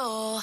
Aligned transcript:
no 0.00 0.40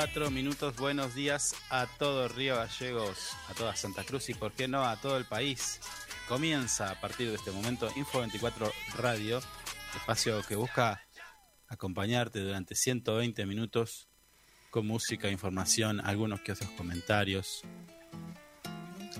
4 0.00 0.30
minutos. 0.30 0.76
Buenos 0.76 1.14
días 1.14 1.54
a 1.68 1.86
todo 1.86 2.26
Río 2.26 2.56
Gallegos, 2.56 3.36
a 3.50 3.52
toda 3.52 3.76
Santa 3.76 4.02
Cruz 4.02 4.30
y, 4.30 4.34
por 4.34 4.52
qué 4.52 4.66
no, 4.66 4.82
a 4.82 4.96
todo 4.96 5.18
el 5.18 5.26
país. 5.26 5.78
Comienza 6.26 6.90
a 6.90 6.98
partir 6.98 7.28
de 7.28 7.34
este 7.34 7.50
momento 7.50 7.86
Info 7.96 8.20
24 8.20 8.72
Radio, 8.96 9.42
espacio 9.94 10.40
que 10.48 10.56
busca 10.56 11.02
acompañarte 11.68 12.40
durante 12.40 12.74
120 12.74 13.44
minutos 13.44 14.08
con 14.70 14.86
música, 14.86 15.28
información, 15.28 16.00
algunos 16.00 16.40
que 16.40 16.52
otros 16.52 16.70
comentarios, 16.70 17.60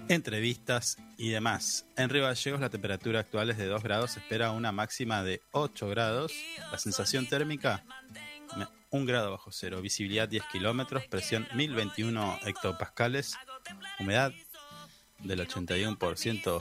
entrevistas 0.08 0.96
y 1.18 1.28
demás. 1.28 1.84
En 1.98 2.08
Río 2.08 2.22
Gallegos 2.22 2.58
la 2.58 2.70
temperatura 2.70 3.20
actual 3.20 3.50
es 3.50 3.58
de 3.58 3.66
2 3.66 3.82
grados, 3.82 4.16
espera 4.16 4.52
una 4.52 4.72
máxima 4.72 5.22
de 5.22 5.42
8 5.52 5.88
grados, 5.88 6.32
la 6.72 6.78
sensación 6.78 7.26
térmica 7.26 7.84
me- 8.92 8.98
un 8.98 9.06
grado 9.06 9.30
bajo 9.30 9.50
cero, 9.52 9.80
visibilidad 9.80 10.28
10 10.28 10.44
kilómetros, 10.52 11.06
presión 11.06 11.46
1021 11.54 12.38
hectopascales, 12.44 13.36
humedad 13.98 14.32
del 15.18 15.40
81%, 15.40 16.60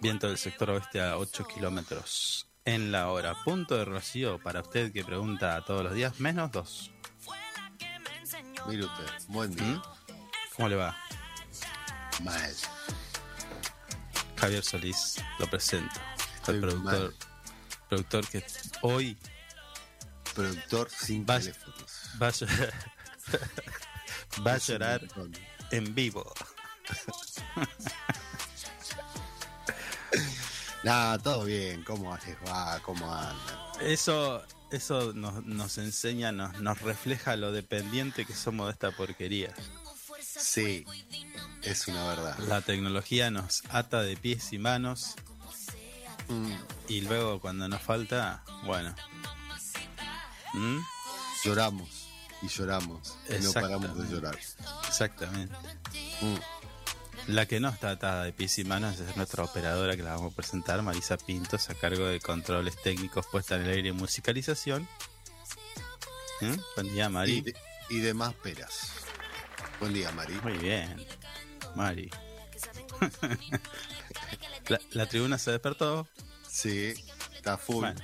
viento 0.00 0.28
del 0.28 0.38
sector 0.38 0.70
oeste 0.70 1.00
a 1.00 1.16
8 1.18 1.46
kilómetros 1.46 2.48
en 2.64 2.92
la 2.92 3.08
hora. 3.10 3.34
Punto 3.44 3.76
de 3.76 3.84
rocío 3.84 4.38
para 4.38 4.60
usted 4.60 4.92
que 4.92 5.04
pregunta 5.04 5.62
todos 5.64 5.82
los 5.84 5.94
días, 5.94 6.20
menos 6.20 6.50
2. 6.52 6.90
Mire 8.66 8.84
usted, 8.84 9.04
buen 9.28 9.54
día. 9.54 9.64
¿Mm? 9.64 9.82
¿Cómo 10.56 10.68
le 10.68 10.76
va? 10.76 10.96
Mal. 12.22 12.54
Javier 14.36 14.62
Solís, 14.64 15.16
lo 15.38 15.46
presento. 15.48 15.98
El 16.48 16.60
productor, 16.60 16.84
mal. 16.84 17.14
productor 17.88 18.28
que 18.28 18.44
hoy 18.82 19.18
Productor 20.38 20.88
sin 20.90 21.26
Vaya. 21.26 21.52
teléfonos. 21.52 22.10
va 24.46 24.54
a 24.54 24.58
llorar, 24.58 25.02
va 25.18 25.22
a 25.22 25.28
en 25.74 25.94
vivo. 25.94 26.32
Nada, 30.84 31.18
todo 31.18 31.44
bien. 31.44 31.82
¿Cómo 31.82 32.16
les 32.24 32.36
va? 32.48 32.80
¿Cómo 32.82 33.12
andan? 33.12 33.58
Eso, 33.80 34.44
eso 34.70 35.12
nos, 35.12 35.44
nos 35.44 35.76
enseña, 35.78 36.30
nos, 36.32 36.60
nos 36.60 36.80
refleja 36.80 37.36
lo 37.36 37.50
dependiente 37.52 38.24
que 38.24 38.34
somos 38.34 38.66
de 38.68 38.72
esta 38.72 38.92
porquería. 38.92 39.52
Sí, 40.20 40.84
es 41.62 41.88
una 41.88 42.06
verdad. 42.06 42.38
La 42.46 42.60
tecnología 42.60 43.30
nos 43.32 43.64
ata 43.70 44.02
de 44.02 44.16
pies 44.16 44.52
y 44.52 44.58
manos 44.58 45.16
Mm, 46.28 46.52
y 46.88 47.00
luego 47.02 47.40
cuando 47.40 47.68
nos 47.68 47.80
falta, 47.80 48.42
bueno. 48.64 48.94
¿Mm? 50.54 50.78
lloramos 51.44 51.88
y 52.42 52.48
lloramos 52.48 53.16
y 53.28 53.42
no 53.42 53.52
paramos 53.52 53.96
de 53.98 54.14
llorar. 54.14 54.38
Exactamente. 54.88 55.54
Mm, 56.20 56.36
La 57.32 57.46
que 57.46 57.60
no 57.60 57.68
está 57.68 57.90
atada 57.90 58.24
de 58.24 58.32
pies 58.32 58.58
y 58.58 58.64
manos 58.64 58.98
es 59.00 59.16
nuestra 59.16 59.44
operadora 59.44 59.96
que 59.96 60.02
la 60.02 60.14
vamos 60.14 60.32
a 60.32 60.36
presentar, 60.36 60.80
Marisa 60.82 61.16
Pintos, 61.18 61.68
a 61.70 61.74
cargo 61.74 62.06
de 62.06 62.20
controles 62.20 62.80
técnicos, 62.82 63.26
puesta 63.26 63.56
en 63.56 63.62
el 63.62 63.70
aire 63.70 63.88
y 63.90 63.92
musicalización. 63.92 64.88
¿Mm? 66.40 66.54
Buen 66.76 66.94
día, 66.94 67.06
y, 67.06 67.08
Mari. 67.10 67.40
de, 67.42 67.54
y 67.90 67.98
demás 67.98 68.34
peras. 68.34 68.92
Buen 69.80 69.92
día, 69.92 70.10
Mari. 70.12 70.34
Muy 70.42 70.54
bien, 70.58 71.06
Mari. 71.74 72.10
la, 74.68 74.80
la 74.92 75.06
tribuna 75.06 75.38
se 75.38 75.50
despertó. 75.52 76.08
Sí, 76.48 76.94
está 77.34 77.56
full. 77.58 77.80
Bueno, 77.84 78.00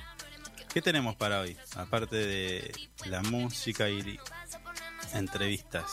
¿Qué 0.75 0.81
tenemos 0.81 1.15
para 1.15 1.39
hoy? 1.39 1.55
Aparte 1.77 2.17
de 2.17 2.89
la 3.05 3.21
música 3.23 3.87
y 3.89 4.19
entrevistas. 5.13 5.89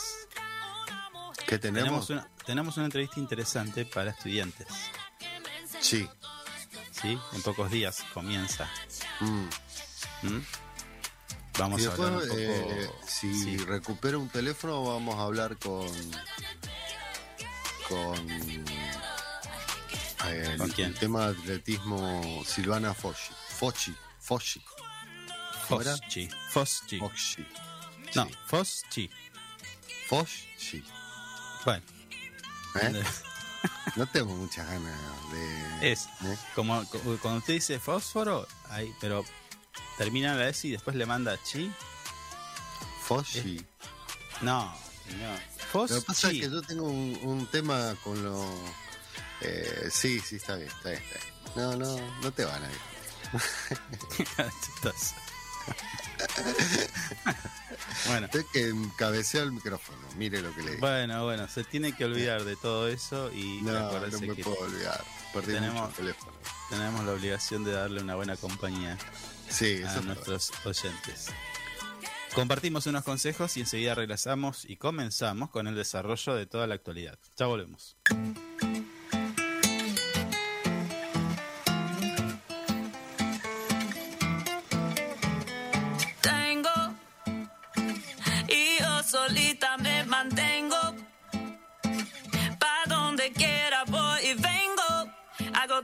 ¿Qué 1.46 1.56
tenemos? 1.58 2.08
Tenemos 2.08 2.10
una, 2.10 2.28
tenemos 2.44 2.76
una 2.78 2.86
entrevista 2.86 3.20
interesante 3.20 3.86
para 3.86 4.10
estudiantes. 4.10 4.66
Sí. 5.80 6.08
¿Sí? 7.00 7.16
En 7.32 7.42
pocos 7.42 7.70
días 7.70 8.02
comienza. 8.12 8.68
Mm. 9.20 9.44
¿Mm? 10.22 10.44
Vamos 11.60 11.80
Y 11.82 11.86
a 11.86 11.92
hablar 11.92 12.12
un 12.14 12.20
poco. 12.22 12.34
eh, 12.40 12.90
si 13.06 13.32
sí. 13.40 13.56
recupero 13.58 14.18
un 14.18 14.30
teléfono, 14.30 14.82
vamos 14.82 15.14
a 15.16 15.22
hablar 15.22 15.56
con. 15.58 15.86
Con. 17.88 18.30
eh, 20.26 20.54
¿Con 20.58 20.66
el 20.66 20.74
quién? 20.74 20.92
tema 20.94 21.28
de 21.28 21.38
atletismo 21.40 22.42
Silvana 22.44 22.94
Foschi. 22.94 23.32
Foschi. 23.48 23.94
Foschi. 24.22 24.62
Foschi. 25.68 26.28
Foschi. 26.50 26.98
Foschi. 26.98 27.46
No. 28.14 28.28
Foschi. 28.46 29.10
Foschi. 30.08 30.82
Bueno, 31.64 31.82
¿Eh? 32.80 33.04
No 33.96 34.06
tengo 34.06 34.34
muchas 34.34 34.66
ganas 34.68 34.98
de. 35.32 35.92
es 35.92 36.06
¿eh? 36.24 36.36
como 36.54 36.84
cu- 36.86 37.18
cuando 37.20 37.38
usted 37.38 37.54
dice 37.54 37.78
fósforo, 37.78 38.46
ahí, 38.70 38.92
pero 39.00 39.24
termina 39.98 40.34
la 40.34 40.48
S 40.48 40.66
y 40.66 40.70
después 40.72 40.96
le 40.96 41.06
manda 41.06 41.36
chi. 41.42 41.70
Foschi. 43.02 43.64
No, 44.40 44.64
no. 45.18 45.32
Lo 45.74 45.86
que 45.86 46.00
pasa 46.00 46.00
es 46.00 46.04
Foschi. 46.04 46.40
que 46.40 46.50
yo 46.50 46.62
tengo 46.62 46.84
un, 46.84 47.18
un 47.22 47.46
tema 47.48 47.94
con 48.02 48.22
lo. 48.22 48.44
eh, 49.42 49.88
sí, 49.92 50.20
sí, 50.20 50.36
está 50.36 50.56
bien, 50.56 50.68
está 50.68 50.90
bien, 50.90 51.02
está 51.02 51.18
bien. 51.18 51.32
No, 51.56 51.76
no, 51.76 52.20
no 52.22 52.32
te 52.32 52.44
van 52.44 52.62
a 52.64 52.66
ir. 52.70 52.91
Bueno, 58.06 58.26
Usted 58.26 58.44
que 58.52 58.72
cabecea 58.96 59.42
el 59.42 59.52
micrófono, 59.52 59.98
mire 60.16 60.40
lo 60.42 60.54
que 60.54 60.62
le 60.62 60.70
digo. 60.72 60.80
bueno, 60.80 61.24
bueno, 61.24 61.48
se 61.48 61.62
tiene 61.64 61.94
que 61.94 62.04
olvidar 62.04 62.44
de 62.44 62.56
todo 62.56 62.88
eso 62.88 63.30
y 63.32 63.60
no, 63.62 63.72
no 63.72 64.18
me 64.20 64.34
que 64.34 64.42
puedo 64.42 64.58
olvidar. 64.60 65.02
Perdí 65.32 65.52
tenemos- 65.54 65.94
teléfono. 65.94 66.32
tenemos 66.68 67.04
la 67.04 67.12
obligación 67.12 67.64
de 67.64 67.72
darle 67.72 68.02
una 68.02 68.14
buena 68.16 68.36
compañía 68.36 68.98
Sí, 69.48 69.76
a 69.82 69.86
verdad. 69.86 70.02
nuestros 70.02 70.52
oyentes. 70.64 71.26
Compartimos 72.34 72.86
unos 72.86 73.04
consejos 73.04 73.56
y 73.56 73.60
enseguida 73.60 73.94
regresamos 73.94 74.64
y 74.64 74.76
comenzamos 74.76 75.50
con 75.50 75.66
el 75.66 75.74
desarrollo 75.74 76.34
de 76.34 76.46
toda 76.46 76.66
la 76.66 76.74
actualidad. 76.74 77.18
Ya 77.38 77.46
volvemos. 77.46 77.96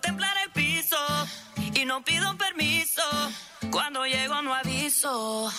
Temblar 0.00 0.36
el 0.44 0.50
piso 0.52 0.96
y 1.74 1.84
no 1.84 2.02
pido 2.04 2.36
permiso. 2.36 3.02
Cuando 3.70 4.06
llego 4.06 4.40
no 4.42 4.54
aviso. 4.54 5.50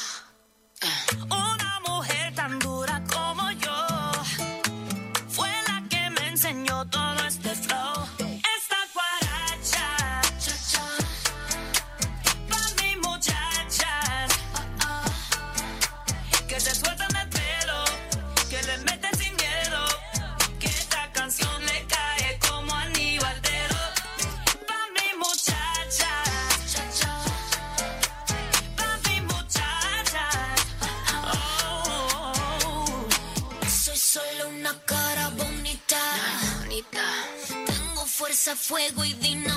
Fuerza, 38.39 38.55
fuego 38.55 39.03
y 39.03 39.11
dinamita. 39.15 39.48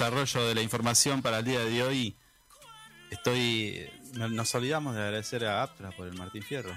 Desarrollo 0.00 0.46
de 0.46 0.54
la 0.54 0.60
información 0.60 1.22
para 1.22 1.38
el 1.38 1.44
día 1.46 1.60
de 1.60 1.82
hoy. 1.82 2.16
Estoy. 3.10 3.90
no- 4.12 4.28
Nos 4.28 4.54
olvidamos 4.54 4.94
de 4.94 5.00
agradecer 5.02 5.46
a 5.46 5.62
Aptra 5.62 5.90
por 5.92 6.06
el 6.06 6.12
Martín 6.12 6.42
Fierro. 6.42 6.70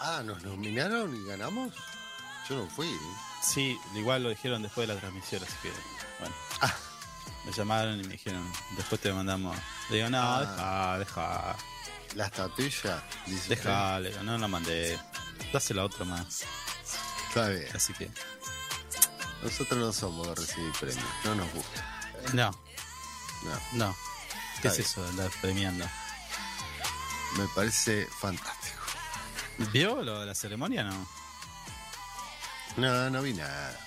Ah, 0.00 0.22
¿nos 0.24 0.42
nominaron 0.42 1.14
y 1.14 1.28
ganamos? 1.28 1.74
Yo 2.48 2.56
no 2.56 2.66
fui. 2.70 2.86
¿eh? 2.88 2.98
Sí, 3.42 3.78
igual 3.94 4.22
lo 4.22 4.30
dijeron 4.30 4.62
después 4.62 4.88
de 4.88 4.94
la 4.94 5.00
transmisión, 5.00 5.42
así 5.42 5.54
que. 5.62 5.70
Bueno. 6.20 6.34
Ah. 6.62 6.74
Me 7.44 7.52
llamaron 7.52 8.00
y 8.00 8.04
me 8.04 8.12
dijeron, 8.14 8.50
después 8.78 8.98
te 9.02 9.12
mandamos. 9.12 9.54
Le 9.90 9.96
digo, 9.96 10.08
no, 10.08 10.18
Ah. 10.22 10.96
deja, 10.98 10.98
deja, 10.98 11.56
La 12.14 12.24
estatuilla. 12.26 13.02
dice 13.26 13.50
deja, 13.50 14.00
le 14.00 14.10
digo, 14.10 14.22
no 14.22 14.38
la 14.38 14.48
mandé. 14.48 14.98
Dásela 15.52 15.82
a 15.82 15.84
otro 15.84 16.06
más. 16.06 16.42
Está 17.28 17.48
bien. 17.50 17.66
Así 17.74 17.92
que. 17.92 18.10
Nosotros 19.44 19.78
no 19.78 19.92
somos 19.92 20.26
de 20.28 20.34
recibir 20.34 20.72
premios. 20.72 21.04
No 21.24 21.34
nos 21.34 21.52
gusta. 21.52 22.10
No, 22.32 22.50
No. 23.44 23.60
no. 23.72 23.96
¿Qué 24.62 24.68
Está 24.68 24.80
es 24.80 24.90
eso 24.90 25.02
de 25.02 25.10
andar 25.10 25.30
premiando? 25.42 25.84
Me 27.36 27.46
parece 27.54 28.06
fantástico. 28.20 28.82
¿Vio 29.72 30.02
lo 30.02 30.20
de 30.20 30.26
la 30.26 30.34
ceremonia? 30.34 30.84
No. 30.84 31.06
No, 32.76 33.10
no 33.10 33.22
vi 33.22 33.34
nada. 33.34 33.78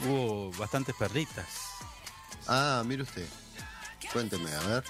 Hubo 0.00 0.52
bastantes 0.52 0.94
perritas. 0.94 1.46
Ah, 2.46 2.82
mire 2.84 3.02
usted. 3.02 3.26
Cuénteme, 4.12 4.52
a 4.52 4.60
ver. 4.60 4.84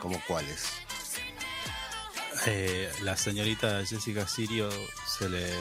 ¿Cómo 0.00 0.20
cuáles? 0.26 0.64
Eh, 2.46 2.92
la 3.02 3.16
señorita 3.16 3.84
Jessica 3.86 4.26
Sirio 4.26 4.70
se 5.06 5.28
le 5.28 5.54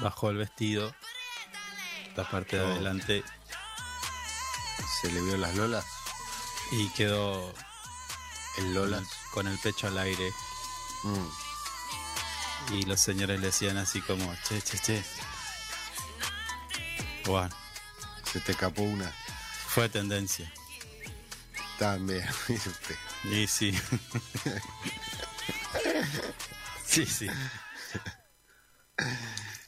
bajó 0.00 0.30
el 0.30 0.36
vestido, 0.38 0.94
la 2.16 2.28
parte 2.28 2.56
de 2.56 2.62
Oh. 2.62 2.70
adelante, 2.72 3.24
¿Se 5.00 5.10
le 5.10 5.20
vio 5.22 5.36
las 5.36 5.54
lolas? 5.56 5.84
y 6.70 6.88
quedó 6.90 7.52
El 8.58 8.74
lolas. 8.74 9.04
con 9.32 9.46
el 9.46 9.58
pecho 9.58 9.86
al 9.88 9.98
aire. 9.98 10.32
Mm. 11.04 11.28
Y 12.74 12.82
los 12.84 13.00
señores 13.00 13.40
le 13.40 13.46
decían 13.46 13.76
así 13.78 14.00
como, 14.02 14.32
che, 14.48 14.60
che, 14.62 14.78
che. 14.78 15.04
Bueno, 17.26 17.54
Se 18.30 18.40
te 18.40 18.52
escapó 18.52 18.82
una. 18.82 19.10
fue 19.68 19.88
tendencia. 19.88 20.50
También, 21.78 22.28
usted. 22.48 22.96
Y 23.24 23.46
sí. 23.48 23.72
sí, 26.86 27.06
sí. 27.06 27.26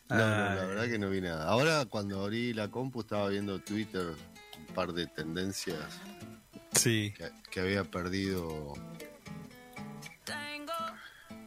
No, 0.09 0.17
no, 0.17 0.21
la 0.27 0.53
Ay. 0.63 0.67
verdad 0.69 0.85
que 0.89 0.99
no 0.99 1.11
vi 1.11 1.21
nada. 1.21 1.49
Ahora 1.49 1.87
cuando 1.87 2.23
abrí 2.25 2.53
la 2.53 2.69
compu 2.71 3.01
estaba 3.01 3.29
viendo 3.31 3.59
Twitter 3.61 4.15
un 4.59 4.75
par 4.75 4.93
de 4.93 5.07
tendencias 5.07 5.79
Sí. 6.73 7.15
que, 7.17 7.31
que 7.51 7.61
había 7.61 7.85
perdido 7.85 8.75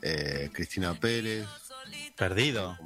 eh, 0.01 0.49
Cristina 0.53 0.93
Pérez. 0.93 1.45
Perdido. 2.15 2.77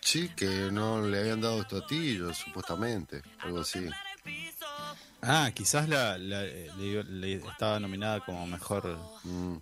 Sí, 0.00 0.28
que 0.36 0.70
no 0.72 1.00
le 1.06 1.18
habían 1.20 1.40
dado 1.40 1.60
estotillos, 1.62 2.36
supuestamente, 2.38 3.22
algo 3.40 3.60
así. 3.60 3.88
Ah, 5.22 5.50
quizás 5.52 5.88
la, 5.88 6.16
la- 6.18 6.44
eh, 6.44 6.70
estaba 7.50 7.80
nominada 7.80 8.24
como 8.24 8.46
mejor 8.46 8.96
Mm. 9.24 9.56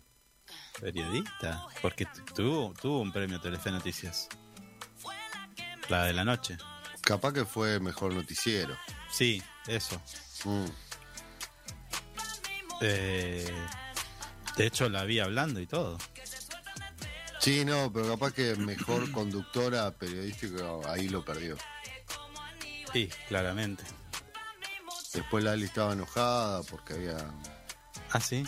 Periodista. 0.80 1.66
Porque 1.82 2.06
tu- 2.06 2.24
tuvo, 2.34 2.74
tuvo 2.80 3.00
un 3.00 3.12
premio 3.12 3.40
Telefe 3.40 3.70
Noticias. 3.70 4.28
La 5.88 6.04
de 6.04 6.12
la 6.12 6.24
noche. 6.24 6.56
Capaz 7.02 7.32
que 7.32 7.44
fue 7.44 7.78
mejor 7.80 8.14
noticiero. 8.14 8.76
Sí, 9.10 9.42
eso. 9.66 10.00
Mm. 10.44 10.64
Eh, 12.80 13.52
de 14.56 14.66
hecho, 14.66 14.88
la 14.88 15.04
vi 15.04 15.20
hablando 15.20 15.60
y 15.60 15.66
todo. 15.66 15.98
Sí, 17.38 17.64
no, 17.64 17.92
pero 17.92 18.08
capaz 18.08 18.32
que 18.32 18.54
mejor 18.56 19.10
conductora 19.12 19.90
periodística 19.92 20.64
ahí 20.88 21.08
lo 21.08 21.24
perdió. 21.24 21.56
Sí, 22.92 23.10
claramente. 23.28 23.84
Después 25.12 25.44
Lali 25.44 25.64
estaba 25.64 25.92
enojada 25.92 26.62
porque 26.62 26.94
había 26.94 27.16
Ah, 28.10 28.20
sí. 28.20 28.44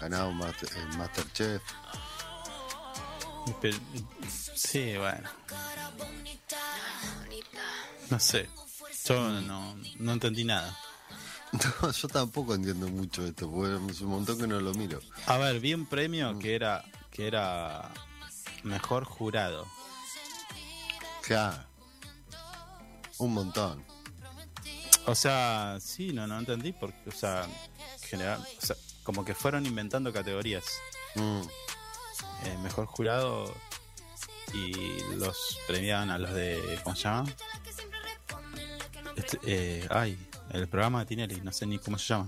Ganado 0.00 0.32
Master- 0.32 0.70
Masterchef. 0.96 1.62
Pero- 3.60 3.78
sí, 4.54 4.96
bueno. 4.96 5.28
No 8.10 8.18
sé. 8.20 8.48
Yo 9.06 9.28
no, 9.40 9.76
no 9.98 10.12
entendí 10.12 10.44
nada. 10.44 10.76
No, 11.80 11.90
yo 11.92 12.08
tampoco 12.08 12.54
entiendo 12.54 12.88
mucho 12.88 13.24
esto, 13.24 13.50
porque 13.50 13.90
es 13.90 14.02
un 14.02 14.10
montón 14.10 14.36
que 14.36 14.46
no 14.46 14.60
lo 14.60 14.74
miro. 14.74 15.00
A 15.24 15.38
ver, 15.38 15.60
vi 15.60 15.72
un 15.72 15.86
premio 15.86 16.38
que 16.38 16.54
era 16.54 16.84
que 17.10 17.26
era 17.26 17.90
mejor 18.64 19.04
jurado. 19.04 19.66
Claro. 21.22 21.56
Un 23.16 23.32
montón. 23.32 23.82
O 25.06 25.14
sea, 25.14 25.78
sí, 25.80 26.12
no, 26.12 26.26
no 26.26 26.38
entendí 26.38 26.72
porque, 26.72 27.08
o 27.08 27.12
sea, 27.12 27.46
general, 28.02 28.46
o 28.62 28.66
sea, 28.66 28.76
como 29.08 29.24
que 29.24 29.34
fueron 29.34 29.64
inventando 29.64 30.12
categorías. 30.12 30.66
Mm. 31.14 31.40
Eh, 32.44 32.58
mejor 32.62 32.84
jurado 32.84 33.56
y 34.52 35.00
los 35.16 35.58
premiaban 35.66 36.10
a 36.10 36.18
los 36.18 36.30
de, 36.34 36.78
¿cómo 36.84 36.94
se 36.94 37.04
llama? 37.04 37.24
Este, 39.16 39.38
eh, 39.46 39.86
ay, 39.88 40.18
el 40.50 40.68
programa 40.68 41.00
de 41.00 41.06
Tinelli, 41.06 41.40
no 41.40 41.52
sé 41.52 41.64
ni 41.64 41.78
cómo 41.78 41.96
se 41.96 42.08
llama. 42.08 42.26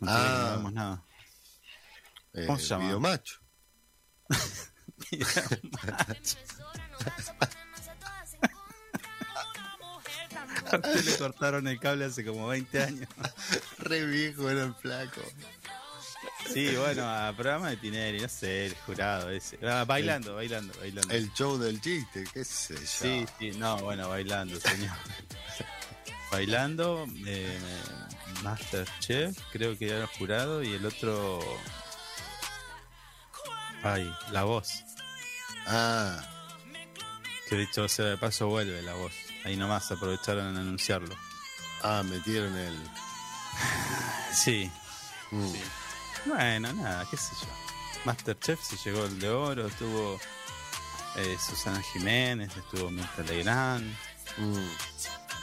No, 0.00 0.10
Ah. 0.12 0.44
no 0.50 0.56
vemos 0.58 0.72
nada. 0.74 1.02
Eh, 2.34 2.44
¿Cómo 2.46 2.58
se 2.58 2.66
llama? 2.66 2.84
Videomacho. 2.84 3.40
A 4.28 4.36
usted 10.76 11.04
le 11.04 11.16
cortaron 11.18 11.66
el 11.68 11.78
cable 11.80 12.04
hace 12.06 12.24
como 12.24 12.48
20 12.48 12.82
años. 12.82 13.08
Re 13.78 14.06
viejo 14.06 14.48
era 14.50 14.64
el 14.64 14.74
flaco. 14.74 15.20
Sí, 16.52 16.74
bueno, 16.76 17.08
a 17.08 17.32
programa 17.32 17.70
de 17.70 17.76
Tinelli, 17.76 18.20
no 18.20 18.28
sé, 18.28 18.66
el 18.66 18.74
jurado 18.86 19.30
ese. 19.30 19.58
Ah, 19.66 19.84
bailando, 19.86 20.34
bailando, 20.34 20.72
bailando. 20.80 21.14
El 21.14 21.32
show 21.32 21.58
del 21.58 21.80
chiste, 21.80 22.24
qué 22.32 22.44
sé 22.44 22.74
yo. 22.74 22.80
Sí, 22.84 23.26
sí, 23.38 23.50
no, 23.52 23.76
bueno, 23.78 24.08
bailando, 24.08 24.58
señor. 24.58 24.96
bailando, 26.32 27.06
eh, 27.26 27.58
Masterchef, 28.42 29.36
creo 29.52 29.78
que 29.78 29.88
era 29.88 30.00
el 30.00 30.06
jurado, 30.06 30.62
y 30.62 30.72
el 30.74 30.84
otro. 30.86 31.40
Ay, 33.82 34.12
la 34.32 34.44
voz. 34.44 34.84
Ah, 35.66 36.20
Que 37.48 37.56
dicho 37.56 37.86
sea 37.88 38.06
de 38.06 38.18
paso, 38.18 38.48
vuelve 38.48 38.82
la 38.82 38.94
voz. 38.94 39.12
Ahí 39.48 39.56
nomás 39.56 39.90
aprovecharon 39.90 40.48
en 40.48 40.58
anunciarlo. 40.58 41.16
ah, 41.82 42.02
metieron 42.04 42.54
el. 42.54 42.76
Sí, 44.34 44.70
Mm. 45.30 45.52
bueno, 46.26 46.72
nada, 46.74 47.06
qué 47.10 47.16
sé 47.16 47.32
yo. 47.40 47.46
Masterchef 48.04 48.62
se 48.62 48.76
llegó 48.76 49.06
el 49.06 49.18
de 49.18 49.30
oro, 49.30 49.66
estuvo 49.66 50.20
eh, 51.16 51.36
Susana 51.44 51.80
Jiménez, 51.82 52.54
estuvo 52.54 52.90
Mirta 52.90 53.22
Legrand. 53.22 53.90
Mm. 54.36 54.68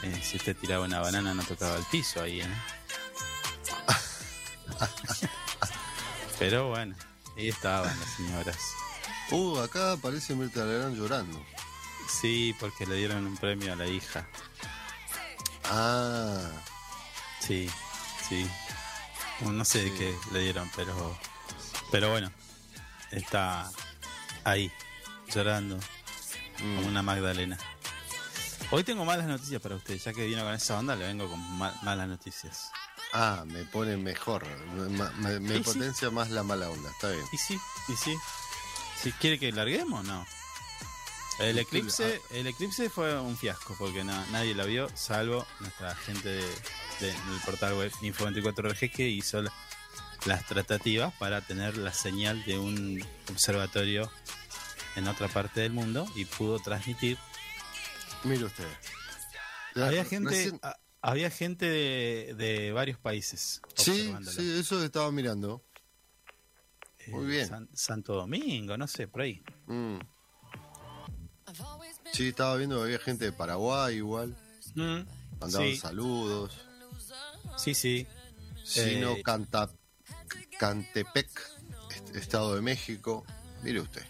Eh, 0.04 0.20
si 0.22 0.36
usted 0.36 0.56
tiraba 0.56 0.84
una 0.84 1.00
banana 1.00 1.34
no 1.34 1.42
tocaba 1.42 1.76
el 1.76 1.84
piso 1.86 2.22
ahí, 2.22 2.42
¿eh? 2.42 2.48
Pero 6.38 6.68
bueno, 6.68 6.94
ahí 7.36 7.48
estaban 7.48 7.98
las 7.98 8.08
señoras. 8.16 8.58
Uh, 9.32 9.58
acá 9.58 9.90
aparece 9.92 10.36
Mirta 10.36 10.64
Legrand 10.64 10.96
llorando. 10.96 11.44
Sí, 12.08 12.54
porque 12.60 12.86
le 12.86 12.96
dieron 12.96 13.26
un 13.26 13.36
premio 13.36 13.72
a 13.72 13.76
la 13.76 13.86
hija. 13.86 14.26
Ah, 15.64 16.50
Sí, 17.40 17.68
sí. 18.28 18.46
No 19.42 19.64
sé 19.64 19.82
de 19.84 19.92
qué 19.94 20.16
le 20.32 20.40
dieron, 20.40 20.68
pero 20.74 21.16
pero 21.92 22.10
bueno, 22.10 22.32
está 23.12 23.70
ahí, 24.44 24.72
llorando, 25.32 25.76
mm. 25.76 26.76
como 26.76 26.88
una 26.88 27.02
Magdalena. 27.02 27.56
Hoy 28.72 28.82
tengo 28.82 29.04
malas 29.04 29.26
noticias 29.26 29.60
para 29.62 29.76
usted, 29.76 29.96
ya 29.98 30.12
que 30.12 30.26
vino 30.26 30.42
con 30.42 30.54
esa 30.54 30.78
onda, 30.78 30.96
le 30.96 31.06
vengo 31.06 31.28
con 31.30 31.38
ma- 31.58 31.74
malas 31.82 32.08
noticias. 32.08 32.70
ah, 33.12 33.44
me 33.46 33.64
pone 33.64 33.96
mejor. 33.96 34.44
Me, 34.74 34.88
me- 34.88 35.38
me 35.40 35.48
Sí, 35.58 35.58
sí. 35.58 35.62
potencia 35.64 36.10
más 36.10 36.30
la 36.30 36.42
mala 36.42 36.68
onda, 36.70 36.90
está 36.90 37.10
bien. 37.10 37.24
Y 37.32 37.36
sí, 37.38 37.58
y 37.88 37.92
sí. 37.96 38.16
Si 39.02 39.12
quiere 39.12 39.38
que 39.38 39.52
larguemos, 39.52 40.04
no. 40.04 40.26
El 41.38 41.58
eclipse, 41.58 42.20
el 42.30 42.46
eclipse 42.46 42.88
fue 42.88 43.18
un 43.20 43.36
fiasco 43.36 43.74
porque 43.78 44.02
na- 44.04 44.26
nadie 44.30 44.54
la 44.54 44.64
vio, 44.64 44.88
salvo 44.96 45.46
nuestra 45.60 45.94
gente 45.94 46.28
de, 46.30 46.42
de- 46.42 47.12
del 47.12 47.40
portal 47.44 47.74
web 47.74 47.92
Info24RG 48.00 48.90
que 48.90 49.08
hizo 49.08 49.42
la- 49.42 49.52
las 50.24 50.46
tratativas 50.46 51.12
para 51.18 51.42
tener 51.42 51.76
la 51.76 51.92
señal 51.92 52.42
de 52.46 52.58
un 52.58 53.04
observatorio 53.30 54.10
en 54.96 55.06
otra 55.08 55.28
parte 55.28 55.60
del 55.60 55.72
mundo 55.72 56.06
y 56.14 56.24
pudo 56.24 56.58
transmitir. 56.58 57.18
Mire 58.24 58.44
usted. 58.44 58.66
Había 59.74 60.04
gente, 60.06 60.30
Recién- 60.30 60.58
a- 60.62 60.76
había 61.02 61.28
gente 61.30 61.66
de, 61.66 62.34
de 62.38 62.72
varios 62.72 62.98
países. 62.98 63.60
Sí, 63.76 64.12
sí, 64.34 64.56
eso 64.58 64.82
estaba 64.82 65.12
mirando. 65.12 65.62
Eh, 67.00 67.10
muy 67.10 67.26
bien. 67.26 67.46
San- 67.46 67.68
Santo 67.74 68.14
Domingo, 68.14 68.76
no 68.78 68.86
sé, 68.88 69.06
por 69.06 69.20
ahí. 69.20 69.42
Mm. 69.66 69.98
Sí, 72.12 72.28
estaba 72.28 72.56
viendo 72.56 72.76
que 72.78 72.84
había 72.84 72.98
gente 72.98 73.24
de 73.26 73.32
Paraguay 73.32 73.96
igual. 73.96 74.36
Mandaban 74.74 75.68
Sí. 75.68 75.76
saludos. 75.76 76.52
Sí, 77.58 77.74
sí. 77.74 78.06
Sino 78.64 79.12
Eh, 79.12 79.22
Canta, 79.22 79.70
Cantepec, 80.58 81.28
est- 81.94 82.16
Estado 82.16 82.54
de 82.54 82.62
México. 82.62 83.24
Mire 83.62 83.80
usted. 83.80 84.04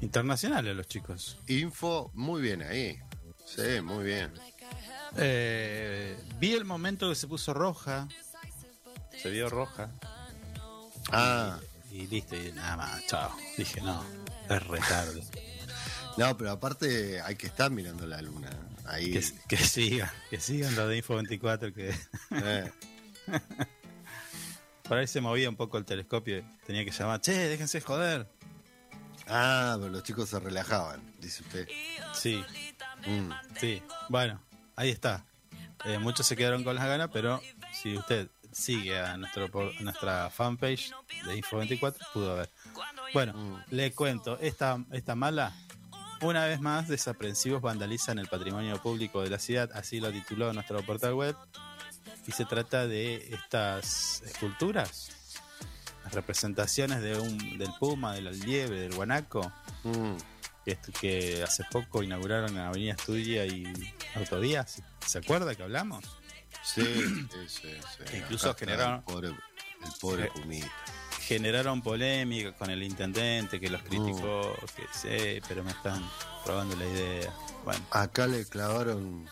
Internacionales 0.00 0.74
los 0.76 0.86
chicos. 0.86 1.38
Info, 1.48 2.10
muy 2.14 2.40
bien 2.42 2.62
ahí. 2.62 2.98
Sí, 3.46 3.80
muy 3.82 4.04
bien. 4.04 4.32
Eh, 5.16 6.16
vi 6.38 6.52
el 6.54 6.64
momento 6.64 7.08
que 7.08 7.14
se 7.14 7.26
puso 7.26 7.52
roja. 7.54 8.08
Se 9.20 9.30
vio 9.30 9.48
roja. 9.48 9.90
Ah, 11.10 11.58
Y 11.90 12.06
listo, 12.06 12.34
y 12.36 12.50
nada 12.52 12.76
más, 12.78 13.06
chao. 13.06 13.30
Dije, 13.58 13.82
no, 13.82 14.02
es 14.48 14.66
retarde. 14.66 15.22
No, 16.16 16.36
pero 16.36 16.50
aparte 16.52 17.20
hay 17.20 17.36
que 17.36 17.46
estar 17.46 17.70
mirando 17.70 18.06
la 18.06 18.20
luna. 18.22 18.50
Ahí. 18.86 19.12
que, 19.12 19.22
que 19.48 19.56
siga, 19.56 20.12
que 20.28 20.40
sigan 20.40 20.74
los 20.74 20.88
de 20.88 20.96
Info 20.98 21.14
24 21.14 21.72
que 21.72 21.94
eh. 22.30 22.72
por 24.88 24.98
ahí 24.98 25.06
se 25.06 25.20
movía 25.20 25.48
un 25.48 25.56
poco 25.56 25.78
el 25.78 25.84
telescopio. 25.84 26.44
Tenía 26.66 26.84
que 26.84 26.90
llamar, 26.90 27.20
che, 27.20 27.32
déjense 27.32 27.80
joder. 27.80 28.26
Ah, 29.28 29.76
pero 29.78 29.90
los 29.90 30.02
chicos 30.02 30.28
se 30.28 30.38
relajaban, 30.40 31.00
dice 31.20 31.42
usted. 31.42 31.68
Sí, 32.14 32.44
Mm. 33.06 33.30
sí. 33.58 33.82
Bueno, 34.08 34.40
ahí 34.76 34.90
está. 34.90 35.24
Eh, 35.84 35.98
muchos 35.98 36.24
se 36.26 36.36
quedaron 36.36 36.62
con 36.62 36.76
las 36.76 36.84
ganas, 36.86 37.08
pero 37.12 37.40
si 37.72 37.96
usted 37.96 38.28
sigue 38.52 38.96
a 39.00 39.16
nuestro 39.16 39.48
nuestra 39.80 40.30
fanpage 40.30 40.92
de 41.26 41.36
Info24, 41.42 41.96
pudo 42.12 42.36
ver. 42.36 42.50
Bueno, 43.12 43.32
Mm. 43.32 43.56
le 43.74 43.92
cuento, 43.92 44.38
esta, 44.40 44.78
esta 44.92 45.14
mala, 45.16 45.52
una 46.22 46.44
vez 46.46 46.60
más, 46.60 46.88
desaprensivos 46.88 47.60
vandalizan 47.62 48.18
el 48.18 48.28
patrimonio 48.28 48.80
público 48.82 49.22
de 49.22 49.30
la 49.30 49.38
ciudad, 49.38 49.70
así 49.74 50.00
lo 50.00 50.10
tituló 50.10 50.52
nuestro 50.52 50.82
portal 50.84 51.14
web, 51.14 51.36
y 52.26 52.32
se 52.32 52.44
trata 52.44 52.86
de 52.86 53.28
estas 53.34 54.22
esculturas, 54.22 55.10
las 56.04 56.12
representaciones 56.14 57.02
de 57.02 57.18
un, 57.18 57.58
del 57.58 57.70
puma, 57.78 58.14
del 58.14 58.38
liebre, 58.40 58.80
del 58.80 58.94
guanaco, 58.94 59.52
Mm. 59.84 60.14
que, 61.00 61.42
hace 61.42 61.64
poco 61.70 62.02
inauguraron 62.04 62.50
en 62.50 62.58
Avenida 62.58 62.92
Estudia 62.92 63.44
y 63.46 63.64
Autovía. 64.14 64.64
¿Se- 64.66 64.82
¿Se 65.04 65.18
acuerda 65.18 65.54
que 65.56 65.64
hablamos? 65.64 66.04
Sí, 66.62 66.84
sí, 66.84 67.28
sí. 67.48 67.68
sí. 68.06 68.16
Incluso 68.16 68.54
generaron- 68.54 68.98
El 68.98 69.02
pobre, 69.02 69.28
el 69.28 69.92
pobre 70.00 70.26
Pumita. 70.28 70.70
Generaron 71.22 71.80
polémica 71.82 72.52
con 72.52 72.70
el 72.70 72.82
intendente 72.82 73.60
que 73.60 73.70
los 73.70 73.82
criticó, 73.82 74.54
que 74.76 74.82
sí, 74.92 75.40
pero 75.48 75.62
me 75.64 75.70
están 75.70 76.02
robando 76.44 76.76
la 76.76 76.84
idea. 76.86 77.32
Bueno, 77.64 77.84
Acá 77.90 78.26
le 78.26 78.44
clavaron 78.46 79.28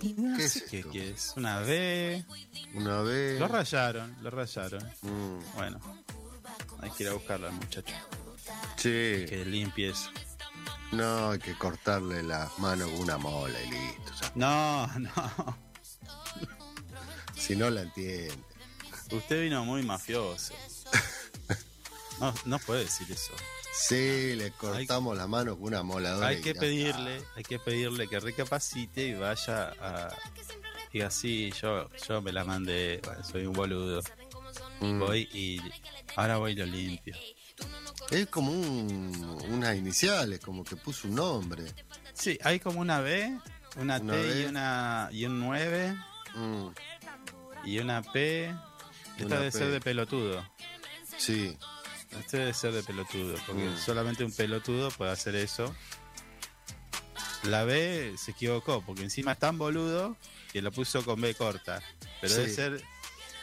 ¿Qué 0.00 0.48
sé 0.48 0.64
es 0.78 0.86
qué, 0.86 1.10
es, 1.10 1.34
una 1.36 1.60
B. 1.60 2.24
una 2.74 3.02
vez. 3.02 3.38
Lo 3.38 3.46
rayaron, 3.46 4.16
lo 4.22 4.30
rayaron. 4.30 4.82
Mm, 5.02 5.38
Bueno, 5.54 5.80
hay 6.80 6.90
que 6.90 7.04
ir 7.04 7.10
a 7.10 7.12
buscarlo 7.12 7.46
al 7.46 7.52
muchacho. 7.52 7.94
sí, 8.76 9.24
Que 9.28 9.44
limpie 9.46 9.90
eso. 9.90 10.10
no, 10.90 11.30
hay 11.30 11.38
que 11.38 11.56
cortarle 11.56 12.22
las 12.24 12.58
manos 12.58 12.88
con 12.90 13.00
una 13.00 13.16
mola 13.18 13.56
y 13.62 13.70
listo. 13.70 14.12
No, 14.34 14.86
no. 14.98 15.12
Si 17.36 17.54
no 17.54 17.70
la 17.70 17.82
entiende. 17.82 18.34
Usted 19.12 19.42
vino 19.42 19.64
muy 19.64 19.82
mafioso. 19.82 20.54
No, 22.20 22.32
no 22.44 22.58
puede 22.60 22.84
decir 22.84 23.10
eso. 23.10 23.32
Sí, 23.74 24.34
le 24.36 24.52
cortamos 24.52 25.16
la 25.16 25.26
mano 25.26 25.56
con 25.56 25.64
una 25.68 25.82
moladora. 25.82 26.28
Hay 26.28 26.36
y 26.36 26.40
que 26.40 26.54
pedirle, 26.54 27.20
hay 27.34 27.42
que 27.42 27.58
pedirle 27.58 28.06
que 28.06 28.20
recapacite 28.20 29.08
y 29.08 29.14
vaya 29.14 29.72
a. 29.80 30.14
Diga, 30.92 31.10
sí, 31.10 31.52
yo, 31.60 31.88
yo 32.06 32.22
me 32.22 32.30
la 32.32 32.44
mandé, 32.44 33.00
bueno, 33.02 33.24
soy 33.24 33.46
un 33.46 33.54
boludo. 33.54 34.02
Mm. 34.80 35.00
Voy 35.00 35.28
y 35.32 35.60
ahora 36.14 36.36
voy 36.36 36.52
y 36.52 36.56
lo 36.56 36.66
limpio. 36.66 37.16
Es 38.10 38.28
como 38.28 38.52
un, 38.52 39.42
unas 39.48 39.74
iniciales, 39.74 40.38
como 40.38 40.62
que 40.62 40.76
puso 40.76 41.08
un 41.08 41.16
nombre. 41.16 41.64
Sí, 42.12 42.38
hay 42.44 42.60
como 42.60 42.78
una 42.78 43.00
B, 43.00 43.36
una, 43.76 43.98
Una 43.98 44.12
T 44.12 44.20
B. 44.22 44.40
y 44.42 44.44
una 44.44 45.08
y 45.10 45.24
un 45.24 45.40
9 45.40 45.96
Mm, 46.34 46.68
y 47.64 47.78
una 47.78 48.00
P. 48.02 48.54
Esta 49.18 49.36
debe 49.38 49.52
P. 49.52 49.58
ser 49.58 49.70
de 49.70 49.80
pelotudo. 49.80 50.48
sí, 51.18 51.56
Este 52.18 52.38
debe 52.38 52.54
ser 52.54 52.72
de 52.72 52.82
pelotudo, 52.82 53.36
porque 53.46 53.62
Mm. 53.64 53.78
solamente 53.78 54.24
un 54.24 54.32
pelotudo 54.32 54.90
puede 54.90 55.12
hacer 55.12 55.34
eso. 55.34 55.74
La 57.44 57.64
B 57.64 58.14
se 58.18 58.32
equivocó, 58.32 58.82
porque 58.82 59.02
encima 59.02 59.32
es 59.32 59.38
tan 59.38 59.58
boludo 59.58 60.16
que 60.52 60.62
lo 60.62 60.70
puso 60.72 61.04
con 61.04 61.20
B 61.20 61.34
corta. 61.34 61.82
Pero 62.20 62.34
debe 62.34 62.48
ser. 62.52 62.82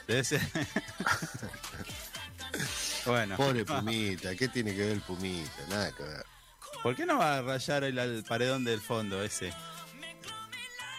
Debe 0.08 0.24
ser. 0.24 0.42
bueno, 3.06 3.36
pobre 3.38 3.66
Pumita. 3.66 4.36
¿Qué 4.36 4.48
tiene 4.48 4.74
que 4.76 4.82
ver 4.82 4.92
el 4.92 5.02
Pumita? 5.02 5.66
Nada 5.70 5.92
que 5.92 6.04
ver. 6.04 6.26
¿por 6.84 6.96
qué 6.96 7.06
no 7.06 7.18
va 7.18 7.40
a 7.40 7.42
rayar 7.42 7.84
el, 7.84 8.00
al 8.00 8.24
paredón 8.24 8.64
del 8.64 8.80
fondo 8.80 9.22
ese? 9.22 9.52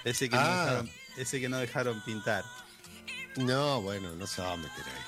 Ese 0.04 0.28
que, 0.28 0.36
no 0.36 0.42
Ah. 0.42 0.64
dejaron, 0.64 0.90
ese 1.16 1.40
que 1.40 1.48
no 1.48 1.56
dejaron 1.58 2.02
pintar. 2.04 2.44
No, 3.36 3.80
bueno, 3.82 4.10
no 4.16 4.26
se 4.26 4.42
va 4.42 4.52
a 4.52 4.56
meter 4.56 4.84
ahí. 4.84 5.02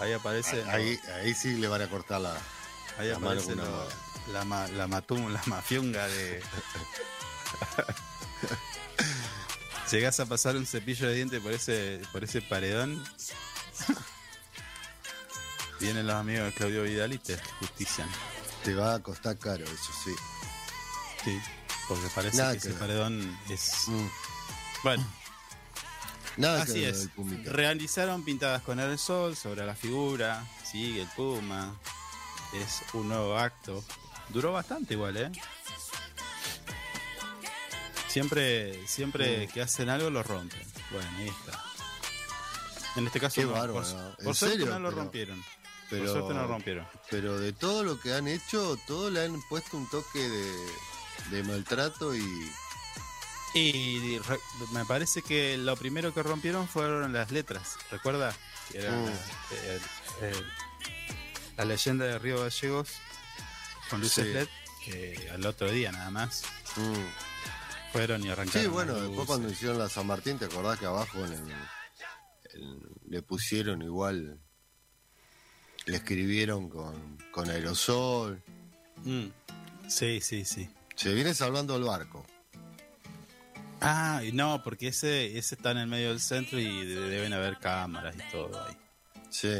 Ahí 0.00 0.12
aparece. 0.12 0.62
Ahí, 0.64 0.98
ahí 1.14 1.34
sí 1.34 1.54
le 1.54 1.68
van 1.68 1.82
a 1.82 1.88
cortar 1.88 2.20
la. 2.20 2.36
Ahí 2.98 3.08
La 3.08 3.16
aparece 3.16 3.54
la, 4.32 4.44
ma- 4.44 4.68
la, 4.68 4.86
matum- 4.86 5.28
la 5.30 5.42
mafiunga 5.46 6.06
de. 6.08 6.42
Llegás 9.90 10.18
a 10.20 10.26
pasar 10.26 10.56
un 10.56 10.66
cepillo 10.66 11.08
de 11.08 11.14
dientes 11.14 11.40
por 11.42 11.52
ese, 11.52 12.00
por 12.12 12.24
ese 12.24 12.42
paredón. 12.42 13.02
Vienen 15.80 16.06
los 16.06 16.16
amigos 16.16 16.46
de 16.46 16.52
Claudio 16.54 16.82
Vidal 16.84 17.12
y 17.12 17.18
te 17.18 17.36
justician. 17.60 18.08
Te 18.64 18.74
va 18.74 18.94
a 18.94 18.98
costar 19.00 19.36
caro, 19.38 19.64
eso 19.64 19.92
sí. 20.04 20.14
Sí. 21.24 21.40
Porque 21.88 22.08
parece 22.14 22.36
Nada 22.38 22.54
que 22.54 22.60
que 22.60 22.68
ese 22.68 22.78
paredón 22.78 23.38
es. 23.50 23.88
Mm, 23.88 24.06
Bueno, 24.82 25.06
Nada 26.36 26.62
así 26.62 26.84
es. 26.84 27.08
Realizaron 27.44 28.24
pintadas 28.24 28.62
con 28.62 28.80
el 28.80 28.98
sol 28.98 29.36
sobre 29.36 29.64
la 29.64 29.74
figura. 29.74 30.44
Sigue 30.64 31.02
el 31.02 31.08
puma. 31.08 31.74
Es 32.54 32.82
un 32.94 33.08
nuevo 33.08 33.36
acto. 33.38 33.84
Duró 34.30 34.52
bastante 34.52 34.94
igual, 34.94 35.16
¿eh? 35.16 35.30
Siempre, 38.08 38.86
siempre 38.86 39.46
Mm. 39.46 39.50
que 39.52 39.62
hacen 39.62 39.88
algo 39.88 40.10
lo 40.10 40.22
rompen. 40.22 40.60
Bueno, 40.90 41.08
ahí 41.18 41.28
está. 41.28 41.62
En 42.96 43.06
este 43.06 43.18
caso 43.18 43.40
Qué 43.40 43.46
no, 43.46 43.52
bárbaro, 43.52 43.72
por, 43.72 43.86
¿no? 43.92 44.14
por 44.16 44.26
¿En 44.26 44.34
suerte 44.34 44.56
serio? 44.58 44.66
no 44.72 44.78
lo 44.78 44.88
Pero- 44.90 45.00
rompieron. 45.02 45.44
Pero, 45.90 46.04
Por 46.04 46.12
suerte 46.12 46.34
no 46.34 46.42
lo 46.42 46.48
rompieron. 46.48 46.86
pero 47.10 47.38
de 47.38 47.52
todo 47.52 47.82
lo 47.84 48.00
que 48.00 48.14
han 48.14 48.26
hecho, 48.28 48.78
todo 48.86 49.10
le 49.10 49.24
han 49.24 49.40
puesto 49.48 49.76
un 49.76 49.88
toque 49.90 50.18
de, 50.28 50.54
de 51.30 51.42
maltrato 51.42 52.14
y. 52.14 52.22
Y 53.54 54.18
re- 54.18 54.40
me 54.72 54.84
parece 54.84 55.22
que 55.22 55.56
lo 55.56 55.76
primero 55.76 56.12
que 56.12 56.22
rompieron 56.22 56.66
fueron 56.68 57.12
las 57.12 57.30
letras. 57.30 57.76
¿Recuerda? 57.90 58.34
Que 58.70 58.78
era 58.78 58.90
Mm. 58.92 59.08
eh, 59.08 59.80
eh, 60.22 60.32
la 61.56 61.64
leyenda 61.64 62.04
de 62.06 62.18
Río 62.18 62.40
Gallegos 62.42 62.88
con 63.90 64.00
luces 64.00 64.26
Sí. 64.26 64.32
LED, 64.32 64.48
que 64.84 65.30
al 65.32 65.46
otro 65.46 65.70
día 65.70 65.92
nada 65.92 66.10
más 66.10 66.42
mm. 66.76 67.92
fueron 67.92 68.24
y 68.24 68.28
arrancaron. 68.30 68.62
Sí, 68.62 68.68
bueno, 68.68 68.94
después 68.94 69.26
cuando 69.26 69.48
hicieron 69.48 69.78
la 69.78 69.88
San 69.88 70.06
Martín, 70.06 70.36
¿te 70.38 70.46
acordás 70.46 70.78
que 70.78 70.86
abajo 70.86 71.24
en 71.24 71.32
el- 71.34 71.54
el- 72.54 72.80
le 73.08 73.22
pusieron 73.22 73.82
igual, 73.82 74.40
le 75.86 75.96
escribieron 75.96 76.68
con, 76.68 77.18
con 77.30 77.48
aerosol? 77.50 78.42
Mm. 79.04 79.26
Sí, 79.88 80.20
sí, 80.20 80.44
sí. 80.44 80.68
Se 80.96 81.12
vienes 81.14 81.40
hablando 81.40 81.74
del 81.74 81.84
barco. 81.84 82.26
Ah, 83.84 84.20
no, 84.32 84.62
porque 84.62 84.88
ese, 84.88 85.36
ese 85.38 85.54
está 85.56 85.70
en 85.72 85.78
el 85.78 85.86
medio 85.86 86.08
del 86.10 86.20
centro 86.20 86.58
y 86.58 86.86
de- 86.86 87.08
deben 87.08 87.32
haber 87.32 87.58
cámaras 87.58 88.14
y 88.16 88.30
todo 88.32 88.64
ahí. 88.66 88.76
Sí. 89.30 89.52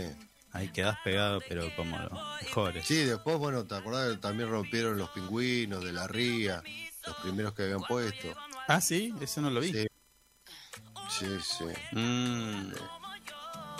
Ahí 0.52 0.68
quedas 0.68 0.96
pegado, 1.02 1.40
pero 1.48 1.68
como 1.74 1.98
los 1.98 2.12
mejores. 2.42 2.86
Sí, 2.86 2.94
después, 2.96 3.36
bueno, 3.38 3.64
¿te 3.64 3.74
acordás 3.74 4.12
que 4.12 4.18
también 4.18 4.48
rompieron 4.48 4.96
los 4.96 5.10
pingüinos 5.10 5.84
de 5.84 5.92
la 5.92 6.06
ría? 6.06 6.62
Los 7.06 7.16
primeros 7.16 7.54
que 7.54 7.64
habían 7.64 7.82
puesto. 7.82 8.28
Ah, 8.68 8.80
sí, 8.80 9.12
eso 9.20 9.40
no 9.40 9.50
lo 9.50 9.60
vi. 9.60 9.72
Sí. 9.72 9.86
Sí, 11.10 11.26
sí. 11.42 11.64
Mm. 11.96 12.70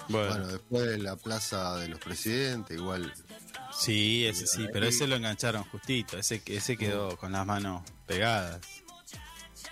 Bueno, 0.08 0.28
Bueno, 0.28 0.46
después 0.48 0.82
de 0.86 0.98
la 0.98 1.16
plaza 1.16 1.76
de 1.76 1.88
los 1.88 1.98
presidentes, 2.00 2.76
igual. 2.76 3.12
sí, 3.72 4.26
ese 4.26 4.46
sí, 4.46 4.66
pero 4.72 4.86
ese 4.86 5.06
lo 5.06 5.16
engancharon 5.16 5.64
justito. 5.64 6.18
Ese, 6.18 6.42
ese 6.46 6.76
quedó 6.76 7.16
con 7.16 7.32
las 7.32 7.46
manos 7.46 7.82
pegadas. 8.06 8.60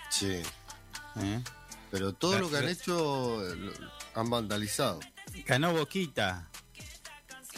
Sí. 0.09 0.41
¿Eh? 1.17 1.41
Pero 1.91 2.13
todo 2.13 2.39
lo 2.39 2.49
que 2.49 2.57
han 2.57 2.69
hecho 2.69 3.39
lo- 3.55 3.73
han 4.15 4.29
vandalizado. 4.29 4.99
Ganó 5.45 5.73
Boquita. 5.73 6.49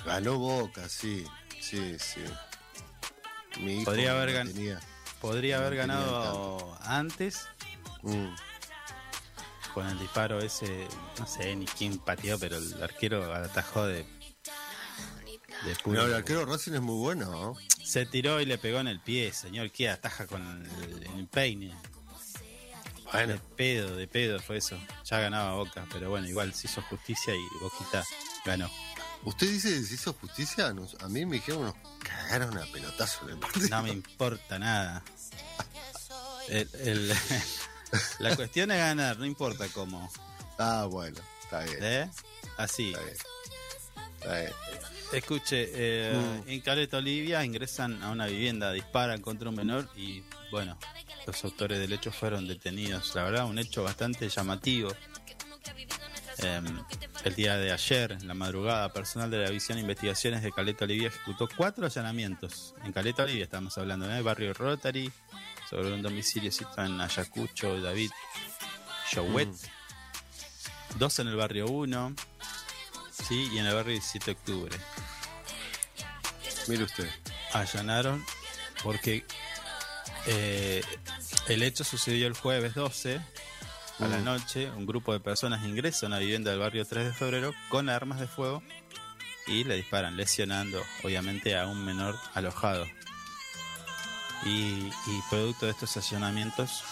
Ganó 0.06 0.38
Boca, 0.38 0.88
sí. 0.90 1.26
Sí, 1.62 1.98
sí. 2.00 2.22
Mi 3.62 3.76
hijo 3.78 3.86
Podría 3.86 4.12
haber 4.12 4.36
gan- 4.36 4.54
tenía. 4.54 4.80
Podría 5.22 5.58
haber 5.58 5.76
ganado 5.78 6.78
antes 6.82 7.48
Mm. 8.04 8.28
con 9.74 9.88
el 9.88 9.98
disparo 10.00 10.40
ese. 10.40 10.88
No 11.18 11.26
sé 11.26 11.56
ni 11.56 11.66
quién 11.66 11.98
pateó, 11.98 12.38
pero 12.38 12.58
el 12.58 12.84
arquero 12.84 13.34
atajó 13.34 13.88
de. 13.88 14.06
No, 15.86 16.02
el 16.04 16.14
arquero 16.14 16.46
Racing 16.46 16.74
es 16.74 16.82
muy 16.82 16.98
bueno, 17.00 17.32
¿no? 17.32 17.56
Se 17.84 18.06
tiró 18.06 18.40
y 18.42 18.46
le 18.46 18.58
pegó 18.60 18.80
en 18.80 18.88
el 18.88 19.00
pie, 19.00 19.32
señor. 19.34 19.72
¿Qué 19.72 19.90
ataja 19.90 20.28
con 20.28 20.42
el, 20.84 21.08
el 21.18 21.28
peine? 21.28 21.74
De 23.16 23.38
pedo, 23.56 23.96
de 23.96 24.08
pedo 24.08 24.40
fue 24.40 24.58
eso. 24.58 24.78
Ya 25.06 25.20
ganaba 25.20 25.54
Boca, 25.56 25.86
pero 25.92 26.10
bueno, 26.10 26.28
igual 26.28 26.54
se 26.54 26.68
hizo 26.68 26.82
justicia 26.84 27.34
y 27.36 27.60
Boquita 27.62 28.04
ganó. 28.46 28.70
¿Usted 29.24 29.50
dice 29.50 29.70
que 29.70 29.82
se 29.84 29.94
hizo 29.96 30.14
justicia? 30.14 30.72
Nos- 30.74 30.96
a 31.02 31.08
mí 31.10 31.26
me 31.26 31.38
dijeron 31.38 31.60
que 31.60 31.66
nos 31.66 32.00
cagaron 32.04 32.58
a 32.58 32.66
pelotazo 32.72 33.24
en 33.26 33.30
el 33.32 33.40
partido. 33.40 33.70
No 33.70 33.84
me 33.84 33.90
importa 33.92 34.60
nada. 34.60 35.04
El- 36.50 36.70
el- 36.84 37.14
la 38.20 38.36
cuestión 38.36 38.70
es 38.72 38.78
ganar, 38.78 39.18
no 39.18 39.26
importa 39.26 39.68
cómo. 39.74 40.12
Ah, 40.60 40.88
bueno, 40.90 41.20
está 41.44 41.62
bien. 41.64 41.78
¿Eh? 41.82 42.10
Así. 42.58 42.90
Está 42.94 43.02
bien. 43.04 43.18
Está 44.20 44.40
bien. 44.40 44.52
Escuche, 45.14 45.70
eh, 45.74 46.14
Mm. 46.46 46.50
en 46.50 46.62
Caleta 46.62 46.98
Olivia 46.98 47.44
ingresan 47.46 48.02
a 48.04 48.10
una 48.12 48.26
vivienda, 48.28 48.72
disparan 48.72 49.22
contra 49.22 49.50
un 49.50 49.56
menor 49.56 49.90
y, 49.96 50.24
bueno, 50.56 50.78
los 51.28 51.44
autores 51.44 51.80
del 51.80 51.92
hecho 51.92 52.14
fueron 52.14 52.48
detenidos. 52.48 53.14
La 53.14 53.24
verdad, 53.24 53.46
un 53.46 53.60
hecho 53.60 53.84
bastante 53.84 54.30
llamativo. 54.30 54.90
Eh, 56.38 56.62
el 57.26 57.36
día 57.36 57.58
de 57.58 57.74
ayer, 57.74 58.14
en 58.14 58.26
la 58.26 58.34
madrugada, 58.34 58.94
personal 58.94 59.30
de 59.30 59.40
la 59.40 59.50
División 59.50 59.76
de 59.76 59.82
Investigaciones 59.82 60.44
de 60.44 60.54
Caleta 60.54 60.86
Olivia 60.86 61.10
ejecutó 61.10 61.50
cuatro 61.58 61.86
allanamientos. 61.86 62.74
En 62.86 62.94
Caleta 62.94 63.24
Olivia 63.24 63.44
estamos 63.44 63.78
hablando, 63.78 64.10
¿eh? 64.10 64.22
Barrio 64.22 64.54
Rotary, 64.54 65.12
sobre 65.70 65.94
un 65.94 66.02
domicilio 66.02 66.50
situado 66.54 66.86
en 66.86 67.02
Ayacucho, 67.02 67.82
David 67.82 68.12
Chouet. 69.12 69.50
Dos 70.98 71.20
en 71.20 71.28
el 71.28 71.36
barrio 71.36 71.66
1, 71.66 72.16
sí, 73.28 73.50
y 73.52 73.58
en 73.58 73.66
el 73.66 73.76
barrio 73.76 73.92
17 73.92 74.26
de 74.26 74.32
octubre 74.32 74.78
Mire 76.70 76.86
usted. 76.86 77.10
allanaron 77.52 78.24
porque 78.82 79.26
eh, 80.28 80.84
el 81.48 81.64
hecho 81.64 81.84
sucedió 81.84 82.28
el 82.28 82.34
jueves 82.34 82.74
12 82.76 83.20
a 84.00 84.08
la 84.08 84.18
Mm. 84.18 84.24
noche. 84.26 84.70
Un 84.72 84.86
grupo 84.86 85.14
de 85.14 85.20
personas 85.20 85.64
ingresa 85.66 86.06
a 86.06 86.08
una 86.08 86.20
vivienda 86.20 86.52
del 86.52 86.60
barrio 86.60 86.86
3 86.86 87.06
de 87.06 87.14
febrero 87.14 87.54
con 87.70 87.90
armas 87.90 88.20
de 88.20 88.28
fuego 88.28 88.62
y 89.48 89.64
le 89.64 89.76
disparan, 89.76 90.18
lesionando 90.18 90.84
obviamente 91.04 91.58
a 91.58 91.68
un 91.68 91.84
menor 91.86 92.18
alojado. 92.34 92.86
Y, 94.44 94.88
y 95.08 95.22
producto 95.30 95.66
de 95.66 95.72
estos 95.72 95.96
allanamientos, 95.98 96.84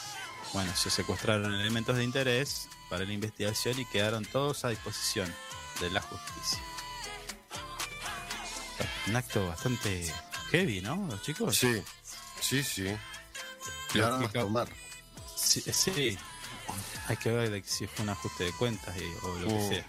bueno, 0.54 0.74
se 0.76 0.90
secuestraron 0.90 1.54
elementos 1.54 1.98
de 1.98 2.04
interés 2.04 2.68
para 2.90 3.06
la 3.06 3.14
investigación 3.14 3.80
y 3.80 3.86
quedaron 3.86 4.26
todos 4.26 4.64
a 4.66 4.70
disposición 4.70 5.34
de 5.82 5.90
la 5.92 6.02
justicia. 6.02 6.60
Un 9.08 9.16
acto 9.16 9.48
bastante 9.48 10.12
heavy, 10.52 10.82
¿no, 10.82 11.08
los 11.10 11.22
chicos? 11.22 11.58
Sí, 11.58 11.82
sí, 12.40 12.64
sí. 12.64 12.88
Tomar. 14.34 14.68
Sí, 15.36 15.62
sí. 15.62 16.18
hay 17.08 17.18
que 17.18 17.30
ver 17.32 17.50
de 17.50 17.62
si 17.64 17.86
fue 17.88 18.04
un 18.04 18.10
ajuste 18.10 18.46
de 18.46 18.52
cuentas 18.54 18.96
y- 18.98 19.26
o 19.26 19.40
lo 19.40 19.48
que 19.50 19.54
Mm. 19.54 19.70
sea. 19.70 19.86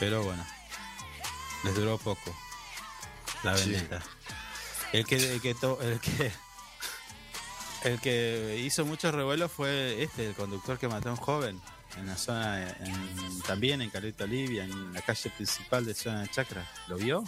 Pero 0.00 0.22
bueno, 0.24 0.44
les 1.64 1.74
duró 1.74 1.98
poco 1.98 2.34
la 3.42 3.56
Sí. 3.56 3.70
vendetta. 3.70 4.02
El 4.92 5.04
que, 5.06 5.16
el 5.34 5.40
que, 5.40 5.54
to- 5.54 5.80
el 5.82 6.00
que 6.00 6.32
el 7.82 8.00
que 8.00 8.62
hizo 8.64 8.86
mucho 8.86 9.12
revuelo 9.12 9.48
fue 9.48 10.02
este, 10.02 10.26
el 10.28 10.34
conductor 10.34 10.78
que 10.78 10.88
mató 10.88 11.10
a 11.10 11.12
un 11.12 11.18
joven 11.18 11.60
en 11.98 12.06
la 12.06 12.16
zona, 12.16 12.70
en- 12.80 13.42
también 13.42 13.82
en 13.82 13.90
Caleta 13.90 14.24
Olivia, 14.24 14.64
en 14.64 14.92
la 14.94 15.02
calle 15.02 15.28
principal 15.30 15.84
de 15.84 15.94
zona 15.94 16.22
de 16.22 16.28
Chacra. 16.30 16.66
¿Lo 16.88 16.96
vio? 16.96 17.22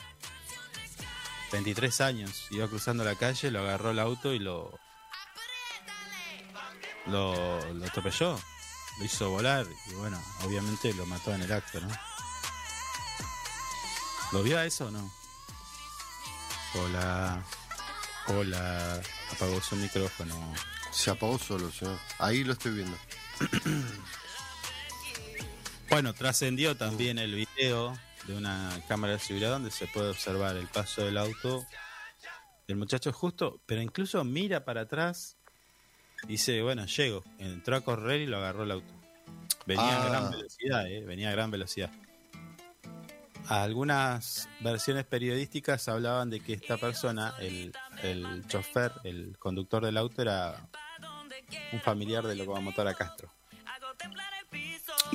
23 1.52 2.00
años, 2.00 2.46
iba 2.50 2.66
cruzando 2.68 3.04
la 3.04 3.14
calle, 3.14 3.50
lo 3.50 3.60
agarró 3.60 3.90
el 3.90 3.98
auto 3.98 4.32
y 4.32 4.38
lo 4.38 4.78
lo, 7.06 7.72
lo 7.74 7.86
atropelló, 7.86 8.38
lo 8.98 9.04
hizo 9.04 9.30
volar 9.30 9.66
y 9.90 9.94
bueno, 9.94 10.22
obviamente 10.44 10.92
lo 10.94 11.06
mató 11.06 11.34
en 11.34 11.42
el 11.42 11.52
acto, 11.52 11.80
¿no? 11.80 11.88
¿Lo 14.32 14.42
vio 14.42 14.58
a 14.58 14.64
eso 14.64 14.86
o 14.86 14.90
no? 14.90 15.10
Hola, 16.74 17.44
hola, 18.26 19.00
apagó 19.32 19.60
su 19.60 19.76
micrófono. 19.76 20.54
Se 20.90 21.10
apagó 21.10 21.38
solo, 21.38 21.70
señor. 21.70 21.98
Ahí 22.18 22.44
lo 22.44 22.52
estoy 22.52 22.72
viendo. 22.72 22.96
Bueno, 25.88 26.12
trascendió 26.14 26.76
también 26.76 27.16
el 27.16 27.34
video 27.34 27.96
de 28.26 28.36
una 28.36 28.82
cámara 28.88 29.14
de 29.14 29.18
seguridad 29.20 29.50
donde 29.50 29.70
se 29.70 29.86
puede 29.86 30.10
observar 30.10 30.56
el 30.56 30.66
paso 30.66 31.04
del 31.04 31.16
auto 31.16 31.64
del 32.66 32.76
muchacho 32.76 33.12
justo, 33.12 33.62
pero 33.66 33.80
incluso 33.80 34.24
mira 34.24 34.64
para 34.64 34.82
atrás 34.82 35.35
dice, 36.26 36.62
bueno, 36.62 36.86
llego. 36.86 37.24
Entró 37.38 37.76
a 37.76 37.80
correr 37.80 38.20
y 38.22 38.26
lo 38.26 38.36
agarró 38.38 38.64
el 38.64 38.70
auto. 38.72 38.92
Venía 39.66 39.84
a 39.84 40.04
Ah. 40.06 40.08
gran 40.08 40.30
velocidad, 40.30 40.86
¿eh? 40.86 41.00
venía 41.04 41.28
a 41.30 41.32
gran 41.32 41.50
velocidad. 41.50 41.90
Algunas 43.48 44.48
versiones 44.60 45.04
periodísticas 45.04 45.88
hablaban 45.88 46.30
de 46.30 46.40
que 46.40 46.52
esta 46.54 46.76
persona, 46.78 47.34
el, 47.40 47.72
el 48.02 48.44
chofer, 48.48 48.92
el 49.04 49.36
conductor 49.38 49.84
del 49.84 49.96
auto, 49.96 50.22
era 50.22 50.68
un 51.72 51.80
familiar 51.80 52.26
de 52.26 52.34
locomotora 52.34 52.94
Castro. 52.94 53.32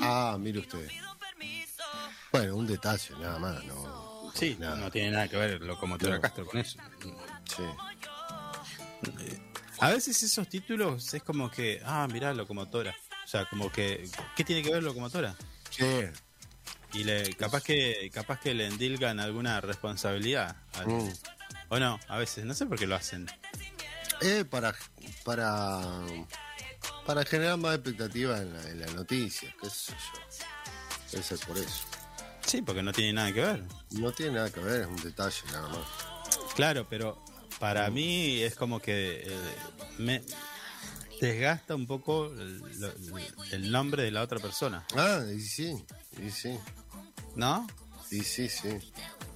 Ah, 0.02 0.38
mire 0.40 0.60
usted. 0.60 0.90
Bueno, 2.32 2.56
un 2.56 2.68
detalle, 2.68 3.14
nada 3.20 3.38
más, 3.40 3.64
no. 3.66 4.32
Sí, 4.34 4.56
nada. 4.58 4.78
no 4.78 4.90
tiene 4.90 5.12
nada 5.12 5.28
que 5.28 5.36
ver 5.36 5.62
locomotora 5.62 6.16
No. 6.16 6.22
Castro 6.22 6.46
con 6.46 6.60
eso. 6.62 6.80
Sí. 7.46 7.64
A 9.82 9.90
veces 9.90 10.22
esos 10.24 10.48
títulos 10.48 11.14
es 11.14 11.24
como 11.24 11.50
que, 11.52 11.82
ah, 11.86 12.08
mirá, 12.12 12.34
locomotora. 12.34 12.96
O 13.26 13.28
sea, 13.28 13.46
como 13.50 13.72
que, 13.72 14.08
¿qué 14.36 14.44
tiene 14.44 14.62
que 14.62 14.72
ver 14.72 14.84
locomotora? 14.84 15.36
¿Qué? 15.76 16.12
Y 16.94 17.04
le, 17.04 17.34
capaz 17.36 17.64
que, 17.64 18.10
capaz 18.14 18.40
que 18.40 18.54
le 18.54 18.68
endilgan 18.68 19.20
alguna 19.20 19.60
responsabilidad. 19.62 20.56
al- 20.74 20.88
Mm. 20.88 21.14
O 21.70 21.80
no, 21.80 22.00
a 22.10 22.18
veces, 22.18 22.44
no 22.46 22.54
sé 22.54 22.66
por 22.66 22.78
qué 22.78 22.86
lo 22.86 22.96
hacen. 22.96 23.28
Eh, 24.22 24.44
para, 24.44 24.76
para, 25.24 25.82
para 27.06 27.24
generar 27.26 27.58
más 27.58 27.76
expectativa 27.76 28.38
en 28.40 28.54
la, 28.54 28.62
en 28.70 28.80
la 28.82 28.88
noticia, 28.88 29.56
qué 29.62 29.70
sé 29.70 29.94
yo. 29.94 30.20
Debe 31.12 31.24
ser 31.24 31.40
por 31.40 31.58
eso. 31.58 31.86
Sí, 32.46 32.62
porque 32.62 32.84
no 32.84 32.92
tiene 32.92 33.14
nada 33.14 33.32
que 33.34 33.42
ver. 33.42 33.64
No 33.92 34.12
tiene 34.12 34.34
nada 34.34 34.50
que 34.52 34.60
ver, 34.60 34.82
es 34.82 34.88
un 34.88 34.98
detalle 34.98 35.42
nada 35.54 35.70
más. 35.70 35.88
Claro, 36.56 36.86
pero 36.90 37.24
para 37.62 37.90
mí 37.90 38.42
es 38.42 38.56
como 38.56 38.80
que 38.82 39.22
eh, 39.26 39.38
me 40.00 40.22
desgasta 41.22 41.76
un 41.76 41.86
poco 41.88 42.26
el, 42.34 43.72
nombre 43.72 44.04
de 44.04 44.12
la 44.12 44.24
otra 44.24 44.40
persona, 44.40 44.84
Ah, 44.98 45.22
y 45.34 45.40
sí, 45.40 45.74
y 46.22 46.30
sí, 46.32 46.58
¿no? 47.36 47.66
y 48.10 48.22
sí, 48.24 48.50
sí. 48.50 48.78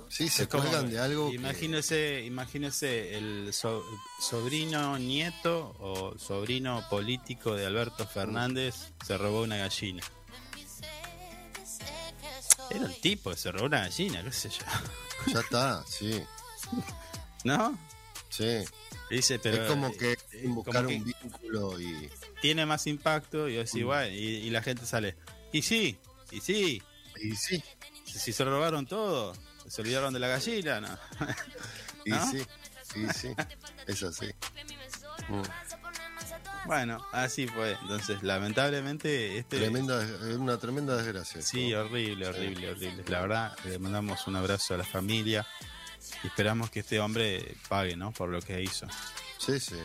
Sí, 0.10 0.30
se 0.30 0.48
cuelgan 0.48 0.90
de 0.90 0.98
algo. 1.00 1.30
que- 1.30 1.36
Imagínese, 1.36 2.24
imagínese 2.26 3.18
el 3.18 3.54
so- 3.54 3.84
sobrino 4.20 4.98
nieto 4.98 5.76
o 5.80 6.18
sobrino 6.18 6.84
político 6.90 7.54
de 7.54 7.66
Alberto 7.66 8.08
Fernández 8.08 8.76
se 9.06 9.18
robó 9.18 9.42
una 9.42 9.58
gallina. 9.58 10.02
Era 12.72 12.86
el 12.86 13.00
tipo 13.02 13.30
que 13.32 13.38
se 13.38 13.52
robó 13.52 13.66
una 13.66 13.82
gallina, 13.82 14.24
qué 14.24 14.32
sé 14.32 14.50
yo. 14.50 14.64
Ya 15.34 15.40
está, 15.42 15.84
sí, 15.86 16.24
¿No? 17.44 17.78
Sí. 18.38 18.64
Dice, 19.10 19.38
pero 19.40 19.64
es 19.64 19.70
como 19.70 19.88
eh, 19.88 19.98
que 19.98 20.12
eh, 20.14 20.18
buscar 20.48 20.76
como 20.84 20.90
que 20.90 20.96
un 20.96 21.04
vínculo 21.06 21.80
y. 21.80 22.10
tiene 22.42 22.66
más 22.66 22.88
impacto 22.88 23.48
y 23.48 23.56
yo 23.56 23.64
Mm. 23.64 23.86
bueno, 23.86 24.08
y, 24.14 24.18
y 24.18 24.50
la 24.50 24.62
gente 24.64 24.86
sale. 24.86 25.16
Y 25.52 25.62
sí, 25.62 25.98
y 26.32 26.42
sí, 26.42 26.82
Y 27.22 27.36
sí, 27.36 27.64
si, 28.06 28.20
si 28.20 28.34
se 28.34 28.44
robaron 28.44 28.86
todo, 28.88 29.34
se 29.68 29.82
olvidaron 29.82 30.14
de 30.14 30.20
la 30.20 30.28
gallina, 30.28 30.82
¿no? 30.82 30.98
y 32.06 32.10
¿No? 32.10 32.32
sí, 32.32 32.44
y 32.96 33.14
sí. 33.14 33.30
Es 33.88 34.04
así. 34.04 34.28
Mm. 35.30 35.42
Bueno, 36.66 36.98
así 37.12 37.48
fue. 37.48 37.74
Entonces, 37.84 38.24
lamentablemente, 38.24 39.38
este. 39.38 39.58
Tremenda, 39.58 40.04
es 40.04 40.36
una 40.36 40.58
tremenda 40.58 40.98
desgracia. 40.98 41.42
Sí, 41.42 41.74
horrible, 41.74 42.28
horrible, 42.28 42.72
horrible. 42.72 43.04
La 43.08 43.22
verdad, 43.22 43.58
le 43.66 43.78
mandamos 43.78 44.26
un 44.28 44.36
abrazo 44.36 44.74
a 44.74 44.78
la 44.78 44.84
familia 44.84 45.46
y 46.24 46.28
esperamos 46.28 46.70
que 46.70 46.80
este 46.82 47.00
hombre 47.00 47.56
pague, 47.70 47.96
¿no? 47.96 48.12
Por 48.12 48.30
lo 48.30 48.42
que 48.42 48.62
hizo. 48.62 48.88
Sí, 49.38 49.60
sí. 49.60 49.76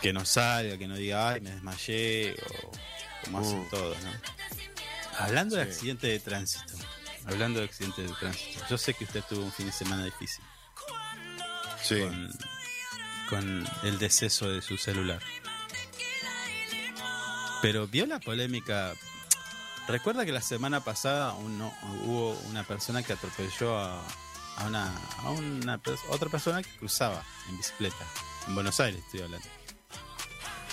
Que 0.00 0.12
no 0.12 0.24
salga, 0.24 0.76
que 0.78 0.86
no 0.86 0.96
diga, 0.96 1.30
ay, 1.30 1.40
me 1.40 1.50
desmayé, 1.50 2.34
o 2.62 2.70
como 3.24 3.38
hacen 3.38 3.60
Mm. 3.62 3.68
todos, 3.70 3.96
¿no? 4.02 4.10
Hablando 5.18 5.56
de 5.56 5.62
accidente 5.62 6.06
de 6.08 6.18
tránsito, 6.20 6.74
hablando 7.26 7.60
de 7.60 7.66
accidente 7.66 8.02
de 8.02 8.08
tránsito, 8.12 8.60
yo 8.68 8.76
sé 8.76 8.94
que 8.94 9.04
usted 9.04 9.22
tuvo 9.28 9.44
un 9.44 9.52
fin 9.52 9.66
de 9.66 9.72
semana 9.72 10.04
difícil 10.04 10.44
Sí. 11.82 12.00
con, 12.00 12.38
con 13.30 13.68
el 13.84 13.98
deceso 13.98 14.48
de 14.50 14.60
su 14.60 14.76
celular. 14.76 15.20
Pero 17.62 17.86
vio 17.86 18.06
la 18.06 18.20
polémica. 18.20 18.92
Recuerda 19.88 20.24
que 20.26 20.32
la 20.32 20.40
semana 20.42 20.82
pasada 20.82 21.32
uno- 21.34 21.74
hubo 22.04 22.32
una 22.50 22.64
persona 22.64 23.02
que 23.02 23.12
atropelló 23.14 23.78
a, 23.78 24.02
a 24.56 24.64
una, 24.66 24.92
a 25.18 25.30
una 25.30 25.80
otra 26.10 26.28
persona 26.28 26.62
que 26.62 26.70
cruzaba 26.78 27.22
en 27.48 27.56
bicicleta. 27.56 28.04
En 28.46 28.54
Buenos 28.54 28.78
Aires 28.80 29.02
estoy 29.04 29.22
hablando. 29.22 29.46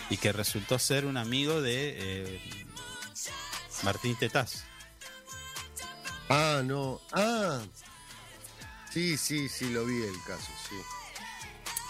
Y 0.10 0.17
que 0.17 0.32
resultó 0.34 0.78
ser 0.78 1.06
un 1.06 1.17
amigo 1.17 1.62
de 1.62 1.96
eh, 2.36 2.65
Martín 3.84 4.15
Tetaz. 4.15 4.63
Ah, 6.30 6.62
no. 6.63 7.00
Ah. 7.13 7.62
Sí, 8.91 9.17
sí, 9.17 9.48
sí, 9.50 9.70
lo 9.72 9.86
vi 9.86 10.02
el 10.04 10.22
caso, 10.26 10.52
sí. 10.70 10.76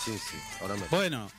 Sí, 0.05 0.17
sí. 0.19 0.37
Ahora 0.61 0.75
me. 0.75 0.87
Bueno, 0.87 1.29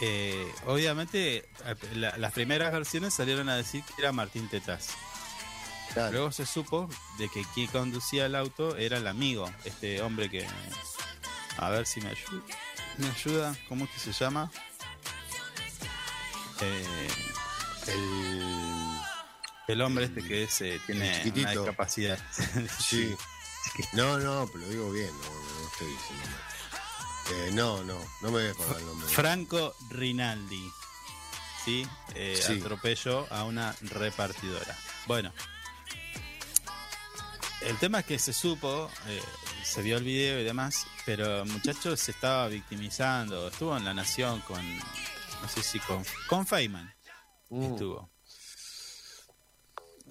eh, 0.00 0.50
obviamente 0.66 1.48
eh, 1.64 1.76
la- 1.94 2.16
las 2.16 2.32
primeras 2.32 2.72
versiones 2.72 3.12
salieron 3.12 3.48
a 3.50 3.56
decir 3.56 3.84
que 3.84 3.94
era 4.00 4.12
Martín 4.12 4.48
Tetaz. 4.48 4.88
Claro. 5.94 6.12
Luego 6.12 6.32
se 6.32 6.46
supo 6.46 6.88
de 7.18 7.28
que 7.28 7.44
quien 7.54 7.66
conducía 7.68 8.26
el 8.26 8.34
auto 8.36 8.76
era 8.76 8.98
el 8.98 9.06
amigo, 9.06 9.50
este 9.64 10.00
hombre 10.02 10.30
que... 10.30 10.46
A 11.58 11.68
ver 11.68 11.84
si 11.86 12.00
me 12.00 12.10
ayuda. 12.10 12.42
¿Me 12.98 13.08
ayuda? 13.08 13.56
¿Cómo 13.68 13.84
es 13.86 13.90
que 13.90 13.98
se 14.00 14.12
llama? 14.12 14.50
Eh, 16.60 17.08
el, 17.88 19.00
el 19.68 19.82
hombre 19.82 20.04
este 20.06 20.22
que 20.22 20.44
es, 20.44 20.60
eh, 20.60 20.80
tiene 20.86 21.22
una 21.34 21.50
discapacidad. 21.52 22.18
Sí. 22.78 23.14
No, 23.92 24.18
no, 24.18 24.46
pero 24.52 24.64
lo 24.64 24.68
digo 24.70 24.90
bien, 24.90 25.10
no, 25.10 25.60
no 25.60 25.68
estoy 25.70 25.86
diciendo. 25.88 26.26
Eh, 27.32 27.50
no, 27.52 27.84
no, 27.84 27.94
no 28.22 28.30
me 28.30 28.40
voy 28.40 28.46
a 28.46 28.50
acordar 28.50 28.78
el 28.78 28.86
nombre. 28.86 29.08
Franco 29.08 29.74
Rinaldi. 29.90 30.70
¿Sí? 31.64 31.86
Eh, 32.14 32.40
Sí. 32.44 32.58
Atropelló 32.58 33.26
a 33.30 33.44
una 33.44 33.74
repartidora. 33.82 34.76
Bueno. 35.06 35.32
El 37.62 37.76
tema 37.78 38.00
es 38.00 38.06
que 38.06 38.18
se 38.18 38.32
supo, 38.32 38.90
eh, 39.06 39.20
se 39.62 39.82
vio 39.82 39.98
el 39.98 40.04
video 40.04 40.40
y 40.40 40.44
demás, 40.44 40.86
pero 41.04 41.42
el 41.42 41.48
muchacho 41.50 41.96
se 41.96 42.10
estaba 42.12 42.48
victimizando. 42.48 43.48
Estuvo 43.48 43.76
en 43.76 43.84
La 43.84 43.92
Nación 43.92 44.40
con, 44.40 44.60
no 44.78 45.48
sé 45.48 45.62
si 45.62 45.78
con, 45.80 46.02
con 46.26 46.46
Feynman. 46.46 46.92
Mm. 47.50 47.62
Estuvo. 47.64 48.10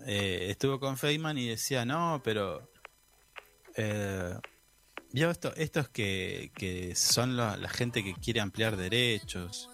Eh, 0.05 0.47
estuvo 0.49 0.79
con 0.79 0.97
Feynman 0.97 1.37
y 1.37 1.47
decía, 1.47 1.85
no, 1.85 2.21
pero... 2.23 2.71
Eh, 3.75 4.35
¿Vio 5.11 5.31
esto? 5.31 5.51
Estos 5.55 5.89
que, 5.89 6.51
que 6.53 6.93
son 6.95 7.35
la, 7.35 7.57
la 7.57 7.69
gente 7.69 8.03
que 8.03 8.13
quiere 8.13 8.41
ampliar 8.41 8.77
derechos 8.77 9.67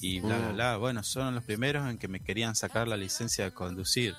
y 0.00 0.20
bla, 0.20 0.38
bla, 0.38 0.48
Mm. 0.48 0.54
bla. 0.54 0.76
Bueno, 0.78 1.02
son 1.02 1.34
los 1.34 1.44
primeros 1.44 1.86
en 1.90 1.98
que 1.98 2.08
me 2.08 2.20
querían 2.20 2.56
sacar 2.56 2.88
la 2.88 2.96
licencia 2.96 3.44
de 3.44 3.52
conducir. 3.52 4.16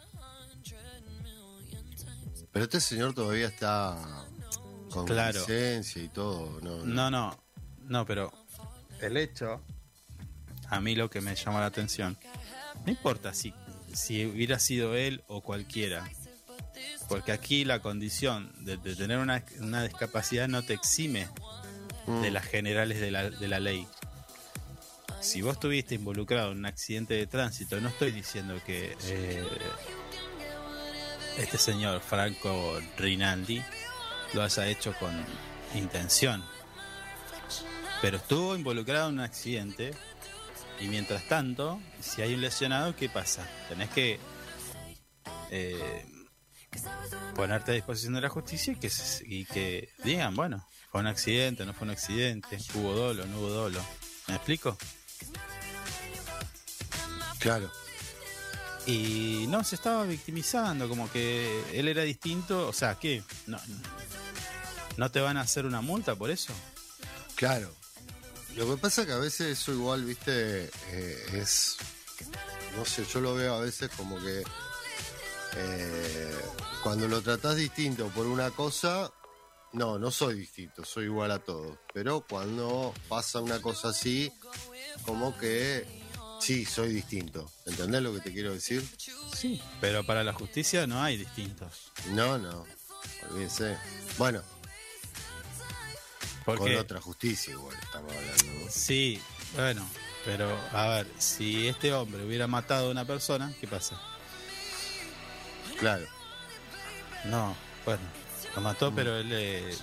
Pero 2.51 2.65
este 2.65 2.81
señor 2.81 3.13
todavía 3.13 3.47
está 3.47 3.97
con 4.89 5.05
Claro. 5.05 5.39
licencia 5.39 6.01
y 6.03 6.07
todo. 6.09 6.59
No, 6.61 6.77
no. 6.77 6.85
No, 6.85 7.11
no, 7.11 7.43
no, 7.87 8.05
pero 8.05 8.31
el 9.01 9.17
hecho, 9.17 9.61
a 10.69 10.79
mí 10.81 10.95
lo 10.95 11.09
que 11.09 11.21
me 11.21 11.35
llama 11.35 11.59
la 11.59 11.67
atención, 11.67 12.17
no 12.85 12.91
importa 12.91 13.33
si, 13.33 13.53
si 13.93 14.25
hubiera 14.25 14.57
sido 14.59 14.95
él 14.95 15.23
o 15.27 15.41
cualquiera, 15.41 16.09
porque 17.07 17.31
aquí 17.31 17.65
la 17.65 17.79
condición 17.81 18.51
de, 18.65 18.77
de 18.77 18.95
tener 18.95 19.17
una, 19.19 19.43
una 19.59 19.83
discapacidad 19.83 20.47
no 20.47 20.63
te 20.63 20.73
exime 20.73 21.27
Mm. 22.07 22.21
de 22.21 22.31
las 22.31 22.45
generales 22.45 22.99
de 22.99 23.11
la, 23.11 23.29
de 23.29 23.47
la 23.47 23.59
ley. 23.59 23.85
Si 25.21 25.41
vos 25.43 25.53
estuviste 25.53 25.93
involucrado 25.95 26.53
en 26.53 26.59
un 26.59 26.65
accidente 26.65 27.13
de 27.13 27.27
tránsito, 27.27 27.79
no 27.81 27.89
estoy 27.89 28.11
diciendo 28.11 28.59
que 28.65 28.95
eh, 29.03 29.43
este 31.39 31.57
señor 31.57 32.01
Franco 32.01 32.79
Rinaldi 32.97 33.63
lo 34.33 34.43
haya 34.43 34.67
hecho 34.67 34.93
con 34.99 35.11
intención, 35.73 36.43
pero 38.01 38.17
estuvo 38.17 38.55
involucrado 38.55 39.09
en 39.09 39.15
un 39.15 39.21
accidente 39.21 39.93
y 40.79 40.87
mientras 40.87 41.27
tanto, 41.27 41.81
si 42.01 42.21
hay 42.21 42.33
un 42.33 42.41
lesionado, 42.41 42.95
¿qué 42.95 43.09
pasa? 43.09 43.47
Tenés 43.69 43.89
que 43.89 44.19
eh, 45.51 46.05
ponerte 47.35 47.71
a 47.71 47.75
disposición 47.75 48.13
de 48.13 48.21
la 48.21 48.29
justicia 48.29 48.73
y 48.73 48.75
que, 48.75 48.91
y 49.25 49.45
que 49.45 49.89
digan, 50.03 50.35
bueno, 50.35 50.67
fue 50.91 51.01
un 51.01 51.07
accidente, 51.07 51.65
no 51.65 51.73
fue 51.73 51.85
un 51.85 51.91
accidente, 51.91 52.57
hubo 52.75 52.93
dolo, 52.93 53.25
no 53.25 53.39
hubo 53.39 53.49
dolo. 53.49 53.81
¿Me 54.27 54.35
explico? 54.35 54.77
Claro. 57.39 57.71
Y 58.89 59.45
no, 59.47 59.63
se 59.63 59.75
estaba 59.75 60.03
victimizando, 60.05 60.89
como 60.89 61.11
que 61.11 61.63
él 61.73 61.87
era 61.87 62.01
distinto, 62.01 62.67
o 62.67 62.73
sea, 62.73 62.95
¿qué? 62.95 63.21
No, 63.45 63.59
¿No 64.97 65.11
te 65.11 65.19
van 65.19 65.37
a 65.37 65.41
hacer 65.41 65.67
una 65.67 65.81
multa 65.81 66.15
por 66.15 66.31
eso? 66.31 66.53
Claro. 67.35 67.71
Lo 68.55 68.67
que 68.67 68.81
pasa 68.81 69.05
que 69.05 69.11
a 69.11 69.17
veces 69.17 69.59
eso 69.59 69.71
igual, 69.73 70.05
viste, 70.05 70.71
eh, 70.87 71.25
es... 71.33 71.77
No 72.75 72.83
sé, 72.83 73.05
yo 73.05 73.21
lo 73.21 73.35
veo 73.35 73.53
a 73.53 73.59
veces 73.59 73.91
como 73.95 74.19
que... 74.19 74.43
eh, 75.55 76.35
cuando 76.81 77.07
lo 77.07 77.21
tratás 77.21 77.57
distinto 77.57 78.07
por 78.07 78.25
una 78.25 78.49
cosa, 78.49 79.11
no, 79.73 79.99
no 79.99 80.09
soy 80.09 80.39
distinto, 80.39 80.83
soy 80.83 81.05
igual 81.05 81.29
a 81.29 81.39
todos. 81.39 81.77
Pero 81.93 82.25
cuando 82.27 82.91
pasa 83.07 83.39
una 83.39 83.61
cosa 83.61 83.89
así, 83.89 84.33
como 85.05 85.37
que 85.37 85.98
sí, 86.39 86.65
soy 86.65 86.93
distinto. 86.93 87.51
¿Entendés 87.65 88.01
lo 88.01 88.13
que 88.13 88.19
te 88.21 88.31
quiero 88.33 88.53
decir? 88.53 88.83
Sí. 89.35 89.61
Pero 89.81 90.03
para 90.05 90.23
la 90.23 90.33
justicia 90.33 90.87
no 90.87 91.01
hay 91.03 91.17
distintos. 91.17 91.91
No, 92.11 92.37
no. 92.37 92.65
Olvídense. 93.29 93.77
Bueno, 94.17 94.41
con 96.45 96.57
Porque, 96.57 96.77
otra 96.77 96.99
justicia 97.01 97.53
igual 97.53 97.77
estamos 97.81 98.11
hablando. 98.13 98.65
¿no? 98.65 98.71
sí, 98.71 99.21
bueno, 99.55 99.87
pero 100.25 100.57
a 100.73 100.87
ver, 100.87 101.07
si 101.17 101.67
este 101.67 101.93
hombre 101.93 102.25
hubiera 102.25 102.47
matado 102.47 102.87
a 102.87 102.91
una 102.91 103.05
persona, 103.05 103.53
¿qué 103.59 103.67
pasa? 103.67 103.99
Claro. 105.79 106.05
No, 107.25 107.55
bueno, 107.85 108.01
lo 108.55 108.61
mató, 108.61 108.93
pero 108.93 109.17
él 109.17 109.29
eh, 109.31 109.75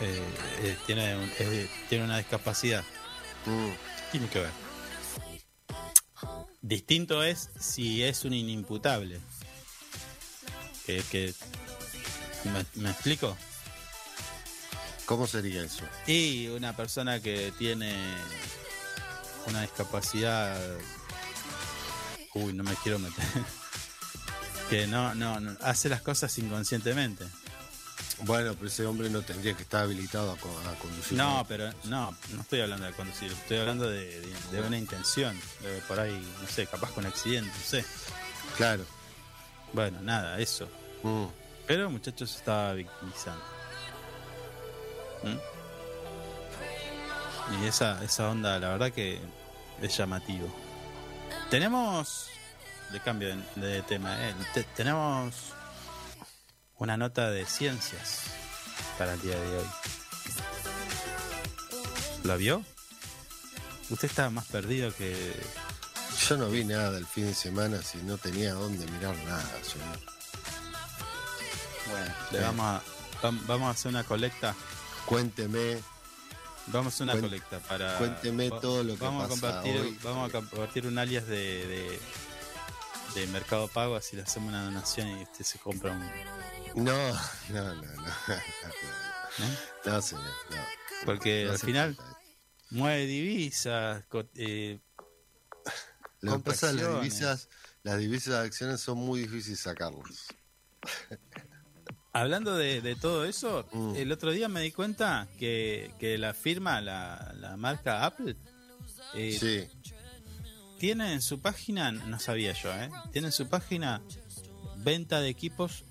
eh, 0.00 0.22
eh, 0.62 0.76
tiene, 0.86 1.16
un- 1.16 1.32
eh, 1.38 1.70
tiene 1.88 2.04
una 2.04 2.18
discapacidad. 2.18 2.84
Mm. 3.46 3.70
Tiene 4.12 4.28
que 4.28 4.40
ver. 4.40 4.50
Distinto 6.60 7.24
es 7.24 7.50
si 7.58 8.04
es 8.04 8.24
un 8.24 8.34
inimputable. 8.34 9.20
Que, 10.86 11.02
que 11.10 11.34
¿me, 12.44 12.82
me 12.82 12.90
explico? 12.90 13.36
¿Cómo 15.06 15.26
sería 15.26 15.64
eso? 15.64 15.84
Y 16.06 16.48
una 16.48 16.76
persona 16.76 17.20
que 17.20 17.52
tiene 17.58 17.94
una 19.46 19.62
discapacidad. 19.62 20.60
Uy, 22.34 22.52
no 22.52 22.62
me 22.64 22.74
quiero 22.82 22.98
meter. 22.98 23.24
que 24.70 24.86
no, 24.86 25.14
no, 25.14 25.40
no, 25.40 25.56
hace 25.62 25.88
las 25.88 26.02
cosas 26.02 26.36
inconscientemente. 26.38 27.24
Bueno, 28.20 28.54
pero 28.54 28.68
ese 28.68 28.86
hombre 28.86 29.10
no 29.10 29.22
tendría 29.22 29.54
que 29.54 29.62
estar 29.62 29.82
habilitado 29.82 30.32
a, 30.32 30.36
co- 30.36 30.60
a 30.70 30.74
conducir. 30.78 31.16
No, 31.18 31.44
pero 31.48 31.72
no, 31.84 32.16
no 32.30 32.40
estoy 32.42 32.60
hablando 32.60 32.86
de 32.86 32.92
conducir, 32.92 33.32
estoy 33.32 33.58
hablando 33.58 33.88
de, 33.90 34.20
de- 34.20 34.34
de 34.52 34.60
una 34.60 34.78
intención. 34.78 35.38
De 35.60 35.80
por 35.88 35.98
ahí, 35.98 36.24
no 36.40 36.46
sé, 36.48 36.66
capaz 36.66 36.90
con 36.92 37.04
accidente, 37.06 37.50
no 37.50 37.64
sé. 37.64 37.84
Claro. 38.56 38.84
Bueno, 39.72 40.00
nada, 40.02 40.38
eso. 40.38 40.68
Mm. 41.02 41.24
Pero 41.66 41.84
el 41.84 41.88
muchacho 41.88 42.26
se 42.26 42.36
estaba 42.38 42.72
victimizando. 42.74 43.42
¿Mm? 45.24 45.38
Y 47.62 47.66
esa, 47.66 48.02
esa 48.04 48.28
onda, 48.28 48.58
la 48.58 48.68
verdad 48.70 48.92
que 48.92 49.20
es 49.80 49.96
llamativo. 49.96 50.48
Tenemos, 51.50 52.26
de 52.90 53.00
cambio 53.00 53.28
de, 53.56 53.66
de 53.68 53.82
tema, 53.82 54.16
¿eh? 54.28 54.34
Te- 54.54 54.62
tenemos 54.64 55.34
una 56.82 56.96
nota 56.96 57.30
de 57.30 57.46
ciencias 57.46 58.20
para 58.98 59.14
el 59.14 59.20
día 59.22 59.38
de 59.38 59.58
hoy. 59.58 59.66
¿La 62.24 62.36
vio? 62.36 62.64
Usted 63.90 64.08
estaba 64.08 64.30
más 64.30 64.46
perdido 64.46 64.94
que... 64.94 65.34
Yo 66.28 66.36
no 66.36 66.48
vi 66.48 66.64
nada 66.64 66.98
el 66.98 67.06
fin 67.06 67.26
de 67.26 67.34
semana 67.34 67.82
si 67.82 67.98
no 67.98 68.16
tenía 68.18 68.54
dónde 68.54 68.86
mirar 68.86 69.16
nada, 69.24 69.50
señor. 69.64 69.98
Bueno, 71.90 72.14
le 72.30 72.40
vamos 72.40 72.64
a, 72.66 72.82
vam- 73.22 73.46
vamos 73.46 73.68
a 73.68 73.70
hacer 73.70 73.88
una 73.90 74.04
colecta 74.04 74.54
Cuénteme. 75.06 75.78
Vamos 76.68 76.92
a 76.92 76.94
hacer 76.94 77.04
una 77.04 77.20
colecta 77.20 77.58
para. 77.60 77.98
cuénteme 77.98 78.50
todo 78.50 78.84
lo 78.84 78.94
que 78.94 79.04
vamos 79.04 79.22
pasa 79.28 79.34
a 79.34 79.40
compartir, 79.40 79.80
hoy. 79.80 79.98
Vamos 80.04 80.28
a 80.28 80.32
compartir 80.32 80.86
un 80.86 80.96
alias 80.98 81.26
de, 81.26 81.66
de, 81.66 82.00
de 83.20 83.26
Mercado 83.26 83.66
Pago, 83.66 83.96
así 83.96 84.14
le 84.14 84.22
hacemos 84.22 84.50
una 84.50 84.62
donación 84.64 85.08
y 85.08 85.22
usted 85.24 85.44
se 85.44 85.58
compra 85.58 85.90
un. 85.92 86.08
No, 86.74 87.12
no, 87.50 87.74
no, 87.74 87.74
no. 87.74 88.02
¿no? 89.38 89.92
No, 89.92 90.02
señor. 90.02 90.24
No. 90.50 90.56
Porque 91.04 91.44
No 91.46 91.52
al 91.52 91.58
final 91.58 91.94
falta. 91.96 92.18
mueve 92.70 93.06
divisas. 93.06 94.04
eh, 94.36 94.78
Lo 96.20 96.36
que 96.38 96.50
pasa 96.50 96.70
es 96.70 96.76
que 96.76 96.82
las 96.82 96.94
divisas, 97.00 97.48
las 97.82 97.98
divisas 97.98 98.34
de 98.34 98.46
acciones 98.46 98.80
son 98.80 98.98
muy 98.98 99.20
difíciles 99.20 99.60
sacarlas. 99.60 100.28
hablando 102.12 102.56
de, 102.56 102.80
de 102.80 102.94
todo 102.96 103.24
eso, 103.24 103.66
Mm. 103.72 103.96
el 103.96 104.12
otro 104.12 104.30
día 104.32 104.48
me 104.48 104.60
di 104.60 104.70
cuenta 104.72 105.28
que, 105.38 105.92
que 105.98 106.18
la 106.18 106.34
firma, 106.34 106.80
la, 106.80 107.32
la 107.38 107.56
marca 107.56 108.04
Apple, 108.04 108.36
eh, 109.14 109.36
Sí. 109.38 109.68
tiene 110.78 111.12
en 111.14 111.22
su 111.22 111.40
página, 111.40 111.90
no 111.90 112.18
sabía 112.20 112.52
yo, 112.52 112.72
¿eh? 112.74 112.90
tiene 113.12 113.28
en 113.28 113.32
su 113.32 113.48
página 113.48 114.02
venta 114.78 115.20
de 115.20 115.28
equipos. 115.28 115.84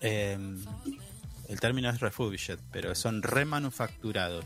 Eh, 0.00 0.38
el 1.48 1.60
término 1.60 1.90
es 1.90 2.00
refurbished, 2.00 2.58
pero 2.72 2.94
son 2.94 3.22
remanufacturados. 3.22 4.44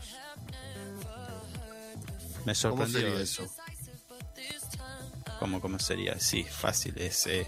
Me 2.44 2.52
¿Cómo 2.52 2.54
sorprendió 2.54 3.00
sería 3.00 3.20
eso. 3.20 3.54
¿Cómo, 5.38 5.60
cómo 5.60 5.78
sería? 5.78 6.18
Sí, 6.20 6.44
fácil. 6.44 6.98
Es, 6.98 7.26
eh, 7.26 7.46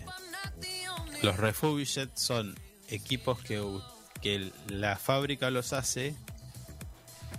los 1.23 1.37
refurbished 1.37 2.09
son 2.15 2.59
equipos 2.89 3.41
que, 3.43 3.63
que 4.23 4.53
la 4.69 4.97
fábrica 4.97 5.51
los 5.51 5.73
hace 5.73 6.15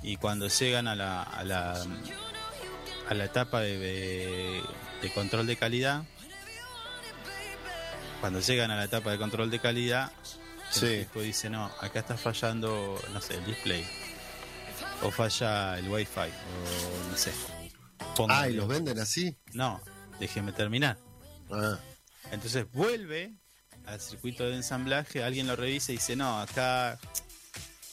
y 0.03 0.17
cuando 0.17 0.47
llegan 0.47 0.87
a 0.87 0.95
la, 0.95 1.23
a 1.23 1.43
la, 1.43 1.85
a 3.09 3.13
la 3.13 3.25
etapa 3.25 3.61
de, 3.61 3.77
de- 3.77 4.63
de 5.01 5.13
control 5.13 5.45
de 5.47 5.57
calidad, 5.57 6.03
cuando 8.21 8.39
llegan 8.39 8.71
a 8.71 8.75
la 8.75 8.85
etapa 8.85 9.11
de 9.11 9.17
control 9.17 9.51
de 9.51 9.59
calidad, 9.59 10.11
Sí. 10.71 10.85
el 10.85 11.21
dice, 11.25 11.49
no, 11.49 11.65
acá 11.81 11.99
está 11.99 12.17
fallando, 12.17 13.01
no 13.13 13.21
sé, 13.21 13.35
el 13.35 13.45
display. 13.45 13.85
O 15.01 15.11
falla 15.11 15.77
el 15.77 15.87
wifi, 15.89 16.19
o 16.19 17.11
no 17.11 17.17
sé. 17.17 17.31
Ah, 18.29 18.47
¿y 18.49 18.53
los 18.53 18.67
venden 18.67 18.99
así? 18.99 19.37
No, 19.53 19.81
déjeme 20.19 20.51
terminar. 20.51 20.97
Ah, 21.51 21.77
Entonces 22.31 22.65
vuelve 22.71 23.33
al 23.85 24.01
circuito 24.01 24.43
de 24.43 24.55
ensamblaje, 24.55 25.23
alguien 25.23 25.47
lo 25.47 25.55
revisa 25.55 25.91
y 25.91 25.95
dice, 25.95 26.15
no, 26.15 26.39
acá, 26.41 26.99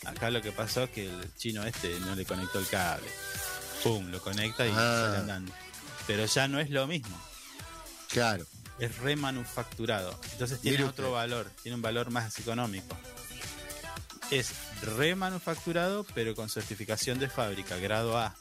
acá 0.05 0.31
lo 0.31 0.43
que 0.43 0.51
pasó 0.53 0.85
es 0.85 0.91
que 0.91 1.07
el 1.07 1.35
chino 1.37 1.65
este 1.65 1.99
no 2.01 2.15
le 2.17 2.25
conectó 2.25 2.59
el 2.59 2.67
cable. 2.67 3.09
Pum, 3.83 4.11
lo 4.11 4.21
conecta 4.21 4.67
y 4.67 4.71
Ah. 4.71 4.75
sale 5.07 5.19
andando. 5.19 5.53
Pero 6.07 6.25
ya 6.27 6.49
no 6.49 6.59
es 6.59 6.71
lo 6.71 6.87
mismo. 6.87 7.17
Claro. 8.09 8.45
Es 8.79 8.99
remanufacturado. 8.99 10.19
Entonces 10.33 10.61
tiene 10.61 10.79
Mire 10.79 10.89
otro 10.91 11.07
usted. 11.07 11.15
valor, 11.17 11.51
tiene 11.63 11.77
un 11.77 11.83
valor 11.83 12.11
más 12.11 12.39
económico. 12.39 12.97
Es 14.31 14.53
remanufacturado, 14.83 16.05
pero 16.15 16.35
con 16.35 16.49
certificación 16.49 17.19
de 17.19 17.29
fábrica, 17.29 17.77
grado 17.77 18.19
A. 18.19 18.35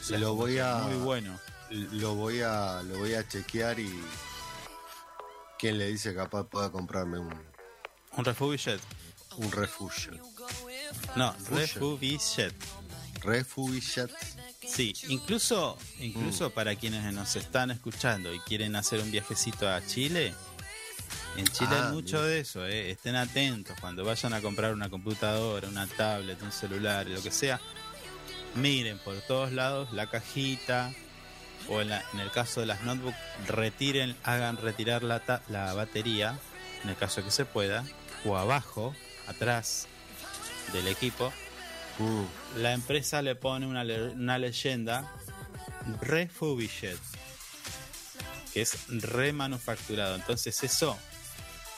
O 0.00 0.04
sea, 0.04 0.18
Lo 0.18 0.34
voy 0.34 0.58
a- 0.58 0.74
Muy 0.78 0.96
bueno. 0.98 1.38
Lo 1.70 2.14
voy 2.14 2.40
a, 2.42 2.82
lo 2.82 2.98
voy 2.98 3.14
a 3.14 3.26
chequear 3.26 3.78
y. 3.78 3.92
¿Quién 5.58 5.76
le 5.78 5.86
dice 5.88 6.14
capaz 6.14 6.44
pueda 6.44 6.70
comprarme 6.70 7.18
un, 7.18 7.32
Un 8.16 8.24
Refugiet. 8.24 8.80
un 9.36 9.50
refugio? 9.52 10.12
No, 11.16 11.34
Refugiet. 11.50 12.54
Refugiet. 13.20 14.10
Sí, 14.68 14.94
incluso, 15.08 15.78
Mm. 15.98 16.02
incluso 16.04 16.50
para 16.50 16.74
quienes 16.76 17.10
nos 17.12 17.34
están 17.36 17.70
escuchando 17.70 18.32
y 18.34 18.40
quieren 18.40 18.76
hacer 18.76 19.00
un 19.00 19.10
viajecito 19.10 19.68
a 19.68 19.84
Chile, 19.86 20.34
en 21.36 21.46
Chile 21.46 21.70
Ah, 21.72 21.86
hay 21.88 21.92
mucho 21.94 22.22
de 22.22 22.40
eso, 22.40 22.66
¿eh? 22.66 22.90
estén 22.90 23.16
atentos 23.16 23.76
cuando 23.80 24.04
vayan 24.04 24.34
a 24.34 24.40
comprar 24.40 24.72
una 24.74 24.90
computadora, 24.90 25.68
una 25.68 25.86
tablet, 25.86 26.40
un 26.42 26.52
celular, 26.52 27.06
lo 27.06 27.22
que 27.22 27.30
sea, 27.30 27.60
miren 28.54 28.98
por 28.98 29.16
todos 29.22 29.52
lados 29.52 29.92
la 29.92 30.08
cajita 30.08 30.92
o 31.68 31.80
en, 31.80 31.88
la- 31.90 32.04
en 32.12 32.20
el 32.20 32.30
caso 32.30 32.60
de 32.60 32.66
las 32.66 32.82
notebooks, 32.82 33.16
retiren, 33.46 34.16
hagan 34.22 34.56
retirar 34.58 35.02
la, 35.02 35.20
ta- 35.20 35.42
la 35.48 35.72
batería, 35.74 36.38
en 36.82 36.90
el 36.90 36.96
caso 36.96 37.22
que 37.24 37.30
se 37.30 37.44
pueda, 37.44 37.84
o 38.24 38.36
abajo, 38.36 38.94
atrás 39.26 39.86
del 40.72 40.88
equipo, 40.88 41.32
Mm, 42.00 42.26
la 42.56 42.72
empresa 42.72 43.22
le 43.22 43.34
pone 43.36 43.66
una, 43.66 43.84
le- 43.84 44.10
una 44.10 44.38
leyenda 44.38 45.10
refurbished 46.00 46.96
que 48.52 48.62
es 48.62 48.76
remanufacturado. 48.88 50.14
Entonces 50.16 50.62
eso 50.62 50.98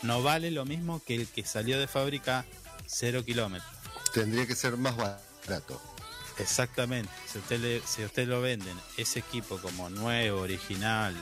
no 0.02 0.22
vale 0.22 0.50
lo 0.50 0.64
mismo 0.64 1.02
que 1.04 1.14
el 1.16 1.28
que 1.28 1.44
salió 1.44 1.78
de 1.78 1.86
fábrica 1.86 2.44
cero 2.86 3.24
kilómetros. 3.24 3.70
Tendría 4.14 4.46
que 4.46 4.54
ser 4.54 4.76
más 4.76 4.96
barato. 4.96 5.80
exactamente. 6.38 7.12
Si 7.30 7.38
usted 7.38 7.60
le, 7.60 7.82
si 7.86 8.02
usted 8.04 8.26
lo 8.26 8.40
venden 8.40 8.76
ese 8.96 9.18
equipo 9.18 9.58
como 9.58 9.90
nuevo 9.90 10.40
original 10.40 11.14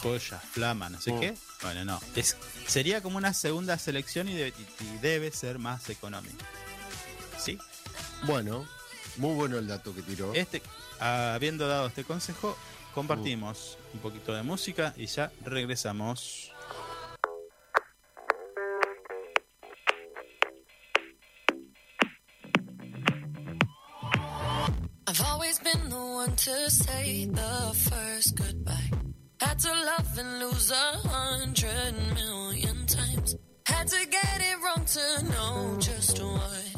joya 0.00 0.38
flama 0.38 0.88
no 0.88 1.00
sé 1.00 1.12
Mm. 1.12 1.20
qué 1.20 1.34
bueno 1.60 1.84
no. 1.84 2.00
Es 2.14 2.36
sería 2.68 3.02
como 3.02 3.16
una 3.18 3.34
segunda 3.34 3.76
selección 3.78 4.28
y, 4.28 4.34
de- 4.34 4.48
y- 4.56 4.84
y 4.84 4.98
debe 4.98 5.30
ser 5.32 5.58
más 5.58 5.90
económico. 5.90 6.36
Sí 7.38 7.58
Bueno, 8.26 8.66
muy 9.16 9.34
bueno 9.34 9.58
el 9.58 9.66
dato 9.66 9.94
que 9.94 10.02
tiró. 10.02 10.32
Este, 10.34 10.62
habiendo 11.00 11.66
dado 11.68 11.86
este 11.88 12.04
consejo, 12.04 12.56
compartimos 12.94 13.78
un 13.94 14.00
poquito 14.00 14.34
de 14.34 14.42
música 14.42 14.94
y 14.96 15.06
ya 15.06 15.30
regresamos. 15.44 16.52
I've 25.06 25.22
always 25.22 25.58
been 25.60 25.88
the 25.88 25.96
one 25.96 26.36
to 26.36 26.70
say 26.70 27.26
the 27.26 27.74
first 27.74 28.36
goodbye. 28.36 28.90
Had 29.40 29.58
to 29.60 29.68
love 29.72 30.18
and 30.18 30.40
lose 30.40 30.70
a 30.70 31.08
hundred 31.08 31.94
million 32.14 32.86
times. 32.86 33.36
Had 33.64 33.88
to 33.88 34.06
get 34.06 34.40
it 34.40 34.56
wrong 34.62 34.84
to 34.84 35.24
know 35.32 35.76
just 35.80 36.22
what 36.22 36.77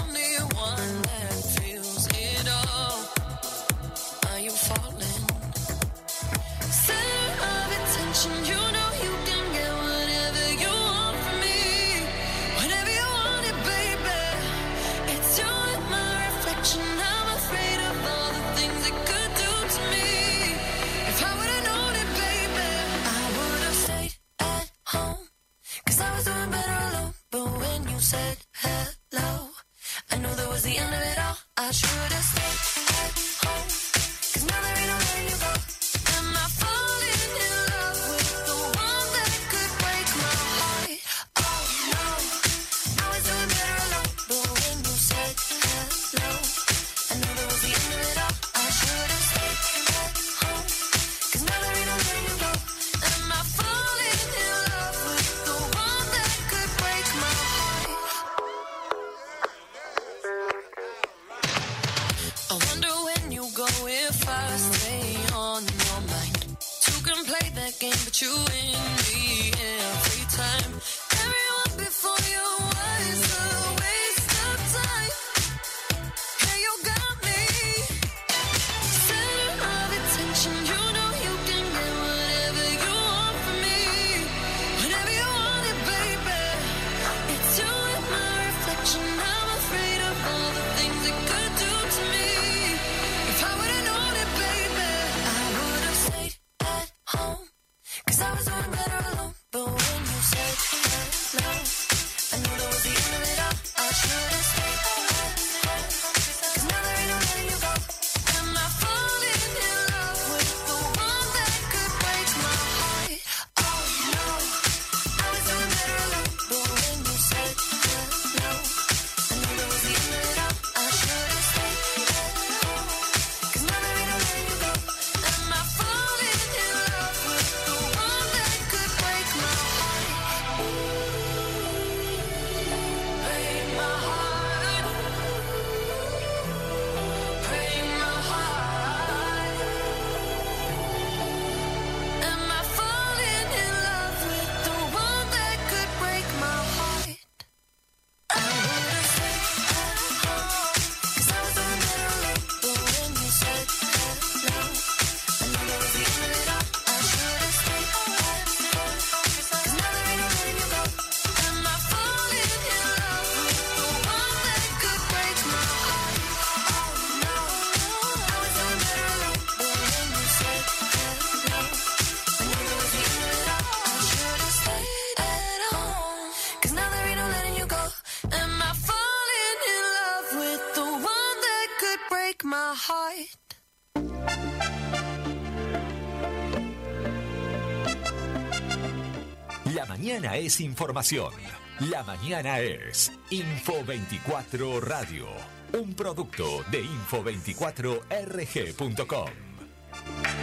mañana 190.21 190.37
es 190.37 190.61
información. 190.61 191.33
La 191.79 192.03
mañana 192.03 192.59
es 192.59 193.11
Info 193.31 193.83
24 193.83 194.79
Radio. 194.81 195.25
Un 195.73 195.95
producto 195.95 196.63
de 196.69 196.83
info24rg.com. 196.83 199.29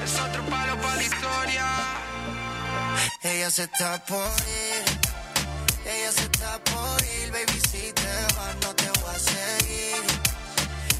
Es 0.02 0.18
otro 0.18 0.44
palo 0.46 0.76
para 0.82 0.96
la 0.96 1.02
historia. 1.02 1.64
Ella 3.22 3.52
se 3.52 3.62
está 3.64 4.04
por 4.04 4.18
ir, 4.18 4.84
ella 5.86 6.10
se 6.10 6.24
está 6.24 6.58
por 6.64 7.00
ir, 7.00 7.30
baby, 7.30 7.60
si 7.70 7.92
te 7.92 8.26
vas 8.36 8.56
no 8.62 8.74
te 8.74 8.90
voy 8.98 9.14
a 9.14 9.18
seguir. 9.18 10.02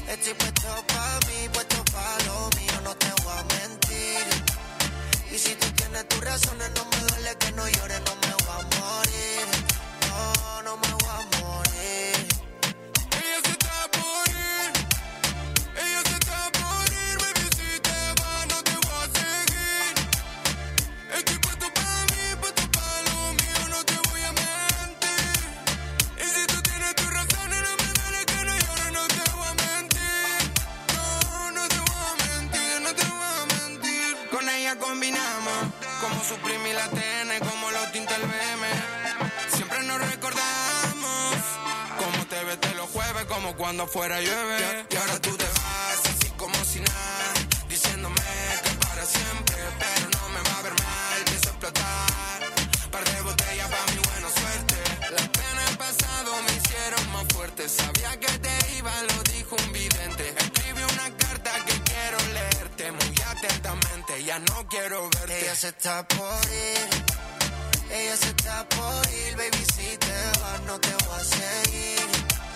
Estoy 0.07 0.33
puesto 0.35 0.85
pa' 0.87 1.19
mí, 1.27 1.49
puesto 1.51 1.83
pa' 1.91 2.17
lo 2.27 2.49
mío, 2.57 2.79
no 2.85 2.95
te 2.95 3.11
voy 3.23 3.37
a 3.37 3.43
mentir. 3.43 4.25
Y 5.33 5.37
si 5.37 5.53
tú 5.55 5.69
tienes 5.71 6.07
tus 6.07 6.23
razones, 6.23 6.71
no 6.77 6.85
me 6.85 6.97
duele 7.09 7.35
que 7.39 7.51
no 7.51 7.67
llores, 7.67 8.01
no 8.05 8.15
me. 8.15 8.28
No, 10.69 10.77
me 10.77 10.87
voy 10.87 11.09
a 11.09 11.21
morir. 11.41 12.27
Ella 13.17 13.39
se 13.43 13.51
está 13.57 13.77
por 13.89 14.29
ir. 14.29 14.69
Ella 15.83 16.01
se 16.07 16.13
está 16.21 16.39
por 16.59 16.85
ir, 16.93 17.15
baby. 17.21 17.45
Si 17.57 17.69
te 17.87 17.99
vas, 18.19 18.45
no 18.51 18.57
te 18.67 18.75
voy 18.85 18.97
a 19.01 19.05
seguir. 19.17 19.93
Estoy 21.17 21.37
puesto 21.39 21.65
para 21.73 22.05
mí, 22.11 22.21
puesto 22.39 22.63
para 22.69 23.01
lo 23.07 23.33
mío, 23.39 23.61
no 23.73 23.79
te 23.83 23.97
voy 24.09 24.21
a 24.29 24.31
mentir. 24.43 25.41
Y 26.23 26.25
si 26.35 26.45
tú 26.45 26.61
tienes 26.61 26.93
tus 26.93 27.09
razones, 27.17 27.59
no 27.65 27.73
me 27.81 27.89
duele 27.97 28.21
que 28.29 28.39
no 28.47 28.55
llores, 28.63 28.91
no 28.93 29.07
te 29.07 29.23
voy 29.31 29.47
a 29.49 29.53
mentir. 29.65 30.39
No, 30.93 31.51
no 31.57 31.67
te 31.67 31.79
voy 31.89 32.05
a 32.11 32.15
mentir, 32.27 32.81
no 32.85 32.91
te 32.93 33.05
voy 33.17 33.33
a 33.41 33.45
mentir. 33.57 34.29
Con 34.29 34.47
ella 34.47 34.77
combinamos, 34.77 35.59
como 35.99 36.23
suprimir 36.23 36.75
la 36.75 36.87
TN, 36.89 37.39
como 37.49 37.71
los 37.71 37.91
tinta 37.91 38.15
cuando 43.59 43.85
fuera 43.85 44.21
llueve. 44.21 44.85
Y 44.89 44.95
ahora 44.95 45.19
tú 45.19 45.35
te 45.35 45.43
vas 45.43 45.99
así 46.11 46.29
como 46.37 46.55
si 46.63 46.79
nada, 46.79 47.33
diciéndome 47.67 48.21
que 48.63 48.71
para 48.85 49.05
siempre, 49.05 49.57
pero 49.77 50.05
no 50.17 50.29
me 50.29 50.41
va 50.49 50.59
a 50.59 50.61
ver 50.63 50.73
mal, 50.73 51.19
pienso 51.25 51.49
explotar. 51.49 52.39
Par 52.89 53.03
de 53.03 53.21
botellas 53.21 53.69
para 53.69 53.85
mi 53.91 53.99
buena 54.09 54.29
suerte. 54.39 54.75
Las 55.11 55.27
penas 55.27 55.65
del 55.67 55.77
pasado 55.77 56.31
me 56.45 56.51
hicieron 56.57 57.11
más 57.11 57.25
fuerte. 57.33 57.67
Sabía 57.67 58.11
que 58.17 58.31
te 58.45 58.77
iba, 58.77 58.93
lo 59.03 59.23
dijo 59.35 59.55
un 59.63 59.73
vidente. 59.73 60.33
Escribí 60.37 60.83
una 60.95 61.17
carta 61.17 61.51
que 61.65 61.75
quiero 61.89 62.17
leerte 62.33 62.91
muy 62.93 63.15
atentamente. 63.27 64.23
Ya 64.23 64.39
no 64.39 64.67
quiero 64.69 65.09
verte. 65.09 65.41
Ella 65.41 65.55
se 65.55 65.67
está 65.67 66.07
por 66.07 66.39
ir, 66.45 66.87
ella 67.91 68.15
se 68.15 68.29
está 68.29 68.69
por 68.69 69.01
ir, 69.11 69.35
baby, 69.35 69.63
si 69.75 69.97
te 69.97 70.39
vas 70.41 70.61
no 70.65 70.79
te 70.79 70.93
voy 71.03 71.19
a 71.19 71.23
seguir. 71.23 72.48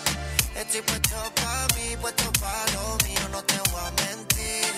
Estoy 0.56 0.82
puesto 0.82 1.16
pa' 1.36 1.68
mí, 1.76 1.97
puesto 1.99 2.32
pa' 2.39 2.66
lo 2.74 2.97
mío, 3.06 3.28
no 3.32 3.43
te 3.43 3.58
voy 3.72 3.82
a 3.82 3.91
mentir. 4.06 4.74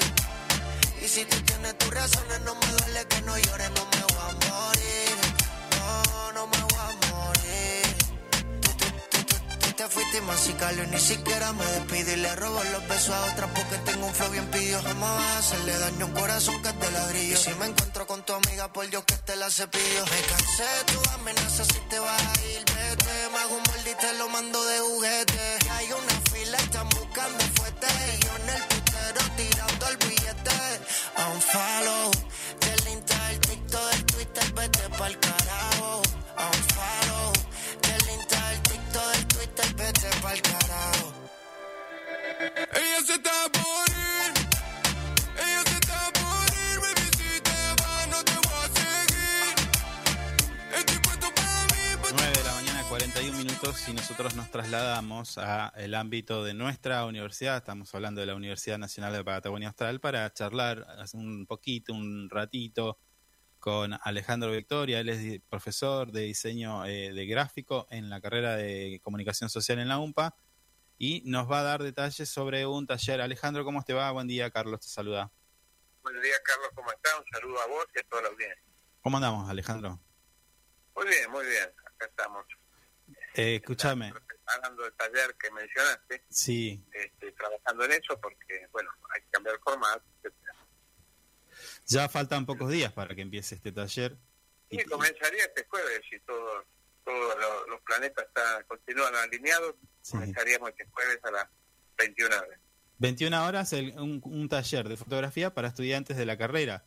Y 1.02 1.08
si 1.08 1.26
tú 1.26 1.38
tienes 1.42 1.78
tus 1.78 1.94
razones, 1.94 2.42
no 2.42 2.56
me 2.56 2.68
duele 2.68 3.06
que 3.08 3.22
no 3.22 3.38
llores, 3.38 3.70
no 3.72 3.86
me 3.86 4.02
voy 4.14 4.24
a 4.30 4.34
morir. 4.46 5.16
No, 5.76 6.32
no 6.32 6.48
me 6.48 6.58
voy 6.58 6.80
a 6.80 6.86
morir. 6.86 7.05
Te 9.76 9.88
fuiste 9.90 10.22
masical 10.22 10.80
y 10.80 10.88
ni 10.88 11.00
siquiera 11.00 11.52
me 11.52 11.66
despido 11.66 12.14
y 12.14 12.16
le 12.18 12.36
robo 12.36 12.64
los 12.64 12.88
besos 12.88 13.10
a 13.10 13.26
otras 13.26 13.50
porque 13.54 13.78
tengo 13.80 14.06
un 14.08 14.14
flow 14.14 14.32
bien 14.32 14.50
pidió. 14.52 14.82
Jamás 14.82 15.16
vas 15.16 15.36
a 15.36 15.40
hacerle 15.40 15.78
daño 15.78 16.06
a 16.06 16.08
un 16.08 16.14
corazón 16.14 16.62
que 16.62 16.72
de 16.72 16.92
ladrillo. 16.92 17.34
Y 17.34 17.38
si 17.38 17.54
me 17.56 17.66
encuentro 17.66 18.08
con 18.08 18.24
tu 18.24 18.34
amiga, 18.34 18.72
por 18.72 18.90
Dios 18.90 19.04
que 19.06 19.16
te 19.18 19.36
la 19.36 19.50
cepillo. 19.50 20.06
Me 20.06 20.22
cansé 20.32 20.64
de 20.64 20.94
tu 20.94 21.10
amenaza, 21.16 21.66
si 21.66 21.80
te 21.90 22.00
vas 22.00 22.22
a 22.22 22.46
ir, 22.52 22.64
vete. 22.66 23.16
Me 23.32 23.38
hago 23.40 23.56
un 23.56 23.64
molde 23.64 23.96
te 23.96 24.14
lo 24.14 24.30
mando 24.30 24.66
de 24.66 24.80
juguete. 24.80 25.58
Hay 25.72 25.88
una 25.92 26.16
fila, 26.32 26.58
están 26.58 26.90
buscando 26.90 27.44
fuerte. 27.56 27.88
Y 28.18 28.26
yo 28.26 28.36
en 28.38 28.50
el 28.50 28.64
putero 28.64 29.22
tirando 29.36 29.88
el 29.90 29.98
billete. 29.98 30.60
A 31.18 31.28
un 31.30 31.42
follow 31.42 32.12
del 32.62 32.94
Insta, 32.94 33.28
del 33.28 33.40
TikTok, 33.40 33.92
del 33.92 34.06
Twitter, 34.06 34.54
vete 34.54 34.90
pa'l 34.98 35.20
carajo. 35.20 35.45
Pa'l 40.26 40.42
carajo. 40.42 41.14
Ella 42.82 43.02
se 43.06 43.14
está 43.14 43.38
ir. 43.54 44.34
Ella 45.46 45.64
se 45.70 45.76
está 45.82 46.00
por 46.20 46.48
ir, 46.66 46.78
baby. 46.84 47.08
Si 47.18 47.42
te 47.48 47.60
vas, 47.80 48.08
no 48.14 48.20
te 48.30 48.36
voy 48.46 48.60
a 48.64 48.68
seguir. 48.80 49.56
Estoy 50.80 51.00
puesto 51.06 51.28
para 51.36 51.62
mí, 51.72 51.82
puesto 52.02 52.18
9 52.18 52.38
de 52.40 52.44
la 52.44 52.54
mañana, 52.56 52.84
41 52.90 53.38
minutos 53.38 53.88
y 53.88 53.94
nosotros 53.94 54.36
nos 54.36 54.50
trasladamos 54.50 55.38
a 55.38 55.72
el 55.76 55.94
ámbito 55.94 56.44
de 56.44 56.56
nuestra 56.56 57.06
universidad. 57.06 57.58
Estamos 57.58 57.94
hablando 57.94 58.20
de 58.22 58.26
la 58.26 58.36
Universidad 58.36 58.80
Nacional 58.80 59.14
de 59.14 59.24
Patagonia 59.24 59.68
Austral 59.68 60.00
para 60.00 60.34
charlar 60.34 60.88
un 61.14 61.46
poquito, 61.46 61.94
un 61.94 62.30
ratito 62.32 62.98
con 63.66 63.98
Alejandro 64.04 64.52
Victoria. 64.52 65.00
Él 65.00 65.10
es 65.10 65.42
profesor 65.50 66.12
de 66.12 66.22
diseño 66.22 66.86
eh, 66.86 67.12
de 67.12 67.26
gráfico 67.26 67.88
en 67.90 68.12
la 68.12 68.22
carrera 68.22 68.56
de 68.56 69.02
comunicación 69.04 69.50
social 69.50 69.80
en 69.80 69.88
la 69.88 69.98
UMPA 69.98 70.36
y 71.00 71.24
nos 71.26 71.52
va 71.52 71.62
a 71.62 71.64
dar 71.64 71.82
detalles 71.82 72.30
sobre 72.30 72.68
un 72.68 72.86
taller. 72.86 73.22
Alejandro, 73.22 73.66
¿cómo 73.66 73.82
te 73.84 73.94
va? 73.94 74.12
Buen 74.12 74.28
día, 74.28 74.52
Carlos 74.52 74.82
te 74.82 74.88
saluda. 74.88 75.32
Buenos 76.04 76.22
días, 76.22 76.40
Carlos, 76.44 76.70
¿cómo 76.76 76.92
estás? 76.92 77.18
Un 77.18 77.26
saludo 77.26 77.60
a 77.60 77.66
vos 77.66 77.86
y 77.96 78.00
a 78.00 78.04
toda 78.04 78.22
la 78.22 78.28
audiencia. 78.28 78.64
¿Cómo 79.02 79.18
andamos, 79.18 79.50
Alejandro? 79.50 80.00
Muy 80.96 81.08
bien, 81.08 81.32
muy 81.32 81.46
bien. 81.48 81.68
Acá 81.88 82.06
estamos. 82.06 82.46
Eh, 83.34 83.56
escúchame, 83.56 84.14
Preparando 84.14 84.86
el 84.86 84.94
taller 84.94 85.36
que 85.40 85.50
mencionaste, 85.50 86.24
sí, 86.30 86.86
este, 86.94 87.32
trabajando 87.32 87.84
en 87.86 87.94
eso 87.94 88.22
porque, 88.22 88.68
bueno, 88.72 88.92
hay 89.12 89.22
que 89.22 89.30
cambiar 89.32 89.56
el 89.56 89.62
formato. 89.62 90.06
Ya 91.86 92.10
faltan 92.10 92.46
pocos 92.46 92.70
días 92.72 92.92
para 92.94 93.16
que 93.16 93.22
empiece 93.22 93.56
este 93.56 93.72
taller. 93.72 94.18
Y 94.70 94.84
comenzaría 94.84 95.46
este 95.46 95.66
jueves, 95.68 96.02
si 96.10 96.20
todos 96.22 96.66
todos 97.04 97.38
los, 97.40 97.68
los 97.68 97.82
planetas 97.82 98.26
están, 98.26 98.64
continúan 98.64 99.14
alineados, 99.16 99.76
Sí. 100.02 100.14
comenzaríamos 100.14 100.70
este 100.72 100.86
jueves 100.90 101.20
a 101.24 101.30
las 101.32 101.48
21 102.00 102.36
horas. 102.36 102.60
21 102.98 103.46
horas 103.48 103.74
el- 103.74 103.92
un, 104.00 104.20
un 104.24 104.50
taller 104.50 104.90
de 104.90 104.98
fotografía 104.98 105.54
para 105.54 105.68
estudiantes 105.68 106.18
de 106.18 106.26
la 106.26 106.36
carrera 106.36 106.84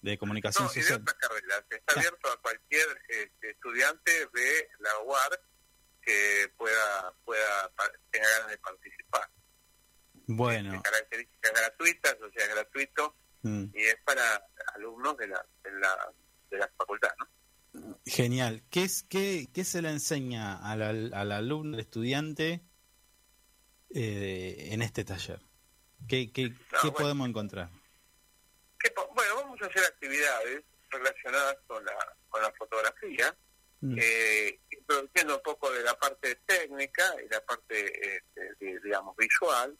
de 0.00 0.16
comunicación 0.18 0.64
No, 0.66 0.70
y 0.72 0.76
de 0.76 0.82
social. 0.82 1.00
otras 1.02 1.16
carreras. 1.16 1.64
Está 1.70 1.94
Ah. 1.94 1.98
abierto 1.98 2.28
a 2.32 2.40
cualquier 2.40 2.86
este, 3.08 3.50
estudiante 3.50 4.12
de 4.32 4.68
la 4.78 4.98
UAR 5.00 5.40
que 6.02 6.52
pueda, 6.56 7.12
pueda 7.24 7.72
tenga 8.12 8.28
ganas 8.30 8.50
de 8.50 8.58
participar. 8.58 9.28
Bueno, 10.26 10.72
de 10.72 10.82
características 10.82 11.52
gratuitas, 11.52 12.16
o 12.22 12.30
sea, 12.32 12.46
gratuito, 12.46 13.16
mm, 13.42 13.64
y 13.74 13.82
es 13.82 13.96
para 14.04 14.22
alumnos 14.74 15.16
de 15.16 15.26
la, 15.28 15.46
de 15.64 15.70
la, 15.78 16.12
de 16.50 16.58
la 16.58 16.70
facultad, 16.76 17.10
¿no? 17.18 17.28
genial. 18.04 18.62
¿Qué, 18.70 18.82
es, 18.84 19.02
qué, 19.04 19.48
¿Qué 19.54 19.64
se 19.64 19.80
le 19.80 19.88
enseña 19.90 20.58
al, 20.58 20.82
al, 20.82 21.14
al 21.14 21.32
alumno, 21.32 21.74
al 21.76 21.80
estudiante 21.80 22.60
eh, 23.94 24.68
en 24.72 24.82
este 24.82 25.04
taller? 25.04 25.40
¿Qué, 26.08 26.32
qué, 26.32 26.48
No, 26.50 26.56
qué 26.70 26.78
bueno. 26.82 26.92
podemos 26.94 27.28
encontrar? 27.28 27.70
Que 28.78 28.92
bueno, 29.14 29.34
vamos 29.36 29.62
a 29.62 29.66
hacer 29.66 29.82
actividades 29.84 30.64
relacionadas 30.90 31.56
con 31.66 31.84
la, 31.84 32.16
con 32.28 32.42
la 32.42 32.52
fotografía, 32.52 33.34
Mm, 33.84 33.98
eh, 34.00 34.60
introduciendo 34.70 35.34
un 35.38 35.42
poco 35.42 35.68
de 35.72 35.82
la 35.82 35.98
parte 35.98 36.36
técnica 36.46 37.02
y 37.20 37.28
la 37.28 37.40
parte, 37.44 38.16
eh, 38.16 38.22
de- 38.60 38.78
digamos, 38.78 39.16
visual, 39.16 39.76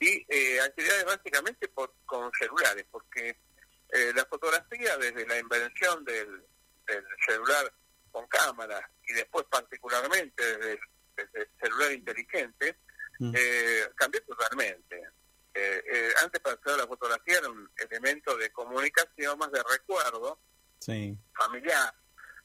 y 0.00 0.26
eh, 0.28 0.60
actividades 0.60 1.04
básicamente 1.04 1.68
por, 1.68 1.92
con 2.06 2.30
celulares, 2.38 2.86
porque 2.90 3.36
eh, 3.90 4.12
la 4.14 4.24
fotografía 4.26 4.96
desde 4.96 5.26
la 5.26 5.38
invención 5.38 6.04
del, 6.04 6.44
del 6.86 7.04
celular 7.26 7.72
con 8.10 8.26
cámara 8.26 8.88
y 9.06 9.12
después 9.12 9.44
particularmente 9.50 10.42
desde 10.42 10.72
el, 10.72 10.80
desde 11.16 11.40
el 11.40 11.48
celular 11.60 11.92
inteligente, 11.92 12.78
mm, 13.18 13.32
eh, 13.34 13.90
cambió 13.96 14.22
totalmente. 14.24 15.02
Eh, 15.54 15.82
eh, 15.92 16.10
antes 16.22 16.40
para 16.40 16.54
hacer 16.54 16.76
la 16.76 16.86
fotografía 16.86 17.38
era 17.38 17.48
un 17.48 17.68
elemento 17.76 18.36
de 18.36 18.50
comunicación, 18.52 19.38
más 19.38 19.50
de 19.50 19.62
recuerdo 19.62 20.38
sí, 20.78 21.18
familiar. 21.34 21.92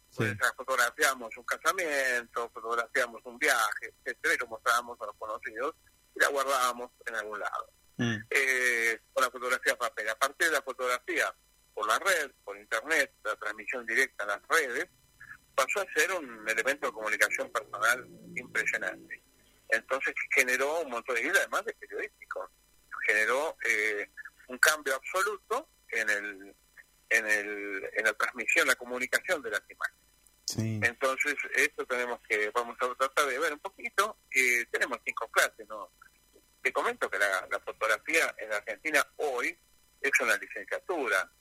sí, 0.10 0.18
Pues 0.18 0.38
fotografiamos 0.56 1.36
un 1.38 1.44
casamiento, 1.44 2.50
fotografiamos 2.50 3.22
un 3.26 3.38
viaje, 3.38 3.94
etcétera, 4.04 4.34
y 4.34 4.38
lo 4.38 4.48
mostrábamos 4.48 5.00
a 5.02 5.06
los 5.06 5.16
conocidos 5.18 5.76
y 6.16 6.20
la 6.20 6.28
guardábamos 6.30 6.92
en 7.06 7.16
algún 7.16 7.40
lado. 7.40 7.70
mm, 7.98 8.16
Eh, 8.30 9.00
con 9.14 9.24
la 9.24 9.30
fotografía 9.32 9.78
papel. 9.78 10.10
A 10.10 10.16
partir 10.16 10.48
de 10.48 10.54
la 10.54 10.62
fotografía 10.62 11.34
por 11.74 11.88
la 11.88 12.00
red, 12.00 12.32
por 12.44 12.58
internet, 12.58 13.14
la 13.24 13.36
transmisión 13.36 13.86
directa 13.86 14.24
a 14.24 14.28
las 14.28 14.42
redes, 14.48 14.88
pasó 15.56 15.82
a 15.82 15.86
ser 15.94 16.12
un 16.14 16.48
elemento 16.50 16.88
de 16.88 16.94
comunicación 16.94 17.52
personal 17.52 18.08
impresionante. 18.36 19.22
Entonces 19.70 20.14
generó 20.32 20.82
un 20.82 20.90
montón 20.92 21.16
de 21.16 21.22
ideas, 21.22 21.38
además 21.40 21.66
de 21.66 21.74
periodístico. 21.74 22.50
Generó 23.08 23.58
eh, 23.66 24.10
un 24.48 24.58
cambio 24.58 24.96
absoluto 24.96 25.70
en 25.90 26.10
el, 26.10 26.56
en 27.10 27.28
el 27.28 27.90
en 27.94 28.06
la 28.06 28.14
transmisión, 28.14 28.68
la 28.68 28.76
comunicación 28.76 29.42
de 29.42 29.52
las 29.52 29.62
imágenes. 29.70 30.03
Sí. 30.46 30.80
Entonces, 30.84 31.36
esto 31.56 31.86
tenemos 31.86 32.20
que, 32.28 32.50
vamos 32.52 32.76
a 32.80 32.94
tratar 32.96 33.26
de 33.26 33.40
ver 33.40 33.54
un 33.54 33.60
poquito. 33.60 34.18
Eh, 34.32 34.66
tenemos 34.72 35.00
cinco 35.06 35.28
clases, 35.30 35.68
¿no? 35.68 35.92
Te 36.62 36.72
comento 36.72 37.10
que 37.10 37.20
la, 37.20 37.48
la 37.50 37.60
fotografía 37.60 38.34
en 38.38 38.52
Argentina 38.54 39.06
hoy 39.18 39.58
es 40.02 40.12
una 40.20 40.38
licenciatura. 40.38 41.32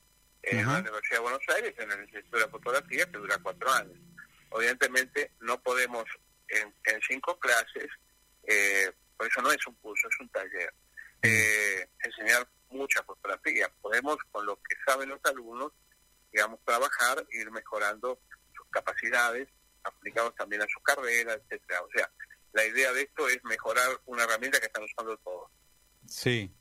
En 0.45 0.67
la 0.67 0.81
Universidad 0.81 1.19
de 1.19 1.23
Buenos 1.23 1.49
Aires, 1.55 1.75
en 1.79 1.89
la 1.89 1.95
licenciatura 1.95 2.45
de 2.47 2.51
fotografía, 2.51 3.07
que 3.07 3.19
dura 3.19 3.39
cuatro 3.39 3.71
años. 3.71 3.97
Evidentemente, 4.53 5.33
no 5.41 5.61
podemos 5.63 6.05
en, 6.49 6.75
en 6.85 7.01
cinco 7.09 7.39
clases, 7.39 7.89
eh, 8.43 8.91
por 9.17 9.27
eso 9.27 9.41
no 9.41 9.53
es 9.53 9.67
un 9.67 9.75
curso, 9.77 10.09
es 10.09 10.21
un 10.21 10.29
taller, 10.31 10.75
eh, 11.23 11.89
enseñar 12.03 12.49
mucha 12.71 13.03
fotografía. 13.05 13.73
Podemos, 13.81 14.17
con 14.33 14.45
lo 14.45 14.57
que 14.57 14.77
saben 14.85 15.11
los 15.11 15.21
alumnos, 15.25 15.73
digamos, 16.33 16.59
trabajar, 16.65 17.25
ir 17.31 17.51
mejorando 17.51 18.21
capacidades, 18.73 19.49
aplicados 19.85 20.35
también 20.35 20.63
a 20.63 20.67
su 20.67 20.81
carrera, 20.81 21.35
etcétera. 21.35 21.83
O 21.83 21.89
sea, 21.95 22.11
la 22.53 22.67
idea 22.67 22.93
de 22.93 23.03
esto 23.03 23.29
es 23.29 23.43
mejorar 23.45 23.89
una 24.07 24.25
herramienta 24.25 24.59
que 24.59 24.67
están 24.67 24.85
usando 24.85 25.17
todos. 25.19 25.51
Sí. 26.07 26.55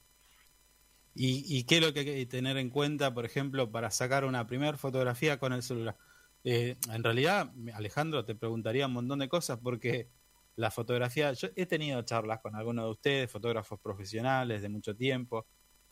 ¿Y, 1.13 1.43
¿Y 1.57 1.65
qué 1.65 1.77
es 1.77 1.81
lo 1.81 1.93
que 1.93 2.01
hay 2.01 2.05
que 2.05 2.25
tener 2.25 2.57
en 2.57 2.69
cuenta, 2.69 3.13
por 3.13 3.25
ejemplo, 3.25 3.71
para 3.71 3.91
sacar 3.91 4.23
una 4.25 4.47
primera 4.47 4.77
fotografía 4.77 5.39
con 5.39 5.53
el 5.53 5.63
celular? 5.63 5.97
Eh, 6.43 6.77
en 6.89 7.03
realidad, 7.03 7.51
Alejandro, 7.73 8.25
te 8.25 8.35
preguntaría 8.35 8.87
un 8.87 8.93
montón 8.93 9.19
de 9.19 9.29
cosas 9.29 9.59
porque 9.61 10.09
la 10.55 10.71
fotografía, 10.71 11.33
yo 11.33 11.49
he 11.55 11.65
tenido 11.65 12.01
charlas 12.03 12.39
con 12.39 12.55
algunos 12.55 12.85
de 12.85 12.91
ustedes, 12.91 13.31
fotógrafos 13.31 13.79
profesionales 13.79 14.61
de 14.61 14.69
mucho 14.69 14.95
tiempo, 14.95 15.47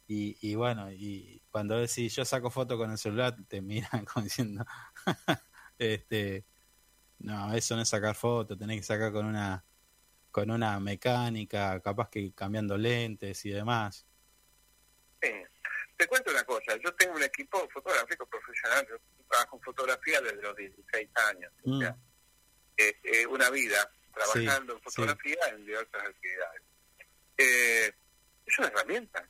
y, 0.08 0.38
y 0.42 0.56
bueno, 0.56 0.92
y 0.92 1.44
cuando 1.52 1.78
decís 1.78 2.16
yo 2.16 2.26
saco 2.26 2.50
foto 2.50 2.78
con 2.78 2.90
el 2.90 2.98
celular, 2.98 3.36
te 3.48 3.62
miran 3.62 4.06
como 4.14 4.24
diciendo, 4.24 4.66
este, 5.80 6.46
no, 7.20 7.54
eso 7.54 7.76
no 7.76 7.82
es 7.82 7.90
sacar 7.90 8.16
foto, 8.16 8.58
tenés 8.58 8.78
que 8.78 8.84
sacar 8.84 9.12
con 9.12 9.26
una 9.26 9.64
con 10.32 10.52
una 10.52 10.80
mecánica, 10.80 11.80
capaz 11.82 12.10
que 12.12 12.32
cambiando 12.36 12.78
lentes 12.78 13.44
y 13.46 13.50
demás. 13.50 14.06
Sí. 15.22 15.32
Te 15.98 16.06
cuento 16.08 16.30
una 16.32 16.44
cosa, 16.44 16.78
yo 16.78 16.94
tengo 16.94 17.16
un 17.16 17.24
equipo 17.24 17.68
fotográfico 17.74 18.26
profesional, 18.28 18.88
yo 18.88 18.96
trabajo 19.28 19.58
en 19.58 19.62
fotografía 19.64 20.22
desde 20.22 20.42
los 20.42 20.56
16 20.56 21.10
años, 21.30 21.52
o 21.64 21.70
Mm. 21.72 21.80
sea, 21.82 21.98
es 22.78 22.94
eh, 23.04 23.26
una 23.26 23.50
vida 23.50 23.92
trabajando 24.14 24.74
Sí, 24.74 24.78
en 24.78 24.84
fotografía 24.84 25.38
en 25.52 25.66
diversas 25.66 26.04
actividades. 26.04 26.62
Eh, 27.38 27.92
es 28.46 28.60
una 28.60 28.68
herramienta. 28.68 29.30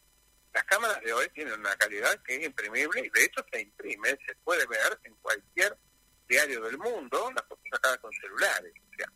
Las 0.53 0.63
cámaras 0.65 1.01
de 1.01 1.13
hoy 1.13 1.27
tienen 1.33 1.59
una 1.59 1.75
calidad 1.77 2.21
que 2.23 2.35
es 2.35 2.45
imprimible 2.45 2.99
y 3.05 3.09
de 3.09 3.23
hecho 3.25 3.43
se 3.51 3.61
imprime, 3.61 4.09
se 4.27 4.35
puede 4.43 4.65
ver 4.67 4.99
en 5.03 5.15
cualquier 5.15 5.77
diario 6.29 6.61
del 6.61 6.77
mundo, 6.77 7.31
las 7.35 7.45
fotos 7.45 7.65
sacadas 7.69 7.97
con 7.97 8.11
celulares. 8.13 8.73
O 8.91 8.95
sea, 8.95 9.11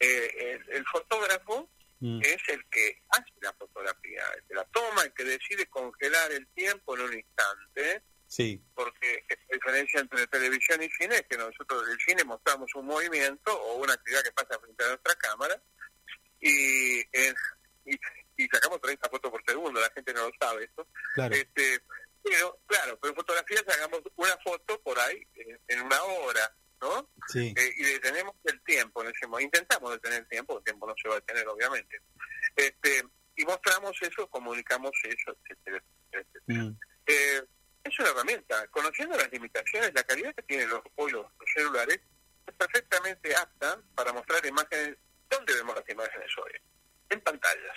eh, 0.00 0.34
el, 0.66 0.74
el 0.76 0.84
fotógrafo 0.86 1.68
Mm. 2.00 2.20
es 2.22 2.38
el 2.48 2.64
que 2.70 3.02
hace 3.08 3.32
la 3.40 3.52
fotografía, 3.54 4.22
el 4.36 4.44
que 4.44 4.54
la 4.54 4.64
toma, 4.66 5.02
el 5.02 5.12
que 5.14 5.24
decide 5.24 5.66
congelar 5.66 6.30
el 6.30 6.46
tiempo 6.48 6.96
en 6.96 7.02
un 7.02 7.14
instante, 7.14 8.02
Sí, 8.30 8.62
porque 8.74 9.24
la 9.30 9.54
diferencia 9.56 10.00
entre 10.00 10.26
televisión 10.26 10.82
y 10.82 10.90
cine 10.90 11.16
es 11.16 11.22
que 11.22 11.38
nosotros 11.38 11.82
en 11.86 11.92
el 11.94 11.98
cine 11.98 12.24
mostramos 12.24 12.70
un 12.74 12.84
movimiento 12.84 13.58
o 13.58 13.76
una 13.82 13.94
actividad 13.94 14.22
que 14.22 14.32
pasa 14.32 14.60
frente 14.60 14.84
a 14.84 14.88
nuestra 14.88 15.14
cámara 15.14 15.62
y, 16.38 17.00
eh, 17.00 17.34
y, 17.86 17.98
y 18.36 18.46
sacamos 18.48 18.82
30 18.82 19.08
fotos 19.08 19.30
por 19.30 19.42
segundo, 19.46 19.80
la 19.80 19.90
gente 19.90 20.12
no 20.12 20.28
lo 20.28 20.32
sabe 20.38 20.64
esto. 20.64 20.86
claro. 21.14 21.34
Este, 21.34 21.80
pero, 22.28 22.58
claro, 22.66 22.98
pero 23.00 23.10
en 23.12 23.16
fotografía 23.16 23.58
sacamos 23.66 24.00
una 24.16 24.36
foto 24.38 24.80
por 24.82 24.98
ahí 24.98 25.26
eh, 25.34 25.58
en 25.68 25.82
una 25.82 26.02
hora, 26.02 26.54
¿no? 26.80 27.10
Sí, 27.28 27.54
Eh, 27.56 27.72
y 27.76 27.82
detenemos 27.84 28.34
el 28.44 28.60
tiempo 28.62 29.02
en 29.02 29.10
ese 29.10 29.26
momento, 29.26 29.58
intentamos 29.58 29.92
detener 29.92 30.20
el 30.20 30.28
tiempo, 30.28 30.58
el 30.58 30.64
tiempo 30.64 30.86
no 30.86 30.94
se 31.00 31.08
va 31.08 31.16
a 31.16 31.20
detener 31.20 31.48
obviamente, 31.48 32.00
este, 32.56 33.04
y 33.36 33.44
mostramos 33.44 33.96
eso, 34.00 34.28
comunicamos 34.28 34.92
eso, 35.04 35.36
etcétera, 35.44 35.82
etcétera. 36.12 36.62
Mm. 36.64 36.78
Eh, 37.06 37.42
es 37.84 37.98
una 38.00 38.10
herramienta, 38.10 38.66
conociendo 38.68 39.16
las 39.16 39.30
limitaciones, 39.32 39.94
la 39.94 40.02
calidad 40.02 40.34
que 40.34 40.42
tienen 40.42 40.68
los, 40.68 40.82
hoy 40.96 41.10
los, 41.12 41.24
los 41.38 41.50
celulares 41.54 42.00
es 42.46 42.54
perfectamente 42.54 43.34
apta 43.34 43.80
para 43.94 44.12
mostrar 44.12 44.44
imágenes, 44.44 44.96
¿dónde 45.28 45.54
vemos 45.54 45.74
las 45.76 45.88
imágenes 45.88 46.30
hoy? 46.38 46.52
En 47.10 47.20
pantallas, 47.20 47.76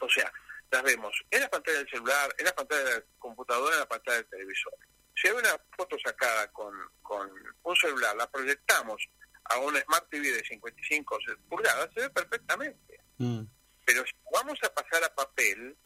o 0.00 0.08
sea, 0.08 0.32
las 0.72 0.82
vemos 0.82 1.14
en 1.30 1.40
la 1.40 1.48
pantalla 1.50 1.78
del 1.78 1.88
celular, 1.90 2.34
en 2.38 2.44
la 2.46 2.54
pantalla 2.54 2.82
de 2.84 2.94
la 2.94 3.02
computadora, 3.18 3.74
en 3.74 3.80
la 3.80 3.88
pantalla 3.88 4.16
del 4.16 4.26
televisor. 4.26 4.72
Si 5.14 5.28
hay 5.28 5.34
una 5.34 5.60
foto 5.76 5.96
sacada 6.02 6.50
con, 6.52 6.74
con 7.02 7.30
un 7.62 7.76
celular, 7.76 8.16
la 8.16 8.30
proyectamos 8.30 9.02
a 9.44 9.58
un 9.58 9.76
Smart 9.76 10.08
TV 10.08 10.32
de 10.32 10.42
55 10.44 11.18
pulgadas, 11.48 11.90
se 11.94 12.00
ve 12.00 12.10
perfectamente. 12.10 12.98
Mm. 13.18 13.42
Pero 13.84 14.04
si 14.06 14.12
vamos 14.32 14.58
a 14.62 14.72
pasar 14.72 15.04
a 15.04 15.14
papel, 15.14 15.76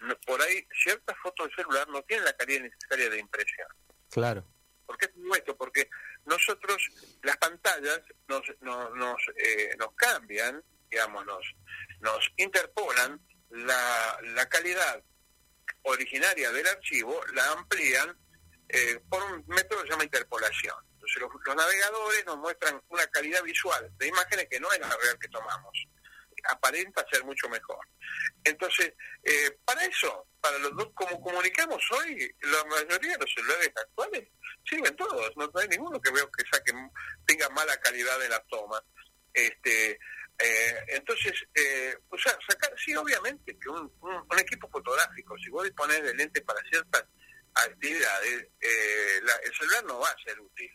no- 0.00 0.18
por 0.26 0.42
ahí 0.42 0.66
ciertas 0.82 1.16
fotos 1.22 1.46
del 1.46 1.56
celular 1.56 1.86
no 1.88 2.02
tienen 2.02 2.24
la 2.24 2.32
calidad 2.36 2.62
necesaria 2.62 3.08
de 3.10 3.18
impresión. 3.18 3.68
claro. 4.10 4.44
¿Por 4.86 4.96
qué 4.96 5.06
digo 5.14 5.34
esto? 5.36 5.54
Porque 5.54 5.90
nosotros, 6.24 6.82
las 7.22 7.36
pantallas 7.36 8.00
nos, 8.26 8.40
nos, 8.62 8.94
nos, 8.96 9.20
eh, 9.36 9.76
nos 9.78 9.92
cambian, 9.94 10.64
digamos, 10.90 11.26
nos, 11.26 11.44
nos 12.00 12.32
interpolan 12.38 13.20
la, 13.50 14.18
la 14.22 14.48
calidad 14.48 15.02
originaria 15.82 16.50
del 16.52 16.66
archivo, 16.66 17.20
la 17.34 17.52
amplían 17.52 18.16
eh, 18.68 19.00
por 19.08 19.22
un 19.22 19.44
método 19.48 19.80
que 19.80 19.86
se 19.86 19.92
llama 19.92 20.04
interpolación. 20.04 20.76
Entonces 20.92 21.22
los, 21.22 21.30
los 21.44 21.56
navegadores 21.56 22.26
nos 22.26 22.36
muestran 22.38 22.82
una 22.88 23.06
calidad 23.06 23.42
visual 23.42 23.90
de 23.96 24.08
imágenes 24.08 24.46
que 24.50 24.60
no 24.60 24.70
es 24.72 24.80
la 24.80 24.88
real 24.88 25.18
que 25.18 25.28
tomamos. 25.28 25.72
Aparenta 26.50 27.04
ser 27.10 27.24
mucho 27.24 27.48
mejor. 27.48 27.84
Entonces, 28.44 28.92
eh, 29.24 29.58
para 29.64 29.84
eso, 29.84 30.28
para 30.40 30.58
los 30.58 30.76
dos, 30.76 30.90
como 30.94 31.20
comunicamos 31.20 31.82
hoy, 31.90 32.32
la 32.42 32.64
mayoría 32.64 33.12
de 33.12 33.18
los 33.18 33.34
celulares 33.34 33.72
actuales 33.74 34.28
sirven 34.64 34.94
todos, 34.96 35.36
no 35.36 35.50
hay 35.54 35.68
ninguno 35.68 36.00
que 36.00 36.12
veo 36.12 36.30
que 36.30 36.44
saque, 36.50 36.72
tenga 37.26 37.48
mala 37.50 37.76
calidad 37.78 38.18
de 38.20 38.28
la 38.28 38.40
toma. 38.44 38.82
Este, 39.32 39.98
eh, 40.38 40.84
entonces, 40.88 41.32
eh, 41.54 41.96
o 42.10 42.18
sea, 42.18 42.36
sacar, 42.48 42.72
sí, 42.78 42.94
obviamente 42.94 43.58
que 43.58 43.68
un, 43.68 43.92
un, 44.00 44.14
un 44.30 44.38
equipo 44.38 44.68
fotográfico, 44.70 45.36
si 45.38 45.50
vos 45.50 45.64
disponés 45.64 46.02
de 46.02 46.14
lentes 46.14 46.42
para 46.44 46.60
ciertas 46.68 47.04
actividades, 47.54 48.46
eh, 48.60 49.20
la- 49.22 49.36
el 49.44 49.54
celular 49.54 49.84
no 49.84 49.98
va 50.00 50.08
a 50.08 50.22
ser 50.24 50.38
útil. 50.40 50.70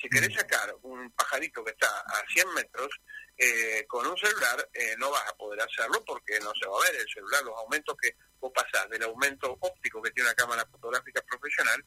Si 0.00 0.08
querés 0.08 0.34
sacar 0.34 0.74
un 0.82 1.10
pajarito 1.12 1.64
que 1.64 1.72
está 1.72 1.88
a 2.00 2.22
100 2.32 2.52
metros, 2.54 2.88
eh, 3.36 3.84
con 3.88 4.06
un 4.06 4.16
celular 4.16 4.68
eh, 4.72 4.94
no 4.98 5.10
vas 5.10 5.28
a 5.28 5.36
poder 5.36 5.60
hacerlo 5.60 6.04
porque 6.04 6.38
no 6.40 6.52
se 6.60 6.66
va 6.68 6.76
a 6.78 6.90
ver 6.90 7.00
el 7.00 7.08
celular, 7.08 7.42
los 7.44 7.56
aumentos 7.56 7.96
que 8.00 8.14
vos 8.40 8.52
pasás 8.54 8.88
del 8.90 9.02
aumento 9.04 9.56
óptico 9.60 10.02
que 10.02 10.10
tiene 10.10 10.28
una 10.28 10.34
cámara 10.36 10.66
fotográfica 10.66 11.22
profesional 11.22 11.84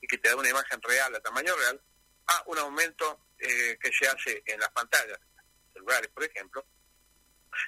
y 0.00 0.06
que 0.06 0.18
te 0.18 0.28
da 0.28 0.36
una 0.36 0.48
imagen 0.50 0.80
real 0.82 1.14
a 1.14 1.20
tamaño 1.20 1.54
real, 1.56 1.80
a 2.26 2.42
un 2.46 2.58
aumento 2.58 3.26
eh, 3.38 3.78
que 3.80 3.90
se 3.92 4.06
hace 4.08 4.42
en 4.46 4.58
las 4.60 4.70
pantallas 4.70 5.18
celulares, 5.80 6.10
por 6.12 6.24
ejemplo, 6.24 6.64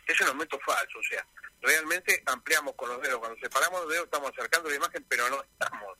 es 0.06 0.20
un 0.20 0.28
aumento 0.28 0.58
falso, 0.60 0.98
o 0.98 1.02
sea, 1.02 1.26
realmente 1.60 2.22
ampliamos 2.26 2.74
con 2.76 2.88
los 2.88 3.00
dedos, 3.02 3.18
cuando 3.18 3.38
separamos 3.40 3.80
los 3.82 3.90
dedos 3.90 4.04
estamos 4.04 4.30
acercando 4.30 4.68
la 4.70 4.76
imagen, 4.76 5.04
pero 5.08 5.28
no 5.28 5.42
estamos 5.42 5.98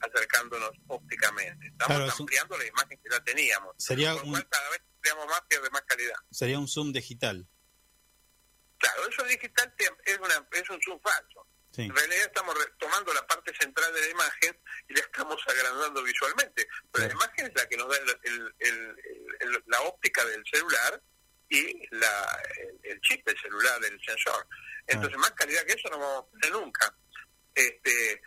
acercándonos 0.00 0.70
ópticamente, 0.88 1.66
estamos 1.68 1.96
Claro, 1.96 2.04
un- 2.04 2.20
ampliando 2.22 2.58
la 2.58 2.66
imagen 2.66 3.00
que 3.02 3.10
ya 3.10 3.20
teníamos, 3.24 3.74
Sería 3.78 4.14
un, 4.14 4.30
cual 4.30 4.46
cada 4.48 4.70
vez 4.70 4.80
ampliamos 4.94 5.26
más, 5.26 5.40
pierde 5.48 5.70
más 5.70 5.82
calidad. 5.82 6.16
sería 6.30 6.58
un 6.58 6.68
zoom 6.68 6.92
digital. 6.92 7.46
Claro, 8.78 9.08
eso 9.08 9.24
digital 9.24 9.74
es, 9.78 10.18
una, 10.18 10.46
es 10.52 10.70
un 10.70 10.80
zoom 10.82 11.00
falso. 11.00 11.46
Sí, 11.72 11.82
En 11.82 11.94
realidad 11.96 12.26
estamos 12.26 12.54
tomando 12.78 13.12
la 13.14 13.26
parte 13.26 13.52
central 13.58 13.92
de 13.94 14.00
la 14.02 14.08
imagen 14.10 14.56
y 14.88 14.94
la 14.94 15.00
estamos 15.00 15.40
agrandando 15.48 16.02
visualmente. 16.04 16.68
Pero 16.92 17.06
la 17.08 17.12
imagen 17.14 17.46
es 17.46 17.52
la 17.56 17.68
que 17.68 17.76
nos 17.76 17.88
da 17.88 17.96
el- 18.22 18.54
el- 18.60 19.62
la 19.66 19.80
óptica 19.82 20.24
del 20.24 20.44
celular 20.52 21.02
y 21.48 21.86
la, 21.96 22.42
el, 22.58 22.80
el 22.92 23.00
chip 23.00 23.24
del 23.26 23.38
celular, 23.40 23.78
del 23.80 24.00
sensor. 24.04 24.46
Entonces, 24.86 25.16
más 25.18 25.30
calidad 25.32 25.64
que 25.64 25.72
eso 25.74 25.88
no 25.90 25.98
vamos 25.98 26.24
a 26.34 26.38
tener 26.40 26.52
nunca. 26.56 26.94
Este, 27.54 28.22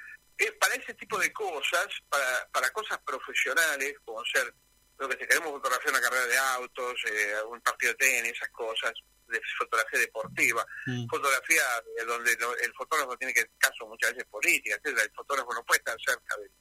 para 0.60 0.76
ese 0.76 0.94
tipo 0.94 1.18
de 1.20 1.32
cosas, 1.34 1.88
para, 2.10 2.48
para 2.52 2.70
cosas 2.72 2.98
profesionales, 3.00 3.96
como 4.06 4.24
ser, 4.26 4.54
lo 5.00 5.10
que 5.10 5.18
si 5.18 5.28
queremos 5.28 5.52
fotografiar 5.52 5.94
una 5.94 6.02
carrera 6.02 6.26
de 6.26 6.38
autos, 6.38 6.96
eh, 7.06 7.36
un 7.48 7.62
partido 7.62 7.92
de 7.94 7.98
tenis, 7.98 8.34
esas 8.34 8.50
cosas, 8.50 8.94
de 9.28 9.42
fotografía 9.58 10.00
deportiva, 10.00 10.66
Mm. 10.86 11.06
fotografía 11.10 11.62
eh, 12.00 12.06
donde 12.06 12.34
lo- 12.38 12.56
el 12.58 12.74
fotógrafo 12.74 13.18
tiene 13.18 13.34
que 13.34 13.46
caso 13.58 13.86
muchas 13.86 14.12
veces 14.14 14.26
política, 14.30 14.76
etcétera, 14.76 15.04
el 15.04 15.12
fotógrafo 15.12 15.54
no 15.54 15.66
puede 15.66 15.80
estar 15.80 15.98
cerca 16.00 16.38
del, 16.38 16.52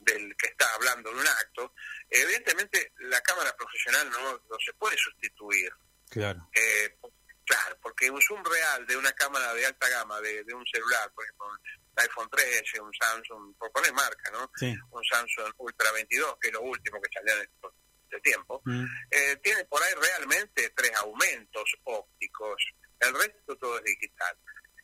del 0.00 0.36
que 0.36 0.48
está 0.48 0.72
hablando 0.74 1.10
de 1.10 1.18
un 1.20 1.26
acto. 1.26 1.72
Evidentemente 2.10 2.92
la 2.98 3.20
cámara 3.22 3.56
profesional 3.56 4.10
no, 4.10 4.32
no 4.32 4.56
se 4.64 4.72
puede 4.74 4.96
sustituir. 4.98 5.72
Claro. 6.10 6.48
Eh, 6.54 6.98
claro, 7.44 7.78
porque 7.82 8.10
un 8.10 8.20
zoom 8.20 8.42
real 8.44 8.86
de 8.86 8.96
una 8.96 9.12
cámara 9.12 9.54
de 9.54 9.66
alta 9.66 9.88
gama, 9.88 10.20
de, 10.20 10.44
de 10.44 10.54
un 10.54 10.64
celular, 10.66 11.10
por 11.14 11.24
ejemplo, 11.24 11.46
un 11.48 11.58
iPhone 11.96 12.28
13, 12.30 12.80
un 12.80 12.92
Samsung, 12.94 13.56
por 13.56 13.72
poner 13.72 13.92
marca, 13.92 14.30
¿no? 14.30 14.50
Sí, 14.56 14.74
Un 14.90 15.04
Samsung 15.04 15.52
Ultra 15.58 15.90
22, 15.92 16.36
que 16.40 16.48
es 16.48 16.54
lo 16.54 16.62
último 16.62 17.00
que 17.00 17.08
salió 17.12 17.34
en 17.34 17.42
estos 17.42 17.72
de 18.10 18.20
tiempo, 18.20 18.60
Mm. 18.64 18.84
eh, 19.10 19.36
tiene 19.42 19.64
por 19.66 19.80
ahí 19.82 19.92
realmente 19.94 20.70
tres 20.76 20.92
aumentos 20.96 21.64
ópticos. 21.84 22.56
El 22.98 23.14
resto 23.14 23.56
todo 23.56 23.78
es 23.78 23.84
digital. 23.84 24.36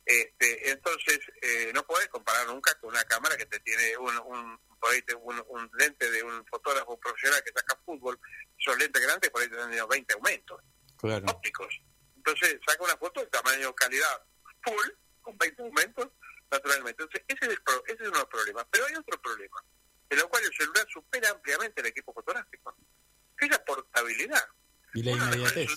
Este, 0.04 0.70
entonces, 0.70 1.18
eh, 1.42 1.72
no 1.74 1.84
puedes 1.84 2.08
comparar 2.08 2.46
nunca 2.46 2.72
con 2.78 2.90
una 2.90 3.02
cámara 3.04 3.36
que 3.36 3.46
te 3.46 3.58
tiene 3.60 3.96
un, 3.96 4.16
un, 4.18 4.58
por 4.78 4.92
ahí 4.92 5.02
te- 5.02 5.16
un, 5.16 5.42
un 5.48 5.68
lente 5.76 6.08
de 6.10 6.22
un 6.22 6.46
fotógrafo 6.46 6.96
profesional 7.00 7.42
que 7.44 7.50
saca 7.52 7.76
fútbol, 7.84 8.16
son 8.58 8.78
lentes 8.78 9.02
grandes, 9.02 9.30
por 9.30 9.42
ahí 9.42 9.48
te 9.48 9.56
tenido 9.56 9.88
20 9.88 10.14
aumentos 10.14 10.60
Claro. 10.98 11.24
ópticos. 11.28 11.80
Entonces, 12.16 12.58
saca 12.66 12.82
una 12.84 12.96
foto 12.96 13.20
de 13.20 13.26
tamaño 13.28 13.74
calidad 13.74 14.22
full, 14.62 14.88
con 15.22 15.36
20 15.38 15.62
aumentos, 15.62 16.08
naturalmente. 16.50 17.02
Entonces, 17.02 17.24
ese 17.28 17.44
es, 17.46 17.50
el 17.52 17.62
pro- 17.62 17.84
ese 17.86 17.94
es 18.02 18.08
uno 18.08 18.10
de 18.12 18.18
los 18.18 18.28
problemas. 18.28 18.66
Pero 18.70 18.86
hay 18.86 18.94
otro 18.96 19.20
problema, 19.22 19.62
en 20.10 20.18
el 20.18 20.24
cual 20.26 20.42
el 20.44 20.52
celular 20.56 20.86
supera 20.92 21.30
ampliamente 21.30 21.80
el 21.80 21.86
equipo 21.88 22.12
fotográfico, 22.12 22.76
que 23.36 23.44
es 23.46 23.50
la 23.50 23.64
portabilidad. 23.64 24.44
Y 24.94 25.02
la 25.02 25.10
inmediatez. 25.12 25.68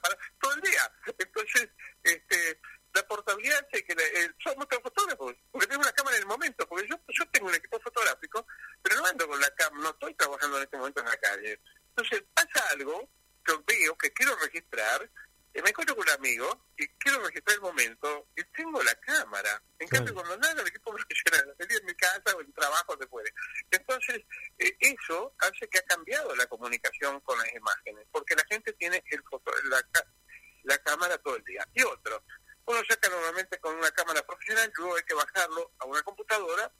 para 0.00 0.18
todo 0.40 0.54
el 0.54 0.60
día. 0.62 0.92
Entonces, 1.18 1.68
este, 2.02 2.60
la 2.94 3.06
portabilidad 3.06 3.66
hace 3.70 3.84
que 3.84 3.94
somos 4.42 4.66
todos 4.68 4.82
fotógrafos, 4.82 5.34
porque 5.50 5.66
tengo 5.66 5.82
una 5.82 5.92
cámara 5.92 6.16
en 6.16 6.22
el 6.22 6.28
momento, 6.28 6.66
porque 6.68 6.86
yo, 6.88 6.96
yo 7.08 7.26
tengo 7.30 7.48
un 7.48 7.54
equipo 7.54 7.78
fotográfico, 7.80 8.46
pero 8.82 8.96
no 8.96 9.06
ando 9.06 9.28
con 9.28 9.40
la 9.40 9.50
cámara, 9.54 9.82
no 9.84 9.90
estoy 9.90 10.14
trabajando 10.14 10.56
en 10.58 10.62
este 10.64 10.76
momento 10.76 11.00
en 11.00 11.06
la 11.08 11.16
calle. 11.18 11.60
Entonces, 11.90 12.24
pasa 12.34 12.68
algo 12.70 13.08
que 13.42 13.52
veo 13.66 13.96
que 13.96 14.12
quiero 14.12 14.36
registrar, 14.36 15.10
eh, 15.54 15.60
me 15.62 15.68
encuentro 15.70 15.94
con 15.94 16.04
un 16.08 16.14
amigo 16.14 16.66
y 16.76 16.86
quiero 16.98 17.22
registrar 17.26 17.56
el 17.56 17.60
momento 17.62 18.28
y 18.36 18.42
tengo 18.56 18.82
la 18.82 18.94
cámara. 18.96 19.62
En 19.78 19.88
Claro. 19.88 20.06
cambio, 20.06 20.14
cuando 20.22 20.36
nada, 20.38 20.62
el 20.62 20.68
equipo 20.68 20.92
profesional, 20.96 21.46
la 21.48 21.54
tenía 21.56 21.76
en 21.78 21.86
mi 21.86 21.94
casa 21.94 22.34
o 22.36 22.40
en 22.40 22.46
el 22.46 22.54
trabajo, 22.54 22.96
se 22.98 23.06
puede. 23.06 23.32
Entonces, 23.70 24.22
eh, 24.58 24.76
eso 24.80 25.34
hace 25.38 25.68
que 25.68 25.78
ha 25.78 25.82
cambiado 25.82 26.34
la 26.36 26.46
comunicación 26.46 27.20
con 27.20 27.38
las 27.38 27.52
imágenes, 27.54 28.06
porque 28.10 28.34
la 28.34 28.44
gente 28.48 28.72
tiene 28.74 29.02
el 29.10 29.22
foto, 29.24 29.52
la, 29.64 29.82
la 30.64 30.78
cámara 30.78 31.18
todo 31.18 31.36
el 31.36 31.44
día. 31.44 31.66
Y 31.74 31.82
otro, 31.82 32.24
uno 32.64 32.80
saca 32.88 33.08
normalmente 33.10 33.58
con 33.58 33.74
una 33.76 33.90
cámara 33.90 34.24
profesional, 34.26 34.72
luego 34.76 34.96
hay 34.96 35.02
que 35.02 35.14
bajarlo 35.14 35.72
a 35.80 35.84
una 35.86 36.02
computadora. 36.02 36.72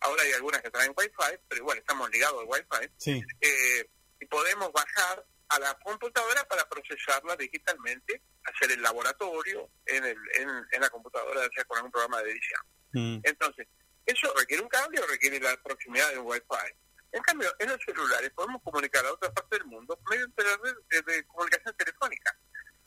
Ahora 0.00 0.22
hay 0.22 0.32
algunas 0.32 0.60
que 0.62 0.70
traen 0.70 0.92
Wi-Fi, 0.96 1.38
pero 1.48 1.60
igual 1.60 1.78
estamos 1.78 2.08
ligados 2.10 2.40
al 2.42 2.46
Wi-Fi. 2.48 2.90
Sí, 2.98 3.22
Eh, 3.40 3.90
y 4.20 4.26
podemos 4.26 4.70
bajar 4.72 5.24
a 5.48 5.58
la 5.58 5.74
computadora 5.78 6.44
para 6.44 6.68
procesarla 6.68 7.36
digitalmente, 7.36 8.22
hacer 8.44 8.72
el 8.72 8.82
laboratorio 8.82 9.70
en, 9.86 10.04
el, 10.04 10.16
en, 10.38 10.48
en 10.70 10.80
la 10.80 10.90
computadora, 10.90 11.42
ya 11.42 11.48
sea 11.54 11.64
con 11.64 11.78
algún 11.78 11.92
programa 11.92 12.22
de 12.22 12.30
edición. 12.32 12.60
Mm. 12.92 13.20
Entonces, 13.24 13.66
eso 14.04 14.32
requiere 14.36 14.62
un 14.62 14.68
cambio, 14.68 15.06
requiere 15.06 15.40
la 15.40 15.56
proximidad 15.62 16.10
de 16.10 16.18
un 16.18 16.26
Wi-Fi. 16.26 16.74
En 17.12 17.22
cambio, 17.22 17.54
en 17.58 17.68
los 17.70 17.80
celulares 17.84 18.30
podemos 18.30 18.62
comunicar 18.62 19.04
a 19.04 19.12
otra 19.12 19.32
parte 19.32 19.56
del 19.56 19.66
mundo 19.66 19.98
mediante 20.10 20.42
la 20.42 20.56
red 20.62 20.74
de, 20.90 21.12
de 21.12 21.26
comunicación 21.26 21.74
telefónica. 21.76 22.38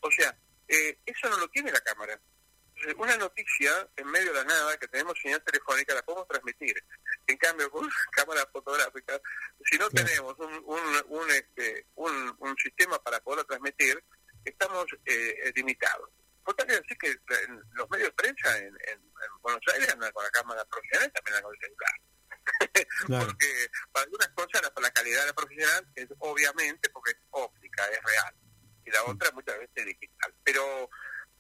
O 0.02 0.12
sea, 0.12 0.38
eh, 0.68 1.00
eso 1.06 1.30
no 1.30 1.38
lo 1.38 1.50
tiene 1.50 1.72
la 1.72 1.82
cámara. 1.82 2.20
Entonces, 2.82 2.96
Una 2.98 3.18
noticia 3.18 3.90
en 3.96 4.08
medio 4.08 4.34
de 4.34 4.40
la 4.40 4.44
nada 4.46 4.78
que 4.78 4.88
tenemos 4.88 5.14
señal 5.22 5.42
telefónica 5.44 5.94
la 5.94 6.02
podemos 6.02 6.28
transmitir. 6.28 6.84
En 7.28 7.38
cambio, 7.38 7.70
con 7.72 7.84
una 7.86 7.94
cámara 8.12 8.48
fotográfica, 8.52 9.20
si 9.66 9.78
no 9.78 9.88
Claro. 9.90 10.08
tenemos 10.08 10.36
un, 10.40 10.54
un, 10.66 11.04
un, 11.10 11.30
este, 11.32 11.86
un, 11.96 12.36
un 12.40 12.56
sistema 12.58 13.02
para 13.04 13.20
poderla 13.20 13.44
transmitir, 13.46 14.04
estamos 14.46 14.86
eh, 15.06 15.52
limitados. 15.56 16.10
Vos 16.44 16.56
tenés 16.56 16.82
que 16.82 16.82
decir 16.82 17.22
que 17.28 17.48
los 17.74 17.88
medios 17.92 18.08
de 18.10 18.14
prensa 18.14 18.58
en, 18.58 18.66
en, 18.66 18.98
en 19.00 19.42
Buenos 19.44 19.62
Aires 19.74 19.90
andan 19.94 20.12
con 20.12 20.24
la 20.24 20.32
cámara 20.32 20.66
profesional, 20.66 21.12
también 21.12 21.36
andan 21.38 21.44
con 21.44 21.54
el 21.54 21.62
celular. 21.62 21.94
claro. 23.06 23.26
Porque 23.28 23.68
para 23.92 24.04
algunas 24.06 24.30
cosas 24.30 24.62
la, 24.64 24.82
la 24.82 24.90
calidad 24.92 25.22
de 25.22 25.28
la 25.28 25.34
profesional 25.34 25.88
es 25.94 26.08
obviamente 26.18 26.90
porque 26.90 27.12
es 27.12 27.18
óptica, 27.30 27.86
es 27.90 28.02
real. 28.04 28.34
Y 28.84 28.90
la 28.90 29.04
otra 29.04 29.30
muchas 29.34 29.60
veces 29.60 29.72
es 29.76 29.86
digital. 29.86 30.34
Pero, 30.44 30.90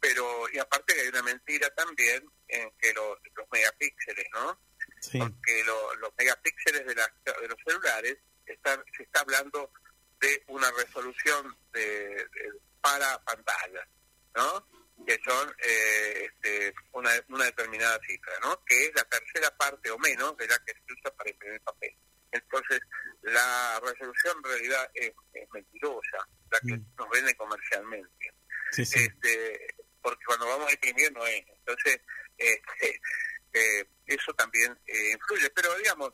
pero 0.01 0.49
y 0.51 0.57
aparte 0.59 0.93
que 0.95 1.01
hay 1.01 1.07
una 1.09 1.23
mentira 1.23 1.69
también 1.75 2.27
en 2.47 2.69
que 2.79 2.91
los, 2.93 3.17
los 3.35 3.47
megapíxeles, 3.51 4.25
¿no? 4.33 4.59
Sí, 4.99 5.19
porque 5.19 5.63
lo- 5.63 5.95
los 5.95 6.11
megapíxeles 6.17 6.85
de, 6.85 6.95
las- 6.95 7.11
de 7.23 7.47
los 7.47 7.57
celulares 7.65 8.17
están, 8.45 8.83
se 8.97 9.03
está 9.03 9.21
hablando 9.21 9.71
de 10.19 10.43
una 10.47 10.69
resolución 10.71 11.55
de, 11.71 11.81
de- 12.15 12.53
para 12.81 13.23
pantallas, 13.23 13.87
¿no? 14.35 14.67
Que 15.05 15.19
son 15.23 15.55
eh, 15.63 16.29
este, 16.31 16.73
una, 16.93 17.11
una 17.29 17.45
determinada 17.45 17.99
cifra, 18.07 18.33
¿no? 18.41 18.63
Que 18.65 18.85
es 18.85 18.91
la 18.95 19.03
tercera 19.05 19.55
parte 19.57 19.89
o 19.91 19.97
menos 19.99 20.35
de 20.37 20.47
la 20.47 20.57
que 20.65 20.73
se 20.73 20.93
usa 20.93 21.11
para 21.15 21.29
imprimir 21.29 21.61
papel. 21.61 21.95
Entonces, 22.31 22.79
la 23.23 23.79
resolución 23.83 24.37
en 24.37 24.43
realidad 24.43 24.89
es, 24.93 25.11
es 25.33 25.49
mentirosa, 25.51 26.17
la 26.49 26.59
que 26.61 26.73
Mm. 26.77 26.85
nos 26.97 27.09
venden 27.09 27.35
comercialmente 27.35 28.33
sí, 28.71 28.85
sí. 28.85 28.99
este, 29.03 29.75
porque 30.01 30.23
cuando 30.25 30.47
vamos 30.47 30.67
a 30.67 30.73
imprimir 30.73 31.11
no 31.13 31.25
es. 31.25 31.43
Entonces, 31.47 32.01
este, 32.37 33.01
eh, 33.53 33.85
eso 34.05 34.33
también 34.33 34.77
eh, 34.87 35.11
influye. 35.13 35.49
Pero 35.51 35.75
digamos, 35.77 36.13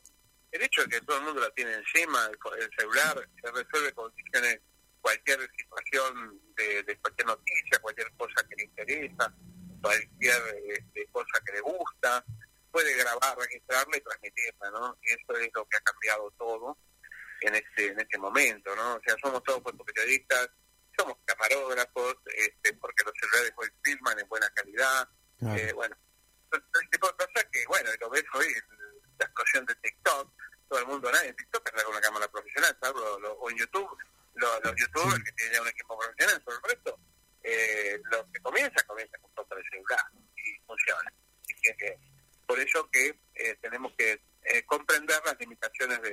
el 0.50 0.62
hecho 0.62 0.82
de 0.82 0.88
que 0.88 1.00
todo 1.02 1.18
el 1.18 1.24
mundo 1.24 1.40
la 1.40 1.50
tiene 1.50 1.74
encima, 1.74 2.30
el, 2.58 2.70
celular, 2.76 3.28
se 3.42 3.50
resuelve 3.50 3.92
con 3.92 4.12
cualquier 5.00 5.50
situación 5.56 6.40
de, 6.56 6.82
de 6.82 6.96
cualquier 6.98 7.26
noticia, 7.26 7.78
cualquier 7.80 8.12
cosa 8.16 8.46
que 8.48 8.56
le 8.56 8.64
interesa, 8.64 9.34
cualquier 9.80 10.42
este, 10.66 11.06
cosa 11.12 11.40
que 11.44 11.52
le 11.52 11.60
gusta, 11.60 12.24
puede 12.70 12.94
grabar, 12.96 13.38
registrarla 13.38 13.96
y 13.96 14.00
transmitirla, 14.00 14.70
¿no? 14.70 14.98
Y 15.02 15.08
eso 15.08 15.32
es 15.38 15.50
lo 15.54 15.64
que 15.66 15.76
ha 15.76 15.80
cambiado 15.80 16.30
todo 16.32 16.76
en 17.40 17.54
este 17.54 17.86
en 17.86 18.00
este 18.00 18.18
momento, 18.18 18.74
¿no? 18.74 18.96
O 18.96 19.00
sea, 19.00 19.16
somos 19.22 19.42
todos 19.44 19.62
fotoperiodistas, 19.62 20.50
somos 20.98 21.16
camarógrafos, 21.24 22.16
este, 22.34 22.72
porque 22.74 23.04
los 23.04 23.14
celulares 23.20 23.52
hoy 23.56 23.68
filman 23.82 24.18
en 24.18 24.28
buena 24.28 24.50
calidad, 24.50 25.08
claro. 25.38 25.56
eh, 25.60 25.72
bueno, 25.72 25.96
todo 26.50 26.60
ese 26.80 26.88
tipo 26.90 27.06
de 27.08 27.14
cosas 27.14 27.44
que, 27.52 27.64
bueno, 27.66 27.90
lo 28.00 28.10
ves 28.10 28.24
hoy, 28.34 28.46
el- 28.46 28.64
la 29.18 29.24
explosión 29.26 29.64
de 29.66 29.74
TikTok, 29.76 30.32
todo 30.68 30.78
el 30.80 30.86
mundo, 30.86 31.10
nadie 31.10 31.28
en 31.30 31.36
TikTok 31.36 31.68
anda 31.70 31.82
con 31.84 31.92
una 31.92 32.00
cámara 32.00 32.28
profesional, 32.28 32.76
salvo 32.80 33.00
lo- 33.00 33.18
lo- 33.20 33.32
o 33.34 33.50
en 33.50 33.56
YouTube, 33.56 33.88
lo- 34.34 34.60
los 34.60 34.74
youtubers 34.76 35.22
que 35.24 35.32
tienen 35.32 35.54
ya 35.54 35.62
un 35.62 35.68
equipo 35.68 35.98
profesional, 35.98 36.42
sobre 36.44 36.56
el 36.56 36.62
resto, 36.74 36.98
eh, 37.42 38.00
lo 38.10 38.30
que 38.32 38.40
comienza, 38.40 38.82
comienza 38.86 39.18
con 39.18 39.30
foto 39.34 39.54
de 39.56 39.62
celular 39.70 40.04
y 40.36 40.58
funciona. 40.66 41.12
Así 41.42 41.54
que, 41.62 41.76
que 41.76 41.98
por 42.46 42.58
eso 42.60 42.88
que 42.90 43.18
eh, 43.34 43.56
tenemos 43.60 43.92
que 43.96 44.20
eh, 44.42 44.64
comprender 44.66 45.20
las 45.24 45.38
limitaciones 45.38 46.00
de, 46.02 46.10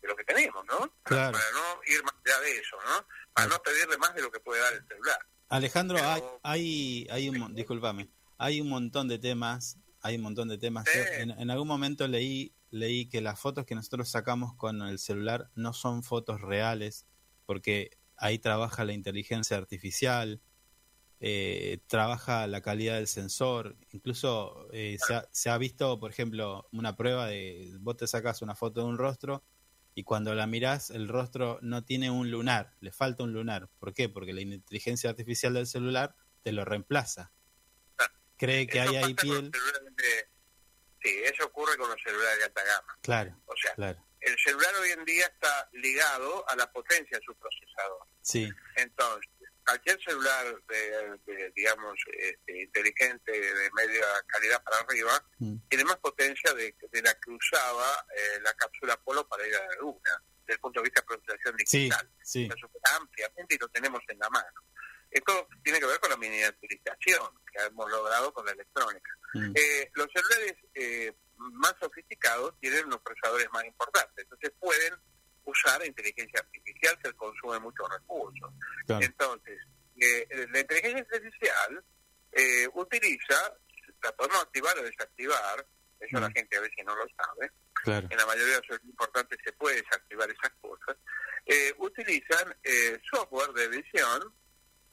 de 0.00 0.08
lo 0.08 0.16
que 0.16 0.24
tenemos, 0.24 0.64
¿no? 0.66 0.92
Claro. 1.02 1.32
Para 1.38 1.50
no 1.52 1.80
ir 1.86 2.02
más 2.04 2.14
allá 2.24 2.40
de 2.40 2.58
eso, 2.58 2.76
¿no? 2.86 3.06
Para 3.38 3.48
no 3.56 3.62
pedirle 3.62 3.96
más 3.98 4.14
de 4.14 4.22
lo 4.22 4.30
que 4.30 4.40
puede 4.40 4.60
dar 4.60 4.72
el 4.74 4.86
celular. 4.86 5.18
Alejandro, 5.48 5.96
Pero- 5.96 6.08
hay, 6.42 7.06
hay, 7.06 7.06
hay 7.10 7.28
un, 7.28 7.54
discúlpame, 7.54 8.10
hay 8.36 8.60
un 8.60 8.68
montón 8.68 9.08
de 9.08 9.18
temas, 9.18 9.78
hay 10.02 10.16
un 10.16 10.22
montón 10.22 10.48
de 10.48 10.58
temas. 10.58 10.86
Sí. 10.92 10.98
Yo 10.98 11.04
en, 11.22 11.30
en 11.30 11.50
algún 11.50 11.68
momento 11.68 12.06
leí, 12.06 12.54
leí 12.70 13.06
que 13.08 13.20
las 13.20 13.40
fotos 13.40 13.64
que 13.64 13.74
nosotros 13.74 14.08
sacamos 14.10 14.54
con 14.54 14.82
el 14.82 14.98
celular 14.98 15.50
no 15.54 15.72
son 15.72 16.02
fotos 16.02 16.40
reales, 16.40 17.06
porque 17.46 17.98
ahí 18.16 18.38
trabaja 18.38 18.84
la 18.84 18.92
inteligencia 18.92 19.56
artificial, 19.56 20.40
eh, 21.20 21.78
trabaja 21.86 22.46
la 22.46 22.60
calidad 22.60 22.96
del 22.96 23.08
sensor, 23.08 23.76
incluso 23.92 24.68
eh, 24.72 24.98
se, 25.04 25.14
ha, 25.14 25.28
se 25.32 25.50
ha 25.50 25.58
visto, 25.58 25.98
por 25.98 26.10
ejemplo, 26.10 26.68
una 26.72 26.94
prueba 26.94 27.26
de 27.26 27.72
vos 27.80 27.96
te 27.96 28.06
sacas 28.06 28.42
una 28.42 28.54
foto 28.54 28.80
de 28.80 28.86
un 28.86 28.98
rostro 28.98 29.42
y 29.98 30.04
cuando 30.04 30.32
la 30.32 30.46
mirás 30.46 30.90
el 30.90 31.08
rostro 31.08 31.58
no 31.60 31.82
tiene 31.84 32.08
un 32.08 32.30
lunar, 32.30 32.72
le 32.78 32.92
falta 32.92 33.24
un 33.24 33.32
lunar. 33.32 33.68
¿Por 33.80 33.92
qué? 33.92 34.08
Porque 34.08 34.32
la 34.32 34.42
inteligencia 34.42 35.10
artificial 35.10 35.54
del 35.54 35.66
celular 35.66 36.14
te 36.44 36.52
lo 36.52 36.64
reemplaza. 36.64 37.32
Ah, 37.98 38.06
Cree 38.36 38.68
que 38.68 38.78
hay 38.80 38.94
ahí 38.94 39.14
piel. 39.14 39.50
de- 39.50 40.28
Sí, 41.02 41.10
eso 41.24 41.46
ocurre 41.46 41.76
con 41.76 41.90
los 41.90 42.00
celulares 42.00 42.38
de 42.38 42.44
alta 42.44 42.62
gama. 42.64 42.98
Claro, 43.02 43.40
O 43.46 43.54
sea, 43.60 43.74
claro. 43.74 44.04
el 44.20 44.36
celular 44.38 44.72
hoy 44.80 44.90
en 44.90 45.04
día 45.04 45.26
está 45.26 45.68
ligado 45.72 46.48
a 46.48 46.54
la 46.54 46.70
potencia 46.70 47.18
de 47.18 47.24
su 47.24 47.34
procesador. 47.34 48.06
Sí, 48.22 48.48
Entonces, 48.76 49.28
cualquier 49.68 50.02
celular, 50.02 50.62
de, 50.66 51.18
de, 51.26 51.52
digamos, 51.54 51.94
este, 52.18 52.62
inteligente, 52.62 53.32
de 53.32 53.70
media 53.74 54.06
calidad 54.26 54.62
para 54.64 54.78
arriba, 54.78 55.22
Mm. 55.40 55.56
tiene 55.68 55.84
más 55.84 55.98
potencia 55.98 56.52
de, 56.54 56.74
de 56.90 57.02
la 57.02 57.14
que 57.20 57.30
usaba 57.30 58.06
eh, 58.16 58.40
la 58.42 58.52
cápsula 58.54 58.94
Apolo 58.94 59.28
para 59.28 59.46
ir 59.46 59.54
a 59.54 59.66
la 59.66 59.74
Luna, 59.76 60.22
desde 60.40 60.54
el 60.54 60.60
punto 60.60 60.80
de 60.80 60.84
vista 60.84 61.00
de 61.02 61.06
procesación 61.06 61.54
sí, 61.58 61.78
digital. 61.78 62.10
sí. 62.22 62.48
Supera 62.58 62.96
ampliamente 62.96 63.54
y 63.54 63.58
lo 63.58 63.68
tenemos 63.68 64.00
en 64.08 64.18
la 64.18 64.30
mano. 64.30 64.60
Esto 65.10 65.48
tiene 65.62 65.78
que 65.80 65.86
ver 65.86 66.00
con 66.00 66.10
la 66.10 66.16
miniaturización 66.16 67.30
que 67.52 67.62
hemos 67.66 67.90
logrado 67.90 68.32
con 68.32 68.44
la 68.46 68.52
electrónica. 68.52 69.10
Mm. 69.34 69.52
Eh, 69.54 69.90
los 69.94 70.08
celulares 70.14 70.54
eh, 70.74 71.12
más 71.36 71.74
sofisticados 71.78 72.54
tienen 72.60 72.86
unos 72.86 73.00
procesadores 73.02 73.48
más 73.52 73.64
importantes, 73.64 74.24
entonces 74.24 74.50
pueden 74.58 74.94
usar 75.48 75.84
inteligencia 75.86 76.40
artificial 76.40 76.98
que 77.02 77.12
consume 77.14 77.58
muchos 77.58 77.88
recursos. 77.90 78.50
Claro. 78.86 79.04
Entonces, 79.04 79.58
eh, 80.00 80.46
la 80.52 80.60
inteligencia 80.60 81.00
artificial 81.12 81.84
eh, 82.32 82.68
utiliza, 82.74 83.56
la 84.02 84.12
podemos 84.12 84.42
activar 84.42 84.78
o 84.78 84.82
desactivar, 84.82 85.66
eso 85.98 86.20
la 86.20 86.28
Mm. 86.28 86.32
gente 86.34 86.56
a 86.56 86.60
veces 86.60 86.84
no 86.84 86.94
lo 86.94 87.06
sabe, 87.16 87.50
Claro. 87.72 88.06
en 88.10 88.16
la 88.18 88.26
mayoría 88.26 88.60
de 88.60 88.66
los 88.68 88.84
importantes 88.84 89.38
se 89.42 89.52
puede 89.52 89.80
desactivar 89.82 90.30
esas 90.30 90.52
cosas, 90.60 90.96
eh, 91.46 91.72
utilizan 91.78 92.54
software 93.10 93.52
de 93.54 93.64
edición 93.64 94.34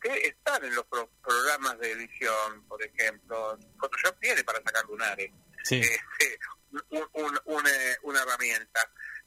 que 0.02 0.14
están 0.28 0.64
en 0.64 0.74
los 0.76 0.86
pro- 0.86 1.10
programas 1.22 1.78
de 1.80 1.92
edición, 1.92 2.66
por 2.68 2.82
ejemplo, 2.82 3.58
Photoshop 3.80 4.18
tiene 4.20 4.44
para 4.44 4.60
sacar 4.64 4.86
lunares, 4.86 5.30
Sí. 5.64 5.82
este, 5.82 6.40
un- 6.92 7.10
un- 7.14 7.40
un, 7.46 7.68
eh, 7.68 7.98
una 8.04 8.22
herramienta. 8.22 8.80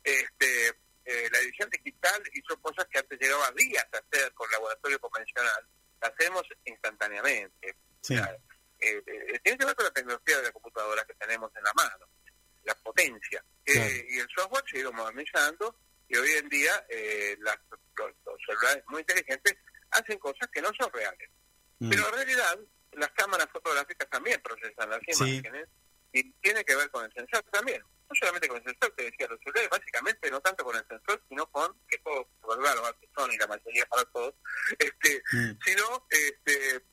Este, 0.02 0.74
eh, 1.10 1.28
la 1.32 1.38
edición 1.38 1.70
digital 1.70 2.22
hizo 2.32 2.60
cosas 2.60 2.86
que 2.90 2.98
antes 2.98 3.18
llegaba 3.20 3.50
días 3.52 3.86
a 3.92 3.98
hacer 3.98 4.32
con 4.34 4.50
laboratorio 4.50 4.98
convencional, 5.00 5.66
la 6.00 6.08
hacemos 6.08 6.42
instantáneamente. 6.64 7.76
Sí. 8.00 8.14
O 8.14 8.16
sea, 8.18 8.36
eh, 8.80 9.02
eh, 9.06 9.38
tiene 9.42 9.58
que 9.58 9.64
ver 9.64 9.74
con 9.74 9.84
la 9.86 9.90
tecnología 9.92 10.36
de 10.38 10.42
la 10.44 10.52
computadora 10.52 11.04
que 11.04 11.14
tenemos 11.14 11.50
en 11.56 11.64
la 11.64 11.72
mano, 11.74 12.06
la 12.64 12.74
potencia. 12.76 13.42
Eh, 13.64 13.72
Claro. 13.72 13.94
y 14.08 14.18
el 14.18 14.28
software 14.34 14.64
se 14.70 14.76
ha 14.76 14.80
ido 14.80 14.92
modernizando 14.92 15.76
y 16.08 16.16
hoy 16.16 16.30
en 16.32 16.48
día 16.48 16.86
eh, 16.88 17.36
las- 17.40 17.58
los, 17.96 18.12
los 18.24 18.36
celulares 18.46 18.82
muy 18.88 19.00
inteligentes 19.00 19.56
hacen 19.90 20.18
cosas 20.18 20.48
que 20.52 20.62
no 20.62 20.70
son 20.78 20.90
reales. 20.92 21.28
Mm. 21.80 21.90
Pero 21.90 22.08
en 22.08 22.14
realidad 22.14 22.58
las 22.92 23.10
cámaras 23.10 23.48
fotográficas 23.52 24.08
también 24.10 24.40
procesan 24.42 24.88
las 24.90 25.00
Sí. 25.08 25.36
imágenes 25.36 25.68
y 26.12 26.32
tiene 26.40 26.64
que 26.64 26.74
ver 26.76 26.90
con 26.90 27.04
el 27.04 27.12
sensor 27.12 27.42
también. 27.50 27.82
No 28.08 28.14
solamente 28.18 28.48
con 28.48 28.56
el 28.56 28.64
sensor, 28.64 28.90
te 28.96 29.02
decía, 29.04 29.26
los 29.28 29.38
celulares 29.40 29.68
básicamente 29.70 30.30
no 30.30 30.40
tanto 30.40 30.64
con 30.64 30.74
el 30.76 30.86
sensor, 30.88 31.22
sino 31.28 31.46
con, 31.50 31.78
que 31.88 31.98
por 31.98 32.26
claro, 32.58 32.82
que 33.00 33.08
son 33.14 33.30
y 33.32 33.36
la 33.36 33.46
mayoría 33.46 33.84
para 33.86 34.04
todos, 34.06 34.34
este, 34.78 35.22
Mm. 35.32 35.58
sino 35.64 36.06
este, 36.10 36.84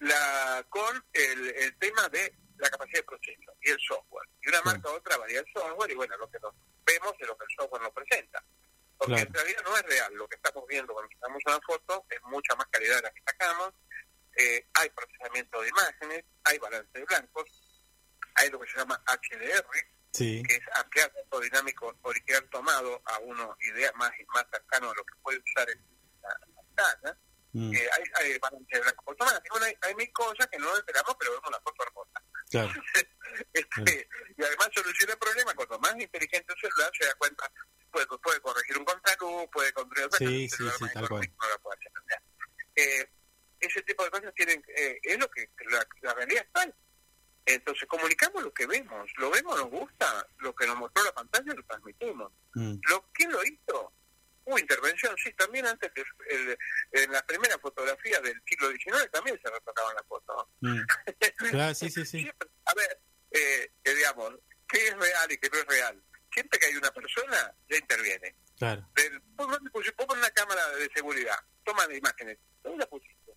la 0.00 0.64
con 0.68 1.04
el, 1.12 1.48
el 1.48 1.78
tema 1.78 2.08
de 2.10 2.32
la 2.58 2.70
capacidad 2.70 3.00
de 3.00 3.04
proceso 3.04 3.52
y 3.60 3.70
el 3.70 3.78
software. 3.80 4.28
Y 4.42 4.48
una 4.50 4.62
marca 4.62 4.88
a 4.88 4.92
otra 4.92 5.16
varía 5.16 5.40
el 5.40 5.46
software 5.52 5.90
y 5.90 5.94
bueno, 5.94 6.16
lo 6.16 6.30
que 6.30 6.38
nos 6.38 6.54
vemos 6.84 7.12
es 7.18 7.26
lo 7.26 7.36
que 7.36 7.44
el 7.44 7.56
software 7.56 7.82
nos 7.82 7.92
presenta. 7.92 8.44
Porque 8.98 9.14
Claro. 9.14 9.26
en 9.28 9.34
realidad 9.34 9.62
no 9.64 9.76
es 9.76 9.82
real. 9.82 10.14
Lo 10.14 10.28
que 10.28 10.36
estamos 10.36 10.64
viendo 10.68 10.92
cuando 10.92 11.10
sacamos 11.14 11.42
una 11.44 11.60
foto 11.66 12.06
es 12.08 12.22
mucha 12.22 12.54
más 12.54 12.66
calidad 12.70 12.96
de 12.96 13.02
la 13.02 13.10
que 13.12 13.22
sacamos. 13.26 13.72
Eh, 14.36 14.66
hay 14.74 14.88
procesamiento 14.90 15.60
de 15.60 15.68
imágenes, 15.68 16.24
hay 16.44 16.58
balance 16.58 16.90
de 16.98 17.04
blancos, 17.04 17.44
hay 18.36 18.48
lo 18.50 18.60
que 18.60 18.70
se 18.70 18.78
llama 18.78 19.02
HDR, 19.06 19.66
Sí. 20.12 20.42
que 20.46 20.56
es 20.56 20.60
ampliar 20.76 21.10
tiempo 21.10 21.40
dinámico 21.40 21.96
original 22.02 22.48
tomado 22.50 23.02
a 23.06 23.18
uno 23.20 23.56
idea 23.60 23.90
más 23.94 24.10
más 24.34 24.44
cercano 24.50 24.90
a 24.90 24.94
lo 24.94 25.04
que 25.04 25.14
puede 25.22 25.38
usar 25.38 25.68
en 25.70 25.80
la, 26.22 26.28
la 26.28 26.62
pantalla. 26.62 27.18
Mm. 27.52 27.74
Eh, 27.74 27.88
hay, 27.92 28.04
hay 28.14 28.38
balance 28.38 28.76
de 28.76 28.80
blanco 28.80 29.04
automático, 29.06 29.58
bueno, 29.58 29.66
hay, 29.66 29.76
hay 29.82 29.94
mil 29.94 30.12
cosas 30.12 30.46
que 30.48 30.58
no 30.58 30.66
nos 30.66 30.80
enteramos, 30.80 31.16
pero 31.18 31.32
vemos 31.32 31.48
una 31.48 31.60
foto 31.60 31.82
hermosa. 31.82 32.22
Claro. 32.50 32.72
Este, 33.54 34.08
y 34.36 34.42
además 34.44 34.68
soluciona 34.74 35.14
el 35.14 35.18
problema 35.18 35.54
cuando 35.54 35.78
más 35.78 35.98
inteligente 35.98 36.52
el 36.52 36.60
celular 36.60 36.90
se 36.98 37.06
da 37.06 37.14
cuenta, 37.14 37.50
puede, 37.90 38.06
puede 38.06 38.40
corregir 38.40 38.76
un 38.76 38.84
contraluz, 38.84 39.48
puede 39.50 39.72
Sí, 40.18 40.44
el 40.44 40.50
sí, 40.50 40.56
sí, 40.58 40.62
más 40.64 40.92
tal 40.92 41.08
cual. 41.08 41.32
no 41.40 41.48
lo 41.48 41.58
puede 41.60 41.78
hacer. 41.78 42.22
Eh, 42.76 43.10
ese 43.58 43.82
tipo 43.82 44.04
de 44.04 44.10
cosas 44.10 44.34
tienen 44.34 44.62
eh, 44.76 44.98
es 45.02 45.18
lo 45.18 45.30
que 45.30 45.48
la, 45.70 45.86
la 46.02 46.14
realidad 46.14 46.44
es 46.44 46.52
tal. 46.52 46.74
Entonces 47.44 47.88
comunicamos 47.88 48.42
lo 48.42 48.52
que 48.54 48.66
vemos, 48.66 49.10
lo 49.16 49.30
vemos, 49.30 49.56
nos 49.58 49.68
gusta, 49.70 50.26
lo 50.38 50.54
que 50.54 50.66
nos 50.66 50.76
mostró 50.76 51.02
la 51.04 51.12
pantalla 51.12 51.54
lo 51.54 51.62
transmitimos. 51.64 52.32
Mm. 52.54 52.74
Lo, 52.88 53.04
¿Quién 53.12 53.32
lo 53.32 53.42
hizo? 53.44 53.92
Hubo 54.44 54.58
intervención, 54.58 55.14
sí, 55.22 55.32
también 55.34 55.66
antes, 55.66 55.90
el- 55.94 56.48
el- 56.50 56.58
en 56.92 57.12
la 57.12 57.24
primera 57.26 57.58
fotografía 57.58 58.20
del 58.20 58.40
siglo 58.46 58.70
XIX 58.70 59.08
también 59.10 59.40
se 59.42 59.50
retocaban 59.50 59.94
las 59.94 60.06
fotos. 60.06 60.46
Mm. 60.60 60.80
Claro, 61.50 61.74
sí, 61.74 61.90
sí, 61.90 62.04
sí. 62.04 62.20
Siempre- 62.22 62.48
a 62.66 62.74
ver, 62.74 63.00
eh, 63.32 63.72
que 63.82 63.94
digamos, 63.94 64.34
¿qué 64.68 64.88
es 64.88 64.96
real 64.96 65.30
y 65.32 65.38
qué 65.38 65.48
no 65.50 65.58
es 65.58 65.66
real? 65.66 66.02
Siempre 66.32 66.58
que 66.58 66.66
hay 66.66 66.76
una 66.76 66.90
persona, 66.92 67.54
ya 67.68 67.76
interviene. 67.76 68.34
Claro. 68.58 68.88
Del, 68.94 69.18
vos, 69.34 69.48
vos, 69.48 69.58
vos 69.72 70.06
pones 70.06 70.16
una 70.24 70.30
cámara 70.30 70.66
de 70.76 70.88
seguridad, 70.94 71.38
toman 71.64 71.92
imágenes, 71.94 72.38
¿dónde 72.62 72.78
la 72.78 72.86
pusiste? 72.86 73.32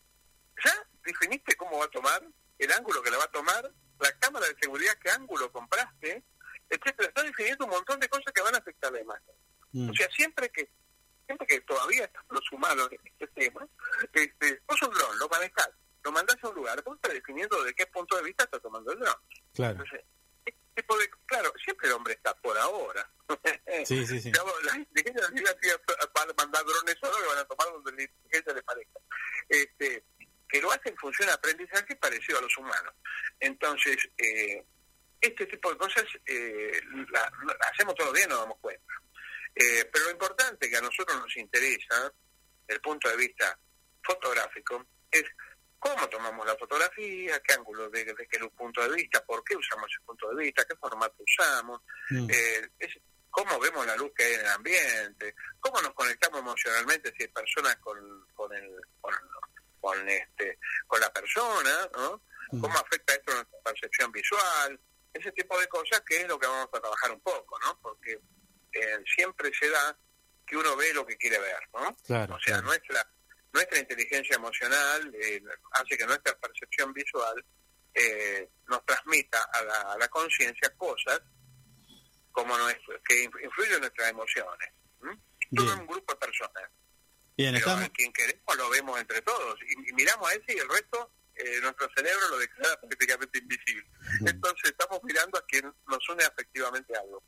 ¿Ya 0.63 0.87
definiste 1.03 1.55
cómo 1.55 1.79
va 1.79 1.85
a 1.85 1.89
tomar, 1.89 2.23
el 2.59 2.71
ángulo 2.71 3.01
que 3.03 3.11
la 3.11 3.17
va 3.17 3.23
a 3.25 3.31
tomar, 3.31 3.71
la 3.99 4.11
cámara 4.19 4.47
de 4.47 4.55
seguridad, 4.61 4.97
qué 5.01 5.09
ángulo 5.11 5.51
compraste, 5.51 6.23
etcétera? 6.69 7.07
Está 7.09 7.23
definiendo 7.23 7.65
un 7.65 7.71
montón 7.71 7.99
de 7.99 8.09
cosas 8.09 8.33
que 8.33 8.41
van 8.41 8.55
a 8.55 8.59
afectar 8.59 8.91
la 8.91 9.01
imagen. 9.01 9.35
Mm. 9.71 9.89
O 9.89 9.93
sea, 9.93 10.09
siempre 10.11 10.49
que 10.49 10.69
siempre 11.25 11.47
que 11.47 11.61
todavía 11.61 12.05
estamos 12.05 12.31
los 12.31 12.51
humanos 12.51 12.87
en 12.91 12.99
este 13.03 13.27
tema, 13.27 13.67
este, 14.13 14.61
vos 14.67 14.81
un 14.83 14.93
dron, 14.93 15.19
lo 15.19 15.27
manejás, 15.27 15.69
lo 16.03 16.11
mandás 16.11 16.37
a 16.43 16.49
un 16.49 16.55
lugar, 16.55 16.83
vos 16.83 16.95
estás 16.97 17.13
definiendo 17.13 17.63
de 17.63 17.73
qué 17.73 17.87
punto 17.87 18.15
de 18.17 18.23
vista 18.23 18.43
está 18.43 18.59
tomando 18.59 18.91
el 18.91 18.99
dron. 18.99 19.15
Claro. 19.53 19.71
Entonces, 19.71 20.05
tipo 20.75 20.97
de, 20.97 21.09
claro, 21.25 21.51
siempre 21.63 21.87
el 21.87 21.93
hombre 21.93 22.13
está 22.13 22.35
por 22.35 22.57
ahora. 22.57 23.09
Sí, 23.85 24.05
sí, 24.05 24.19
sí. 24.19 24.31
La 24.31 24.77
inteligencia 24.77 25.25
artificial 25.25 25.81
va 26.15 26.21
a 26.21 26.33
mandar 26.37 26.63
drones 26.65 26.95
solo 26.99 27.17
que 27.17 27.27
van 27.27 27.37
a 27.39 27.45
tomar 27.45 27.73
donde 27.73 27.91
la 27.91 28.03
inteligencia 28.03 28.53
les 28.53 28.63
parezca. 28.63 28.99
Este, 29.49 30.03
que 30.47 30.61
lo 30.61 30.71
hace 30.71 30.89
en 30.89 30.97
función 30.97 31.27
de 31.27 31.33
aprendizaje 31.33 31.95
parecido 31.97 32.39
a 32.39 32.41
los 32.41 32.57
humanos. 32.57 32.93
Entonces, 33.65 33.97
eh, 34.17 34.63
este 35.19 35.45
tipo 35.47 35.71
de 35.71 35.77
cosas 35.77 36.05
eh, 36.27 36.79
la, 37.11 37.21
la 37.45 37.67
hacemos 37.71 37.95
todos 37.95 38.09
los 38.09 38.13
días 38.13 38.27
y 38.27 38.29
nos 38.29 38.39
damos 38.39 38.59
cuenta. 38.59 38.93
Eh, 39.55 39.89
pero 39.91 40.05
lo 40.05 40.11
importante 40.11 40.69
que 40.69 40.77
a 40.77 40.81
nosotros 40.81 41.19
nos 41.19 41.35
interesa, 41.37 42.13
desde 42.67 42.75
el 42.75 42.81
punto 42.81 43.09
de 43.09 43.17
vista 43.17 43.57
fotográfico, 44.03 44.85
es 45.09 45.23
cómo 45.79 46.07
tomamos 46.09 46.45
la 46.45 46.55
fotografía, 46.57 47.39
qué 47.41 47.53
ángulo, 47.53 47.89
de, 47.89 48.05
de 48.05 48.27
qué 48.27 48.39
punto 48.55 48.81
de 48.87 48.95
vista, 48.95 49.23
por 49.25 49.43
qué 49.43 49.55
usamos 49.55 49.89
ese 49.89 50.05
punto 50.05 50.29
de 50.29 50.43
vista, 50.43 50.65
qué 50.65 50.75
formato 50.75 51.15
usamos, 51.23 51.81
Mm. 52.11 52.29
eh, 52.29 52.69
es 52.77 52.99
cómo 53.31 53.59
vemos 53.59 53.85
la 53.85 53.95
luz 53.95 54.11
que 54.15 54.23
hay 54.25 54.33
en 54.35 54.39
el 54.41 54.47
ambiente, 54.47 55.35
cómo 55.59 55.81
nos 55.81 55.93
conectamos 55.93 56.39
emocionalmente 56.39 57.11
si 57.17 57.23
hay 57.23 57.29
personas 57.29 57.75
con, 57.77 57.97
con, 58.35 58.53
el, 58.53 58.71
con, 59.01 59.13
con, 59.81 60.07
este, 60.07 60.59
con 60.85 60.99
la 61.01 61.11
persona, 61.11 61.89
¿no? 61.95 62.21
Mm. 62.51 62.61
cómo 62.61 62.77
afecta 62.77 63.13
esto 63.13 63.31
a 63.31 63.35
nuestra 63.35 63.59
percepción 63.63 64.11
visual, 64.11 64.79
ese 65.13 65.31
tipo 65.31 65.59
de 65.59 65.67
cosas 65.67 66.01
que 66.01 66.17
es 66.21 66.27
lo 66.27 66.37
que 66.39 66.47
vamos 66.47 66.67
a 66.73 66.79
trabajar 66.79 67.11
un 67.11 67.21
poco, 67.21 67.57
¿no? 67.59 67.79
Porque 67.81 68.19
eh, 68.73 68.97
siempre 69.15 69.51
se 69.57 69.69
da 69.69 69.97
que 70.45 70.57
uno 70.57 70.75
ve 70.75 70.93
lo 70.93 71.05
que 71.05 71.17
quiere 71.17 71.39
ver, 71.39 71.59
¿no? 71.73 71.95
Claro, 72.05 72.35
O 72.35 72.39
sea, 72.39 72.55
claro. 72.55 72.67
nuestra 72.67 73.11
nuestra 73.53 73.79
inteligencia 73.79 74.35
emocional 74.35 75.15
eh, 75.15 75.41
hace 75.71 75.97
que 75.97 76.05
nuestra 76.05 76.37
percepción 76.37 76.91
visual 76.91 77.45
eh, 77.93 78.49
nos 78.67 78.85
transmita 78.85 79.41
a 79.45 79.63
la, 79.63 79.81
a 79.93 79.97
la 79.97 80.07
conciencia 80.09 80.69
cosas 80.75 81.21
como 82.33 82.57
nuestro, 82.57 83.01
que 83.07 83.23
inf- 83.29 83.41
influyen 83.43 83.75
en 83.75 83.79
nuestras 83.79 84.09
emociones. 84.09 84.69
¿m? 85.01 85.17
Todo 85.55 85.73
un 85.73 85.87
grupo 85.87 86.11
de 86.13 86.19
personas. 86.19 86.63
Bien, 87.37 87.53
Pero 87.53 87.65
estamos. 87.65 87.85
a 87.85 87.89
quien 87.93 88.11
queremos 88.11 88.57
lo 88.57 88.69
vemos 88.69 88.99
entre 88.99 89.21
todos. 89.21 89.57
Y, 89.69 89.89
y 89.89 89.93
miramos 89.93 90.29
a 90.29 90.33
ese 90.33 90.53
y 90.53 90.57
el 90.57 90.67
resto, 90.67 91.11
eh, 91.35 91.59
nuestro 91.61 91.89
cerebro 91.95 92.29
lo 92.29 92.37
declara 92.39 92.79
prácticamente 92.79 93.39
invisible. 93.39 93.87
Entonces 94.25 94.71
estamos 94.71 95.03
mirando 95.03 95.37
a 95.37 95.45
quien 95.45 95.73
nos 95.87 96.09
une 96.09 96.23
afectivamente 96.23 96.95
a 96.95 97.01
algo. 97.01 97.23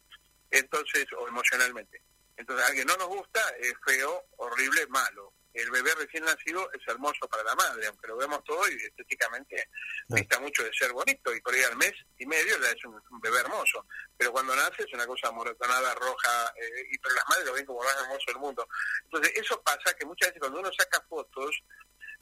Entonces, 0.49 1.05
o 1.17 1.27
emocionalmente. 1.27 2.01
Entonces, 2.37 2.65
a 2.65 2.69
alguien 2.69 2.87
no 2.87 2.95
nos 2.97 3.07
gusta, 3.07 3.41
es 3.59 3.73
feo, 3.85 4.25
horrible, 4.37 4.85
malo. 4.87 5.33
El 5.53 5.71
bebé 5.71 5.89
recién 5.95 6.23
nacido 6.23 6.71
es 6.71 6.87
hermoso 6.87 7.27
para 7.27 7.43
la 7.43 7.55
madre, 7.55 7.87
aunque 7.87 8.07
lo 8.07 8.15
vemos 8.15 8.43
todo 8.43 8.61
y 8.69 8.75
estéticamente 8.75 9.69
dista 10.07 10.39
mucho 10.39 10.63
de 10.63 10.71
ser 10.71 10.93
bonito. 10.93 11.33
Y 11.33 11.41
por 11.41 11.51
ahí 11.51 11.63
al 11.63 11.75
mes 11.77 11.93
y 12.19 12.27
medio 12.27 12.61
ya 12.61 12.69
es 12.69 12.85
un, 12.85 12.93
un 13.09 13.19
bebé 13.19 13.39
hermoso. 13.39 13.87
Pero 14.15 14.31
cuando 14.31 14.55
nace 14.55 14.83
es 14.83 14.93
una 14.93 15.07
cosa 15.07 15.29
amoratonada, 15.29 15.95
roja, 15.95 16.53
eh, 16.61 16.87
y 16.91 16.97
pero 16.99 17.15
las 17.15 17.27
madres 17.27 17.45
lo 17.47 17.53
ven 17.53 17.65
como 17.65 17.81
lo 17.81 17.89
más 17.89 18.03
hermoso 18.03 18.23
del 18.27 18.37
mundo. 18.37 18.67
Entonces, 19.05 19.33
eso 19.35 19.59
pasa 19.63 19.95
que 19.97 20.05
muchas 20.05 20.29
veces 20.29 20.41
cuando 20.41 20.59
uno 20.59 20.69
saca 20.77 21.03
fotos, 21.09 21.63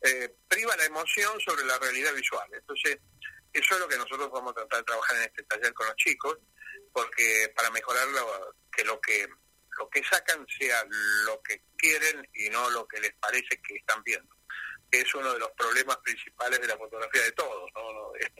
eh, 0.02 0.36
priva 0.48 0.76
la 0.78 0.86
emoción 0.86 1.39
sobre 1.39 1.66
la 1.66 1.78
realidad 1.80 2.14
visual. 2.14 2.48
Entonces, 2.54 3.00
eso 3.54 3.74
es 3.76 3.80
lo 3.80 3.88
que 3.88 3.98
nosotros 3.98 4.30
vamos 4.32 4.52
a 4.52 4.56
tratar 4.56 4.80
de 4.80 4.86
trabajar 4.86 5.18
en 5.18 5.24
este 5.24 5.43
taller 5.43 5.74
con 5.74 5.88
los 5.88 5.96
chicos, 5.96 6.38
porque 6.91 7.52
para 7.56 7.70
mejorar 7.72 8.08
lo, 8.10 8.56
que 8.72 8.84
lo 8.84 9.00
que 9.00 9.28
lo 9.78 9.89
que 9.89 10.04
sacan 10.04 10.46
sea 10.58 10.86
lo 11.26 11.41
que 11.41 11.62
quieren 11.78 12.28
y 12.34 12.50
no 12.50 12.70
lo 12.70 12.88
que 12.88 13.00
les 13.00 13.14
parece 13.16 13.62
que 13.62 13.76
están 13.76 14.02
viendo. 14.04 14.34
Es 14.89 15.14
uno 15.16 15.34
de 15.34 15.39
los 15.39 15.52
problemas 15.52 15.98
principales 15.98 16.62
de 16.62 16.68
la 16.68 16.78
fotografía 16.78 17.24
de 17.24 17.32
todos, 17.34 17.70
no, 17.76 17.91
no, 17.91 18.12
de, 18.14 18.32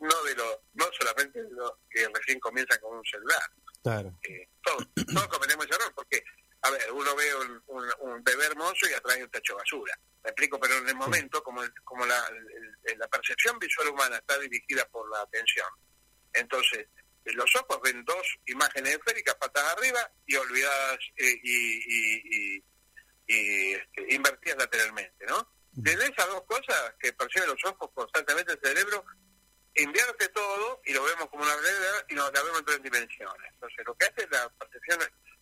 no, 0.00 0.22
de 0.24 0.34
los, 0.34 0.58
no 0.74 0.86
solamente 0.98 1.42
de 1.42 1.50
los 1.50 1.72
que 1.88 2.08
recién 2.12 2.40
comienzan 2.40 2.80
con 2.80 2.96
un 2.96 3.04
celular 3.04 3.40
Claro. 3.82 4.18
eh, 4.24 4.48
todos, 4.62 4.88
todos 4.94 5.28
cometemos 5.28 5.66
ese 5.66 5.74
error, 5.76 5.92
porque, 5.94 6.22
a 6.62 6.70
ver, 6.70 6.92
uno 6.92 7.14
ve 7.16 7.34
un, 7.36 7.62
un, 7.68 7.88
un 8.00 8.24
bebé 8.24 8.46
hermoso 8.46 8.86
y 8.88 8.92
atrás 8.92 9.16
hay 9.16 9.22
un 9.22 9.30
tacho 9.30 9.54
de 9.54 9.58
basura. 9.60 9.98
Me 10.22 10.30
explico, 10.30 10.60
pero 10.60 10.76
en 10.76 10.88
el 10.88 10.94
momento, 10.94 11.42
como, 11.42 11.62
el- 11.62 11.72
como 11.84 12.04
la, 12.06 12.22
el- 12.84 12.98
la 12.98 13.08
percepción 13.08 13.58
visual 13.58 13.88
humana 13.88 14.16
está 14.16 14.38
dirigida 14.38 14.86
por 14.88 15.08
la 15.10 15.22
atención, 15.22 15.68
entonces 16.32 16.86
eh, 17.24 17.32
los 17.32 17.54
ojos 17.56 17.80
ven 17.82 18.04
dos 18.04 18.26
imágenes 18.46 18.94
esféricas 18.96 19.34
patas 19.36 19.64
arriba 19.72 20.10
y 20.26 20.36
olvidadas 20.36 20.98
eh, 21.16 21.40
y, 21.42 21.56
y, 21.86 22.22
y- 22.56 22.64
y, 23.26 23.72
este, 23.74 24.14
invertidas 24.14 24.58
lateralmente, 24.58 25.24
¿no? 25.26 25.50
Desde 25.72 26.02
esas 26.04 26.26
dos 26.26 26.42
cosas 26.44 26.94
que 26.98 27.12
perciben 27.12 27.48
los 27.48 27.64
ojos 27.64 27.90
constantemente 27.94 28.52
el 28.52 28.60
cerebro, 28.60 29.04
invierte 29.74 30.28
todo 30.28 30.82
y 30.84 30.92
lo 30.92 31.04
vemos 31.04 31.28
como 31.30 31.44
una 31.44 31.56
realidad 31.56 32.06
y 32.08 32.14
nos 32.14 32.32
la 32.32 32.42
vemos 32.42 32.58
en 32.58 32.64
tres 32.66 32.82
dimensiones. 32.82 33.52
Entonces, 33.54 33.86
lo 33.86 33.94
que 33.94 34.06
hace 34.06 34.26
la 34.30 34.48
percepción 34.58 35.00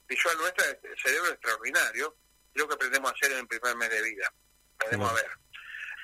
visual 0.08 0.36
nuestra, 0.38 0.64
el 0.70 0.98
cerebro 1.02 1.30
extraordinario, 1.32 2.16
lo 2.54 2.66
que 2.68 2.74
aprendemos 2.74 3.10
a 3.10 3.14
hacer 3.14 3.32
en 3.32 3.38
el 3.38 3.46
primer 3.48 3.76
mes 3.76 3.90
de 3.90 4.02
vida. 4.02 4.32
Aprendemos 4.74 5.10
a 5.10 5.14
ver. 5.14 5.30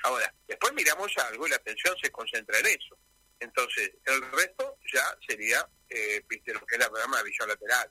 Ahora, 0.04 0.34
después 0.46 0.72
miramos 0.74 1.10
algo 1.18 1.46
y 1.46 1.50
la 1.50 1.56
atención 1.56 1.96
se 2.02 2.10
concentra 2.10 2.58
en 2.58 2.66
eso. 2.66 2.98
Entonces, 3.40 3.90
el 4.04 4.30
resto 4.32 4.78
ya 4.92 5.16
sería, 5.26 5.66
eh, 5.88 6.22
viste, 6.28 6.52
lo 6.52 6.60
que 6.66 6.76
es 6.76 6.80
la 6.80 6.88
programa 6.90 7.18
de 7.18 7.24
visión 7.24 7.48
lateral. 7.48 7.90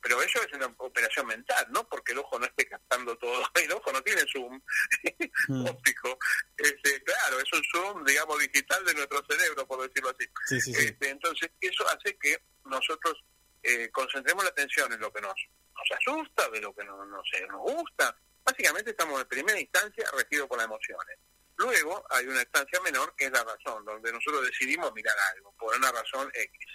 Pero 0.00 0.20
eso 0.20 0.42
es 0.42 0.52
una 0.52 0.66
operación 0.78 1.26
mental, 1.26 1.66
¿no? 1.70 1.88
Porque 1.88 2.12
el 2.12 2.18
ojo 2.18 2.38
no 2.38 2.44
esté 2.44 2.68
captando 2.68 3.16
todo. 3.16 3.42
El 3.54 3.72
ojo 3.72 3.90
no 3.90 4.02
tiene 4.02 4.22
zoom 4.30 4.60
Mm. 5.48 5.66
óptico. 5.66 6.18
Este, 6.56 7.02
claro, 7.02 7.38
es 7.40 7.52
un 7.52 7.62
zoom, 7.72 8.04
digamos, 8.04 8.38
digital 8.38 8.84
de 8.84 8.94
nuestro 8.94 9.24
cerebro, 9.28 9.66
por 9.66 9.86
decirlo 9.86 10.10
así. 10.10 10.26
Sí, 10.46 10.60
sí, 10.60 10.74
sí. 10.74 10.86
Este, 10.86 11.08
entonces, 11.08 11.50
eso 11.60 11.88
hace 11.88 12.16
que 12.18 12.36
nosotros 12.64 13.14
eh, 13.64 13.90
concentremos 13.90 14.44
la 14.44 14.50
atención 14.50 14.92
en 14.92 15.00
lo 15.00 15.12
que 15.12 15.20
nos, 15.20 15.34
nos 15.74 15.98
asusta, 15.98 16.48
de 16.50 16.60
lo 16.60 16.74
que 16.74 16.84
no, 16.84 17.04
no 17.04 17.22
sé, 17.24 17.46
nos 17.46 17.60
gusta. 17.62 18.14
Básicamente 18.44 18.90
estamos 18.90 19.20
en 19.20 19.26
primera 19.26 19.58
instancia 19.58 20.04
regidos 20.12 20.46
por 20.46 20.58
las 20.58 20.66
emociones. 20.66 21.18
Luego 21.56 22.04
hay 22.10 22.26
una 22.26 22.40
instancia 22.40 22.80
menor 22.82 23.14
que 23.16 23.26
es 23.26 23.30
la 23.32 23.42
razón, 23.42 23.84
donde 23.84 24.12
nosotros 24.12 24.44
decidimos 24.44 24.92
mirar 24.92 25.16
algo 25.34 25.52
por 25.52 25.74
una 25.76 25.90
razón 25.90 26.30
X. 26.34 26.66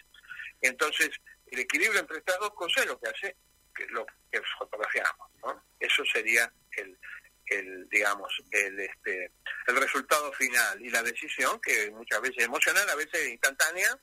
Entonces, 0.62 1.10
el 1.48 1.60
equilibrio 1.60 2.00
entre 2.00 2.18
estas 2.18 2.40
dos 2.40 2.54
cosas 2.54 2.84
es 2.84 2.90
lo 2.90 3.00
que 3.00 3.10
hace 3.10 3.36
que 3.76 3.86
lo 3.88 4.06
que 4.32 4.42
fotografiamos, 4.58 5.30
¿no? 5.44 5.64
Eso 5.80 6.04
sería 6.12 6.52
el, 6.72 6.98
el 7.46 7.88
digamos, 7.90 8.34
el 8.52 8.80
este 8.80 9.32
el 9.68 9.76
resultado 9.76 10.32
final 10.34 10.82
y 10.82 10.90
la 10.90 11.04
decisión 11.04 11.60
que 11.62 11.92
muchas 11.92 12.22
veces 12.22 12.38
es 12.40 12.46
emocional, 12.46 12.90
a 12.90 12.96
veces 12.96 13.30
instantánea, 13.30 13.98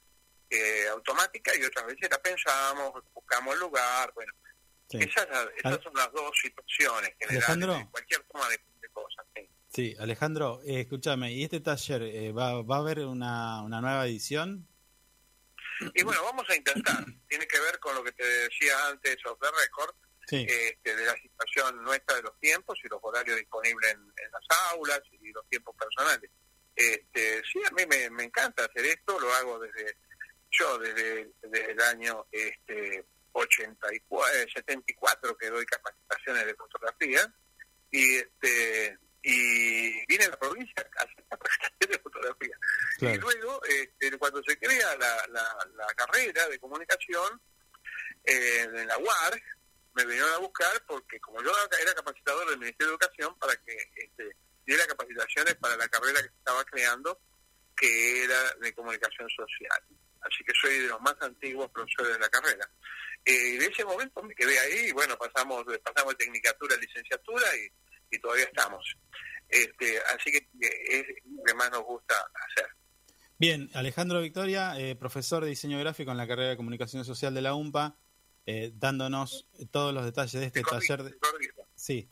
eh, 0.50 0.88
automática 0.90 1.52
y 1.56 1.62
otras 1.64 1.86
veces 1.86 2.08
la 2.10 2.18
pensamos, 2.22 2.92
buscamos 3.12 3.54
el 3.54 3.60
lugar, 3.60 4.12
bueno, 4.14 4.32
Sí. 4.88 4.98
esas, 5.00 5.26
esas 5.56 5.82
son 5.82 5.92
las 5.94 6.12
dos 6.12 6.30
situaciones 6.40 7.10
generales 7.18 7.48
Alejandro. 7.48 7.74
de 7.74 7.90
cualquier 7.90 8.22
toma 8.32 8.48
de, 8.48 8.60
de 8.80 8.88
cosas. 8.90 9.26
sí. 9.34 9.48
Sí, 9.68 9.96
Alejandro, 9.98 10.60
eh, 10.64 10.82
escúchame, 10.82 11.32
¿y 11.32 11.42
este 11.44 11.60
taller 11.60 12.02
eh, 12.02 12.32
va, 12.32 12.62
va 12.62 12.76
a 12.76 12.78
haber 12.78 13.00
una, 13.00 13.62
una 13.62 13.80
nueva 13.80 14.06
edición? 14.06 14.66
Y 15.92 16.02
bueno, 16.04 16.22
vamos 16.22 16.44
a 16.48 16.54
intentar. 16.56 17.04
Tiene 17.28 17.46
que 17.46 17.60
ver 17.60 17.78
con 17.80 17.94
lo 17.96 18.02
que 18.04 18.12
te 18.12 18.24
decía 18.24 18.72
antes, 18.88 19.16
off 19.26 19.38
the 19.40 19.48
record, 19.60 19.94
Sí, 20.28 20.46
este, 20.48 20.96
de 20.96 21.04
la 21.04 21.14
situación 21.16 21.82
nuestra 21.84 22.16
de 22.16 22.22
los 22.22 22.38
tiempos 22.40 22.78
y 22.82 22.88
los 22.88 22.98
horarios 23.02 23.36
disponibles 23.36 23.92
en, 23.92 24.00
en 24.00 24.30
las 24.32 24.58
aulas 24.72 25.00
y 25.20 25.30
los 25.32 25.46
tiempos 25.48 25.74
personales. 25.76 26.30
Este, 26.74 27.42
sí, 27.52 27.60
a 27.68 27.70
mí 27.74 27.84
me, 27.86 28.08
me 28.10 28.24
encanta 28.24 28.64
hacer 28.64 28.84
esto, 28.86 29.18
lo 29.20 29.32
hago 29.34 29.58
desde 29.60 29.96
yo 30.58 30.78
desde, 30.78 31.30
desde 31.42 31.72
el 31.72 31.80
año 31.80 32.26
este, 32.30 33.04
84, 33.32 34.28
eh, 34.34 34.46
74 34.54 35.36
que 35.36 35.50
doy 35.50 35.66
capacitaciones 35.66 36.46
de 36.46 36.54
fotografía 36.54 37.34
y 37.90 38.16
este 38.16 38.98
y 39.22 40.06
vine 40.06 40.24
a 40.24 40.30
la 40.30 40.38
provincia 40.38 40.74
a 40.78 41.02
hacer 41.02 41.24
capacitaciones 41.30 41.88
de 41.88 41.98
fotografía. 41.98 42.56
Y 43.00 43.18
luego, 43.18 43.60
este, 43.64 44.16
cuando 44.18 44.40
se 44.44 44.56
crea 44.56 44.96
la, 44.96 45.26
la, 45.28 45.68
la 45.74 45.86
carrera 45.94 46.46
de 46.48 46.58
comunicación 46.60 47.40
eh, 48.24 48.68
en 48.72 48.86
la 48.86 48.96
UAR, 48.98 49.42
me 49.94 50.04
vinieron 50.04 50.32
a 50.32 50.38
buscar 50.38 50.80
porque 50.86 51.18
como 51.20 51.42
yo 51.42 51.50
era 51.82 51.94
capacitador 51.94 52.48
del 52.50 52.58
Ministerio 52.58 52.88
de 52.88 53.04
Educación 53.04 53.36
para 53.38 53.56
que 53.56 53.76
este, 53.96 54.36
diera 54.64 54.86
capacitaciones 54.86 55.56
para 55.56 55.76
la 55.76 55.88
carrera 55.88 56.22
que 56.22 56.28
se 56.28 56.36
estaba 56.36 56.64
creando, 56.64 57.18
que 57.76 58.24
era 58.24 58.54
de 58.60 58.72
comunicación 58.74 59.28
social. 59.30 59.82
Así 60.26 60.44
que 60.44 60.52
soy 60.60 60.78
de 60.78 60.88
los 60.88 61.00
más 61.00 61.16
antiguos 61.20 61.70
profesores 61.70 62.14
de 62.14 62.18
la 62.18 62.28
carrera. 62.28 62.68
Eh, 63.24 63.54
y 63.54 63.56
de 63.58 63.66
ese 63.66 63.84
momento 63.84 64.22
me 64.22 64.34
quedé 64.34 64.58
ahí 64.58 64.88
y 64.88 64.92
bueno, 64.92 65.16
pasamos 65.16 65.64
pasamos 65.82 66.16
de 66.16 66.24
tecnicatura 66.24 66.76
a 66.76 66.78
licenciatura 66.78 67.46
y, 67.56 68.14
y 68.16 68.18
todavía 68.20 68.44
estamos. 68.44 68.96
Este, 69.48 69.98
así 70.14 70.30
que 70.32 70.38
eh, 70.38 70.86
es 70.88 71.04
lo 71.24 71.42
que 71.44 71.54
más 71.54 71.70
nos 71.70 71.84
gusta 71.84 72.14
hacer. 72.48 72.66
Bien, 73.38 73.68
Alejandro 73.74 74.20
Victoria, 74.20 74.78
eh, 74.78 74.96
profesor 74.96 75.44
de 75.44 75.50
diseño 75.50 75.78
gráfico 75.78 76.10
en 76.10 76.16
la 76.16 76.26
carrera 76.26 76.50
de 76.50 76.56
comunicación 76.56 77.04
social 77.04 77.34
de 77.34 77.42
la 77.42 77.54
UMPA, 77.54 77.96
eh, 78.46 78.72
dándonos 78.74 79.46
todos 79.70 79.92
los 79.92 80.04
detalles 80.04 80.40
de 80.40 80.46
este 80.46 80.62
taller. 80.62 81.02
de-. 81.02 81.18
Sí, 81.74 82.08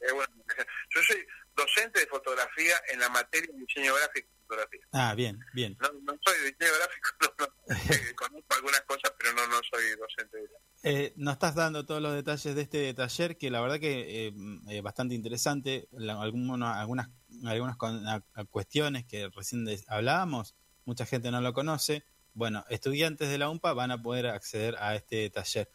Eh, 0.00 0.12
bueno, 0.12 0.34
yo 0.90 1.00
soy 1.02 1.24
docente 1.56 2.00
de 2.00 2.06
fotografía 2.06 2.74
en 2.92 3.00
la 3.00 3.08
materia 3.08 3.52
de 3.52 3.58
diseño 3.58 3.94
gráfico 3.94 4.28
y 4.32 4.40
fotografía. 4.42 4.80
ah, 4.92 5.14
bien, 5.14 5.38
bien. 5.54 5.76
No, 5.80 5.90
no 6.02 6.18
soy 6.24 6.34
diseño 6.50 6.72
gráfico, 6.78 7.08
no, 7.38 7.46
no. 7.46 7.74
Eh, 7.94 8.14
conozco 8.14 8.54
algunas 8.54 8.80
cosas, 8.82 9.12
pero 9.18 9.32
no, 9.34 9.46
no 9.48 9.60
soy 9.70 9.82
docente 9.98 10.36
de. 10.38 10.48
Eh, 10.84 11.12
nos 11.16 11.34
estás 11.34 11.54
dando 11.54 11.86
todos 11.86 12.02
los 12.02 12.14
detalles 12.14 12.54
de 12.54 12.62
este 12.62 12.92
taller 12.94 13.38
que 13.38 13.50
la 13.50 13.60
verdad 13.60 13.78
que 13.78 14.26
eh, 14.28 14.32
es 14.68 14.82
bastante 14.82 15.14
interesante. 15.14 15.88
La- 15.92 16.20
alguna- 16.20 16.80
algunas 16.80 17.08
algunas 17.44 17.76
con- 17.76 18.06
a- 18.08 18.24
a 18.34 18.44
cuestiones 18.44 19.04
que 19.06 19.28
recién 19.34 19.66
hablábamos, 19.88 20.54
mucha 20.84 21.06
gente 21.06 21.30
no 21.30 21.40
lo 21.40 21.52
conoce. 21.52 22.04
Bueno, 22.34 22.64
estudiantes 22.68 23.28
de 23.28 23.38
la 23.38 23.48
UMPA 23.50 23.74
van 23.74 23.90
a 23.90 24.02
poder 24.02 24.26
acceder 24.26 24.74
a 24.78 24.94
este 24.96 25.28
taller. 25.30 25.70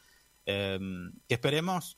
Eh, 0.46 0.80
que 1.28 1.34
esperemos 1.36 1.98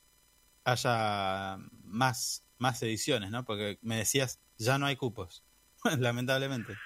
haya 0.63 1.57
más, 1.83 2.43
más 2.59 2.81
ediciones, 2.83 3.31
¿no? 3.31 3.43
Porque 3.43 3.79
me 3.81 3.97
decías, 3.97 4.39
ya 4.57 4.77
no 4.77 4.85
hay 4.85 4.95
cupos, 4.95 5.43
lamentablemente. 5.97 6.77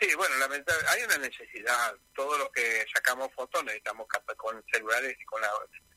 Sí, 0.00 0.14
bueno, 0.16 0.36
lamentable, 0.36 0.86
hay 0.88 1.02
una 1.02 1.18
necesidad. 1.18 1.94
Todos 2.14 2.38
los 2.38 2.50
que 2.50 2.86
sacamos 2.94 3.28
fotos 3.34 3.64
necesitamos 3.64 4.06
con 4.36 4.64
celulares 4.72 5.16
y 5.20 5.24
con 5.24 5.40
la... 5.40 5.50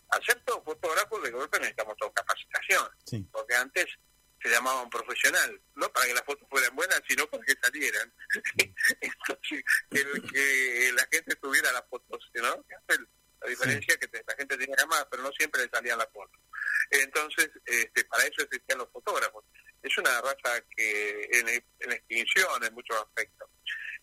Hacer 0.10 0.44
todo 0.44 0.62
fotógrafos 0.64 1.24
de 1.24 1.32
golpe 1.32 1.58
necesitamos 1.60 1.96
toda 1.98 2.12
capacitación, 2.14 2.86
Sí, 3.06 3.26
porque 3.32 3.56
antes 3.56 3.86
se 4.42 4.50
llamaba 4.50 4.82
un 4.82 4.90
profesional, 4.90 5.62
no 5.76 5.88
para 5.94 6.08
que 6.08 6.14
las 6.16 6.24
fotos 6.24 6.48
fueran 6.50 6.76
buenas, 6.76 7.02
sino 7.08 7.28
para 7.28 7.44
que 7.44 7.54
salieran. 7.62 8.14
Entonces, 9.02 9.64
que, 9.90 10.22
que 10.34 10.92
la 10.94 11.08
gente 11.12 11.36
tuviera 11.36 11.72
las 11.72 11.84
fotos, 11.88 12.30
¿no? 12.34 12.66
La 13.42 13.50
diferencia 13.50 13.94
es 13.94 14.00
que 14.00 14.24
la 14.28 14.36
gente 14.36 14.58
tenía 14.58 14.76
cámaras, 14.76 15.08
pero 15.10 15.24
no 15.24 15.32
siempre 15.32 15.64
le 15.64 15.70
salían 15.70 15.98
las 15.98 16.10
fotos. 16.12 16.40
Entonces, 16.92 17.50
este, 17.66 18.04
para 18.06 18.24
eso 18.24 18.44
existían 18.44 18.78
los 18.80 18.90
fotógrafos. 18.90 19.44
Es 19.82 19.98
una 19.98 20.22
raza 20.22 20.62
que 20.76 21.28
en, 21.32 21.48
en 21.50 21.92
extinción 21.92 22.64
en 22.64 22.74
muchos 22.74 22.98
aspectos. 22.98 23.50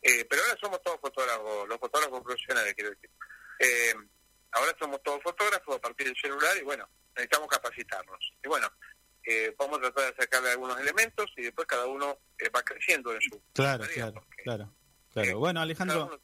Eh, 0.02 0.24
pero 0.28 0.42
ahora 0.42 0.58
somos 0.60 0.82
todos 0.82 1.00
fotógrafos, 1.00 1.68
los 1.68 1.78
fotógrafos 1.78 2.22
profesionales, 2.22 2.74
quiero 2.74 2.90
decir. 2.90 3.10
Eh, 3.60 3.94
ahora 4.52 4.74
somos 4.78 5.02
todos 5.02 5.22
fotógrafos 5.22 5.76
a 5.76 5.80
partir 5.80 6.06
del 6.06 6.16
celular 6.20 6.56
y 6.56 6.62
bueno, 6.62 6.88
necesitamos 7.14 7.48
capacitarnos. 7.48 8.32
Y 8.44 8.48
bueno, 8.48 8.68
eh, 9.24 9.54
vamos 9.58 9.78
a 9.78 9.82
tratar 9.82 10.14
de 10.14 10.22
sacarle 10.22 10.50
algunos 10.50 10.80
elementos 10.80 11.26
y 11.36 11.42
después 11.42 11.66
cada 11.66 11.86
uno 11.86 12.18
eh, 12.38 12.48
va 12.50 12.62
creciendo 12.62 13.12
en 13.12 13.20
su 13.20 13.40
claro, 13.52 13.80
tarea, 13.84 13.94
claro, 13.96 14.14
porque 14.14 14.42
claro. 14.42 14.74
claro. 15.12 15.28
eh, 15.30 15.34
Bueno, 15.34 15.60
Alejandro, 15.60 16.20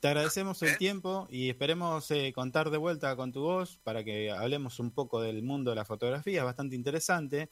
Te 0.00 0.08
agradecemos 0.08 0.62
el 0.62 0.70
¿Eh? 0.70 0.76
tiempo 0.76 1.26
y 1.28 1.50
esperemos 1.50 2.10
eh, 2.12 2.32
contar 2.32 2.70
de 2.70 2.78
vuelta 2.78 3.16
con 3.16 3.32
tu 3.32 3.40
voz 3.42 3.78
para 3.82 4.04
que 4.04 4.30
hablemos 4.30 4.78
un 4.78 4.92
poco 4.92 5.20
del 5.20 5.42
mundo 5.42 5.70
de 5.70 5.76
la 5.76 5.84
fotografía. 5.84 6.40
Es 6.40 6.44
bastante 6.44 6.76
interesante. 6.76 7.50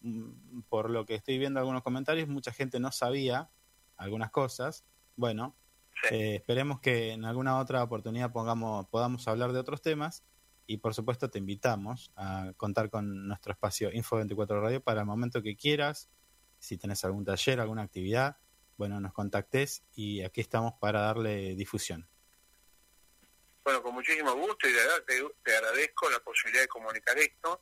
Mm, 0.00 0.60
Por 0.68 0.90
lo 0.90 1.06
que 1.06 1.14
estoy 1.14 1.38
viendo 1.38 1.58
algunos 1.58 1.82
comentarios, 1.82 2.28
mucha 2.28 2.52
gente 2.52 2.78
no 2.80 2.92
sabía 2.92 3.50
algunas 3.96 4.30
cosas. 4.30 4.84
Bueno, 5.16 5.56
Sí. 6.02 6.14
eh, 6.14 6.34
esperemos 6.36 6.80
que 6.80 7.12
en 7.12 7.24
alguna 7.24 7.58
otra 7.58 7.82
oportunidad 7.82 8.30
pongamos, 8.30 8.86
podamos 8.88 9.26
hablar 9.28 9.52
de 9.52 9.58
otros 9.60 9.80
temas 9.80 10.22
y 10.66 10.76
por 10.78 10.92
supuesto 10.94 11.30
te 11.30 11.38
invitamos 11.38 12.12
a 12.16 12.52
contar 12.58 12.90
con 12.90 13.26
nuestro 13.26 13.52
espacio 13.52 13.90
Info 13.92 14.16
24 14.16 14.60
Radio 14.60 14.82
para 14.82 15.00
el 15.00 15.06
momento 15.06 15.40
que 15.42 15.56
quieras. 15.56 16.10
Si 16.58 16.76
tenés 16.76 17.02
algún 17.06 17.24
taller, 17.24 17.60
alguna 17.60 17.82
actividad, 17.82 18.36
bueno, 18.76 19.00
nos 19.00 19.12
contactes 19.12 19.82
y 19.94 20.22
aquí 20.22 20.40
estamos 20.40 20.74
para 20.80 21.00
darle 21.00 21.54
difusión. 21.54 22.08
Bueno, 23.64 23.82
con 23.82 23.94
muchísimo 23.94 24.32
gusto 24.34 24.68
y 24.68 24.72
de 24.72 24.78
verdad 24.78 25.02
te, 25.06 25.22
te 25.42 25.56
agradezco 25.56 26.08
la 26.10 26.20
posibilidad 26.20 26.62
de 26.62 26.68
comunicar 26.68 27.18
esto, 27.18 27.60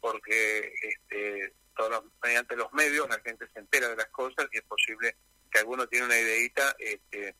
porque 0.00 0.72
este, 0.80 1.54
todos 1.76 1.90
los- 1.90 2.04
mediante 2.22 2.54
los 2.56 2.72
medios 2.72 3.08
la 3.08 3.18
gente 3.20 3.48
se 3.52 3.58
entera 3.58 3.88
de 3.88 3.96
las 3.96 4.08
cosas 4.10 4.46
y 4.52 4.58
es 4.58 4.64
posible 4.64 5.16
que 5.50 5.58
alguno 5.58 5.88
tiene 5.88 6.06
una 6.06 6.18
ideita. 6.18 6.76
Este, 6.78 7.34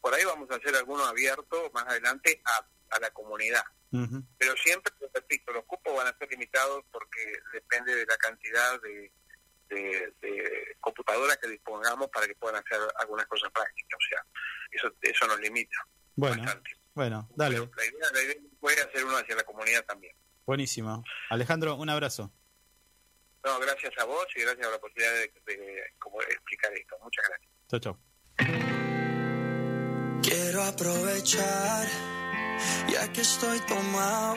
por 0.00 0.14
ahí 0.14 0.24
vamos 0.24 0.48
a 0.50 0.56
hacer 0.56 0.76
alguno 0.76 1.04
abierto 1.04 1.70
más 1.74 1.86
adelante 1.88 2.40
a, 2.44 2.96
a 2.96 3.00
la 3.00 3.10
comunidad. 3.10 3.64
Pero 4.38 4.54
siempre, 4.62 4.92
repito, 5.12 5.52
los 5.52 5.64
cupos 5.64 5.96
van 5.96 6.06
a 6.06 6.16
ser 6.16 6.30
limitados 6.30 6.84
porque 6.92 7.32
depende 7.52 7.96
de 7.96 8.06
la 8.06 8.16
cantidad 8.18 8.80
de, 8.80 9.12
de, 9.70 10.12
de 10.20 10.76
computadoras 10.80 11.36
que 11.38 11.48
dispongamos 11.48 12.08
para 12.08 12.26
que 12.26 12.34
puedan 12.34 12.62
hacer 12.62 12.78
algunas 12.98 13.26
cosas 13.26 13.50
prácticas. 13.52 13.98
O 13.98 14.08
sea, 14.08 14.24
eso, 14.72 14.92
eso 15.00 15.26
nos 15.26 15.40
limita 15.40 15.76
Bueno, 16.16 16.42
bastante. 16.42 16.70
bueno, 16.94 17.28
dale, 17.36 17.56
Pero 17.60 17.70
la 17.76 17.84
idea, 17.86 18.08
la 18.12 18.22
idea 18.22 18.34
puede 18.60 18.80
hacer 18.82 19.04
uno 19.04 19.16
hacia 19.16 19.34
la 19.36 19.44
comunidad 19.44 19.84
también. 19.86 20.14
buenísimo. 20.44 21.02
Alejandro, 21.30 21.76
un 21.76 21.88
abrazo. 21.88 22.32
No, 23.42 23.58
gracias 23.58 23.92
a 23.98 24.04
vos 24.04 24.26
y 24.36 24.42
gracias 24.42 24.66
por 24.66 24.72
la 24.74 24.80
posibilidad 24.80 25.12
de, 25.14 25.32
de 25.46 25.82
como 25.98 26.20
explicar 26.22 26.72
esto. 26.74 26.96
Muchas 27.02 27.24
gracias. 27.26 27.50
Chau, 27.70 27.80
chau. 27.80 27.98
Quiero 30.22 30.62
aprovechar, 30.62 31.86
ya 32.88 33.10
que 33.12 33.22
estoy 33.22 33.58
tomado, 33.60 34.36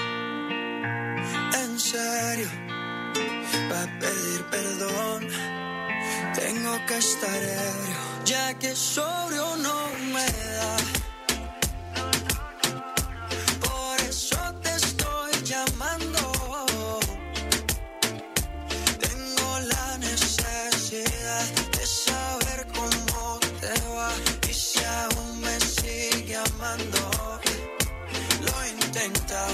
En 1.63 1.79
serio, 1.79 2.49
para 3.69 3.99
pedir 3.99 4.45
perdón, 4.49 5.27
tengo 6.35 6.73
que 6.87 6.97
estar 6.97 7.41
ebrio, 7.43 7.97
ya 8.25 8.53
que 8.59 8.75
sobrio 8.75 9.55
no 9.57 9.77
me 10.13 10.25
da. 10.57 10.77
Por 13.59 14.01
eso 14.01 14.37
te 14.63 14.75
estoy 14.75 15.31
llamando. 15.43 16.21
Tengo 18.99 19.59
la 19.73 19.97
necesidad 19.97 21.45
de 21.77 21.85
saber 21.85 22.67
cómo 22.73 23.39
te 23.59 23.73
va 23.95 24.11
y 24.49 24.53
si 24.53 24.79
aún 24.83 25.41
me 25.41 25.59
sigue 25.59 26.35
amando. 26.35 27.39
Lo 28.45 28.63
he 28.63 28.69
intentado, 28.69 29.53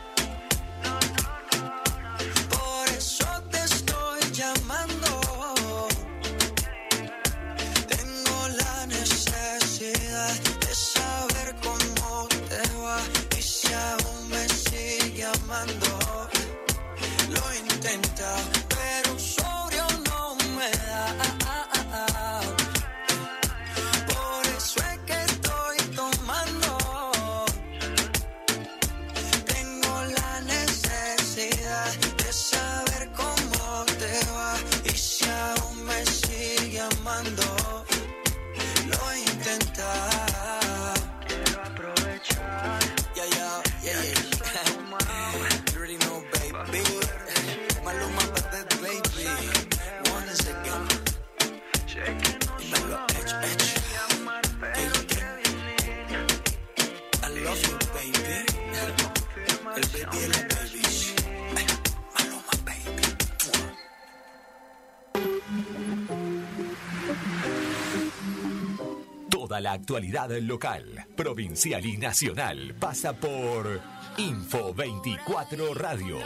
La 69.71 69.75
actualidad 69.75 70.29
local, 70.41 71.07
provincial 71.15 71.85
y 71.85 71.95
nacional 71.95 72.75
pasa 72.77 73.13
por 73.13 73.79
Info 74.17 74.73
24 74.73 75.73
Radio. 75.73 76.17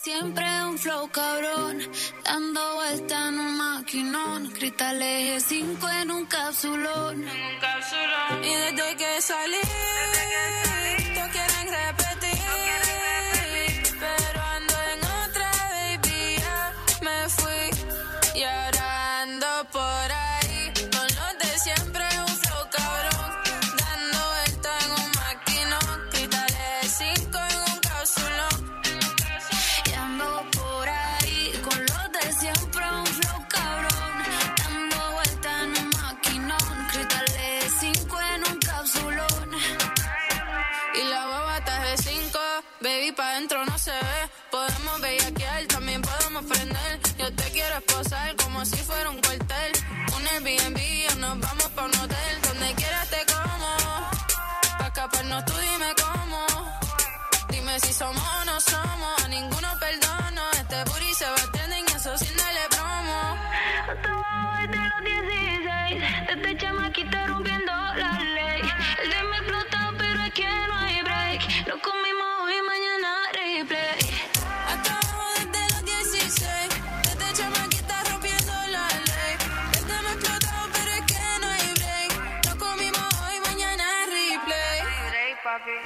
Siempre 0.00 0.46
un 0.64 0.78
flow 0.78 1.10
cabrón, 1.10 1.80
dando 2.24 2.74
vuelta 2.76 3.28
en 3.28 3.38
un 3.38 3.58
maquinón, 3.58 4.50
cristales 4.52 5.44
5 5.44 5.86
en 6.00 6.10
un 6.12 6.24
capsulón. 6.24 7.26
Y 8.42 8.54
desde 8.54 8.96
que 8.96 9.20
salí, 9.20 9.58
Dime 57.74 57.86
si 57.88 57.92
somos 57.92 58.22
o 58.22 58.44
no 58.44 58.60
somos, 58.60 59.24
a 59.24 59.28
ninguno 59.28 59.68
perdono. 59.80 60.42
Este 60.52 60.84
booty 60.84 61.12
se 61.12 61.24
va 61.24 61.34
a 61.34 61.50
tener 61.50 61.80
y 61.80 61.92
eso 61.92 62.16
sin 62.18 62.36
darle 62.36 62.60
promo. 62.70 63.36
Desde 64.60 64.78
los 64.90 65.00
16, 65.02 66.02
desde 66.28 66.56
chamaquita 66.56 67.26
rompiendo 67.26 67.72
la 67.72 68.12
ley. 68.36 68.62
El 69.02 69.10
de 69.10 69.22
me 69.24 69.36
explotó, 69.38 69.78
pero 69.98 70.22
es 70.22 70.32
que 70.34 70.46
no 70.68 70.76
hay 70.76 71.02
break. 71.02 71.66
Lo 71.66 71.80
comimos 71.82 72.28
hoy, 72.42 72.54
mañana 72.62 73.08
replay. 73.32 73.98
Hasta 74.68 74.90
abajo 74.92 75.24
desde 75.34 75.74
los 75.74 75.84
16, 75.84 76.68
desde 77.02 77.42
chamaquita 77.42 78.04
rompiendo 78.08 78.52
la 78.70 78.86
ley. 79.10 79.34
El 79.78 79.84
de 79.88 80.02
me 80.04 80.12
explotó, 80.12 80.54
pero 80.74 80.90
es 80.92 81.04
que 81.10 81.22
no 81.40 81.48
hay 81.48 81.74
break. 81.74 82.46
Lo 82.46 82.56
comimos 82.56 83.08
hoy, 83.26 83.40
mañana 83.40 83.84
replay. 84.06 84.78
Y 85.66 85.83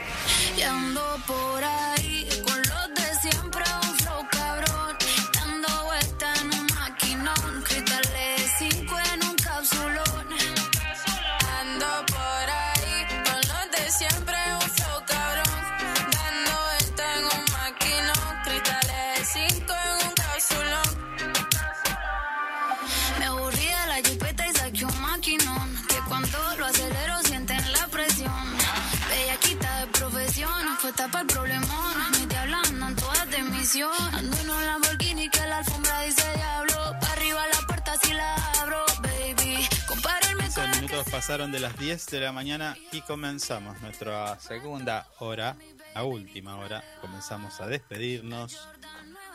pasaron 41.18 41.50
de 41.50 41.58
las 41.58 41.76
10 41.76 42.06
de 42.06 42.20
la 42.20 42.30
mañana 42.30 42.76
y 42.92 43.00
comenzamos 43.00 43.80
nuestra 43.82 44.38
segunda 44.38 45.08
hora, 45.18 45.56
la 45.92 46.04
última 46.04 46.58
hora. 46.58 46.84
Comenzamos 47.00 47.60
a 47.60 47.66
despedirnos 47.66 48.68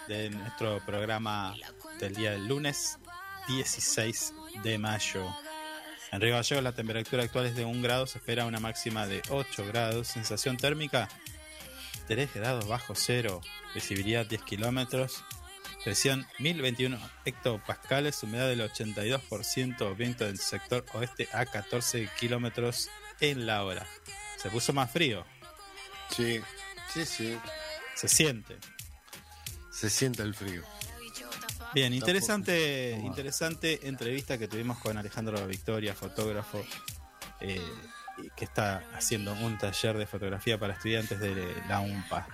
de 0.08 0.30
nuestro 0.30 0.80
programa 0.86 1.54
del 2.00 2.16
día 2.16 2.32
del 2.32 2.48
lunes 2.48 3.00
16 3.50 4.34
de 4.64 4.78
mayo. 4.78 5.28
En 6.14 6.22
Río 6.22 6.36
Gallegos 6.36 6.64
la 6.64 6.72
temperatura 6.72 7.24
actual 7.24 7.48
es 7.48 7.56
de 7.58 7.66
1 7.66 7.82
grado, 7.82 8.08
se 8.08 8.20
espera 8.20 8.46
una 8.46 8.62
máxima 8.62 9.06
de 9.06 9.22
8 9.30 9.66
grados, 9.68 10.08
sensación 10.08 10.56
térmica 10.56 11.10
3 12.08 12.34
grados 12.34 12.66
bajo 12.66 12.96
cero, 12.96 13.42
visibilidad 13.76 14.26
10 14.26 14.42
kilómetros, 14.44 15.26
presión 15.84 16.26
1021 16.40 16.98
hectopascales, 17.26 18.24
humedad 18.24 18.48
del 18.48 18.62
82%, 18.62 19.96
viento 19.96 20.26
del 20.26 20.38
sector 20.38 20.86
oeste 20.94 21.28
a 21.34 21.46
14 21.46 22.10
kilómetros 22.20 22.90
en 23.20 23.46
la 23.46 23.64
hora. 23.64 23.86
Se 24.38 24.50
puso 24.50 24.74
más 24.74 24.92
frío, 24.92 25.26
Sí, 26.10 26.42
sí, 26.94 27.06
sí. 27.06 27.38
se 27.96 28.08
siente. 28.08 28.58
Se 29.72 29.90
siente 29.90 30.22
el 30.22 30.36
frío. 30.36 30.64
Bien, 31.74 31.92
interesante, 31.92 32.92
interesante 33.04 33.88
entrevista 33.88 34.38
que 34.38 34.48
tuvimos 34.48 34.78
con 34.78 34.98
Alejandro 34.98 35.46
Victoria, 35.48 35.96
fotógrafo, 35.96 36.64
eh, 37.42 37.60
que 38.36 38.46
está 38.46 38.84
haciendo 38.94 39.34
un 39.34 39.58
taller 39.58 39.98
de 39.98 40.06
fotografía 40.06 40.60
para 40.60 40.74
estudiantes 40.74 41.20
de 41.20 41.56
la 41.68 41.80
UMPA. 41.80 42.28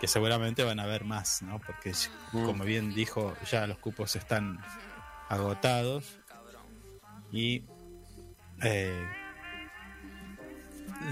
Que 0.00 0.06
seguramente 0.08 0.62
van 0.62 0.78
a 0.78 0.86
ver 0.86 1.04
más, 1.04 1.42
¿no? 1.42 1.58
Porque, 1.60 1.92
Mm. 2.32 2.44
como 2.44 2.64
bien 2.64 2.94
dijo, 2.94 3.34
ya 3.50 3.66
los 3.66 3.78
cupos 3.78 4.14
están 4.16 4.58
agotados 5.28 6.18
y 7.32 7.64
eh, 8.62 9.06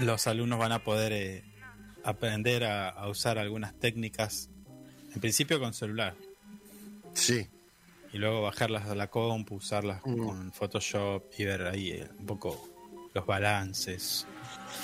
los 0.01 0.27
alumnos 0.27 0.59
van 0.59 0.71
a 0.71 0.79
poder 0.83 1.13
eh, 1.13 1.43
aprender 2.03 2.63
a- 2.63 2.89
a 2.89 3.07
usar 3.09 3.37
algunas 3.37 3.73
técnicas, 3.79 4.49
en 5.13 5.21
principio 5.21 5.59
con 5.59 5.73
celular 5.73 6.15
Sí, 7.13 7.47
y 8.11 8.17
luego 8.17 8.41
bajarlas 8.41 8.87
a 8.87 8.95
la 8.95 9.07
compu, 9.07 9.55
usarlas 9.55 10.01
Mm. 10.05 10.25
con 10.25 10.51
Photoshop 10.53 11.23
y 11.37 11.45
ver 11.45 11.65
ahí 11.67 11.91
eh, 11.91 12.09
un 12.19 12.25
poco 12.25 12.69
los 13.13 13.25
balances, 13.25 14.27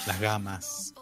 las 0.08 0.20
gamas. 0.22 0.93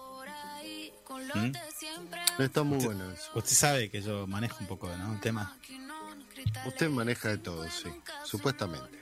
¿Mm? 1.36 2.42
está 2.42 2.64
muy 2.64 2.84
bueno 2.84 3.12
eso. 3.12 3.32
Usted 3.36 3.54
sabe 3.56 3.90
que 3.90 4.02
yo 4.02 4.28
manejo 4.28 4.58
un 4.62 4.68
poco, 4.68 4.90
¿no? 4.96 5.10
Un 5.10 5.20
tema. 5.20 5.56
Usted 6.66 6.90
maneja 6.90 7.30
de 7.30 7.38
todo, 7.38 7.70
sí. 7.70 7.90
Supuestamente. 8.24 9.00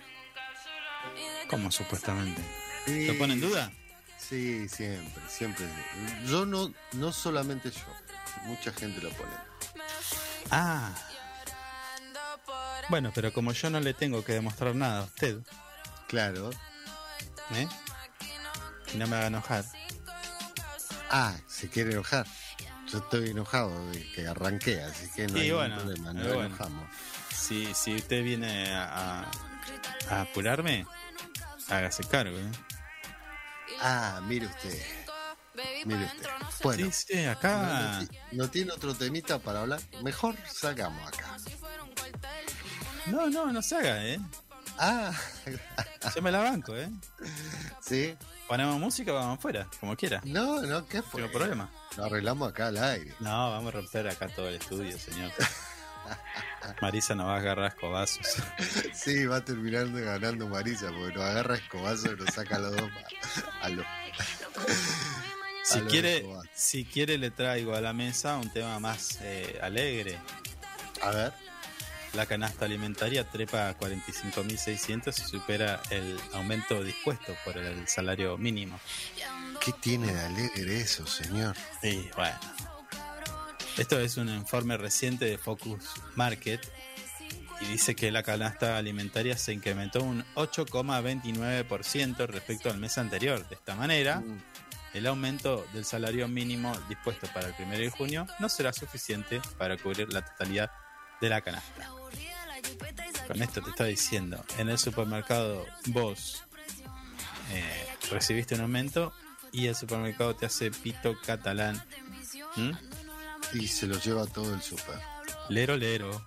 ¿Cómo 1.49 1.71
supuestamente? 1.71 2.41
Sí, 2.85 3.05
¿Lo 3.07 3.17
pone 3.17 3.33
en 3.33 3.41
duda? 3.41 3.71
Sí, 4.17 4.67
siempre, 4.67 5.23
siempre. 5.29 5.65
Yo 6.27 6.45
no, 6.45 6.73
no 6.93 7.11
solamente 7.11 7.71
yo. 7.71 7.81
Mucha 8.45 8.71
gente 8.73 9.01
lo 9.01 9.09
pone. 9.11 9.31
Ah. 10.51 10.93
Bueno, 12.89 13.11
pero 13.13 13.33
como 13.33 13.51
yo 13.51 13.69
no 13.69 13.79
le 13.79 13.93
tengo 13.93 14.23
que 14.23 14.33
demostrar 14.33 14.75
nada 14.75 15.01
a 15.01 15.03
usted, 15.03 15.39
Claro. 16.07 16.49
¿eh? 17.51 17.67
Y 18.93 18.97
no 18.97 19.07
me 19.07 19.17
haga 19.17 19.27
enojar. 19.27 19.65
Ah, 21.09 21.35
se 21.47 21.69
quiere 21.69 21.91
enojar. 21.91 22.25
Yo 22.91 22.99
estoy 22.99 23.29
enojado 23.31 23.89
de 23.91 24.09
que 24.13 24.27
arranqué, 24.27 24.81
así 24.81 25.09
que 25.15 25.27
no 25.27 25.33
Sí, 25.33 25.39
hay 25.39 25.51
ningún 25.51 25.75
problema, 25.75 26.13
no 26.13 26.23
bueno. 26.33 26.45
enojamos. 26.45 26.89
Si, 27.35 27.73
si 27.73 27.95
usted 27.95 28.23
viene 28.23 28.73
a, 28.73 29.23
a- 30.09 30.21
apurarme, 30.21 30.85
hágase 31.69 32.03
cargo, 32.05 32.37
¿eh? 32.37 32.51
Ah, 33.81 34.21
mire 34.25 34.47
usted. 34.47 34.81
Mire 35.85 36.05
usted. 36.05 36.29
Bueno, 36.63 36.91
Sí, 36.91 37.05
sí, 37.13 37.25
acá. 37.25 38.01
¿no, 38.31 38.43
¿no 38.43 38.49
tiene 38.49 38.71
otro 38.71 38.93
temita 38.93 39.39
para 39.39 39.61
hablar? 39.61 39.81
Mejor 40.03 40.35
salgamos 40.51 41.05
acá. 41.07 41.37
No, 43.07 43.29
no, 43.29 43.51
no 43.51 43.61
se 43.61 43.75
haga, 43.77 44.05
¿eh? 44.05 44.19
Ah, 44.79 45.11
Yo 46.15 46.21
me 46.21 46.31
la 46.31 46.39
banco, 46.39 46.75
¿eh? 46.75 46.89
sí. 47.81 48.15
Ponemos 48.47 48.79
música, 48.79 49.11
vamos 49.11 49.37
afuera, 49.39 49.67
como 49.79 49.95
quiera. 49.95 50.21
No, 50.23 50.61
no, 50.61 50.87
¿qué 50.87 51.01
fue? 51.01 51.21
No 51.21 51.29
problema. 51.29 51.69
Lo 51.97 52.05
arreglamos 52.05 52.49
acá 52.49 52.67
al 52.67 52.77
aire. 52.77 53.13
No, 53.19 53.51
vamos 53.51 53.73
a 53.73 53.77
romper 53.77 54.07
acá 54.07 54.27
todo 54.29 54.47
el 54.47 54.55
estudio, 54.55 54.97
señor. 54.97 55.31
Marisa 56.81 57.15
nos 57.15 57.27
va 57.27 57.35
a 57.35 57.37
agarrar 57.39 57.73
escobazos. 57.73 58.25
Sí, 58.93 59.25
va 59.25 59.43
terminando 59.43 59.99
ganando 59.99 60.47
Marisa, 60.47 60.87
porque 60.91 61.13
nos 61.15 61.23
agarra 61.23 61.55
escobazo 61.55 62.13
y 62.13 62.15
nos 62.15 62.33
saca 62.33 62.55
a 62.55 62.59
los 62.59 62.75
dos 62.75 62.89
a 63.61 63.69
los. 63.69 63.85
Si 65.63 65.79
A 65.79 65.81
lo 65.81 65.87
quiere, 65.89 66.25
si 66.53 66.85
quiere 66.85 67.17
le 67.17 67.29
traigo 67.29 67.75
a 67.75 67.81
la 67.81 67.91
mesa 67.91 68.37
un 68.37 68.49
tema 68.49 68.79
más 68.79 69.19
eh, 69.21 69.59
alegre. 69.61 70.17
A 71.01 71.11
ver. 71.11 71.33
La 72.13 72.25
canasta 72.25 72.65
alimentaria 72.65 73.29
trepa 73.29 73.69
a 73.69 73.77
45.600 73.77 75.07
y 75.19 75.21
supera 75.29 75.81
el 75.89 76.19
aumento 76.33 76.83
dispuesto 76.83 77.35
por 77.45 77.57
el 77.57 77.87
salario 77.87 78.37
mínimo. 78.37 78.79
¿Qué 79.63 79.71
tiene 79.73 80.13
de 80.13 80.21
alegre 80.25 80.81
eso, 80.81 81.05
señor? 81.05 81.55
Y 81.83 82.09
bueno. 82.15 82.37
Esto 83.77 83.99
es 83.99 84.17
un 84.17 84.29
informe 84.29 84.75
reciente 84.77 85.25
de 85.25 85.37
Focus 85.37 85.83
Market 86.15 86.67
y 87.61 87.65
dice 87.65 87.95
que 87.95 88.09
la 88.11 88.23
canasta 88.23 88.77
alimentaria 88.77 89.37
se 89.37 89.53
incrementó 89.53 90.01
un 90.01 90.23
8,29% 90.35 92.25
respecto 92.27 92.71
al 92.71 92.77
mes 92.79 92.97
anterior. 92.97 93.47
De 93.47 93.55
esta 93.55 93.75
manera, 93.75 94.21
Mm. 94.21 94.41
el 94.93 95.05
aumento 95.07 95.67
del 95.73 95.85
salario 95.85 96.27
mínimo 96.27 96.75
dispuesto 96.89 97.27
para 97.33 97.49
el 97.49 97.53
1 97.59 97.77
de 97.77 97.89
junio 97.91 98.25
no 98.39 98.49
será 98.49 98.73
suficiente 98.73 99.39
para 99.59 99.77
cubrir 99.77 100.11
la 100.11 100.25
totalidad 100.25 100.71
de 101.21 101.29
la 101.29 101.41
canasta. 101.41 101.89
Con 103.27 103.41
esto 103.41 103.61
te 103.61 103.69
está 103.71 103.83
diciendo, 103.85 104.43
en 104.57 104.69
el 104.69 104.77
supermercado 104.77 105.65
vos 105.87 106.43
eh, 107.51 107.87
recibiste 108.09 108.55
un 108.55 108.61
aumento 108.61 109.13
y 109.51 109.67
el 109.67 109.75
supermercado 109.75 110.35
te 110.35 110.45
hace 110.45 110.71
pito 110.71 111.17
catalán. 111.25 111.81
¿Mm? 112.55 112.71
Y 113.53 113.67
se 113.67 113.87
lo 113.87 113.99
lleva 113.99 114.25
todo 114.25 114.53
el 114.53 114.61
super. 114.61 114.99
Lero, 115.49 115.77
lero. 115.77 116.25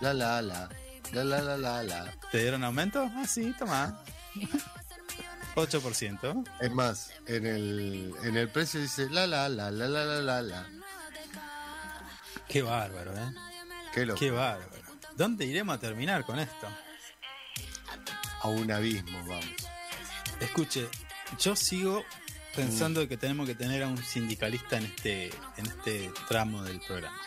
La, 0.00 0.14
la, 0.14 0.40
la. 0.42 0.68
La, 1.12 1.24
la, 1.24 1.40
la, 1.40 1.56
la, 1.56 1.82
la. 1.82 2.12
¿Te 2.30 2.38
dieron 2.38 2.64
aumento? 2.64 3.08
Ah, 3.14 3.26
sí, 3.26 3.54
toma. 3.58 4.00
8%. 5.54 6.48
Es 6.60 6.72
más, 6.72 7.12
en 7.26 7.46
el, 7.46 8.14
en 8.22 8.36
el 8.36 8.48
precio 8.48 8.80
dice 8.80 9.08
la, 9.10 9.26
la, 9.26 9.48
la, 9.48 9.70
la, 9.70 9.88
la, 9.88 10.04
la, 10.04 10.42
la. 10.42 10.66
Qué 12.48 12.62
bárbaro, 12.62 13.12
¿eh? 13.16 13.32
Qué, 13.92 14.06
loco. 14.06 14.18
Qué 14.18 14.30
bárbaro. 14.30 14.73
¿Dónde 15.16 15.46
iremos 15.46 15.76
a 15.76 15.80
terminar 15.80 16.24
con 16.24 16.38
esto? 16.38 16.68
A 18.40 18.48
un 18.48 18.70
abismo, 18.70 19.18
vamos. 19.26 19.46
Escuche, 20.40 20.88
yo 21.38 21.54
sigo 21.54 22.04
pensando 22.54 23.06
que 23.08 23.16
tenemos 23.16 23.46
que 23.46 23.54
tener 23.54 23.82
a 23.82 23.88
un 23.88 24.02
sindicalista 24.02 24.76
en 24.76 24.84
este, 24.84 25.26
en 25.56 25.66
este 25.66 26.10
tramo 26.28 26.62
del 26.62 26.80
programa. 26.80 27.20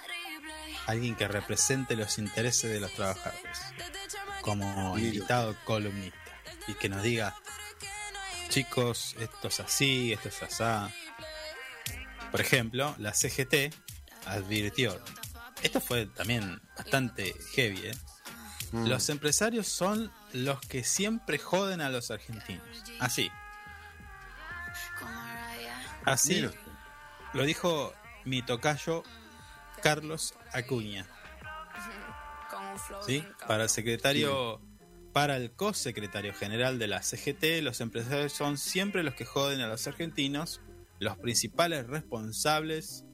Alguien 0.85 1.15
que 1.15 1.27
represente 1.27 1.95
los 1.95 2.17
intereses 2.17 2.71
de 2.71 2.79
los 2.79 2.91
trabajadores. 2.93 3.59
Como 4.41 4.97
invitado 4.97 5.55
columnista. 5.63 6.17
Y 6.67 6.73
que 6.73 6.89
nos 6.89 7.03
diga, 7.03 7.35
chicos, 8.49 9.15
esto 9.19 9.47
es 9.47 9.59
así, 9.61 10.11
esto 10.11 10.27
es 10.27 10.43
asá. 10.43 10.91
Por 12.31 12.41
ejemplo, 12.41 12.93
la 12.97 13.13
CGT 13.13 13.73
advirtió. 14.25 15.01
Esto 15.63 15.81
fue 15.81 16.05
también 16.05 16.61
bastante 16.75 17.35
heavy, 17.53 17.87
¿eh? 17.87 17.95
Mm. 18.71 18.87
Los 18.87 19.09
empresarios 19.09 19.67
son 19.67 20.11
los 20.33 20.59
que 20.61 20.83
siempre 20.83 21.37
joden 21.37 21.81
a 21.81 21.89
los 21.89 22.11
argentinos. 22.11 22.65
Así. 22.99 23.31
Así 26.05 26.47
lo 27.33 27.43
dijo 27.43 27.93
mi 28.25 28.41
tocayo 28.41 29.03
Carlos 29.81 30.33
Acuña. 30.53 31.05
¿sí? 33.05 33.23
Para 33.47 33.63
el 33.63 33.69
secretario, 33.69 34.61
para 35.13 35.37
el 35.37 35.51
co-secretario 35.51 36.33
general 36.33 36.79
de 36.79 36.87
la 36.87 37.01
CGT, 37.01 37.61
los 37.61 37.81
empresarios 37.81 38.33
son 38.33 38.57
siempre 38.57 39.03
los 39.03 39.15
que 39.15 39.25
joden 39.25 39.61
a 39.61 39.67
los 39.67 39.87
argentinos, 39.87 40.61
los 40.99 41.17
principales 41.17 41.87
responsables 41.87 43.05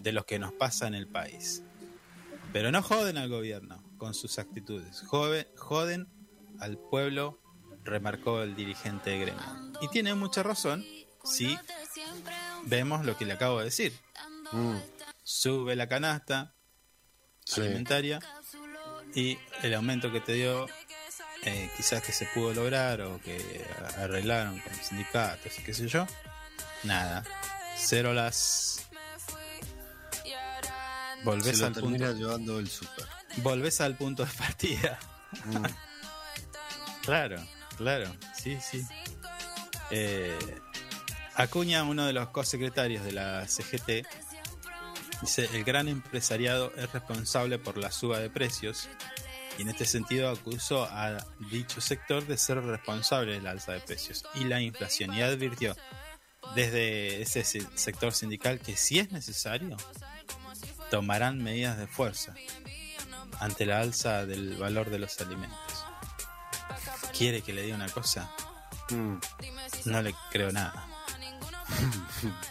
de 0.00 0.12
lo 0.12 0.24
que 0.26 0.38
nos 0.38 0.52
pasa 0.52 0.86
en 0.86 0.94
el 0.94 1.06
país. 1.08 1.62
Pero 2.52 2.70
no 2.72 2.82
joden 2.82 3.18
al 3.18 3.28
gobierno 3.28 3.82
con 3.98 4.14
sus 4.14 4.38
actitudes, 4.38 5.02
jode- 5.04 5.48
joden 5.56 6.08
al 6.60 6.78
pueblo, 6.78 7.40
remarcó 7.84 8.42
el 8.42 8.54
dirigente 8.56 9.10
de 9.10 9.18
gremio. 9.20 9.72
Y 9.80 9.88
tiene 9.88 10.14
mucha 10.14 10.42
razón 10.42 10.84
si 11.24 11.58
vemos 12.64 13.04
lo 13.04 13.16
que 13.16 13.24
le 13.24 13.32
acabo 13.34 13.58
de 13.58 13.66
decir. 13.66 13.92
Mm, 14.52 14.76
Sube 15.22 15.74
la 15.76 15.88
canasta 15.88 16.54
sí. 17.44 17.60
alimentaria 17.60 18.20
y 19.14 19.36
el 19.62 19.74
aumento 19.74 20.12
que 20.12 20.20
te 20.20 20.34
dio 20.34 20.66
eh, 21.42 21.70
quizás 21.76 22.02
que 22.02 22.12
se 22.12 22.26
pudo 22.26 22.54
lograr 22.54 23.00
o 23.02 23.20
que 23.20 23.64
arreglaron 23.98 24.58
con 24.60 24.74
sindicatos 24.74 25.58
y 25.58 25.62
qué 25.62 25.74
sé 25.74 25.88
yo. 25.88 26.06
Nada. 26.84 27.24
Cero 27.76 28.12
las. 28.14 28.75
Volvés 31.24 31.60
al 31.62 31.72
punto. 31.72 32.12
llevando 32.12 32.58
el 32.58 32.68
super. 32.68 33.06
Volvés 33.38 33.80
al 33.80 33.96
punto 33.96 34.24
de 34.24 34.32
partida. 34.32 34.98
Mm. 35.44 35.64
Claro, 37.02 37.36
claro, 37.76 38.14
sí, 38.40 38.58
sí. 38.60 38.84
Eh, 39.90 40.36
Acuña, 41.34 41.84
uno 41.84 42.06
de 42.06 42.12
los 42.12 42.28
co-secretarios 42.30 43.04
de 43.04 43.12
la 43.12 43.46
CGT, 43.46 44.06
dice, 45.20 45.48
el 45.52 45.64
gran 45.64 45.86
empresariado 45.88 46.72
es 46.76 46.90
responsable 46.92 47.58
por 47.58 47.76
la 47.76 47.92
suba 47.92 48.18
de 48.18 48.30
precios 48.30 48.88
y 49.58 49.62
en 49.62 49.68
este 49.68 49.84
sentido 49.84 50.30
acusó 50.30 50.84
a 50.84 51.18
dicho 51.50 51.80
sector 51.80 52.26
de 52.26 52.36
ser 52.38 52.62
responsable 52.62 53.32
de 53.34 53.40
la 53.42 53.50
alza 53.52 53.72
de 53.72 53.80
precios 53.80 54.24
y 54.34 54.44
la 54.44 54.60
inflación 54.60 55.12
y 55.14 55.22
advirtió 55.22 55.76
desde 56.54 57.20
ese 57.22 57.44
se- 57.44 57.66
sector 57.74 58.12
sindical 58.12 58.58
que 58.60 58.76
si 58.76 58.98
es 58.98 59.12
necesario 59.12 59.76
tomarán 60.90 61.42
medidas 61.42 61.78
de 61.78 61.86
fuerza 61.86 62.34
ante 63.40 63.66
la 63.66 63.80
alza 63.80 64.26
del 64.26 64.56
valor 64.56 64.90
de 64.90 64.98
los 64.98 65.20
alimentos. 65.20 65.84
¿Quiere 67.16 67.42
que 67.42 67.52
le 67.52 67.62
diga 67.62 67.76
una 67.76 67.88
cosa? 67.88 68.30
Mm. 68.90 69.16
No 69.86 70.02
le 70.02 70.14
creo 70.30 70.52
nada. 70.52 70.86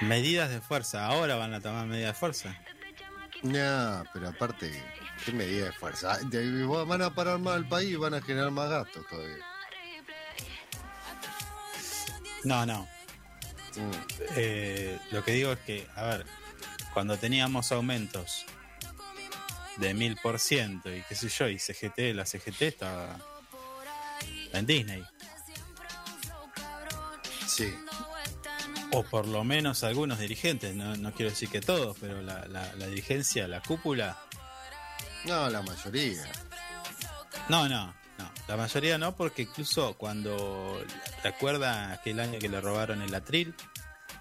medidas 0.00 0.50
de 0.50 0.60
fuerza. 0.60 1.06
Ahora 1.06 1.36
van 1.36 1.54
a 1.54 1.60
tomar 1.60 1.86
medidas 1.86 2.14
de 2.14 2.18
fuerza. 2.18 2.56
No, 3.42 4.04
pero 4.12 4.28
aparte, 4.28 4.72
¿qué 5.24 5.32
medida 5.32 5.66
de 5.66 5.72
fuerza? 5.72 6.18
Van 6.86 7.02
a 7.02 7.14
parar 7.14 7.38
más 7.38 7.56
el 7.56 7.68
país 7.68 7.90
y 7.90 7.96
van 7.96 8.14
a 8.14 8.22
generar 8.22 8.50
más 8.50 8.70
gastos 8.70 9.06
todavía. 9.08 9.44
No, 12.44 12.66
no. 12.66 12.93
Mm. 13.76 13.90
Eh, 14.36 14.98
lo 15.10 15.24
que 15.24 15.32
digo 15.32 15.52
es 15.52 15.58
que, 15.60 15.86
a 15.96 16.02
ver, 16.04 16.26
cuando 16.92 17.16
teníamos 17.18 17.72
aumentos 17.72 18.44
de 19.76 19.92
mil 19.94 20.16
por 20.22 20.38
ciento 20.38 20.94
y 20.94 21.02
qué 21.08 21.14
sé 21.14 21.28
yo, 21.28 21.48
y 21.48 21.58
CGT, 21.58 22.14
la 22.14 22.24
CGT 22.24 22.62
estaba 22.62 23.16
en 24.52 24.66
Disney. 24.66 25.04
Sí. 27.46 27.74
O 28.92 29.02
por 29.04 29.26
lo 29.26 29.42
menos 29.44 29.82
algunos 29.82 30.18
dirigentes, 30.20 30.74
no, 30.76 30.96
no 30.96 31.12
quiero 31.12 31.30
decir 31.30 31.48
que 31.48 31.60
todos, 31.60 31.96
pero 32.00 32.22
la, 32.22 32.46
la- 32.46 32.72
la 32.74 32.86
dirigencia, 32.86 33.48
la 33.48 33.60
cúpula, 33.60 34.16
No, 35.24 35.48
la 35.50 35.62
mayoría. 35.62 36.22
no, 37.48 37.68
no, 37.68 37.86
no, 37.86 37.94
la 38.48 38.56
mayoría 38.56 38.98
no, 38.98 39.14
porque 39.16 39.42
incluso 39.42 39.94
cuando, 39.94 40.82
¿recuerda 41.22 41.92
aquel 41.92 42.20
año 42.20 42.38
que 42.38 42.48
le 42.48 42.60
robaron 42.60 43.00
el 43.02 43.14
atril? 43.14 43.54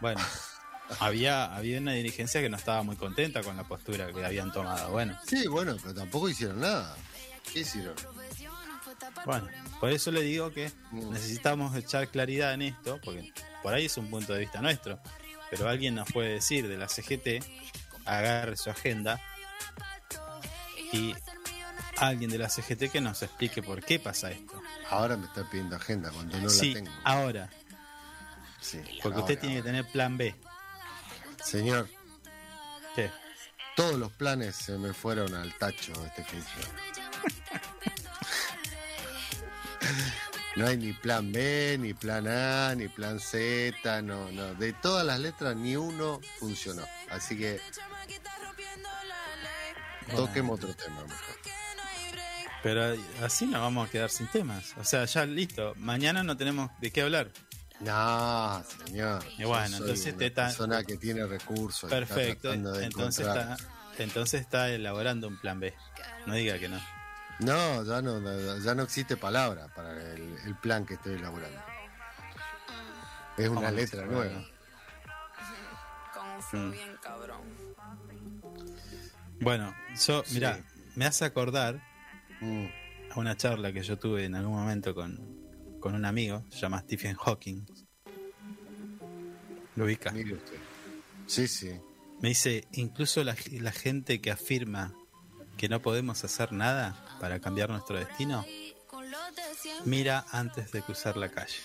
Bueno, 0.01 0.21
había, 0.99 1.53
había 1.55 1.79
una 1.79 1.93
dirigencia 1.93 2.41
que 2.41 2.49
no 2.49 2.57
estaba 2.57 2.83
muy 2.83 2.95
contenta 2.95 3.41
con 3.43 3.57
la 3.57 3.63
postura 3.63 4.11
que 4.11 4.25
habían 4.25 4.51
tomado, 4.51 4.91
bueno. 4.91 5.17
Sí, 5.27 5.47
bueno, 5.47 5.75
pero 5.81 5.93
tampoco 5.93 6.29
hicieron 6.29 6.59
nada. 6.61 6.95
¿Qué 7.51 7.59
hicieron? 7.61 7.95
Bueno, 9.25 9.47
por 9.79 9.89
eso 9.91 10.11
le 10.11 10.21
digo 10.21 10.51
que 10.51 10.71
Mm. 10.91 11.11
necesitamos 11.11 11.75
echar 11.75 12.07
claridad 12.09 12.53
en 12.53 12.61
esto, 12.61 12.99
porque 13.03 13.33
por 13.61 13.73
ahí 13.73 13.85
es 13.85 13.97
un 13.97 14.09
punto 14.09 14.33
de 14.33 14.39
vista 14.39 14.61
nuestro, 14.61 14.99
pero 15.49 15.67
alguien 15.67 15.95
nos 15.95 16.09
puede 16.11 16.29
decir 16.35 16.67
de 16.67 16.77
la 16.77 16.87
CGT, 16.87 17.43
agarre 18.05 18.55
su 18.57 18.69
agenda 18.69 19.19
y 20.91 21.13
alguien 21.97 22.29
de 22.29 22.37
la 22.37 22.49
CGT 22.49 22.91
que 22.91 23.01
nos 23.01 23.21
explique 23.21 23.61
por 23.61 23.83
qué 23.83 23.99
pasa 23.99 24.31
esto. 24.31 24.61
Ahora 24.89 25.17
me 25.17 25.25
está 25.25 25.49
pidiendo 25.49 25.75
agenda 25.75 26.11
cuando 26.11 26.37
no 26.39 26.49
sí, 26.49 26.73
la 26.73 26.79
tengo. 26.79 26.91
ahora, 27.03 27.49
Sí, 28.59 28.77
porque 29.01 29.19
ahora, 29.19 29.19
usted 29.19 29.39
tiene 29.39 29.55
que 29.57 29.61
tener 29.63 29.85
plan 29.91 30.17
B. 30.17 30.35
Señor, 31.43 31.89
¿Qué? 32.95 33.11
todos 33.75 33.95
los 33.95 34.11
planes 34.13 34.55
se 34.55 34.77
me 34.77 34.93
fueron 34.93 35.33
al 35.35 35.53
tacho 35.57 35.91
este 36.05 36.23
fin. 36.23 36.43
No 40.55 40.67
hay 40.67 40.77
ni 40.77 40.93
plan 40.93 41.31
B, 41.31 41.77
ni 41.79 41.95
plan 41.95 42.27
A, 42.27 42.75
ni 42.75 42.87
plan 42.87 43.19
Z, 43.19 44.03
no, 44.03 44.31
no. 44.31 44.53
De 44.53 44.71
todas 44.73 45.03
las 45.03 45.19
letras, 45.19 45.55
ni 45.55 45.75
uno 45.75 46.21
funcionó. 46.39 46.83
Así 47.09 47.35
que 47.35 47.59
toquemos 50.15 50.59
otro 50.59 50.75
tema 50.75 51.01
mejor. 51.01 51.42
Pero 52.63 52.95
así 53.21 53.45
nos 53.45 53.61
vamos 53.61 53.87
a 53.87 53.91
quedar 53.91 54.09
sin 54.09 54.27
temas. 54.27 54.73
O 54.77 54.83
sea, 54.85 55.03
ya 55.05 55.25
listo. 55.25 55.73
Mañana 55.77 56.23
no 56.23 56.37
tenemos 56.37 56.71
de 56.79 56.91
qué 56.91 57.01
hablar. 57.01 57.29
No, 57.81 58.63
señor. 58.85 59.21
Y 59.37 59.43
bueno, 59.43 59.67
Yo 59.67 59.77
entonces 59.83 60.07
una 60.13 60.17
te 60.19 60.25
está- 60.27 60.45
persona 60.45 60.83
que 60.85 60.95
tiene 60.97 61.25
recursos. 61.25 61.83
está 61.91 61.95
Perfecto. 61.97 62.49
de 62.49 62.55
Entonces 62.55 63.25
encontrar- 63.25 63.51
está, 63.59 64.03
entonces 64.03 64.41
está 64.41 64.69
elaborando 64.69 65.27
un 65.27 65.37
plan 65.39 65.59
B. 65.59 65.73
No 66.25 66.35
diga 66.35 66.57
que 66.57 66.69
no. 66.69 66.79
No, 67.39 67.83
ya 67.83 68.01
no, 68.01 68.19
no, 68.21 68.57
ya 68.59 68.73
no 68.75 68.83
existe 68.83 69.17
palabra 69.17 69.67
para 69.75 69.91
el, 70.13 70.37
el 70.45 70.55
plan 70.55 70.85
que 70.85 70.93
estoy 70.93 71.15
elaborando. 71.15 71.59
Es 73.37 73.47
¿Cómo 73.49 73.59
una 73.59 73.71
letra 73.71 74.05
nueva. 74.05 74.39
Mm. 76.53 76.73
Bueno, 79.41 79.75
yo, 80.05 80.23
Sí. 80.25 80.35
mira, 80.35 80.59
me 80.95 81.05
hace 81.05 81.25
acordar 81.25 81.81
Mm, 82.43 82.65
a 83.11 83.19
una 83.19 83.37
charla 83.37 83.71
que 83.71 83.81
yo 83.83 83.97
tuve 83.97 84.25
en 84.25 84.35
algún 84.35 84.55
momento 84.55 84.93
con, 84.93 85.17
con 85.79 85.95
un 85.95 86.03
amigo, 86.05 86.43
se 86.49 86.59
llama 86.59 86.79
Stephen 86.81 87.15
Hawking. 87.15 87.65
Lo 89.75 89.85
ubica. 89.85 90.11
mire 90.11 90.33
usted. 90.33 90.57
Sí, 91.25 91.47
sí. 91.47 91.71
Me 92.21 92.29
dice, 92.29 92.67
incluso 92.73 93.23
la, 93.23 93.35
la 93.51 93.71
gente 93.71 94.19
que 94.21 94.31
afirma 94.31 94.93
que 95.57 95.69
no 95.69 95.81
podemos 95.81 96.23
hacer 96.23 96.51
nada 96.51 97.17
para 97.19 97.39
cambiar 97.39 97.69
nuestro 97.69 97.97
destino, 97.97 98.45
mira 99.85 100.25
antes 100.31 100.71
de 100.71 100.81
cruzar 100.81 101.17
la 101.17 101.29
calle. 101.29 101.55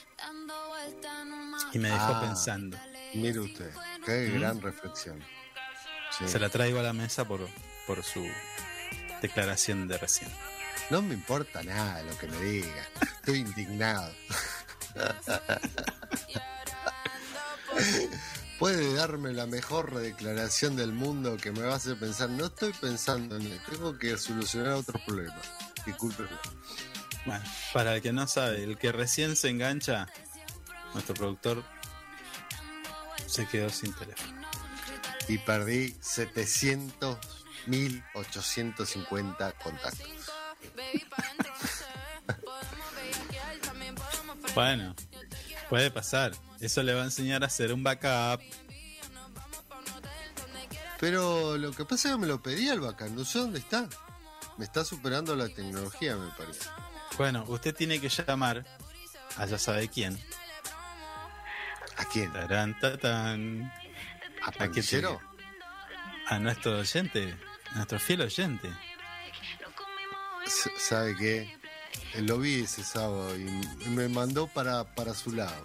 Y 1.73 1.79
me 1.79 1.89
dejó 1.89 2.15
Ah. 2.15 2.21
pensando. 2.21 2.79
Mire 3.15 3.41
usted. 3.41 3.71
Qué 4.05 4.31
Mm. 4.33 4.39
gran 4.39 4.61
reflexión. 4.61 5.23
Sí. 6.17 6.29
Se 6.29 6.39
la 6.39 6.49
traigo 6.49 6.79
a 6.81 6.83
la 6.83 6.93
mesa 6.93 7.27
por, 7.27 7.47
por 7.87 8.03
su 8.03 8.25
declaración 9.23 9.87
de 9.89 9.99
recién. 9.99 10.31
No 10.91 11.03
me 11.03 11.15
importa 11.15 11.63
nada 11.63 12.03
lo 12.03 12.17
que 12.19 12.27
me 12.27 12.41
diga. 12.41 12.89
Estoy 13.03 13.41
indignado. 13.41 14.13
Puede 18.59 18.95
darme 18.95 19.33
la 19.33 19.47
mejor 19.47 19.95
declaración 19.95 20.77
del 20.77 20.93
mundo 20.93 21.37
que 21.37 21.53
me 21.53 21.61
va 21.61 21.75
a 21.75 21.77
hacer 21.77 21.99
pensar. 21.99 22.31
No 22.31 22.47
estoy 22.47 22.73
pensando 22.73 23.37
en 23.37 23.43
él. 23.43 23.61
Tengo 23.71 23.97
que 23.99 24.17
solucionar 24.17 24.73
otros 24.73 25.01
problemas. 25.03 25.47
Discúlpeme. 25.87 26.31
Bueno, 27.25 27.45
para 27.73 27.95
el 27.97 28.03
que 28.03 28.13
no 28.13 28.27
sabe, 28.27 28.65
el 28.65 28.79
que 28.79 28.91
recién 28.91 29.37
se 29.37 29.51
engancha, 29.51 30.09
nuestro 30.95 31.15
productor 31.15 31.63
se 33.27 33.47
quedó 33.47 33.69
sin 33.69 33.93
teléfono. 33.93 34.39
y 35.29 35.37
perdí 35.39 35.95
700 36.01 37.19
1850 37.67 39.53
contactos. 39.53 40.18
Bueno, 44.55 44.95
puede 45.69 45.91
pasar. 45.91 46.33
Eso 46.61 46.83
le 46.83 46.95
va 46.95 47.03
a 47.03 47.05
enseñar 47.05 47.43
a 47.45 47.47
hacer 47.47 47.73
un 47.73 47.83
backup. 47.83 48.43
Pero 51.01 51.57
lo 51.57 51.71
que 51.73 51.85
pasa 51.85 52.09
es 52.09 52.15
que 52.15 52.21
me 52.21 52.27
lo 52.27 52.43
pedí 52.43 52.69
al 52.69 52.81
bacán, 52.81 53.15
no 53.15 53.25
sé 53.25 53.39
dónde 53.39 53.61
está. 53.61 53.89
Me 54.57 54.65
está 54.65 54.85
superando 54.85 55.37
la 55.37 55.49
tecnología, 55.49 56.17
me 56.17 56.31
parece. 56.31 56.69
Bueno, 57.17 57.45
usted 57.47 57.75
tiene 57.75 58.01
que 58.01 58.09
llamar 58.09 58.65
a 59.37 59.47
ya 59.47 59.59
sabe 59.59 59.89
quién. 59.89 60.19
¿A 61.97 62.05
quién? 62.07 62.33
Tarán, 62.33 62.79
tatán. 62.81 63.73
¿A? 64.43 66.35
A 66.35 66.39
nuestro 66.41 66.79
oyente, 66.79 67.37
a 67.71 67.77
nuestro 67.77 68.01
fiel 68.01 68.23
oyente. 68.23 68.71
¿Sabe 70.79 71.17
qué? 71.17 71.55
Eh, 72.15 72.23
Lo 72.23 72.39
vi 72.39 72.63
ese 72.63 72.83
sábado 72.85 73.37
y 73.37 73.45
me 73.91 74.09
mandó 74.09 74.47
para, 74.47 74.85
para 74.95 75.15
su 75.15 75.33
lado. 75.33 75.63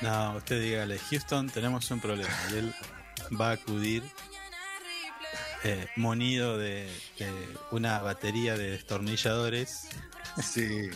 No, 0.00 0.36
usted 0.36 0.60
dígale, 0.62 0.98
Houston, 0.98 1.48
tenemos 1.50 1.90
un 1.90 2.00
problema. 2.00 2.32
Y 2.52 2.58
él 2.58 2.74
va 3.38 3.50
a 3.50 3.52
acudir 3.54 4.02
eh, 5.64 5.88
munido 5.96 6.56
de, 6.56 6.84
de 7.18 7.48
una 7.72 7.98
batería 8.00 8.56
de 8.56 8.70
destornilladores, 8.70 9.88
Sí, 10.40 10.88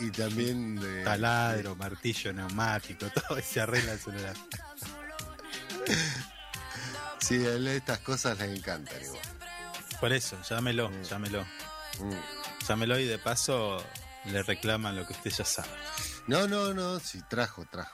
y 0.00 0.10
también 0.10 0.76
de... 0.78 1.02
taladro, 1.02 1.74
martillo, 1.76 2.30
neumático, 2.34 3.06
todo 3.08 3.38
y 3.38 3.42
se 3.42 3.62
arregla 3.62 3.92
el 3.92 3.98
celular. 3.98 4.36
Sí, 7.20 7.36
a 7.46 7.54
él 7.54 7.68
estas 7.68 8.00
cosas 8.00 8.38
le 8.38 8.54
encantan 8.54 9.00
igual. 9.02 9.22
Por 9.98 10.12
eso, 10.12 10.36
llámelo, 10.48 10.90
llámelo. 11.08 11.46
Mm. 12.00 12.66
Llámelo 12.68 12.98
y 12.98 13.04
de 13.06 13.18
paso 13.18 13.84
le 14.26 14.42
reclaman 14.42 14.96
lo 14.96 15.06
que 15.06 15.12
usted 15.12 15.30
ya 15.30 15.44
sabe. 15.44 15.68
No, 16.26 16.46
no, 16.46 16.72
no, 16.74 17.00
sí, 17.00 17.20
trajo, 17.28 17.64
trajo. 17.70 17.92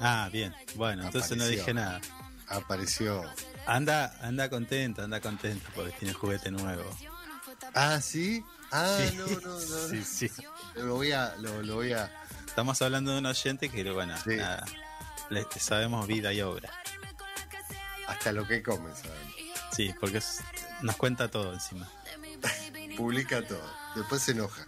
Ah, 0.00 0.28
bien. 0.32 0.54
Bueno, 0.74 1.04
entonces 1.04 1.36
no 1.36 1.46
dije 1.46 1.72
nada. 1.74 2.00
Apareció. 2.48 3.22
Anda, 3.66 4.14
anda 4.20 4.50
contento, 4.50 5.02
anda 5.02 5.20
contento 5.20 5.68
porque 5.74 5.92
tiene 5.92 6.12
juguete 6.12 6.50
nuevo. 6.50 6.84
Ah, 7.74 8.00
¿sí? 8.00 8.44
Ah, 8.70 8.98
Sí. 9.08 9.16
no, 9.16 9.26
no, 9.26 9.40
no. 9.40 9.58
Sí, 9.90 10.04
sí. 10.04 10.30
Lo 10.76 10.96
voy 10.96 11.12
a, 11.12 11.34
lo, 11.38 11.62
lo 11.62 11.76
voy 11.76 11.92
a. 11.92 12.10
Estamos 12.46 12.82
hablando 12.82 13.12
de 13.12 13.18
un 13.18 13.26
oyente 13.26 13.70
que, 13.70 13.88
bueno, 13.90 14.14
Sí. 14.22 14.36
nada, 14.36 14.64
le 15.30 15.46
sabemos 15.58 16.06
vida 16.06 16.32
y 16.32 16.42
obra. 16.42 16.70
Hasta 18.08 18.32
lo 18.32 18.46
que 18.46 18.62
come, 18.62 18.90
¿sabes? 18.94 19.18
Sí, 19.74 19.94
porque 19.98 20.18
es- 20.18 20.40
nos 20.82 20.96
cuenta 20.96 21.28
todo 21.30 21.52
encima. 21.54 21.88
Publica 22.96 23.42
todo. 23.46 23.62
Después 23.94 24.22
se 24.22 24.32
enoja. 24.32 24.66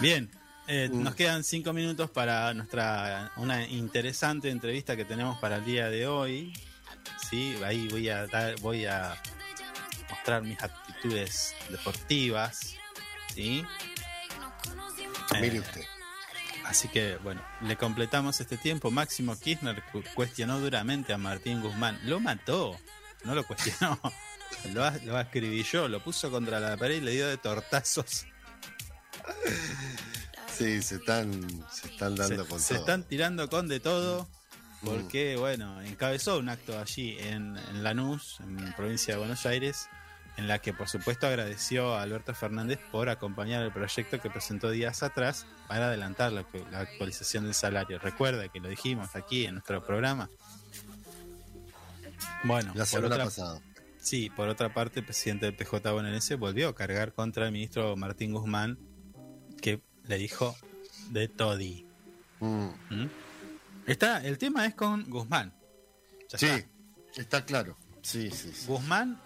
Bien, 0.00 0.30
eh, 0.66 0.88
Mm. 0.92 1.02
nos 1.02 1.14
quedan 1.14 1.44
cinco 1.44 1.72
minutos 1.72 2.10
para 2.10 2.52
nuestra 2.54 3.32
una 3.36 3.66
interesante 3.66 4.50
entrevista 4.50 4.96
que 4.96 5.04
tenemos 5.04 5.38
para 5.38 5.56
el 5.56 5.64
día 5.64 5.88
de 5.88 6.06
hoy. 6.06 6.52
Sí, 7.28 7.56
ahí 7.64 7.88
voy 7.88 8.08
a 8.08 8.26
dar, 8.26 8.58
voy 8.60 8.86
a 8.86 9.20
mostrar 10.10 10.42
mis 10.42 10.60
aptitudes 10.62 11.54
deportivas. 11.70 12.74
Sí. 13.34 13.64
Mire 15.40 15.56
Eh, 15.56 15.60
usted. 15.60 15.84
Así 16.64 16.88
que, 16.88 17.16
bueno, 17.22 17.42
le 17.60 17.76
completamos 17.76 18.40
este 18.40 18.56
tiempo. 18.56 18.90
Máximo 18.90 19.38
Kirchner 19.38 19.82
cu- 19.92 20.02
cuestionó 20.14 20.60
duramente 20.60 21.12
a 21.12 21.18
Martín 21.18 21.60
Guzmán. 21.60 22.00
Lo 22.04 22.20
mató, 22.20 22.78
no 23.24 23.34
lo 23.34 23.44
cuestionó. 23.46 24.00
Lo, 24.72 24.90
lo 25.04 25.16
acribilló, 25.16 25.88
lo 25.88 26.02
puso 26.02 26.30
contra 26.30 26.60
la 26.60 26.76
pared 26.76 26.96
y 26.96 27.00
le 27.00 27.12
dio 27.12 27.28
de 27.28 27.36
tortazos. 27.36 28.26
Sí, 30.56 30.80
se 30.82 30.96
están, 30.96 31.32
se 31.72 31.88
están 31.88 32.14
dando 32.14 32.44
se, 32.44 32.48
con 32.48 32.60
se 32.60 32.74
todo. 32.74 32.78
están 32.80 33.02
tirando 33.04 33.48
con 33.48 33.68
de 33.68 33.80
todo. 33.80 34.28
Mm. 34.82 34.86
Porque, 34.86 35.36
bueno, 35.36 35.80
encabezó 35.82 36.38
un 36.38 36.48
acto 36.48 36.78
allí 36.78 37.16
en, 37.18 37.56
en 37.56 37.82
Lanús, 37.82 38.38
en 38.40 38.72
provincia 38.74 39.14
de 39.14 39.18
Buenos 39.18 39.46
Aires, 39.46 39.88
en 40.36 40.46
la 40.46 40.58
que, 40.58 40.74
por 40.74 40.88
supuesto, 40.88 41.26
agradeció 41.26 41.94
a 41.94 42.02
Alberto 42.02 42.34
Fernández 42.34 42.78
por 42.92 43.08
acompañar 43.08 43.62
el 43.62 43.72
proyecto 43.72 44.20
que 44.20 44.28
presentó 44.30 44.70
días 44.70 45.02
atrás 45.02 45.46
para 45.68 45.86
adelantar 45.86 46.32
la, 46.32 46.44
la 46.70 46.80
actualización 46.80 47.44
del 47.44 47.54
salario. 47.54 47.98
Recuerda 47.98 48.48
que 48.48 48.60
lo 48.60 48.68
dijimos 48.68 49.16
aquí 49.16 49.46
en 49.46 49.54
nuestro 49.54 49.84
programa. 49.84 50.28
Bueno, 52.44 52.72
La 52.74 52.84
semana 52.84 53.14
otra, 53.14 53.24
pasada. 53.24 53.60
Sí, 54.04 54.30
por 54.30 54.48
otra 54.48 54.72
parte, 54.72 55.00
el 55.00 55.06
presidente 55.06 55.46
del 55.46 55.54
PJ 55.56 55.90
bonaerense 55.90 56.36
volvió 56.36 56.68
a 56.68 56.74
cargar 56.74 57.12
contra 57.12 57.46
el 57.46 57.52
ministro 57.52 57.96
Martín 57.96 58.32
Guzmán, 58.32 58.78
que 59.60 59.80
le 60.04 60.18
dijo 60.18 60.56
de 61.10 61.28
todi. 61.28 61.86
Mm. 62.40 62.66
¿Mm? 62.90 63.10
Está, 63.86 64.24
el 64.24 64.38
tema 64.38 64.66
es 64.66 64.74
con 64.74 65.08
Guzmán. 65.10 65.52
Ya 66.30 66.38
Sí, 66.38 66.46
está. 66.46 67.20
está. 67.20 67.44
claro. 67.44 67.76
Sí, 68.02 68.30
sí, 68.30 68.52
sí. 68.54 68.66
Guzmán, 68.66 69.20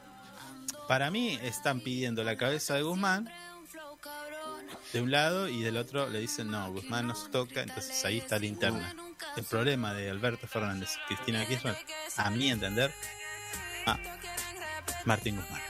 para 0.86 1.10
mí 1.10 1.38
están 1.42 1.80
pidiendo 1.80 2.22
la 2.24 2.36
cabeza 2.36 2.74
de 2.74 2.82
Guzmán 2.82 3.28
de 4.92 5.00
un 5.02 5.10
lado 5.10 5.48
y 5.48 5.62
del 5.62 5.76
otro 5.76 6.08
le 6.08 6.20
dicen 6.20 6.50
no, 6.50 6.72
Guzmán 6.72 7.06
no 7.08 7.14
se 7.14 7.28
toca, 7.28 7.62
entonces 7.62 8.04
ahí 8.04 8.18
está 8.18 8.38
la 8.38 8.46
interna. 8.46 8.94
El 9.36 9.44
problema 9.44 9.92
de 9.94 10.10
Alberto 10.10 10.46
Fernández 10.46 10.90
Cristina 11.08 11.44
Kirchner, 11.46 11.76
a 12.16 12.30
mi 12.30 12.50
entender, 12.50 12.92
a 13.86 13.98
Martín 15.08 15.36
Guzmán. 15.36 15.62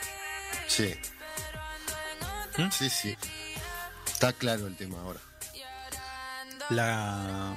Sí. 0.67 0.95
¿Mm? 2.59 2.71
Sí, 2.71 2.91
sí. 2.91 3.17
Está 4.05 4.33
claro 4.33 4.67
el 4.67 4.77
tema 4.77 5.01
ahora. 5.01 5.21
La, 6.71 7.57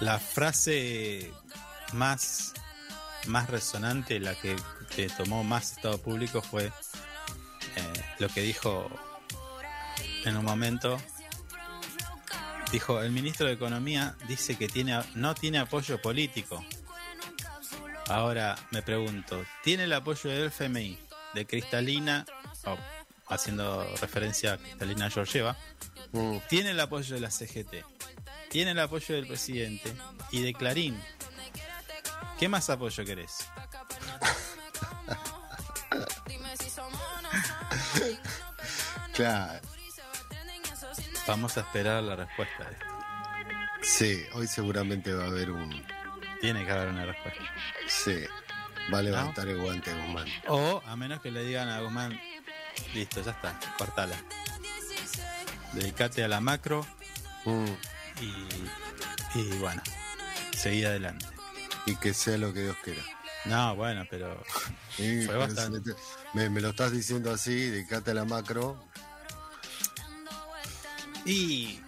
la 0.00 0.18
frase 0.18 1.30
más, 1.92 2.54
más 3.26 3.50
resonante, 3.50 4.18
la 4.18 4.34
que, 4.34 4.56
que 4.96 5.08
tomó 5.10 5.44
más 5.44 5.72
estado 5.72 5.98
público 5.98 6.40
fue 6.40 6.64
eh, 6.64 8.04
lo 8.18 8.28
que 8.30 8.40
dijo 8.40 8.88
en 10.24 10.34
un 10.34 10.44
momento. 10.46 10.98
Dijo, 12.72 13.02
el 13.02 13.12
ministro 13.12 13.46
de 13.46 13.52
Economía 13.52 14.16
dice 14.26 14.56
que 14.56 14.66
tiene, 14.66 14.98
no 15.14 15.34
tiene 15.34 15.58
apoyo 15.58 16.00
político. 16.00 16.64
Ahora 18.08 18.56
me 18.70 18.82
pregunto, 18.82 19.44
¿tiene 19.64 19.84
el 19.84 19.92
apoyo 19.92 20.30
del 20.30 20.46
FMI, 20.46 20.98
de 21.34 21.46
Cristalina, 21.46 22.24
o 22.64 22.76
haciendo 23.28 23.84
referencia 24.00 24.54
a 24.54 24.58
Cristalina 24.58 25.10
Georgieva, 25.10 25.56
Mm. 26.12 26.38
tiene 26.48 26.70
el 26.70 26.80
apoyo 26.80 27.14
de 27.16 27.20
la 27.20 27.30
CGT, 27.30 27.84
tiene 28.48 28.70
el 28.70 28.78
apoyo 28.78 29.14
del 29.16 29.26
presidente 29.26 29.92
y 30.30 30.40
de 30.40 30.54
Clarín. 30.54 30.98
¿Qué 32.38 32.48
más 32.48 32.70
apoyo 32.70 33.04
querés? 33.04 33.48
Claro. 39.14 39.60
Vamos 41.26 41.56
a 41.56 41.60
esperar 41.60 42.02
la 42.02 42.16
respuesta 42.16 42.64
de 42.64 42.72
esto. 42.72 42.86
Sí, 43.82 44.22
hoy 44.34 44.46
seguramente 44.46 45.12
va 45.12 45.24
a 45.24 45.28
haber 45.28 45.50
un. 45.50 45.70
Tiene 46.40 46.64
que 46.64 46.70
haber 46.72 46.88
una 46.88 47.06
respuesta. 47.06 47.40
Sí. 47.88 48.24
Va 48.92 48.98
a 48.98 49.02
levantar 49.02 49.48
el 49.48 49.58
guante 49.58 49.92
Guzmán. 49.92 50.28
O 50.48 50.82
a 50.86 50.96
menos 50.96 51.20
que 51.20 51.30
le 51.30 51.42
digan 51.44 51.68
a 51.68 51.80
Guzmán, 51.80 52.20
listo, 52.94 53.20
ya 53.22 53.32
está, 53.32 53.58
cortala. 53.78 54.16
Dedicate 55.72 56.22
a 56.24 56.28
la 56.28 56.40
macro 56.40 56.86
Mm. 57.44 57.66
y, 58.20 59.38
y 59.38 59.58
bueno, 59.58 59.80
seguí 60.56 60.84
adelante. 60.84 61.26
Y 61.86 61.94
que 61.96 62.12
sea 62.14 62.36
lo 62.38 62.52
que 62.52 62.62
Dios 62.62 62.76
quiera. 62.82 63.02
No, 63.44 63.76
bueno, 63.76 64.04
pero 64.10 64.42
Sí, 64.96 65.18
Fue 65.26 65.34
pero 65.34 65.38
bastante. 65.40 65.92
me 66.34 66.60
lo 66.60 66.70
estás 66.70 66.90
diciendo 66.92 67.32
así, 67.32 67.54
dedicate 67.70 68.10
a 68.12 68.14
la 68.14 68.24
macro. 68.24 68.82
Y 71.24 71.80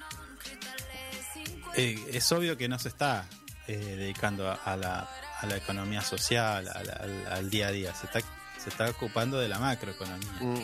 eh, 1.76 2.04
es 2.12 2.30
obvio 2.32 2.56
que 2.56 2.68
no 2.68 2.78
se 2.78 2.88
está 2.88 3.24
eh, 3.68 3.76
dedicando 3.76 4.50
a, 4.50 4.54
a 4.54 4.76
la, 4.76 5.08
a 5.40 5.46
la 5.46 5.56
economía 5.56 6.02
social, 6.02 6.68
a 6.68 6.82
la- 6.82 6.92
al, 6.94 7.26
al 7.32 7.50
día 7.50 7.68
a 7.68 7.70
día. 7.70 7.94
Se 7.94 8.06
está, 8.06 8.20
se 8.58 8.68
está 8.70 8.90
ocupando 8.90 9.38
de 9.38 9.48
la 9.48 9.58
macroeconomía, 9.58 10.32
Mm. 10.40 10.54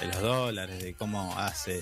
de 0.00 0.06
los 0.06 0.20
dólares, 0.20 0.82
de 0.82 0.94
cómo 0.94 1.38
hace, 1.38 1.80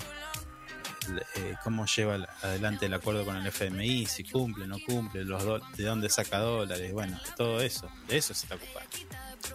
eh, 1.35 1.55
cómo 1.63 1.85
lleva 1.85 2.15
adelante 2.41 2.85
el 2.85 2.93
acuerdo 2.93 3.25
con 3.25 3.35
el 3.35 3.45
FMI, 3.47 4.05
si 4.05 4.23
cumple, 4.23 4.67
no 4.67 4.77
cumple, 4.85 5.23
los 5.25 5.43
do- 5.43 5.59
de 5.75 5.83
dónde 5.83 6.09
saca 6.09 6.37
dólares, 6.39 6.91
bueno, 6.93 7.19
todo 7.35 7.59
eso. 7.61 7.89
De 8.07 8.17
eso 8.17 8.33
se 8.33 8.45
está 8.45 8.55
ocupando. 8.55 8.89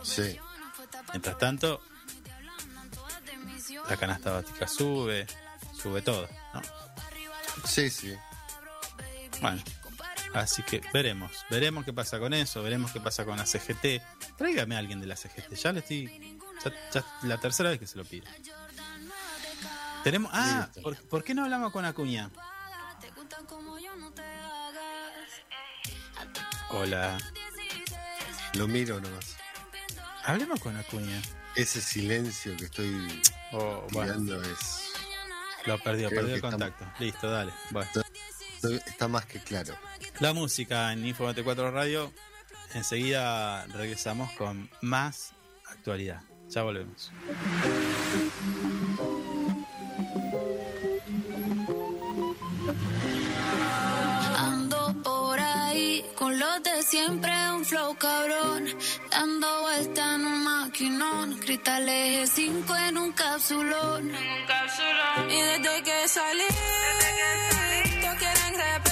Sí. 0.03 0.37
Mientras 1.13 1.39
tanto, 1.39 1.81
la 3.89 3.97
canasta 3.97 4.33
básica 4.33 4.67
sube, 4.69 5.27
sube 5.81 6.03
todo, 6.03 6.29
¿no? 6.55 6.61
Sí, 7.65 7.89
sí. 7.91 8.15
Bueno, 9.41 9.63
así 10.35 10.63
que 10.63 10.81
veremos, 10.93 11.45
veremos 11.51 11.85
qué 11.85 11.93
pasa 11.93 12.19
con 12.19 12.35
eso, 12.35 12.63
veremos 12.63 12.93
qué 12.93 13.01
pasa 13.01 13.25
con 13.25 13.37
la 13.39 13.47
CGT. 13.47 14.03
Tráigame 14.37 14.75
a 14.77 14.79
alguien 14.79 15.01
de 15.01 15.07
la 15.07 15.17
CGT, 15.17 15.55
ya 15.55 15.73
le 15.73 15.81
estoy. 15.81 16.39
Ya, 16.65 16.73
ya 16.93 17.05
la 17.23 17.39
tercera 17.39 17.71
vez 17.71 17.79
que 17.79 17.87
se 17.87 17.97
lo 17.97 18.05
pido. 18.05 18.27
Tenemos. 20.05 20.31
Ah. 20.35 20.69
¿por, 20.83 20.97
por 21.09 21.25
qué 21.25 21.35
no 21.35 21.45
hablamos 21.45 21.73
con 21.73 21.85
Acuña? 21.85 22.31
Hola. 26.71 27.19
Lo 28.55 28.67
miro 28.69 29.01
nomás. 29.01 29.37
Hablemos 30.25 30.61
con 30.61 30.77
Acuña. 30.77 31.21
Ese 31.55 31.81
silencio 31.81 32.57
que 32.57 32.67
estoy 32.67 33.23
Oh, 33.53 33.87
bueno, 33.93 34.13
tirando 34.13 34.43
es. 34.43 34.93
lo 35.65 35.79
perdió, 35.79 36.11
perdió 36.11 36.35
el 36.35 36.41
contacto. 36.41 36.85
Listo, 36.99 37.31
dale. 37.31 37.53
Bueno. 37.71 37.91
Está 38.87 39.09
más 39.09 39.25
que 39.27 39.41
claro. 39.41 39.75
La 40.21 40.33
música 40.33 40.93
en 40.93 41.07
Info 41.07 41.25
24 41.27 41.71
Radio. 41.71 42.13
Enseguida 42.75 43.65
regresamos 43.67 44.33
con 44.33 44.69
más 44.81 45.33
actualidad. 45.71 46.23
Ya 46.51 46.65
volvemos. 46.65 47.13
Ando 54.37 54.93
por 55.05 55.39
ahí 55.39 56.05
con 56.17 56.37
los 56.37 56.63
de 56.65 56.83
siempre, 56.83 57.33
un 57.53 57.65
flow 57.65 57.97
cabrón. 57.97 58.67
Dando 59.13 59.63
vuelta 59.63 60.17
en 60.17 60.27
un 60.27 60.43
maquinón. 60.43 61.39
Cristales 61.39 62.29
5 62.35 62.77
en 62.89 62.99
un 62.99 63.13
capsulón. 63.13 64.11
Y 65.31 65.41
desde 65.41 65.83
que 65.85 66.09
salí, 66.09 66.49
todos 68.01 68.17
quieren 68.17 68.55
repetir. 68.57 68.88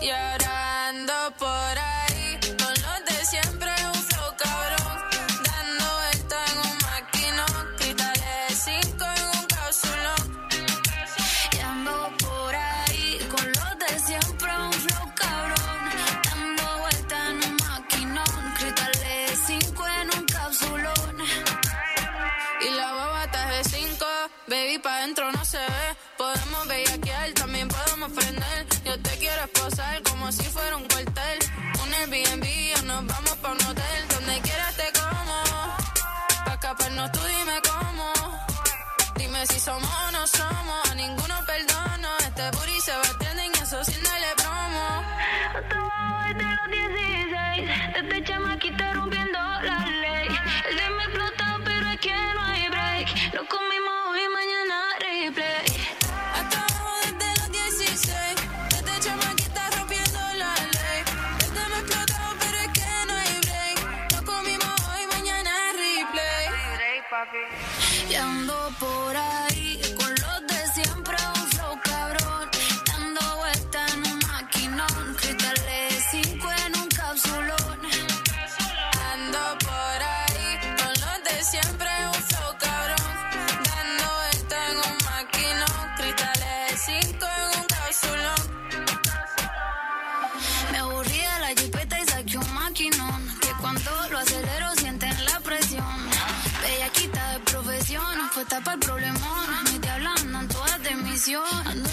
llorando 0.00 1.12
por 1.38 1.48
ahí 1.78 2.38
con 2.58 2.72
los 2.82 3.04
de 3.06 3.24
siempre. 3.26 3.77
si 39.48 39.60
somos 39.60 39.90
o 40.06 40.10
no 40.12 40.26
somos, 40.26 40.90
a 40.90 40.94
ninguno 40.94 41.34
perdono. 41.46 42.08
Este 42.20 42.50
booty 42.50 42.80
está 98.58 98.64
para 98.64 98.74
el 98.74 98.80
problema. 98.80 99.62
Me 99.72 99.78
te 99.78 99.88
hablan 99.88 100.48
todas 100.48 100.82
de 100.82 100.94
misión. 100.96 101.87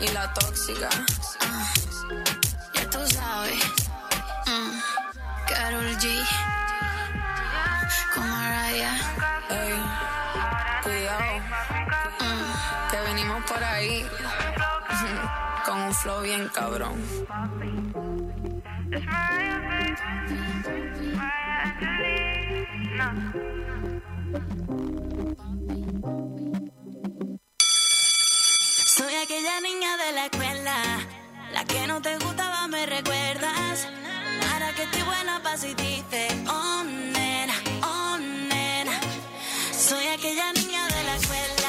y 0.00 0.08
la 0.08 0.32
tóxica. 0.32 0.88
Uh, 1.40 1.64
ya 2.74 2.90
tú 2.90 3.06
sabes. 3.06 3.62
Mm. 4.46 4.80
Carol 5.46 5.96
G. 5.98 6.04
Con 8.14 8.28
Mariah. 8.28 8.96
Ey, 9.50 9.74
cuidado. 10.82 11.38
Mm, 12.20 12.90
que 12.90 13.00
venimos 13.00 13.44
por 13.44 13.62
ahí. 13.62 14.06
Con 15.66 15.78
un 15.78 15.94
flow 15.94 16.22
bien 16.22 16.48
cabrón. 16.48 16.96
No. 22.96 24.89
Soy 29.00 29.14
aquella 29.14 29.62
niña 29.62 29.96
de 29.96 30.12
la 30.12 30.26
escuela, 30.26 30.76
la 31.54 31.64
que 31.64 31.86
no 31.86 32.02
te 32.02 32.18
gustaba, 32.18 32.68
me 32.68 32.84
recuerdas. 32.84 33.88
Ahora 34.52 34.74
que 34.74 34.82
estoy 34.82 35.00
buena, 35.00 35.42
paso 35.42 35.68
y 35.68 35.72
dice, 35.72 36.28
oh 36.46 36.84
nena, 36.84 37.54
oh 37.82 38.18
nena. 38.18 39.00
Soy 39.72 40.06
aquella 40.06 40.52
niña 40.52 40.86
de 40.88 41.04
la 41.04 41.16
escuela. 41.16 41.59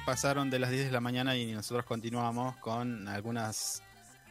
Pasaron 0.00 0.50
de 0.50 0.58
las 0.58 0.70
10 0.70 0.86
de 0.86 0.92
la 0.92 1.00
mañana 1.00 1.36
y 1.36 1.52
nosotros 1.52 1.84
continuamos 1.84 2.56
con 2.56 3.06
algunas 3.08 3.82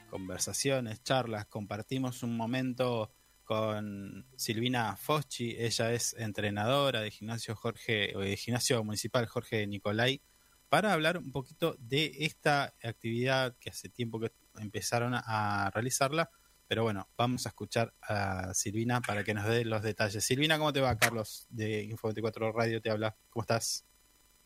conversaciones, 0.09 1.03
charlas. 1.03 1.45
Compartimos 1.45 2.23
un 2.23 2.35
momento 2.35 3.11
con 3.43 4.25
Silvina 4.35 4.95
Foschi. 4.95 5.55
Ella 5.57 5.91
es 5.91 6.15
entrenadora 6.17 7.01
de 7.01 7.11
gimnasio 7.11 7.55
Jorge, 7.55 8.13
de 8.17 8.37
gimnasio 8.37 8.83
municipal 8.83 9.25
Jorge 9.27 9.67
Nicolai, 9.67 10.21
para 10.69 10.93
hablar 10.93 11.17
un 11.17 11.31
poquito 11.31 11.75
de 11.79 12.11
esta 12.19 12.73
actividad 12.83 13.55
que 13.59 13.69
hace 13.69 13.89
tiempo 13.89 14.19
que 14.19 14.31
empezaron 14.57 15.13
a 15.15 15.71
realizarla. 15.73 16.29
Pero 16.67 16.83
bueno, 16.83 17.09
vamos 17.17 17.45
a 17.45 17.49
escuchar 17.49 17.93
a 18.01 18.53
Silvina 18.53 19.01
para 19.01 19.23
que 19.23 19.33
nos 19.33 19.45
dé 19.45 19.65
los 19.65 19.83
detalles. 19.83 20.23
Silvina, 20.23 20.57
¿cómo 20.57 20.73
te 20.73 20.81
va? 20.81 20.97
Carlos 20.97 21.45
de 21.49 21.87
Info24 21.89 22.53
Radio 22.53 22.81
te 22.81 22.89
habla. 22.89 23.15
¿Cómo 23.29 23.43
estás? 23.43 23.85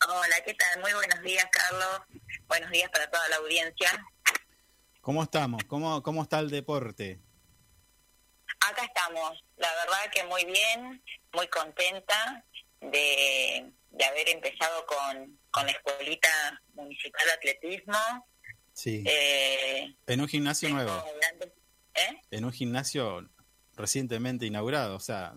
Hola, 0.05 0.35
¿qué 0.45 0.53
tal? 0.53 0.79
Muy 0.81 0.93
buenos 0.93 1.21
días, 1.21 1.45
Carlos. 1.51 2.01
Buenos 2.47 2.69
días 2.71 2.89
para 2.91 3.09
toda 3.09 3.27
la 3.29 3.37
audiencia. 3.37 3.89
¿Cómo 5.01 5.23
estamos? 5.23 5.63
¿Cómo, 5.65 6.03
cómo 6.03 6.23
está 6.23 6.39
el 6.39 6.49
deporte? 6.49 7.19
Acá 8.69 8.83
estamos, 8.85 9.43
la 9.57 9.69
verdad 9.75 10.11
que 10.13 10.23
muy 10.25 10.45
bien, 10.45 11.01
muy 11.33 11.47
contenta 11.47 12.43
de, 12.81 13.71
de 13.91 14.05
haber 14.05 14.29
empezado 14.29 14.85
con, 14.85 15.39
con 15.51 15.65
la 15.65 15.71
escuelita 15.71 16.61
municipal 16.73 17.25
de 17.25 17.31
atletismo. 17.33 18.27
Sí. 18.73 19.03
Eh, 19.07 19.95
En 20.05 20.21
un 20.21 20.27
gimnasio 20.27 20.69
nuevo. 20.69 20.91
grandes- 21.21 21.53
¿eh? 21.95 22.21
En 22.31 22.45
un 22.45 22.51
gimnasio 22.53 23.27
recientemente 23.75 24.45
inaugurado. 24.45 24.95
O 24.95 24.99
sea, 24.99 25.33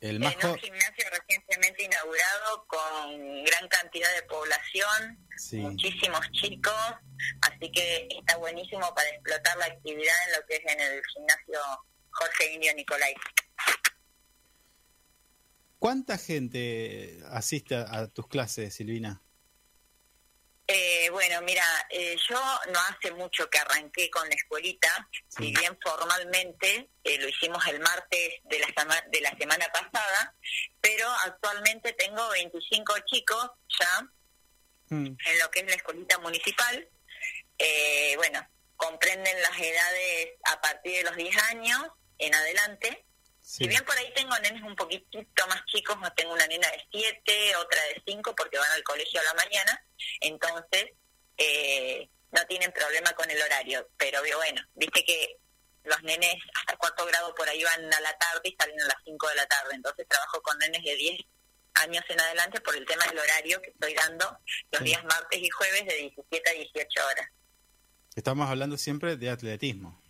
el 0.00 0.20
más 0.20 0.34
En 0.40 0.50
un 0.50 0.58
gimnasio 0.58 1.04
recientemente 1.10 1.84
inaugurado 1.84 2.66
con 2.66 3.44
gran 3.44 3.68
cantidad 3.68 4.14
de 4.14 4.22
población, 4.22 5.18
Sí. 5.36 5.56
muchísimos 5.56 6.20
chicos, 6.32 6.94
así 7.42 7.70
que 7.72 8.08
está 8.18 8.36
buenísimo 8.36 8.94
para 8.94 9.08
explotar 9.08 9.56
la 9.58 9.66
actividad 9.66 10.14
en 10.28 10.40
lo 10.40 10.46
que 10.46 10.56
es 10.56 10.72
en 10.72 10.80
el 10.80 11.02
gimnasio 11.12 11.60
Jorge 12.10 12.54
Indio 12.54 12.74
Nicolai. 12.74 13.14
¿Cuánta 15.78 16.16
gente 16.16 17.20
asiste 17.30 17.74
a 17.74 18.06
tus 18.08 18.26
clases, 18.28 18.74
Silvina? 18.74 19.20
Eh, 20.66 21.10
bueno, 21.10 21.42
mira, 21.42 21.62
eh, 21.90 22.16
yo 22.28 22.40
no 22.72 22.80
hace 22.88 23.10
mucho 23.12 23.48
que 23.50 23.58
arranqué 23.58 24.08
con 24.08 24.26
la 24.28 24.34
escuelita, 24.34 25.08
si 25.28 25.52
bien 25.54 25.78
formalmente 25.82 26.88
eh, 27.04 27.18
lo 27.18 27.28
hicimos 27.28 27.66
el 27.66 27.80
martes 27.80 28.34
de 28.44 28.58
la, 28.60 28.66
sema- 28.68 29.04
de 29.10 29.20
la 29.20 29.36
semana 29.36 29.66
pasada, 29.68 30.34
pero 30.80 31.06
actualmente 31.24 31.92
tengo 31.92 32.26
25 32.30 32.94
chicos 33.06 33.50
ya 33.78 34.08
en 35.26 35.38
lo 35.38 35.50
que 35.50 35.60
es 35.60 35.66
la 35.66 35.74
escuelita 35.74 36.18
municipal. 36.18 36.88
Eh, 37.58 38.14
bueno, 38.16 38.46
comprenden 38.76 39.40
las 39.42 39.58
edades 39.58 40.30
a 40.44 40.60
partir 40.60 40.96
de 40.96 41.02
los 41.04 41.16
10 41.16 41.36
años 41.50 41.80
en 42.18 42.34
adelante. 42.34 43.04
Si 43.46 43.68
bien 43.68 43.84
por 43.84 43.96
ahí 43.98 44.10
tengo 44.14 44.34
nenes 44.38 44.62
un 44.62 44.74
poquitito 44.74 45.46
más 45.48 45.62
chicos, 45.66 45.98
no 46.00 46.10
tengo 46.14 46.32
una 46.32 46.46
nena 46.46 46.66
de 46.70 46.82
7, 46.92 47.56
otra 47.56 47.82
de 47.82 48.02
5 48.06 48.34
porque 48.34 48.58
van 48.58 48.72
al 48.72 48.82
colegio 48.82 49.20
a 49.20 49.24
la 49.24 49.34
mañana, 49.34 49.86
entonces 50.20 50.86
eh, 51.36 52.08
no 52.32 52.42
tienen 52.46 52.72
problema 52.72 53.12
con 53.12 53.30
el 53.30 53.40
horario. 53.42 53.86
Pero 53.98 54.20
bueno, 54.36 54.62
viste 54.74 55.04
que 55.04 55.36
los 55.84 56.02
nenes 56.04 56.34
hasta 56.54 56.76
cuarto 56.78 57.04
grado 57.04 57.34
por 57.34 57.46
ahí 57.46 57.62
van 57.62 57.92
a 57.92 58.00
la 58.00 58.16
tarde 58.16 58.40
y 58.44 58.56
salen 58.58 58.80
a 58.80 58.84
las 58.86 58.96
5 59.04 59.28
de 59.28 59.34
la 59.34 59.46
tarde, 59.46 59.74
entonces 59.74 60.08
trabajo 60.08 60.40
con 60.40 60.58
nenes 60.58 60.82
de 60.82 60.96
10 60.96 61.20
años 61.74 62.04
en 62.08 62.20
adelante 62.20 62.60
por 62.62 62.74
el 62.76 62.86
tema 62.86 63.04
del 63.06 63.18
horario 63.18 63.60
que 63.60 63.70
estoy 63.70 63.92
dando 63.94 64.38
los 64.70 64.78
Sí. 64.78 64.84
días 64.86 65.04
martes 65.04 65.38
y 65.42 65.50
jueves 65.50 65.84
de 65.84 65.94
17 65.96 66.50
a 66.50 66.52
18 66.54 67.06
horas. 67.06 67.28
Estamos 68.16 68.48
hablando 68.48 68.78
siempre 68.78 69.16
de 69.16 69.28
atletismo. 69.28 70.00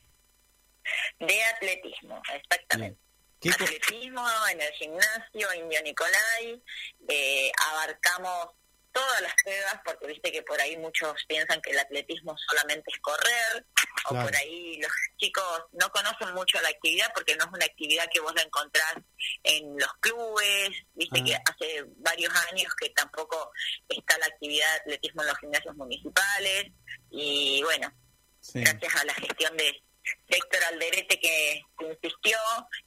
De 1.18 1.42
atletismo, 1.44 2.22
exactamente. 2.32 2.94
¿Qué 2.98 3.00
co- 3.00 3.04
Atletismo 3.52 4.26
en 4.50 4.60
el 4.60 4.72
gimnasio 4.72 5.54
Indio 5.54 5.82
Nicolai, 5.82 6.62
eh, 7.08 7.52
abarcamos 7.70 8.48
todas 8.92 9.20
las 9.22 9.34
pruebas, 9.42 9.80
porque 9.84 10.06
viste 10.06 10.30
que 10.30 10.42
por 10.42 10.60
ahí 10.60 10.76
muchos 10.76 11.14
piensan 11.26 11.60
que 11.60 11.72
el 11.72 11.78
atletismo 11.80 12.36
solamente 12.48 12.92
es 12.92 13.00
correr, 13.00 13.66
o 14.06 14.10
por 14.10 14.36
ahí 14.36 14.80
los 14.80 14.92
chicos 15.16 15.64
no 15.72 15.90
conocen 15.90 16.32
mucho 16.32 16.60
la 16.60 16.68
actividad 16.68 17.10
porque 17.12 17.34
no 17.34 17.44
es 17.44 17.50
una 17.52 17.64
actividad 17.64 18.08
que 18.12 18.20
vos 18.20 18.32
la 18.36 18.42
encontrás 18.42 18.94
en 19.42 19.76
los 19.76 19.92
clubes, 19.98 20.70
viste 20.94 21.20
Ah. 21.20 21.24
que 21.24 21.34
hace 21.34 21.84
varios 21.96 22.32
años 22.52 22.72
que 22.76 22.88
tampoco 22.90 23.50
está 23.88 24.16
la 24.18 24.26
actividad 24.26 24.66
de 24.72 24.80
atletismo 24.94 25.22
en 25.22 25.28
los 25.28 25.38
gimnasios 25.38 25.74
municipales, 25.74 26.66
y 27.10 27.62
bueno, 27.64 27.92
Sí. 28.40 28.60
gracias 28.60 28.94
a 28.94 29.04
la 29.06 29.14
gestión 29.14 29.56
de 29.56 29.82
Héctor 30.28 30.64
Alderete 30.64 31.18
que, 31.20 31.62
que 31.78 31.86
insistió 31.86 32.38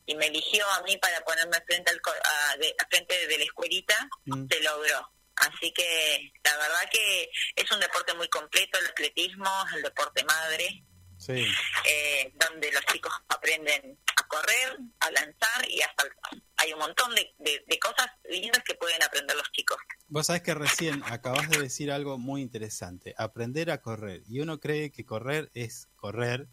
y 0.06 0.16
me 0.16 0.28
eligió 0.28 0.66
a 0.72 0.82
mí 0.84 0.98
para 0.98 1.20
ponerme 1.22 1.58
frente 1.66 1.92
al 1.92 2.00
a, 2.06 2.58
de- 2.58 2.76
a 2.78 2.88
frente 2.90 3.28
de 3.28 3.38
la 3.38 3.44
escuelita, 3.44 4.10
Mm. 4.26 4.48
se 4.50 4.60
logró. 4.62 5.12
Así 5.36 5.72
que 5.72 6.32
la 6.44 6.58
verdad 6.58 6.90
que 6.92 7.30
es 7.56 7.72
un 7.72 7.80
deporte 7.80 8.14
muy 8.16 8.28
completo, 8.28 8.80
el 8.80 8.88
atletismo, 8.88 9.50
el 9.76 9.84
deporte 9.84 10.24
madre, 10.24 10.84
Sí. 11.20 11.46
eh, 11.86 12.32
donde 12.36 12.72
los 12.72 12.84
chicos 12.86 13.12
aprenden 13.30 14.00
a 14.20 14.28
correr, 14.28 14.78
a 15.00 15.12
lanzar 15.12 15.68
y 15.70 15.82
a 15.82 15.88
saltar. 15.98 16.32
Hay 16.58 16.74
un 16.74 16.80
montón 16.80 17.14
de, 17.16 17.34
de- 17.38 17.64
de 17.68 17.80
cosas 17.80 18.08
lindas 18.30 18.64
que 18.64 18.74
pueden 18.76 19.02
aprender 19.04 19.36
los 19.36 19.52
chicos. 19.52 19.78
Vos 20.08 20.26
sabés 20.28 20.42
que 20.42 20.54
recién 20.56 21.04
acabas 21.06 21.50
de 21.50 21.60
decir 21.60 21.92
algo 21.92 22.18
muy 22.18 22.42
interesante, 22.42 23.14
aprender 23.18 23.70
a 23.72 23.82
correr. 23.82 24.22
Y 24.28 24.40
uno 24.40 24.60
cree 24.60 24.92
que 24.92 25.06
correr 25.06 25.50
es 25.54 25.88
correr, 25.96 26.48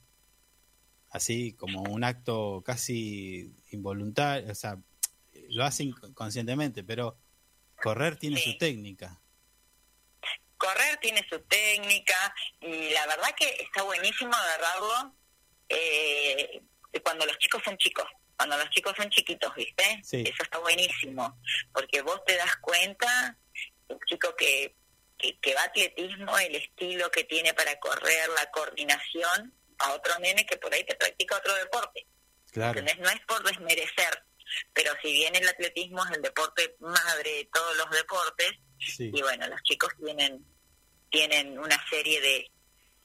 así 1.15 1.53
como 1.53 1.83
un 1.83 2.03
acto 2.03 2.61
casi 2.67 3.55
involuntario, 3.71 4.51
o 4.51 4.55
sea, 4.55 4.77
lo 5.51 5.65
hace 5.65 5.85
inconscientemente, 5.85 6.83
pero 6.83 7.17
correr 7.81 8.17
tiene 8.17 8.37
su 8.41 8.59
técnica. 8.59 9.21
correr 10.57 10.97
tiene 11.01 11.25
su 11.31 11.39
técnica 11.43 12.35
y 12.61 12.91
la 12.91 13.07
verdad 13.07 13.29
que 13.37 13.47
está 13.61 13.85
buenísimo 13.85 14.33
agarrarlo 14.35 15.15
eh, 15.69 16.63
cuando 17.05 17.27
los 17.27 17.39
chicos 17.39 17.63
son 17.65 17.77
chicos, 17.77 18.07
cuando 18.37 18.57
los 18.59 18.69
chicos 18.71 18.95
son 18.97 19.09
chiquitos, 19.09 19.55
¿viste? 19.55 20.01
Sí. 20.03 20.25
Eso 20.27 20.43
está 20.43 20.59
buenísimo, 20.59 21.39
porque 21.73 22.03
vos 22.03 22.25
te 22.27 22.37
das 22.37 22.57
cuenta, 22.57 23.39
un 23.87 24.01
chico 24.09 24.35
que, 24.35 24.75
que, 25.17 25.39
que 25.39 25.55
va 25.55 25.61
a 25.61 25.67
atletismo, 25.67 26.37
el 26.39 26.57
estilo 26.57 27.09
que 27.13 27.23
tiene 27.23 27.55
para 27.55 27.79
correr, 27.79 28.29
la 28.31 28.51
coordinación, 28.51 29.55
a 29.79 29.93
otro 29.93 30.19
nene 30.21 30.45
que 30.47 30.57
por 30.57 30.73
ahí 30.73 30.85
te 30.85 30.95
practica 30.95 31.37
otro 31.37 31.55
deporte. 31.57 32.07
Claro. 32.53 32.81
No 32.83 33.09
es 33.11 33.21
por 33.27 33.43
desmerecer, 33.45 34.25
pero 34.73 34.93
si 35.03 35.13
bien 35.13 35.35
el 35.35 35.49
atletismo 35.49 36.05
es 36.05 36.17
el 36.17 36.23
deporte 36.23 36.77
madre 36.81 37.31
de 37.31 37.49
todos 37.53 37.77
los 37.77 37.91
deportes, 37.91 38.53
Sí. 38.79 39.11
y 39.15 39.23
bueno, 39.23 39.47
los 39.49 39.63
chicos 39.63 39.91
tienen 40.05 40.45
tienen 41.11 41.59
una 41.59 41.79
serie 41.89 42.21
de, 42.21 42.51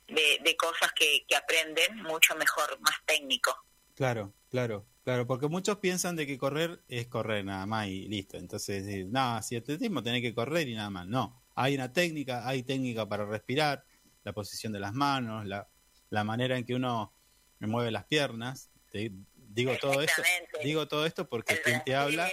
de, 0.08 0.40
de 0.44 0.58
cosas 0.58 0.92
que, 0.94 1.26
que 1.28 1.36
aprenden 1.36 2.02
mucho 2.04 2.36
mejor, 2.36 2.80
más 2.82 2.96
técnico. 3.06 3.56
Claro, 3.96 4.34
claro, 4.50 4.88
claro, 5.04 5.28
porque 5.28 5.48
muchos 5.48 5.78
piensan 5.78 6.16
de 6.16 6.26
que 6.26 6.38
correr 6.40 6.82
es 6.88 7.08
correr 7.08 7.46
nada 7.46 7.68
más 7.68 7.88
y 7.88 8.08
listo. 8.08 8.38
Entonces, 8.38 9.06
no, 9.08 9.42
si 9.44 9.56
atletismo 9.58 10.02
tenés 10.02 10.22
que 10.24 10.34
correr 10.34 10.68
y 10.68 10.74
nada 10.74 10.90
más. 10.90 11.06
No, 11.06 11.44
hay 11.56 11.76
una 11.76 11.94
técnica, 11.94 12.48
hay 12.48 12.64
técnica 12.64 13.08
para 13.08 13.26
respirar, 13.26 13.86
la 14.24 14.34
posición 14.34 14.74
de 14.74 14.80
las 14.80 14.94
manos, 14.94 15.46
la, 15.46 15.68
la 16.10 16.24
manera 16.24 16.58
en 16.58 16.66
que 16.66 16.74
uno 16.76 17.14
mueve 17.60 17.92
las 17.92 18.06
piernas. 18.06 18.70
Te- 18.92 19.12
digo 19.36 19.76
todo 19.78 20.02
esto, 20.02 20.22
digo 20.64 20.88
todo 20.88 21.06
esto 21.06 21.28
porque 21.28 21.60
quien 21.62 21.84
te 21.84 21.96
habla, 21.96 22.30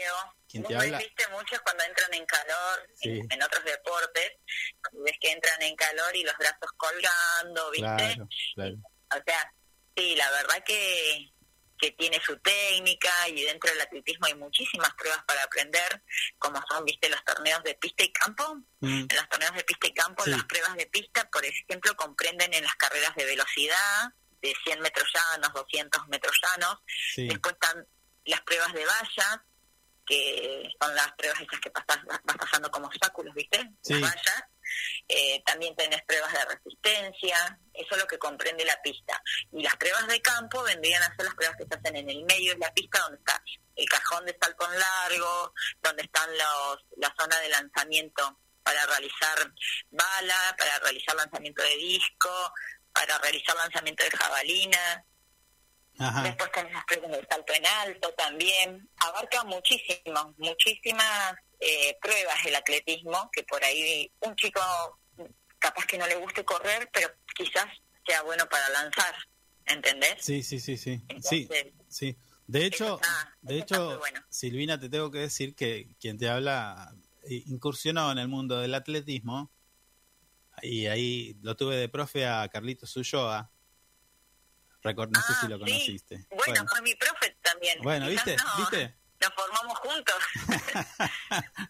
quien 0.49 0.63
te 0.65 0.77
habla, 0.77 0.99
viste 0.99 1.25
muchos 1.33 1.61
cuando 1.61 1.85
entran 1.85 2.13
en 2.15 2.25
calor, 2.27 2.89
Sí. 2.95 3.09
en, 3.11 3.33
en 3.33 3.43
otros 3.43 3.65
deportes, 3.65 4.33
ves 4.93 5.17
que 5.21 5.33
entran 5.33 5.63
en 5.63 5.75
calor 5.77 6.15
y 6.15 6.23
los 6.25 6.37
brazos 6.39 6.71
colgando, 6.77 7.71
¿viste? 7.71 7.87
claro, 7.87 8.29
claro. 8.55 8.77
O 9.11 9.23
sea, 9.25 9.53
sí, 9.97 10.15
la 10.17 10.31
verdad 10.31 10.63
que, 10.65 11.33
que 11.79 11.91
tiene 11.93 12.21
su 12.25 12.37
técnica 12.39 13.11
y 13.29 13.43
dentro 13.43 13.71
del 13.71 13.81
atletismo 13.81 14.27
hay 14.27 14.35
muchísimas 14.35 14.93
pruebas 14.95 15.23
para 15.27 15.43
aprender, 15.43 16.03
como 16.39 16.63
son, 16.69 16.85
viste, 16.85 17.09
los 17.09 17.23
torneos 17.25 17.63
de 17.65 17.75
pista 17.75 18.03
y 18.05 18.13
campo. 18.13 18.57
Mm, 18.81 19.07
En 19.11 19.17
los 19.17 19.29
torneos 19.29 19.55
de 19.55 19.65
pista 19.65 19.87
y 19.87 19.95
campo, 19.95 20.25
Sí. 20.25 20.31
las 20.31 20.45
pruebas 20.45 20.75
de 20.77 20.87
pista, 20.87 21.29
por 21.31 21.45
ejemplo, 21.45 21.95
comprenden 21.97 22.53
en 22.55 22.65
las 22.65 22.75
carreras 22.77 23.15
de 23.17 23.25
velocidad, 23.25 24.11
de 24.43 24.55
100 24.65 24.81
metros 24.81 25.09
llanos, 25.13 25.53
200 25.55 26.09
metros 26.09 26.39
llanos. 26.43 26.79
Sí. 27.15 27.27
Después 27.29 27.55
están 27.55 27.87
las 28.25 28.41
pruebas 28.43 28.73
de 28.73 28.85
valla, 28.85 29.45
que 30.07 30.69
son 30.81 30.95
las 30.95 31.13
pruebas 31.13 31.41
esas 31.41 31.61
que 31.61 31.71
pasas, 31.71 31.99
vas 32.05 32.37
pasando 32.39 32.71
como 32.71 32.87
obstáculos, 32.87 33.35
¿viste? 33.35 33.59
Sí. 33.83 33.95
Las 33.95 34.03
vallas. 34.03 34.45
Eh, 35.09 35.43
también 35.45 35.75
tenés 35.77 36.03
pruebas 36.05 36.33
de 36.33 36.45
resistencia, 36.45 37.59
eso 37.73 37.89
es 37.95 37.99
lo 37.99 38.07
que 38.07 38.19
comprende 38.19 38.65
la 38.65 38.81
pista. 38.83 39.23
Y 39.53 39.63
las 39.63 39.77
pruebas 39.77 40.07
de 40.09 40.21
campo 40.21 40.63
vendrían 40.63 41.03
a 41.03 41.15
ser 41.17 41.25
las 41.25 41.35
pruebas 41.35 41.57
que 41.57 41.67
se 41.67 41.75
hacen 41.75 41.97
en 41.97 42.11
el 42.11 42.25
medio 42.25 42.53
de 42.55 42.61
la 42.61 42.73
pista, 42.73 43.01
donde 43.01 43.19
está 43.19 43.43
el 43.77 43.89
cajón 43.89 44.25
de 44.25 44.37
salto 44.41 44.73
en 44.73 44.79
largo, 44.79 45.53
donde 45.83 46.03
están 46.03 46.31
los, 46.31 46.79
la 46.97 47.15
zona 47.19 47.39
de 47.41 47.49
lanzamiento 47.51 48.39
para 48.63 48.85
realizar 48.87 49.53
bala, 49.91 50.57
para 50.59 50.79
realizar 50.81 51.15
lanzamiento 51.15 51.63
de 51.63 51.77
disco, 51.77 52.53
para 52.93 53.19
realizar 53.19 53.55
lanzamiento 53.57 54.03
de 54.03 54.11
jabalina. 54.11 55.05
Ajá. 55.99 56.23
Después 56.23 56.51
tenés 56.53 56.73
las 56.73 56.85
pruebas 56.85 57.11
de 57.11 57.27
salto 57.29 57.53
en 57.55 57.67
alto 57.67 58.13
también. 58.17 58.89
Abarca 58.99 59.45
muchísimo, 59.45 60.35
muchísimas 60.39 61.35
eh, 61.61 61.97
pruebas 62.03 62.37
el 62.45 62.55
atletismo, 62.55 63.31
que 63.33 63.43
por 63.45 63.63
ahí 63.65 64.11
un 64.21 64.37
chico 64.37 64.61
capaz 65.59 65.87
que 65.87 65.99
no 65.99 66.07
le 66.07 66.17
guste 66.17 66.45
correr, 66.45 66.89
pero 66.93 67.09
quizás 67.35 67.67
sea 68.07 68.23
bueno 68.23 68.47
para 68.49 68.69
lanzar, 68.69 69.15
¿entendés? 69.65 70.17
Sí, 70.21 70.43
sí, 70.43 70.61
sí, 70.61 70.77
sí. 70.77 71.01
Sí, 71.23 71.49
Entonces, 71.49 71.73
sí. 71.89 72.17
De 72.47 72.65
hecho, 72.67 72.97
está- 73.01 73.37
de 73.41 73.59
hecho, 73.59 73.99
bueno. 73.99 74.21
Silvina, 74.29 74.79
te 74.79 74.89
tengo 74.89 75.11
que 75.11 75.19
decir 75.19 75.57
que 75.57 75.89
quien 75.99 76.19
te 76.19 76.29
habla 76.29 76.95
eh, 77.25 77.43
incursionó 77.47 78.13
en 78.13 78.19
el 78.19 78.29
mundo 78.29 78.59
del 78.61 78.75
atletismo 78.75 79.51
y 80.63 80.87
ahí 80.87 81.37
lo 81.43 81.57
tuve 81.57 81.77
de 81.77 81.89
profe 81.89 82.27
a 82.27 82.49
Carlitos 82.49 82.97
Ulloa. 82.97 83.51
Record, 84.87 85.11
no 85.11 85.21
sé 85.21 85.33
Ah, 85.35 85.39
si 85.41 85.49
lo 85.49 85.57
sí. 85.57 85.61
conociste. 85.65 86.15
Bueno, 86.31 86.43
Bueno, 86.47 86.67
fue 86.69 86.83
mi 86.83 86.95
profe 86.95 87.37
también. 87.43 87.79
Bueno, 87.83 88.09
Quizás 88.09 88.25
¿viste? 88.27 88.43
no- 88.45 88.57
¿Viste? 88.59 88.97
Nos 89.21 89.33
formamos 89.35 89.79
juntos. 89.79 90.15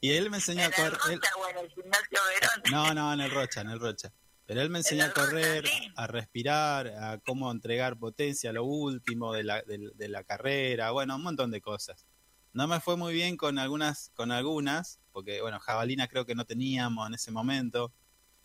y 0.00 0.12
él 0.12 0.30
me 0.30 0.36
enseñó 0.36 0.62
a 0.62 0.66
en 0.66 0.72
correr. 0.72 0.92
Rocha 0.98 1.30
o 1.36 1.48
en 1.48 1.58
el 1.58 1.68
gimnasio 1.70 2.18
Verón. 2.40 2.62
No, 2.70 2.94
no, 2.94 3.12
en 3.12 3.20
el 3.20 3.30
Rocha, 3.30 3.60
en 3.62 3.70
el 3.70 3.80
Rocha. 3.80 4.12
Pero 4.46 4.62
él 4.62 4.70
me 4.70 4.78
enseñó 4.78 5.04
a 5.04 5.08
Rocha, 5.08 5.20
correr, 5.26 5.66
sí. 5.66 5.92
a 5.96 6.06
respirar, 6.06 6.86
a 6.88 7.18
cómo 7.18 7.50
entregar 7.50 7.98
potencia, 7.98 8.52
lo 8.52 8.64
último 8.64 9.32
de 9.34 9.44
la, 9.44 9.62
de, 9.62 9.90
de 9.94 10.08
la 10.08 10.24
carrera, 10.24 10.90
bueno, 10.92 11.16
un 11.16 11.22
montón 11.22 11.50
de 11.50 11.60
cosas. 11.60 12.06
No 12.54 12.66
me 12.66 12.80
fue 12.80 12.96
muy 12.96 13.12
bien 13.12 13.36
con 13.36 13.58
algunas, 13.58 14.10
con 14.14 14.32
algunas, 14.32 15.00
porque 15.12 15.42
bueno, 15.42 15.60
jabalina 15.60 16.08
creo 16.08 16.24
que 16.24 16.34
no 16.34 16.46
teníamos 16.46 17.06
en 17.08 17.14
ese 17.14 17.30
momento, 17.30 17.92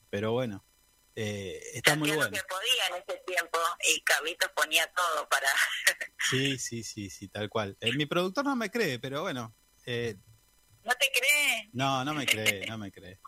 pero 0.09 0.33
bueno, 0.33 0.63
eh, 1.15 1.61
está 1.73 1.95
muy 1.95 2.11
bueno. 2.11 2.31
que 2.31 2.43
podía 2.43 2.87
en 2.89 3.03
ese 3.03 3.23
tiempo 3.25 3.59
y 3.87 4.01
Carlitos 4.01 4.49
ponía 4.55 4.91
todo 4.93 5.27
para... 5.29 5.47
Sí, 6.29 6.57
sí, 6.57 6.83
sí, 6.83 7.09
sí, 7.09 7.27
tal 7.27 7.49
cual. 7.49 7.77
Eh, 7.81 7.91
mi 7.93 8.05
productor 8.05 8.45
no 8.45 8.55
me 8.55 8.71
cree, 8.71 8.97
pero 8.97 9.21
bueno, 9.21 9.53
eh, 9.85 10.15
¿No 10.83 10.91
te 10.93 11.05
crees? 11.13 11.69
No, 11.73 12.03
no 12.03 12.13
me 12.13 12.25
cree, 12.25 12.65
no 12.69 12.77
me 12.77 12.91
cree. 12.91 13.19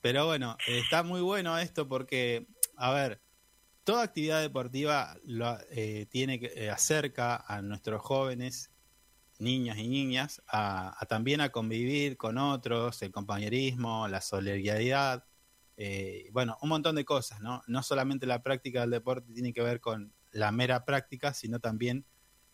Pero 0.00 0.26
bueno, 0.26 0.56
está 0.66 1.02
muy 1.02 1.20
bueno 1.20 1.58
esto 1.58 1.88
porque, 1.88 2.46
a 2.76 2.92
ver, 2.92 3.20
toda 3.84 4.04
actividad 4.04 4.40
deportiva 4.40 5.16
lo, 5.24 5.58
eh, 5.70 6.06
tiene 6.10 6.38
que 6.38 6.70
acerca 6.70 7.36
a 7.36 7.62
nuestros 7.62 8.02
jóvenes, 8.02 8.70
niños 9.38 9.76
y 9.78 9.88
niñas, 9.88 10.42
a, 10.46 10.96
a 11.00 11.06
también 11.06 11.40
a 11.40 11.50
convivir 11.50 12.16
con 12.16 12.38
otros, 12.38 13.02
el 13.02 13.10
compañerismo, 13.10 14.08
la 14.08 14.20
solidaridad, 14.20 15.27
eh, 15.78 16.28
bueno, 16.32 16.58
un 16.60 16.68
montón 16.68 16.96
de 16.96 17.04
cosas, 17.04 17.40
¿no? 17.40 17.62
No 17.68 17.82
solamente 17.82 18.26
la 18.26 18.42
práctica 18.42 18.80
del 18.80 18.90
deporte 18.90 19.32
tiene 19.32 19.52
que 19.52 19.62
ver 19.62 19.80
con 19.80 20.12
la 20.32 20.50
mera 20.50 20.84
práctica, 20.84 21.32
sino 21.32 21.60
también 21.60 22.04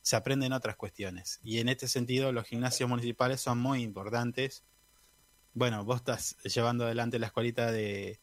se 0.03 0.15
aprenden 0.17 0.53
otras 0.53 0.77
cuestiones. 0.77 1.41
Y 1.43 1.59
en 1.59 1.71
este 1.71 1.89
sentido, 1.89 2.31
los 2.33 2.47
gimnasios 2.47 2.89
municipales 2.89 3.41
son 3.41 3.59
muy 3.59 3.83
importantes. 3.83 4.65
Bueno, 5.55 5.85
vos 5.85 5.97
estás 5.97 6.37
llevando 6.45 6.85
adelante 6.85 7.19
la 7.19 7.27
escuelita 7.29 7.73
de, 7.73 8.21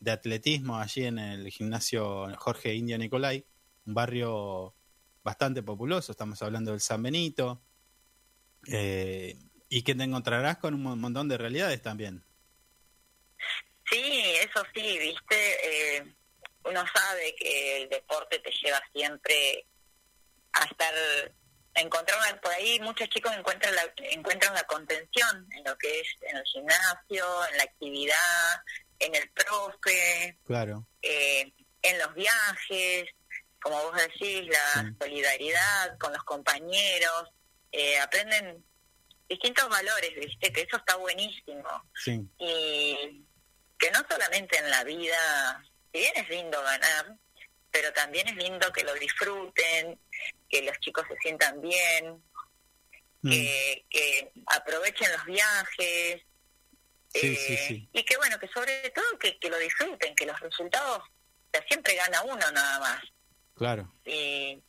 de 0.00 0.10
atletismo 0.10 0.76
allí 0.76 1.04
en 1.04 1.18
el 1.18 1.48
gimnasio 1.48 2.28
Jorge 2.36 2.74
Indio 2.74 2.98
Nicolai, 2.98 3.46
un 3.86 3.94
barrio 3.94 4.74
bastante 5.24 5.62
populoso, 5.62 6.12
estamos 6.12 6.42
hablando 6.42 6.72
del 6.72 6.80
San 6.80 7.02
Benito, 7.02 7.62
eh, 8.66 9.38
y 9.68 9.82
que 9.82 9.94
te 9.94 10.02
encontrarás 10.02 10.58
con 10.58 10.74
un 10.74 10.82
mon- 10.82 11.00
montón 11.00 11.28
de 11.28 11.38
realidades 11.38 11.80
también. 11.80 12.22
Sí, 13.92 14.34
eso 14.40 14.64
sí, 14.74 14.98
viste, 14.98 15.96
eh, 15.98 16.04
uno 16.64 16.84
sabe 16.94 17.34
que 17.36 17.82
el 17.82 17.88
deporte 17.90 18.38
te 18.38 18.50
lleva 18.62 18.80
siempre 18.94 19.66
a 20.54 20.64
estar, 20.64 20.94
a 21.74 21.80
encontrar 21.80 22.18
una- 22.18 22.40
por 22.40 22.52
ahí 22.52 22.80
muchos 22.80 23.08
chicos 23.10 23.32
encuentran 23.36 23.74
la, 23.74 23.92
encuentran 23.98 24.54
la 24.54 24.64
contención 24.64 25.46
en 25.52 25.64
lo 25.64 25.76
que 25.76 26.00
es 26.00 26.08
en 26.22 26.36
el 26.38 26.44
gimnasio, 26.44 27.46
en 27.50 27.56
la 27.58 27.64
actividad, 27.64 28.62
en 28.98 29.14
el 29.14 29.28
profe, 29.30 30.38
Claro, 30.46 30.86
eh, 31.02 31.52
en 31.82 31.98
los 31.98 32.14
viajes, 32.14 33.04
como 33.60 33.82
vos 33.82 33.96
decís, 33.96 34.46
la 34.48 34.82
Sí. 34.82 34.96
solidaridad 35.00 35.98
con 35.98 36.12
los 36.12 36.22
compañeros, 36.24 37.28
eh, 37.72 37.98
aprenden 37.98 38.64
distintos 39.28 39.68
valores, 39.68 40.14
viste, 40.14 40.52
que 40.52 40.62
eso 40.62 40.76
está 40.76 40.96
buenísimo. 40.96 41.68
Sí, 41.94 42.20
y 42.38 43.24
que 43.82 43.90
no 43.90 43.98
solamente 44.08 44.56
en 44.58 44.70
la 44.70 44.84
vida, 44.84 45.60
si 45.92 45.98
bien 45.98 46.12
es 46.14 46.28
lindo 46.28 46.62
ganar, 46.62 47.16
pero 47.72 47.92
también 47.92 48.28
es 48.28 48.36
lindo 48.36 48.72
que 48.72 48.84
lo 48.84 48.94
disfruten, 48.94 49.98
que 50.48 50.62
los 50.62 50.78
chicos 50.78 51.04
se 51.08 51.16
sientan 51.18 51.60
bien, 51.60 52.22
Mm, 53.24 53.30
que, 53.30 53.84
que 53.88 54.32
aprovechen 54.46 55.12
los 55.12 55.24
viajes, 55.26 56.22
Sí, 57.14 57.26
eh, 57.26 57.36
sí, 57.36 57.56
sí. 57.68 57.88
y 57.92 58.04
que 58.04 58.16
bueno, 58.16 58.36
que 58.40 58.48
sobre 58.48 58.90
todo 58.90 59.16
que, 59.20 59.38
que 59.38 59.48
lo 59.48 59.58
disfruten, 59.58 60.12
que 60.16 60.26
los 60.26 60.40
resultados, 60.40 60.98
o 60.98 61.48
sea, 61.52 61.62
siempre 61.68 61.94
gana 61.94 62.22
uno 62.22 62.50
nada 62.50 62.80
más. 62.80 63.00
claro, 63.54 63.92
Y, 64.04 64.60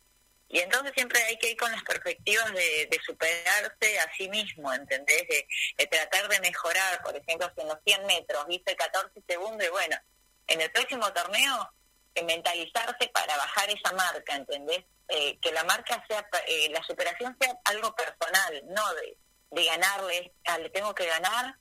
y 0.54 0.60
entonces 0.60 0.92
siempre 0.94 1.20
hay 1.24 1.36
que 1.38 1.50
ir 1.50 1.58
con 1.58 1.72
las 1.72 1.82
perspectivas 1.82 2.54
de, 2.54 2.88
de 2.92 3.02
superarse 3.04 4.00
a 4.00 4.16
sí 4.16 4.30
mismo, 4.30 4.72
¿entendés? 4.72 5.28
De, 5.28 5.88
tratar 5.88 6.30
de 6.30 6.40
mejorar, 6.42 7.02
por 7.02 7.16
ejemplo, 7.16 7.52
si 7.56 7.62
en 7.62 7.70
los 7.70 7.80
100 7.84 8.06
metros 8.06 8.46
hice 8.50 8.76
14 8.76 9.20
segundos, 9.28 9.66
y 9.66 9.72
bueno, 9.72 9.98
en 10.46 10.62
el 10.62 10.72
próximo 10.72 11.12
torneo, 11.12 11.74
eh, 12.14 12.24
mentalizarse 12.24 13.08
para 13.12 13.36
bajar 13.36 13.68
esa 13.72 13.94
marca, 13.94 14.36
¿entendés? 14.36 14.84
Eh, 15.08 15.40
que 15.42 15.52
la 15.52 15.64
marca 15.64 16.06
sea, 16.08 16.24
eh, 16.46 16.70
la 16.70 16.84
superación 16.84 17.36
sea 17.42 17.60
algo 17.66 17.96
personal, 17.96 18.62
no 18.68 18.94
de, 18.94 19.18
de 19.50 19.66
ganarle, 19.66 20.34
ah, 20.46 20.60
le 20.60 20.70
tengo 20.70 20.94
que 20.94 21.08
ganar, 21.08 21.58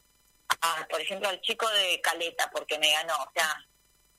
a, 0.60 0.86
por 0.90 1.00
ejemplo, 1.00 1.30
al 1.30 1.40
chico 1.40 1.66
de 1.70 1.98
Caleta 2.02 2.50
porque 2.50 2.78
me 2.78 2.92
ganó, 2.92 3.16
o 3.16 3.32
sea, 3.34 3.56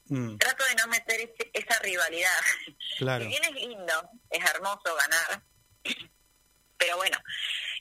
Mm, 0.05 0.37
trato 0.37 0.63
de 0.65 0.75
no 0.75 0.87
meter 0.87 1.21
ese- 1.21 1.49
esa 1.53 1.79
rivalidad. 1.79 2.39
claro. 2.97 3.23
Si 3.23 3.29
bien 3.29 3.43
es 3.45 3.51
lindo, 3.53 4.09
es 4.29 4.43
hermoso 4.49 4.95
ganar, 4.95 5.43
pero 6.77 6.97
bueno, 6.97 7.17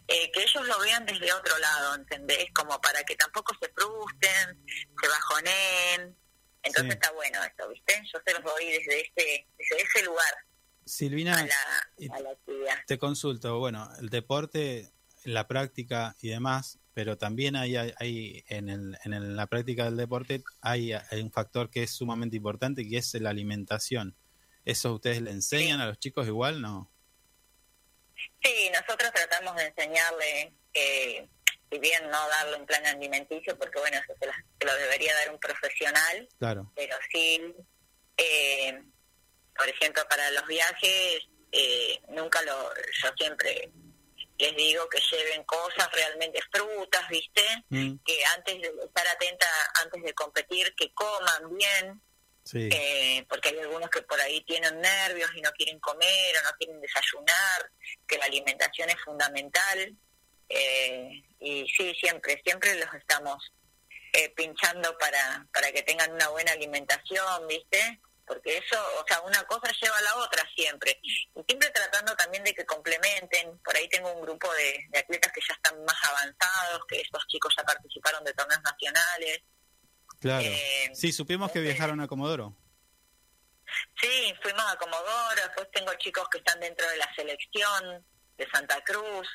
eh, 0.09 0.31
que 0.33 0.43
ellos 0.43 0.67
lo 0.67 0.79
vean 0.81 1.05
desde 1.07 1.33
otro 1.33 1.59
lado, 1.59 1.95
¿entendés? 1.97 2.47
Como 2.55 2.81
para 2.81 3.03
que 3.05 3.17
tampoco 3.17 3.55
se 3.61 3.69
frustren, 3.73 4.65
se 5.01 5.09
bajonen. 5.09 6.17
Entonces 6.65 6.93
Sí. 6.93 6.99
está 7.01 7.11
bueno 7.13 7.43
esto, 7.43 7.69
¿viste? 7.69 8.03
Yo 8.13 8.21
se 8.25 8.33
los 8.35 8.45
doy 8.45 8.67
desde 8.67 9.01
ese, 9.01 9.49
desde 9.59 9.83
ese 9.83 10.05
lugar 10.05 10.35
Silvina, 10.87 11.39
a 11.39 11.45
la, 11.45 12.15
a 12.17 12.21
la 12.21 12.37
te 12.87 12.99
consulto, 12.99 13.59
bueno, 13.59 13.89
el 14.01 14.11
deporte, 14.11 14.93
la 15.25 15.47
práctica 15.49 16.15
y 16.21 16.29
demás, 16.29 16.79
pero 16.95 17.17
también 17.19 17.57
hay, 17.57 17.77
hay, 17.77 17.93
hay 17.99 18.45
en, 18.49 18.69
el, 18.69 18.99
en 19.05 19.13
el- 19.15 19.37
la 19.37 19.47
práctica 19.47 19.85
del 19.87 19.97
deporte 19.97 20.43
hay, 20.61 20.93
hay 20.93 21.21
un 21.21 21.33
factor 21.33 21.71
que 21.71 21.83
es 21.85 21.91
sumamente 21.91 22.37
importante 22.37 22.87
que 22.89 22.99
es 22.99 23.15
la 23.15 23.31
alimentación. 23.31 24.17
¿Eso 24.65 24.95
ustedes 24.95 25.23
le 25.23 25.31
enseñan 25.31 25.81
a 25.81 25.87
los 25.87 25.99
chicos 25.99 26.27
igual? 26.27 26.61
No. 26.61 26.91
Sí, 28.43 28.71
nosotros 28.73 29.11
tratamos 29.13 29.57
de 29.57 29.67
enseñarle, 29.67 30.53
eh, 30.75 31.29
si 31.71 31.79
bien 31.79 32.03
no 32.11 32.29
darle 32.29 32.57
un 32.57 32.67
plan 32.67 32.85
alimenticio, 32.87 33.57
porque 33.59 33.79
bueno, 33.79 33.97
eso 33.99 34.15
se, 34.21 34.27
las- 34.27 34.37
se 34.61 34.67
lo 34.67 34.75
debería 34.77 35.15
dar 35.15 35.31
un 35.33 35.39
profesional, 35.41 36.29
Claro, 36.39 36.73
pero 36.77 36.97
sí, 37.11 37.41
eh, 38.17 38.83
por 39.57 39.69
ejemplo, 39.69 40.03
para 40.09 40.31
los 40.33 40.47
viajes, 40.47 41.29
eh, 41.53 42.01
nunca 42.11 42.41
lo, 42.43 42.71
yo 43.03 43.11
siempre 43.17 43.71
les 44.39 44.57
digo 44.57 44.89
que 44.89 45.01
lleven 45.01 45.45
cosas 45.45 45.91
realmente 45.93 46.41
frutas, 46.51 47.09
¿viste? 47.09 47.43
Mm, 47.69 47.97
Que 48.05 48.25
antes 48.37 48.61
de 48.61 48.69
estar 48.85 49.07
atenta, 49.09 49.47
antes 49.83 50.03
de 50.03 50.13
competir, 50.15 50.75
que 50.75 50.93
coman 50.95 51.57
bien, 51.57 52.03
sí, 52.45 52.69
eh, 52.73 53.25
porque 53.29 53.51
hay 53.51 53.59
algunos 53.61 53.89
que 53.91 54.03
por 54.03 54.21
ahí 54.21 54.41
tienen 54.45 54.81
nervios 54.81 55.31
y 55.37 55.41
no 55.43 55.51
quieren 55.53 55.79
comer 55.81 56.37
o 56.41 56.45
no 56.45 56.57
quieren 56.59 56.81
desayunar, 56.81 57.71
que 58.07 58.19
la 58.19 58.25
alimentación 58.25 58.91
es 58.91 59.01
fundamental. 59.05 59.97
eh, 60.49 61.23
y 61.41 61.67
sí, 61.77 61.95
siempre, 61.95 62.41
siempre 62.45 62.75
los 62.75 62.93
estamos 62.95 63.53
eh, 64.13 64.29
pinchando 64.37 64.97
para, 64.99 65.47
para 65.53 65.73
que 65.73 65.83
tengan 65.83 66.13
una 66.13 66.29
buena 66.29 66.53
alimentación, 66.53 67.47
¿viste? 67.49 68.01
Porque 68.27 68.57
eso, 68.57 68.79
o 69.01 69.05
sea, 69.07 69.21
una 69.23 69.43
cosa 69.45 69.71
lleva 69.81 69.97
a 69.99 70.03
la 70.03 70.17
otra 70.17 70.49
siempre. 70.55 70.99
Y 71.03 71.43
siempre 71.47 71.71
tratando 71.71 72.15
también 72.17 72.45
de 72.45 72.55
que 72.55 72.65
complementen. 72.65 73.59
Por 73.59 73.77
ahí 73.77 73.89
tengo 73.89 74.13
un 74.13 74.23
grupo 74.23 74.53
de, 74.55 74.87
de 74.91 74.99
atletas 74.99 75.33
que 75.33 75.41
ya 75.47 75.55
están 75.55 75.85
más 75.85 75.97
avanzados, 76.05 76.81
que 76.89 77.01
estos 77.01 77.27
chicos 77.27 77.55
ya 77.57 77.65
participaron 77.65 78.25
de 78.25 78.33
torneos 78.35 78.63
nacionales. 78.63 79.43
Claro. 80.21 80.45
Eh, 80.45 80.91
Sí, 80.95 81.13
supimos 81.13 81.51
que 81.51 81.61
viajaron 81.61 82.01
a 82.01 82.07
Comodoro. 82.07 82.57
Sí, 84.01 84.35
fuimos 84.43 84.65
a 84.71 84.77
Comodoro, 84.77 85.43
después 85.43 85.69
tengo 85.73 85.93
chicos 85.95 86.29
que 86.31 86.39
están 86.39 86.61
dentro 86.61 86.89
de 86.89 86.97
la 86.97 87.13
selección 87.15 88.05
de 88.37 88.49
Santa 88.51 88.81
Cruz, 88.83 89.29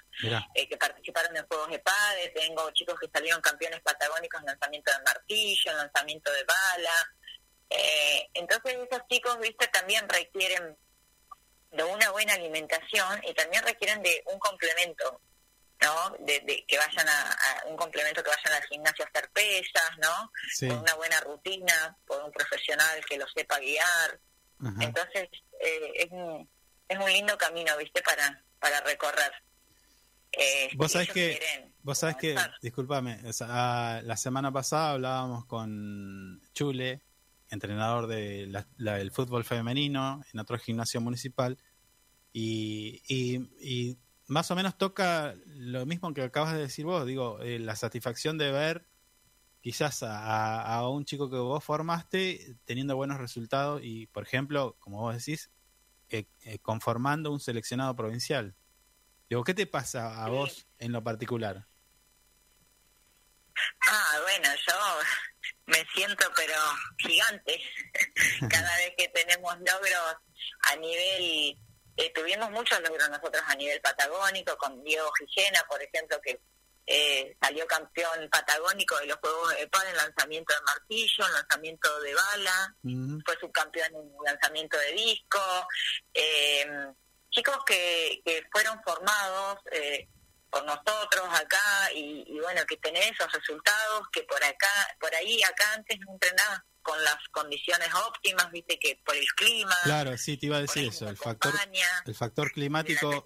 eh, 0.54 0.68
que 0.68 0.78
participaron 0.78 1.36
en 1.36 1.46
Juegos 1.48 1.70
de 1.70 1.80
Padre, 1.80 2.32
tengo 2.36 2.70
chicos 2.72 3.00
que 3.00 3.10
salieron 3.14 3.42
campeones 3.42 3.82
patagónicos 3.82 4.40
en 4.42 4.48
lanzamiento 4.48 4.92
de 4.92 5.04
martillo, 5.04 5.72
en 5.72 5.78
lanzamiento 5.78 6.32
de 6.32 6.44
bala. 6.44 7.14
Eh, 7.70 8.30
entonces 8.34 8.76
esos 8.76 9.06
chicos, 9.10 9.38
viste, 9.40 9.68
también 9.68 10.08
requieren 10.08 10.78
de 11.72 11.84
una 11.84 12.12
buena 12.12 12.34
alimentación 12.34 13.22
y 13.28 13.34
también 13.34 13.64
requieren 13.64 14.02
de 14.02 14.24
un 14.28 14.40
complemento, 14.40 15.22
¿no? 15.82 16.16
De, 16.20 16.40
de 16.40 16.66
que 16.66 16.78
vayan 16.78 17.08
a, 17.08 17.32
a 17.32 17.66
un 17.66 17.76
complemento 17.76 18.24
que 18.24 18.30
vayan 18.30 18.62
al 18.62 18.68
gimnasio 18.70 19.06
a 19.06 19.08
hacer 19.10 19.30
pesas, 19.32 19.92
¿no? 20.02 20.32
Sí. 20.54 20.68
Con 20.68 20.80
una 20.80 20.96
buena 20.96 21.20
rutina, 21.20 21.98
por 22.06 22.24
un 22.24 22.32
profesional 22.32 23.04
que 23.06 23.18
lo 23.18 23.28
sepa 23.28 23.60
guiar. 23.60 24.20
Ajá. 24.60 24.84
Entonces, 24.84 25.30
eh, 25.60 25.92
es, 25.96 26.08
un, 26.12 26.50
es 26.88 26.98
un 26.98 27.12
lindo 27.12 27.38
camino, 27.38 27.76
¿viste? 27.78 28.02
Para, 28.02 28.44
para 28.60 28.80
recorrer. 28.82 29.32
Eh, 30.32 30.70
Vos 30.76 30.92
sabés 30.92 31.10
que, 31.10 31.72
vos 31.82 31.98
sabés 31.98 32.16
que, 32.18 32.36
discúlpame, 32.62 33.22
o 33.28 33.34
sea, 33.34 33.48
ah, 33.50 34.02
la 34.04 34.18
semana 34.18 34.52
pasada 34.52 34.92
hablábamos 34.92 35.46
con 35.46 36.42
Chule, 36.54 37.02
entrenador 37.50 38.08
de 38.08 38.48
la- 38.48 38.68
la- 38.78 38.98
del 38.98 39.12
fútbol 39.12 39.44
femenino 39.44 40.22
en 40.34 40.40
otro 40.40 40.58
gimnasio 40.58 41.02
municipal, 41.02 41.58
y, 42.34 43.02
y- 43.08 43.50
y 43.60 43.98
más 44.28 44.52
o 44.52 44.56
menos 44.56 44.78
toca 44.78 45.34
lo 45.46 45.86
mismo 45.86 46.14
que 46.14 46.22
acabas 46.24 46.54
de 46.54 46.60
decir 46.60 46.86
vos, 46.86 47.06
digo, 47.06 47.40
eh, 47.42 47.60
la 47.60 47.76
satisfacción 47.76 48.38
de 48.38 48.52
ver 48.52 48.88
quizás 49.62 50.04
a, 50.04 50.18
a- 50.62 50.76
a 50.76 50.90
un 50.90 51.06
chico 51.06 51.30
que 51.30 51.38
vos 51.38 51.64
formaste 51.64 52.56
teniendo 52.66 52.96
buenos 52.96 53.18
resultados 53.18 53.82
y, 53.84 54.08
por 54.08 54.24
ejemplo, 54.24 54.76
como 54.80 55.00
vos 55.00 55.16
decís, 55.16 55.50
eh, 56.10 56.26
eh, 56.44 56.60
conformando 56.60 57.32
un 57.32 57.40
seleccionado 57.40 57.96
provincial. 57.96 58.56
Digo, 59.30 59.44
¿qué 59.44 59.54
te 59.54 59.68
pasa 59.68 60.24
a 60.24 60.30
vos 60.30 60.68
en 60.80 60.92
lo 60.94 61.04
particular? 61.04 61.68
Ah, 63.90 64.20
bueno, 64.24 64.50
yo 64.68 64.74
me 65.68 65.86
siento 65.94 66.26
pero 66.36 66.56
gigante 66.98 67.62
cada 68.50 68.76
vez 68.78 68.94
que 68.98 69.08
tenemos 69.10 69.56
logros 69.60 70.16
a 70.70 70.76
nivel, 70.78 71.58
eh, 71.98 72.12
tuvimos 72.14 72.50
muchos 72.52 72.82
logros 72.82 73.10
nosotros 73.10 73.44
a 73.48 73.56
nivel 73.56 73.80
patagónico, 73.82 74.58
con 74.58 74.84
Diego 74.84 75.12
Gillena, 75.14 75.64
por 75.70 75.82
ejemplo, 75.82 76.20
que 76.22 76.40
eh, 76.90 77.36
salió 77.42 77.68
campeón 77.68 78.30
patagónico 78.32 78.98
de 79.00 79.08
los 79.08 79.18
Juegos 79.18 79.58
de 79.58 79.68
Paz 79.68 79.86
en 79.90 79.98
lanzamiento 79.98 80.54
de 80.54 80.62
martillo, 80.62 81.26
en 81.26 81.34
lanzamiento 81.34 82.00
de 82.00 82.16
bala, 82.16 82.76
fue 83.26 83.40
subcampeón 83.42 83.94
en 83.94 84.12
lanzamiento 84.24 84.78
de 84.78 84.92
disco. 84.94 85.40
Eh, 86.14 86.66
chicos 87.30 87.58
que, 87.66 88.22
que 88.26 88.42
fueron 88.52 88.82
formados 88.84 89.60
eh, 89.72 90.08
por 90.50 90.66
nosotros 90.66 91.28
acá 91.34 91.92
y, 91.94 92.24
y 92.28 92.40
bueno, 92.40 92.62
que 92.68 92.78
tenés 92.78 93.12
esos 93.12 93.32
resultados 93.32 94.08
que 94.12 94.24
por 94.24 94.44
acá, 94.44 94.96
por 95.00 95.14
ahí 95.14 95.42
acá 95.44 95.74
antes 95.74 96.00
no 96.00 96.14
entrenabas 96.14 96.62
con 96.82 97.04
las 97.04 97.18
condiciones 97.32 97.90
óptimas, 97.94 98.50
viste 98.52 98.80
que 98.80 98.98
por 99.06 99.16
el 99.16 99.26
clima, 99.36 99.76
Claro, 99.84 100.18
sí, 100.18 100.38
te 100.38 100.46
iba 100.46 100.56
a 100.58 100.62
decir 100.62 100.88
eso. 100.88 101.10
El 101.10 101.18
factor, 101.18 101.54
el 102.06 102.16
factor 102.16 102.52
climático 102.52 103.26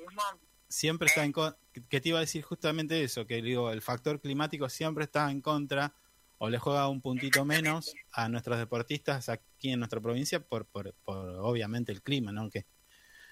siempre 0.67 1.07
está 1.07 1.23
en 1.23 1.31
contra. 1.31 1.59
Que 1.89 2.01
te 2.01 2.09
iba 2.09 2.17
a 2.17 2.21
decir 2.21 2.43
justamente 2.43 3.03
eso, 3.03 3.27
que 3.27 3.41
digo, 3.41 3.71
el 3.71 3.83
factor 3.83 4.19
climático 4.19 4.67
siempre 4.67 5.03
está 5.03 5.29
en 5.29 5.41
contra 5.41 5.93
o 6.39 6.49
le 6.49 6.57
juega 6.57 6.87
un 6.87 7.01
puntito 7.01 7.45
menos 7.45 7.93
a 8.11 8.27
nuestros 8.29 8.57
deportistas 8.57 9.29
aquí 9.29 9.71
en 9.71 9.79
nuestra 9.79 10.01
provincia 10.01 10.39
por, 10.39 10.65
por, 10.65 10.95
por 11.03 11.17
obviamente 11.41 11.91
el 11.91 12.01
clima, 12.01 12.31
¿no? 12.31 12.49
Que 12.49 12.65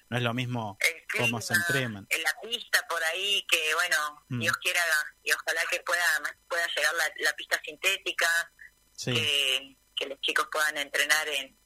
no 0.09 0.17
es 0.17 0.23
lo 0.23 0.33
mismo 0.35 0.77
clima, 1.09 1.25
cómo 1.27 1.41
se 1.41 1.53
entrenan. 1.53 2.07
en 2.09 2.23
la 2.23 2.33
pista 2.41 2.85
por 2.87 3.03
ahí, 3.03 3.45
que 3.49 3.73
bueno, 3.75 4.25
Mm. 4.29 4.39
Dios 4.41 4.57
quiera 4.57 4.81
y 5.23 5.31
ojalá 5.31 5.61
que 5.69 5.79
pueda, 5.81 6.05
pueda 6.47 6.65
llegar 6.75 6.93
la, 6.93 7.05
la 7.17 7.33
pista 7.33 7.59
sintética, 7.65 8.27
Sí, 8.95 9.13
que, 9.13 9.75
que 9.95 10.05
los 10.07 10.19
chicos 10.21 10.47
puedan 10.51 10.77
entrenar 10.77 11.27
en, 11.29 11.57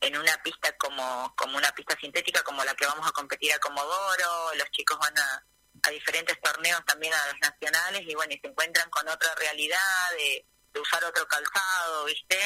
en 0.00 0.16
una 0.16 0.42
pista 0.42 0.76
como, 0.76 1.34
como 1.36 1.56
una 1.56 1.70
pista 1.72 1.96
sintética 2.00 2.42
como 2.42 2.62
la 2.64 2.74
que 2.74 2.86
vamos 2.86 3.06
a 3.08 3.12
competir 3.12 3.52
a 3.52 3.58
Comodoro, 3.58 4.54
los 4.54 4.70
chicos 4.70 4.98
van 4.98 5.16
a, 5.18 5.44
a 5.82 5.90
diferentes 5.90 6.38
torneos 6.40 6.84
también 6.84 7.14
a 7.14 7.26
los 7.32 7.40
nacionales 7.40 8.02
y 8.06 8.14
bueno, 8.14 8.34
y 8.34 8.38
se 8.40 8.48
encuentran 8.48 8.88
con 8.90 9.08
otra 9.08 9.34
realidad 9.36 10.10
de, 10.18 10.46
de 10.76 10.80
usar 10.82 11.02
otro 11.04 11.26
calzado, 11.26 12.04
¿viste? 12.04 12.38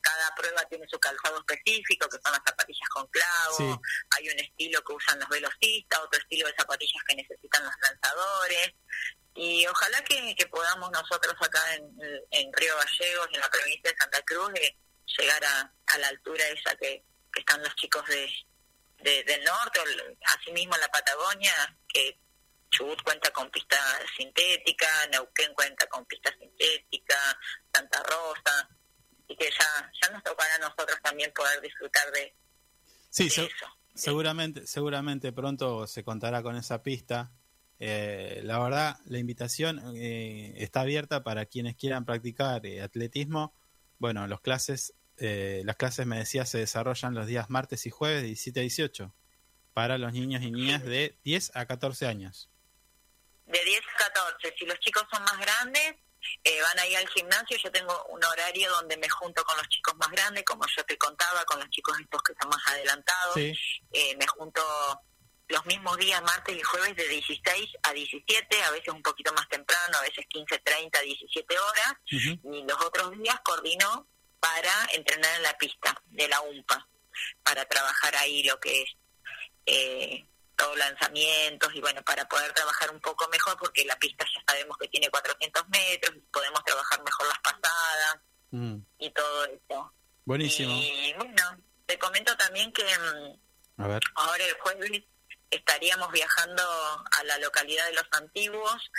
Cada 0.00 0.34
prueba 0.34 0.64
tiene 0.68 0.86
su 0.88 0.98
calzado 0.98 1.38
específico, 1.38 2.08
que 2.08 2.18
son 2.22 2.32
las 2.32 2.42
zapatillas 2.46 2.88
con 2.88 3.06
clavo, 3.08 3.56
Sí. 3.58 3.64
hay 4.16 4.28
un 4.30 4.38
estilo 4.38 4.82
que 4.82 4.92
usan 4.94 5.18
los 5.20 5.28
velocistas, 5.28 5.98
otro 6.00 6.18
estilo 6.20 6.46
de 6.48 6.54
zapatillas 6.56 7.02
que 7.06 7.14
necesitan 7.16 7.64
los 7.64 7.74
lanzadores, 7.82 8.72
y 9.34 9.66
ojalá 9.66 10.02
que, 10.04 10.34
que 10.36 10.46
podamos 10.46 10.90
nosotros 10.90 11.34
acá 11.40 11.74
en, 11.74 11.84
en 12.30 12.52
Río 12.54 12.74
Gallegos, 12.76 13.28
en 13.32 13.40
la 13.40 13.50
provincia 13.50 13.90
de 13.90 13.96
Santa 13.96 14.22
Cruz, 14.22 14.52
de 14.54 14.76
llegar 15.18 15.44
a, 15.44 15.72
a 15.86 15.98
la 15.98 16.08
altura 16.08 16.44
esa 16.48 16.74
que, 16.76 17.04
que 17.32 17.40
están 17.40 17.62
los 17.62 17.74
chicos 17.76 18.04
de, 18.06 18.28
de- 19.04 19.24
del 19.24 19.44
norte, 19.44 19.78
o 19.80 19.84
asimismo 20.38 20.74
en 20.74 20.80
la 20.80 20.88
Patagonia, 20.88 21.54
que 21.88 22.18
Chubut 22.70 23.02
cuenta 23.02 23.30
con 23.30 23.50
pista 23.50 23.76
sintética, 24.16 24.86
Neuquén 25.12 25.52
cuenta 25.54 25.86
con 25.88 26.04
pista 26.06 26.30
sintética, 26.38 27.16
Santa 27.72 28.02
Rosa, 28.02 28.68
y 29.28 29.36
que 29.36 29.50
ya, 29.50 29.90
ya 30.02 30.12
nos 30.12 30.22
tocará 30.22 30.54
a 30.56 30.58
nosotros 30.58 30.98
también 31.02 31.32
poder 31.34 31.60
disfrutar 31.60 32.10
de, 32.12 32.34
sí 33.10 33.24
de 33.24 33.30
se- 33.30 33.44
eso. 33.46 33.66
seguramente, 33.94 34.66
seguramente 34.66 35.32
pronto 35.32 35.86
se 35.86 36.04
contará 36.04 36.42
con 36.42 36.56
esa 36.56 36.82
pista. 36.82 37.32
Eh, 37.80 38.40
la 38.44 38.58
verdad, 38.58 38.96
la 39.06 39.18
invitación 39.18 39.80
eh, 39.96 40.54
está 40.56 40.80
abierta 40.80 41.22
para 41.22 41.46
quienes 41.46 41.76
quieran 41.76 42.04
practicar 42.04 42.64
eh, 42.66 42.82
atletismo. 42.82 43.54
Bueno, 43.98 44.26
los 44.26 44.40
clases, 44.40 44.94
eh, 45.16 45.62
las 45.64 45.76
clases, 45.76 46.06
me 46.06 46.18
decía, 46.18 46.44
se 46.44 46.58
desarrollan 46.58 47.14
los 47.14 47.26
días 47.26 47.50
martes 47.50 47.86
y 47.86 47.90
jueves 47.90 48.22
de 48.22 48.28
17 48.28 48.60
a 48.60 48.62
18 48.62 49.14
para 49.74 49.96
los 49.96 50.12
niños 50.12 50.42
y 50.42 50.50
niñas 50.50 50.82
de 50.84 51.16
10 51.24 51.52
a 51.54 51.66
14 51.66 52.06
años. 52.06 52.50
De 53.48 53.64
10 53.64 53.80
a 53.80 53.98
14. 54.12 54.54
Si 54.58 54.66
los 54.66 54.78
chicos 54.80 55.04
son 55.10 55.22
más 55.24 55.38
grandes, 55.38 55.94
eh, 56.44 56.62
van 56.62 56.78
ahí 56.78 56.94
al 56.94 57.08
gimnasio. 57.08 57.56
Yo 57.62 57.70
tengo 57.70 58.04
un 58.10 58.22
horario 58.24 58.70
donde 58.70 58.96
me 58.96 59.08
junto 59.08 59.42
con 59.44 59.56
los 59.56 59.68
chicos 59.68 59.94
más 59.96 60.10
grandes, 60.10 60.44
como 60.44 60.64
yo 60.66 60.84
te 60.84 60.96
contaba, 60.98 61.44
con 61.44 61.58
los 61.58 61.68
chicos 61.70 61.98
estos 62.00 62.22
que 62.22 62.34
son 62.40 62.50
más 62.50 62.66
adelantados. 62.66 63.34
Sí. 63.34 63.52
Eh, 63.92 64.16
me 64.16 64.26
junto 64.26 64.62
los 65.48 65.64
mismos 65.64 65.96
días, 65.96 66.20
martes 66.22 66.56
y 66.56 66.62
jueves, 66.62 66.94
de 66.94 67.08
16 67.08 67.70
a 67.82 67.92
17, 67.92 68.62
a 68.64 68.70
veces 68.70 68.88
un 68.88 69.02
poquito 69.02 69.32
más 69.32 69.48
temprano, 69.48 69.96
a 69.96 70.02
veces 70.02 70.26
15, 70.28 70.58
30, 70.58 71.00
17 71.00 71.58
horas. 71.58 71.94
Y 72.04 72.64
los 72.68 72.84
otros 72.84 73.12
días 73.18 73.40
coordino 73.42 74.06
para 74.40 74.72
entrenar 74.92 75.36
en 75.36 75.42
la 75.42 75.56
pista 75.56 76.00
de 76.06 76.28
la 76.28 76.40
UMPA, 76.42 76.86
para 77.42 77.64
trabajar 77.64 78.14
ahí 78.16 78.42
lo 78.44 78.60
que 78.60 78.82
es 78.82 78.90
eh, 79.66 80.26
todos 80.58 80.76
lanzamientos 80.76 81.74
y 81.74 81.80
bueno, 81.80 82.02
para 82.02 82.28
poder 82.28 82.52
trabajar 82.52 82.90
un 82.90 83.00
poco 83.00 83.26
mejor, 83.28 83.56
porque 83.58 83.84
la 83.86 83.96
pista 83.96 84.26
ya 84.26 84.42
sabemos 84.46 84.76
que 84.76 84.88
tiene 84.88 85.08
400 85.08 85.68
metros, 85.68 86.14
podemos 86.30 86.62
trabajar 86.64 87.02
mejor 87.02 87.28
las 87.28 87.38
pasadas 87.38 88.18
Mm, 88.50 88.76
y 88.98 89.10
todo 89.10 89.44
eso. 89.44 89.92
Buenísimo. 90.24 90.72
Y 90.74 91.12
bueno, 91.18 91.42
te 91.86 91.98
comento 91.98 92.36
también 92.36 92.72
que 92.72 92.84
mm, 92.84 93.82
A 93.82 93.88
ver. 93.88 94.02
ahora 94.14 94.44
el 94.44 94.54
jueves 94.60 95.02
estaríamos 95.50 96.10
viajando 96.12 96.62
a 96.62 97.24
la 97.24 97.38
localidad 97.38 97.86
de 97.86 97.94
Los 97.94 98.06
Antiguos 98.12 98.90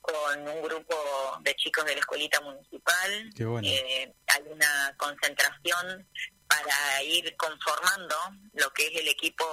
con 0.00 0.48
un 0.48 0.62
grupo 0.62 0.94
de 1.40 1.54
chicos 1.56 1.84
de 1.84 1.94
la 1.94 2.00
escuelita 2.00 2.40
municipal. 2.40 3.30
Qué 3.34 3.44
bueno. 3.44 3.66
Eh, 3.68 4.14
hay 4.28 4.42
una 4.46 4.94
concentración 4.96 6.08
para 6.46 7.02
ir 7.02 7.36
conformando 7.36 8.16
lo 8.52 8.72
que 8.72 8.86
es 8.86 9.00
el 9.00 9.08
equipo 9.08 9.44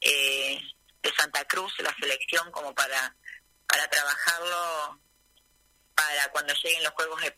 eh, 0.00 0.60
de 1.02 1.12
Santa 1.14 1.44
Cruz, 1.46 1.72
la 1.80 1.94
selección, 1.98 2.50
como 2.50 2.74
para, 2.74 3.16
para 3.66 3.88
trabajarlo 3.88 5.00
para 5.94 6.32
cuando 6.32 6.54
lleguen 6.54 6.82
los 6.82 6.92
Juegos 6.92 7.20
de. 7.20 7.30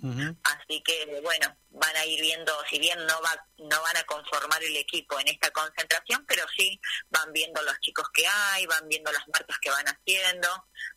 Ujú. 0.00 0.36
Así 0.44 0.82
que, 0.82 1.20
bueno, 1.22 1.56
van 1.70 1.96
a 1.96 2.04
ir 2.04 2.20
viendo, 2.20 2.52
si 2.70 2.78
bien 2.78 2.98
no 3.06 3.20
va, 3.20 3.46
no 3.58 3.82
van 3.82 3.96
a 3.96 4.04
conformar 4.04 4.62
el 4.62 4.76
equipo 4.76 5.18
en 5.18 5.28
esta 5.28 5.50
concentración, 5.50 6.24
pero 6.26 6.44
sí 6.56 6.80
van 7.10 7.32
viendo 7.32 7.60
los 7.62 7.78
chicos 7.80 8.06
que 8.12 8.26
hay, 8.26 8.66
van 8.66 8.88
viendo 8.88 9.10
las 9.12 9.26
marcas 9.28 9.58
que 9.60 9.70
van 9.70 9.86
haciendo. 9.86 10.48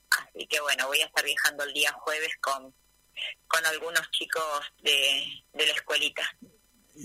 Así 0.10 0.48
que, 0.48 0.60
bueno, 0.60 0.88
voy 0.88 1.02
a 1.02 1.06
estar 1.06 1.24
viajando 1.24 1.64
el 1.64 1.74
día 1.74 1.92
jueves 1.94 2.32
con, 2.42 2.74
con 3.48 3.66
algunos 3.66 4.10
chicos 4.12 4.66
de, 4.82 5.44
de 5.54 5.68
la 5.68 5.74
escuelita. 5.74 6.24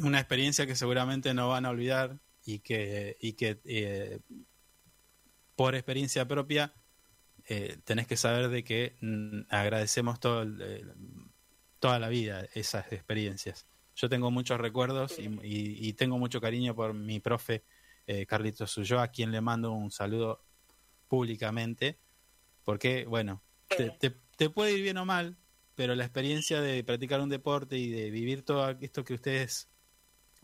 Una 0.00 0.18
experiencia 0.18 0.66
que 0.66 0.76
seguramente 0.76 1.34
no 1.34 1.48
van 1.48 1.66
a 1.66 1.70
olvidar 1.70 2.18
y 2.44 2.58
que, 2.60 3.16
y 3.20 3.34
que 3.34 3.60
eh, 3.64 4.20
por 5.56 5.74
experiencia 5.74 6.26
propia 6.26 6.74
eh, 7.48 7.78
tenés 7.84 8.06
que 8.06 8.16
saber 8.16 8.48
de 8.48 8.64
que 8.64 8.96
mm, 9.00 9.42
agradecemos 9.50 10.20
todo 10.20 10.42
el, 10.42 10.94
toda 11.78 11.98
la 11.98 12.08
vida 12.08 12.46
esas 12.54 12.92
experiencias. 12.92 13.66
Yo 13.96 14.08
tengo 14.08 14.30
muchos 14.30 14.58
recuerdos 14.60 15.18
y, 15.18 15.24
y- 15.42 15.88
y 15.88 15.92
tengo 15.94 16.18
mucho 16.18 16.40
cariño 16.40 16.74
por 16.74 16.94
mi 16.94 17.20
profe 17.20 17.64
eh, 18.06 18.26
Carlitos 18.26 18.70
Suyo, 18.70 19.00
a 19.00 19.08
quien 19.08 19.30
le 19.30 19.40
mando 19.40 19.72
un 19.72 19.90
saludo 19.90 20.44
públicamente, 21.08 22.00
porque, 22.64 23.04
bueno, 23.06 23.42
te, 23.68 23.90
te- 23.90 24.16
te 24.36 24.50
puede 24.50 24.72
ir 24.74 24.82
bien 24.82 24.98
o 24.98 25.04
mal, 25.04 25.38
pero 25.74 25.94
la 25.94 26.04
experiencia 26.04 26.60
de 26.60 26.82
practicar 26.84 27.20
un 27.20 27.28
deporte 27.30 27.76
y 27.78 27.90
de 27.90 28.10
vivir 28.10 28.44
todo 28.44 28.68
esto 28.80 29.04
que 29.04 29.14
ustedes 29.14 29.70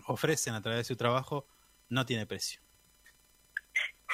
ofrecen 0.06 0.54
a 0.54 0.62
través 0.62 0.80
de 0.80 0.84
su 0.84 0.96
trabajo 0.96 1.46
no 1.88 2.06
tiene 2.06 2.26
precio. 2.26 2.60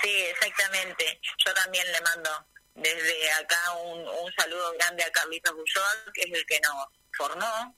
Sí, 0.02 0.20
exactamente. 0.30 1.20
Yo 1.44 1.54
también 1.54 1.90
le 1.90 2.00
mando 2.00 2.30
desde 2.74 3.32
acá 3.32 3.72
un, 3.84 4.00
un 4.06 4.32
saludo 4.34 4.72
grande 4.74 5.02
a 5.02 5.10
Carlitos 5.10 5.52
Bullón, 5.52 6.12
que 6.14 6.22
es 6.22 6.32
el 6.32 6.46
que 6.46 6.60
nos 6.60 6.86
formó, 7.16 7.76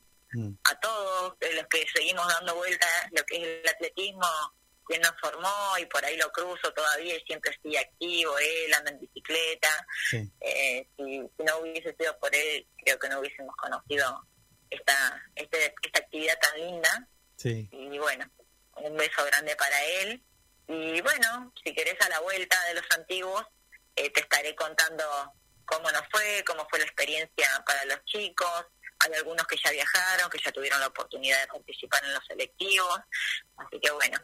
a 0.64 0.80
todos 0.80 1.34
los 1.40 1.66
que 1.68 1.86
seguimos 1.94 2.26
dando 2.28 2.54
vueltas 2.54 2.90
lo 3.12 3.24
que 3.24 3.36
es 3.36 3.42
el 3.64 3.68
atletismo, 3.68 4.26
quien 4.86 5.00
nos 5.00 5.12
formó 5.20 5.78
y 5.78 5.86
por 5.86 6.04
ahí 6.04 6.16
lo 6.16 6.30
cruzo 6.32 6.72
todavía 6.72 7.16
y 7.16 7.20
siempre 7.20 7.50
estoy 7.52 7.76
activo, 7.76 8.38
él 8.38 8.74
anda 8.74 8.90
en 8.90 9.00
bicicleta. 9.00 9.86
Sí. 10.10 10.30
Eh, 10.40 10.86
si, 10.96 11.20
si 11.36 11.44
no 11.44 11.58
hubiese 11.58 11.94
sido 11.94 12.18
por 12.18 12.34
él, 12.34 12.66
creo 12.84 12.98
que 12.98 13.08
no 13.08 13.20
hubiésemos 13.20 13.54
conocido 13.56 14.26
esta, 14.70 15.22
este, 15.34 15.74
esta 15.82 15.98
actividad 16.00 16.38
tan 16.40 16.60
linda 16.60 17.08
Sí. 17.36 17.68
y 17.70 17.98
bueno, 17.98 18.28
un 18.76 18.96
beso 18.96 19.24
grande 19.24 19.54
para 19.56 19.84
él. 19.84 20.22
Y 20.68 21.00
bueno, 21.00 21.52
si 21.64 21.74
querés 21.74 22.00
a 22.00 22.08
la 22.08 22.20
vuelta 22.20 22.56
de 22.66 22.74
los 22.74 22.84
antiguos, 22.96 23.44
eh, 23.96 24.10
te 24.10 24.20
estaré 24.20 24.54
contando 24.54 25.04
cómo 25.64 25.90
nos 25.90 26.02
fue, 26.10 26.44
cómo 26.46 26.66
fue 26.68 26.78
la 26.78 26.84
experiencia 26.84 27.46
para 27.66 27.84
los 27.86 28.04
chicos. 28.04 28.66
Hay 29.00 29.12
algunos 29.14 29.46
que 29.46 29.56
ya 29.62 29.70
viajaron, 29.70 30.30
que 30.30 30.38
ya 30.44 30.52
tuvieron 30.52 30.80
la 30.80 30.88
oportunidad 30.88 31.40
de 31.40 31.46
participar 31.48 32.04
en 32.04 32.14
los 32.14 32.24
selectivos. 32.26 33.00
Así 33.56 33.80
que 33.80 33.90
bueno, 33.92 34.18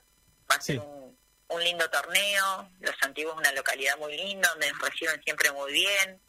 va 0.50 0.56
a 0.56 0.60
ser 0.60 0.80
un, 0.80 1.18
un 1.48 1.64
lindo 1.64 1.88
torneo. 1.90 2.70
Los 2.80 2.94
antiguos 3.02 3.34
es 3.34 3.38
una 3.40 3.52
localidad 3.52 3.96
muy 3.98 4.16
linda, 4.16 4.48
donde 4.50 4.70
nos 4.72 4.80
reciben 4.82 5.22
siempre 5.22 5.50
muy 5.52 5.72
bien. 5.72 6.20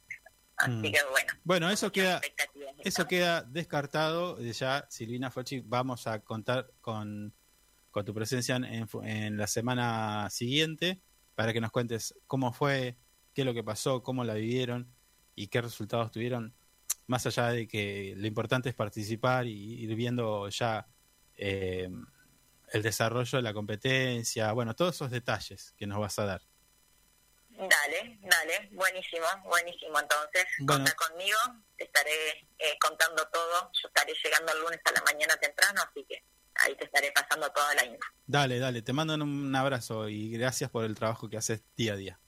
Así 0.58 0.72
Mm. 0.72 0.92
que 0.94 1.04
bueno, 1.10 1.34
Bueno, 1.44 1.70
eso 1.70 1.92
queda, 1.92 2.22
eso 2.84 3.06
queda 3.08 3.42
descartado. 3.42 4.40
Ya, 4.40 4.86
Silvina 4.90 5.30
Fochi, 5.30 5.62
vamos 5.66 6.08
a 6.08 6.20
contar 6.22 6.70
con, 6.80 7.34
con 7.96 8.04
tu 8.04 8.14
presencia 8.14 8.58
en, 8.58 9.38
la 9.38 9.48
semana 9.48 10.30
siguiente 10.30 11.00
para 11.34 11.54
que 11.54 11.62
nos 11.62 11.72
cuentes 11.72 12.14
cómo 12.28 12.52
fue, 12.52 12.98
qué 13.34 13.44
es 13.44 13.46
lo 13.46 13.54
que 13.54 13.64
pasó, 13.64 14.04
cómo 14.04 14.26
la 14.26 14.34
vivieron 14.34 14.94
y 15.34 15.48
qué 15.48 15.62
resultados 15.62 16.12
tuvieron. 16.12 16.54
Más 17.08 17.26
allá 17.26 17.52
de 17.52 17.70
que 17.70 18.14
lo 18.18 18.28
importante 18.28 18.68
es 18.68 18.76
participar 18.76 19.48
y 19.48 19.82
ir 19.82 19.96
viendo 19.96 20.50
ya 20.50 20.86
eh, 21.38 21.90
el 22.74 22.82
desarrollo 22.84 23.38
de 23.38 23.42
la 23.42 23.54
competencia, 23.54 24.52
bueno, 24.52 24.76
todos 24.76 24.96
esos 24.96 25.10
detalles 25.10 25.74
que 25.78 25.88
nos 25.88 25.98
vas 25.98 26.20
a 26.20 26.26
dar. 26.26 26.42
Dale, 27.52 28.20
dale, 28.24 28.70
buenísimo, 28.74 29.26
buenísimo. 29.46 29.98
Entonces, 30.02 30.46
Bueno. 30.60 30.84
contá 30.84 30.96
conmigo, 30.98 31.38
te 31.78 31.86
estaré 31.86 32.40
eh, 32.60 32.78
contando 32.78 33.26
todo. 33.30 33.72
Yo 33.82 33.88
estaré 33.88 34.14
llegando 34.22 34.52
el 34.52 34.60
lunes 34.60 34.82
a 34.84 34.92
la 34.92 35.02
mañana 35.04 35.38
temprano, 35.38 35.82
así 35.90 36.06
que 36.10 36.26
ahí 36.66 36.76
te 36.76 36.86
estaré 36.86 37.12
pasando 37.12 37.50
toda 37.52 37.74
la 37.76 37.86
info. 37.86 38.08
Dale, 38.26 38.60
dale, 38.60 38.82
te 38.82 38.94
mando 38.94 39.14
un 39.14 39.56
abrazo 39.56 40.10
y 40.10 40.32
gracias 40.32 40.70
por 40.70 40.86
el 40.86 40.96
trabajo 40.96 41.30
que 41.30 41.38
haces 41.38 41.64
día 41.76 41.94
a 41.94 41.96
día. 41.96 42.20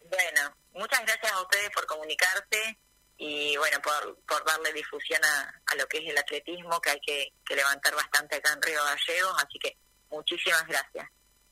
Bueno, 0.00 0.54
muchas 0.72 1.00
gracias 1.00 1.32
a 1.32 1.40
ustedes 1.40 1.70
por 1.70 1.86
comunicarse 1.86 2.78
y 3.16 3.56
bueno, 3.56 3.78
por, 3.80 4.18
por 4.26 4.44
darle 4.44 4.72
difusión 4.72 5.20
a, 5.24 5.62
a 5.66 5.74
lo 5.76 5.86
que 5.86 5.98
es 5.98 6.10
el 6.10 6.18
atletismo, 6.18 6.80
que 6.80 6.90
hay 6.90 7.00
que, 7.00 7.32
que 7.44 7.56
levantar 7.56 7.94
bastante 7.94 8.36
acá 8.36 8.52
en 8.52 8.62
Río 8.62 8.80
Gallegos, 8.84 9.42
así 9.42 9.58
que 9.58 9.76
muchísimas 10.10 10.66
gracias. 10.66 11.08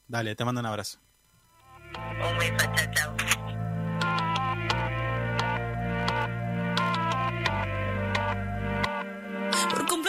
Dale, 0.07 0.35
te 0.35 0.45
mando 0.45 0.61
un 0.61 0.67
abrazo. 0.67 0.99
Un 1.95 2.39
beso, 2.39 2.67
chao, 2.75 2.93
chao. 2.95 3.12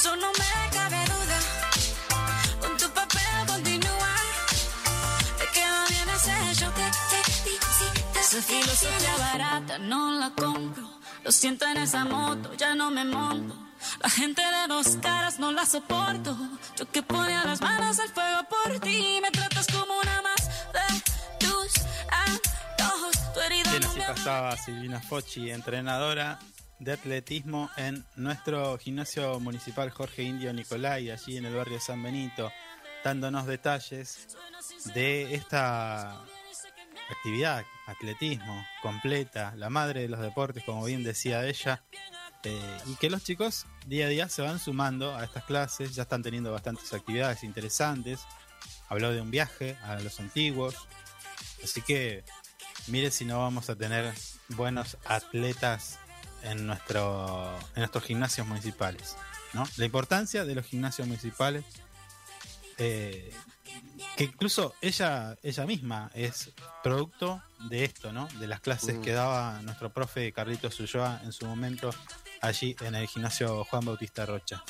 Eso 0.00 0.16
no 0.16 0.28
me 0.32 0.52
cabe 0.76 1.04
duda. 1.12 1.38
Con 2.60 2.76
tu 2.78 2.88
papel 2.90 3.46
continúa. 3.46 4.14
Te 5.38 5.46
queda 5.54 5.84
bien 5.90 6.08
ese 6.16 6.54
show. 6.54 6.72
Te 6.72 7.22
felicito 7.32 8.18
Esa 8.18 8.36
que 8.36 8.42
filosofía 8.42 9.16
barata 9.18 9.78
no 9.78 10.12
la 10.12 10.30
compro. 10.30 10.88
Lo 11.22 11.30
siento 11.30 11.66
en 11.66 11.76
esa 11.76 12.06
moto, 12.06 12.54
ya 12.54 12.74
no 12.74 12.90
me 12.90 13.04
monto. 13.04 13.54
La 14.02 14.08
gente 14.08 14.40
de 14.40 14.68
dos 14.68 14.96
caras 15.02 15.38
no 15.38 15.52
la 15.52 15.66
soporto. 15.66 16.34
Yo 16.78 16.90
que 16.90 17.02
ponía 17.02 17.44
las 17.44 17.60
manos 17.60 17.98
al 17.98 18.08
fuego 18.08 18.40
por 18.48 18.80
ti. 18.80 19.18
Me 19.20 19.30
tratas 19.30 19.66
como 19.66 19.92
una 19.98 20.22
más 20.22 20.42
de 20.76 20.86
tus 21.40 21.72
antojos. 22.26 23.34
Tu 23.34 23.40
herida 23.40 23.70
Bien, 23.70 23.82
no 23.82 23.88
así 23.90 23.98
me 23.98 24.06
pasaba 24.06 24.56
Silvina 24.56 25.00
Fochi, 25.00 25.50
entrenadora 25.50 26.38
de 26.80 26.92
atletismo 26.92 27.70
en 27.76 28.04
nuestro 28.16 28.76
gimnasio 28.78 29.38
municipal 29.38 29.90
Jorge 29.90 30.22
Indio 30.22 30.52
Nicolai, 30.52 31.10
allí 31.10 31.36
en 31.36 31.44
el 31.44 31.54
barrio 31.54 31.78
San 31.78 32.02
Benito, 32.02 32.50
dándonos 33.04 33.46
detalles 33.46 34.36
de 34.94 35.34
esta 35.34 36.22
actividad, 37.10 37.64
atletismo 37.86 38.64
completa, 38.82 39.54
la 39.56 39.68
madre 39.68 40.02
de 40.02 40.08
los 40.08 40.20
deportes, 40.20 40.64
como 40.64 40.84
bien 40.84 41.04
decía 41.04 41.46
ella, 41.46 41.82
eh, 42.44 42.78
y 42.86 42.94
que 42.94 43.10
los 43.10 43.22
chicos 43.24 43.66
día 43.86 44.06
a 44.06 44.08
día 44.08 44.28
se 44.30 44.40
van 44.40 44.58
sumando 44.58 45.14
a 45.14 45.24
estas 45.24 45.44
clases, 45.44 45.94
ya 45.94 46.04
están 46.04 46.22
teniendo 46.22 46.50
bastantes 46.50 46.92
actividades 46.94 47.44
interesantes. 47.44 48.20
Habló 48.88 49.12
de 49.12 49.20
un 49.20 49.30
viaje 49.30 49.76
a 49.82 50.00
los 50.00 50.18
antiguos, 50.18 50.74
así 51.62 51.82
que 51.82 52.24
mire 52.86 53.10
si 53.10 53.26
no 53.26 53.38
vamos 53.38 53.68
a 53.68 53.76
tener 53.76 54.12
buenos 54.48 54.96
atletas 55.04 55.98
en 56.42 56.66
nuestro 56.66 57.56
en 57.74 57.80
nuestros 57.80 58.04
gimnasios 58.04 58.46
municipales, 58.46 59.16
¿no? 59.52 59.64
La 59.76 59.84
importancia 59.84 60.44
de 60.44 60.54
los 60.54 60.66
gimnasios 60.66 61.06
municipales, 61.06 61.64
eh, 62.78 63.32
que 64.16 64.24
incluso 64.24 64.74
ella 64.80 65.36
ella 65.42 65.66
misma 65.66 66.10
es 66.14 66.50
producto 66.82 67.42
de 67.68 67.84
esto, 67.84 68.12
¿no? 68.12 68.26
De 68.38 68.46
las 68.46 68.60
clases 68.60 68.96
Mm. 68.96 69.02
que 69.02 69.12
daba 69.12 69.60
nuestro 69.62 69.92
profe 69.92 70.32
Carlitos 70.32 70.80
Ulloa 70.80 71.20
en 71.24 71.32
su 71.32 71.46
momento 71.46 71.90
allí 72.40 72.74
en 72.80 72.94
el 72.94 73.06
gimnasio 73.06 73.64
Juan 73.64 73.84
Bautista 73.84 74.24
Rocha, 74.24 74.64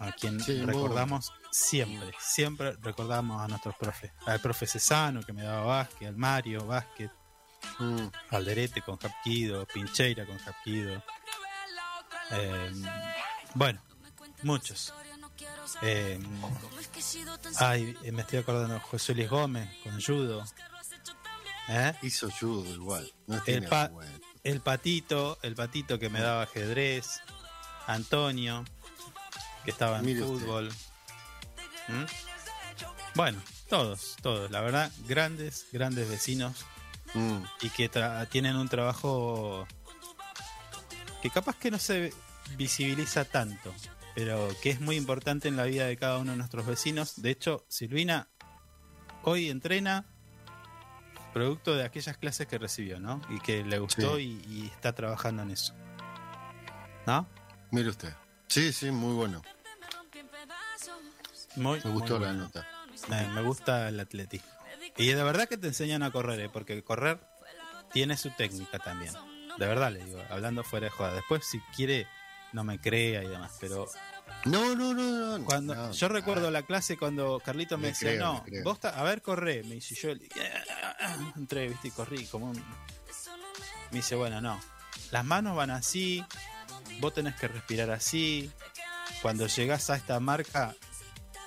a 0.00 0.12
quien 0.12 0.40
Sí, 0.40 0.62
recordamos 0.62 1.32
siempre, 1.50 2.12
siempre 2.18 2.72
recordamos 2.82 3.42
a 3.42 3.48
nuestros 3.48 3.74
profes, 3.76 4.10
al 4.26 4.40
profe 4.40 4.66
Cesano 4.66 5.22
que 5.22 5.32
me 5.32 5.42
daba 5.42 5.64
básquet, 5.66 6.08
al 6.08 6.16
Mario 6.16 6.66
básquet, 6.66 7.10
Mm. 7.78 8.06
Alderete 8.30 8.82
con 8.82 8.96
Japquido, 8.96 9.66
Pincheira 9.66 10.24
con 10.26 10.38
Japquido. 10.38 11.02
Eh, 12.32 12.72
bueno, 13.54 13.80
muchos. 14.42 14.92
Eh, 15.82 16.18
ay, 17.58 17.96
me 18.12 18.22
estoy 18.22 18.38
acordando, 18.38 18.78
José 18.80 19.14
Luis 19.14 19.28
Gómez 19.28 19.68
con 19.82 20.00
Judo. 20.00 20.44
¿Eh? 21.68 21.92
Hizo 22.02 22.30
judo 22.30 22.72
igual. 22.72 23.12
No 23.26 23.42
El, 23.44 23.66
pa- 23.66 23.90
patito, 24.62 25.38
el 25.42 25.54
patito 25.56 25.98
que 25.98 26.08
me 26.08 26.20
daba 26.20 26.42
ajedrez, 26.42 27.20
Antonio, 27.88 28.64
que 29.64 29.72
estaba 29.72 29.98
en 29.98 30.06
Mire 30.06 30.22
fútbol. 30.22 30.72
¿Mm? 31.88 32.04
Bueno, 33.16 33.42
todos, 33.68 34.16
todos, 34.22 34.50
la 34.50 34.60
verdad, 34.60 34.92
grandes, 35.06 35.66
grandes 35.72 36.08
vecinos 36.08 36.64
Mm. 37.14 37.38
y 37.62 37.70
que 37.70 37.90
tra- 37.90 38.28
tienen 38.28 38.56
un 38.56 38.68
trabajo 38.68 39.66
que 41.22 41.30
capaz 41.30 41.56
que 41.56 41.70
no 41.70 41.78
se 41.78 42.12
visibiliza 42.56 43.24
tanto, 43.24 43.72
pero 44.14 44.48
que 44.62 44.70
es 44.70 44.80
muy 44.80 44.96
importante 44.96 45.48
en 45.48 45.56
la 45.56 45.64
vida 45.64 45.86
de 45.86 45.96
cada 45.96 46.18
uno 46.18 46.32
de 46.32 46.36
nuestros 46.38 46.66
vecinos. 46.66 47.20
De 47.22 47.30
hecho, 47.30 47.64
Silvina 47.68 48.28
hoy 49.22 49.48
entrena 49.50 50.04
producto 51.32 51.74
de 51.74 51.84
aquellas 51.84 52.16
clases 52.16 52.46
que 52.46 52.58
recibió, 52.58 52.98
¿no? 53.00 53.20
Y 53.28 53.40
que 53.40 53.62
le 53.64 53.78
gustó 53.78 54.18
y, 54.18 54.40
y 54.48 54.70
está 54.74 54.94
trabajando 54.94 55.42
en 55.42 55.50
eso. 55.50 55.74
¿No? 57.06 57.26
Mire 57.70 57.88
usted. 57.90 58.12
Sí, 58.48 58.72
sí, 58.72 58.90
muy 58.90 59.14
bueno. 59.14 59.42
Muy, 61.56 61.80
Me 61.84 61.90
gustó 61.90 62.14
muy 62.18 62.24
la 62.26 62.32
bueno. 62.32 62.44
nota. 62.44 62.66
Eh, 63.10 63.28
me 63.34 63.42
gusta 63.42 63.88
el 63.88 64.00
atletismo. 64.00 64.48
Y 64.96 65.08
de 65.08 65.22
verdad 65.22 65.48
que 65.48 65.56
te 65.56 65.68
enseñan 65.68 66.02
a 66.02 66.10
correr, 66.10 66.40
¿eh? 66.40 66.48
porque 66.50 66.82
correr 66.82 67.20
tiene 67.92 68.16
su 68.16 68.30
técnica 68.30 68.78
también. 68.78 69.12
De 69.58 69.66
verdad 69.66 69.92
le 69.92 70.04
digo, 70.04 70.22
hablando 70.30 70.62
fuera 70.64 70.86
de 70.86 70.90
joda. 70.90 71.14
Después, 71.14 71.44
si 71.46 71.60
quiere, 71.74 72.06
no 72.52 72.64
me 72.64 72.80
crea 72.80 73.22
y 73.22 73.28
demás. 73.28 73.56
Pero 73.60 73.86
No, 74.44 74.74
no, 74.74 74.94
no, 74.94 75.38
no. 75.38 75.44
cuando 75.44 75.74
no, 75.74 75.92
yo 75.92 76.08
recuerdo 76.08 76.48
ah, 76.48 76.50
la 76.50 76.62
clase 76.62 76.96
cuando 76.96 77.40
Carlito 77.44 77.78
me 77.78 77.88
decía, 77.88 78.10
creo, 78.10 78.44
no, 78.46 78.62
vos 78.64 78.78
a 78.84 79.02
ver, 79.02 79.22
corre. 79.22 79.62
Me 79.64 79.76
dice 79.76 79.94
yo, 79.94 80.10
entré, 81.36 81.68
viste, 81.68 81.88
y 81.88 81.90
corrí 81.90 82.26
como 82.26 82.50
un. 82.50 82.56
Me 83.90 83.98
dice, 83.98 84.14
bueno, 84.14 84.40
no. 84.40 84.60
Las 85.10 85.24
manos 85.24 85.56
van 85.56 85.70
así, 85.70 86.24
vos 87.00 87.14
tenés 87.14 87.34
que 87.36 87.48
respirar 87.48 87.90
así. 87.90 88.50
Cuando 89.22 89.46
llegás 89.46 89.88
a 89.90 89.96
esta 89.96 90.20
marca, 90.20 90.74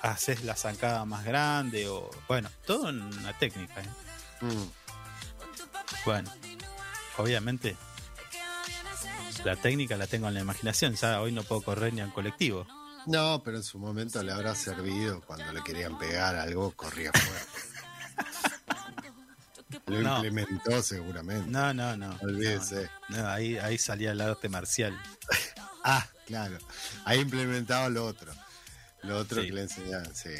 haces 0.02 0.44
la 0.44 0.54
zancada 0.56 1.04
más 1.04 1.24
grande 1.24 1.88
o. 1.88 2.10
Bueno, 2.28 2.50
todo 2.66 2.88
en 2.90 3.00
una 3.02 3.36
técnica, 3.38 3.80
¿eh? 3.80 3.88
mm. 4.42 4.70
Bueno, 6.04 6.32
obviamente 7.18 7.76
la 9.44 9.56
técnica 9.56 9.96
la 9.96 10.06
tengo 10.06 10.28
en 10.28 10.34
la 10.34 10.40
imaginación, 10.40 10.94
ya 10.94 11.20
hoy 11.20 11.32
no 11.32 11.42
puedo 11.42 11.62
correr 11.62 11.92
ni 11.92 12.00
en 12.00 12.10
colectivo. 12.10 12.66
No, 13.06 13.42
pero 13.42 13.56
en 13.56 13.62
su 13.62 13.78
momento 13.78 14.22
le 14.22 14.32
habrá 14.32 14.54
servido 14.54 15.20
cuando 15.22 15.50
le 15.52 15.62
querían 15.62 15.98
pegar 15.98 16.36
algo, 16.36 16.70
corría 16.72 17.10
fuerte. 17.12 17.46
Lo 19.86 20.00
No. 20.02 20.16
implementó 20.16 20.82
seguramente. 20.82 21.48
No, 21.50 21.72
no, 21.72 21.96
no. 21.96 22.16
Olvídese. 22.22 22.90
No, 23.08 23.18
no, 23.22 23.28
ahí, 23.28 23.56
ahí 23.58 23.78
salía 23.78 24.12
el 24.12 24.20
arte 24.20 24.48
marcial. 24.48 24.98
Ah, 25.82 26.06
claro. 26.26 26.58
Ahí 27.06 27.20
implementaba 27.20 27.88
lo 27.88 28.04
otro. 28.04 28.30
Lo 29.02 29.18
otro 29.18 29.40
Sí. 29.40 29.48
que 29.48 29.52
le 29.54 29.62
enseñaban, 29.62 30.14
sí. 30.14 30.30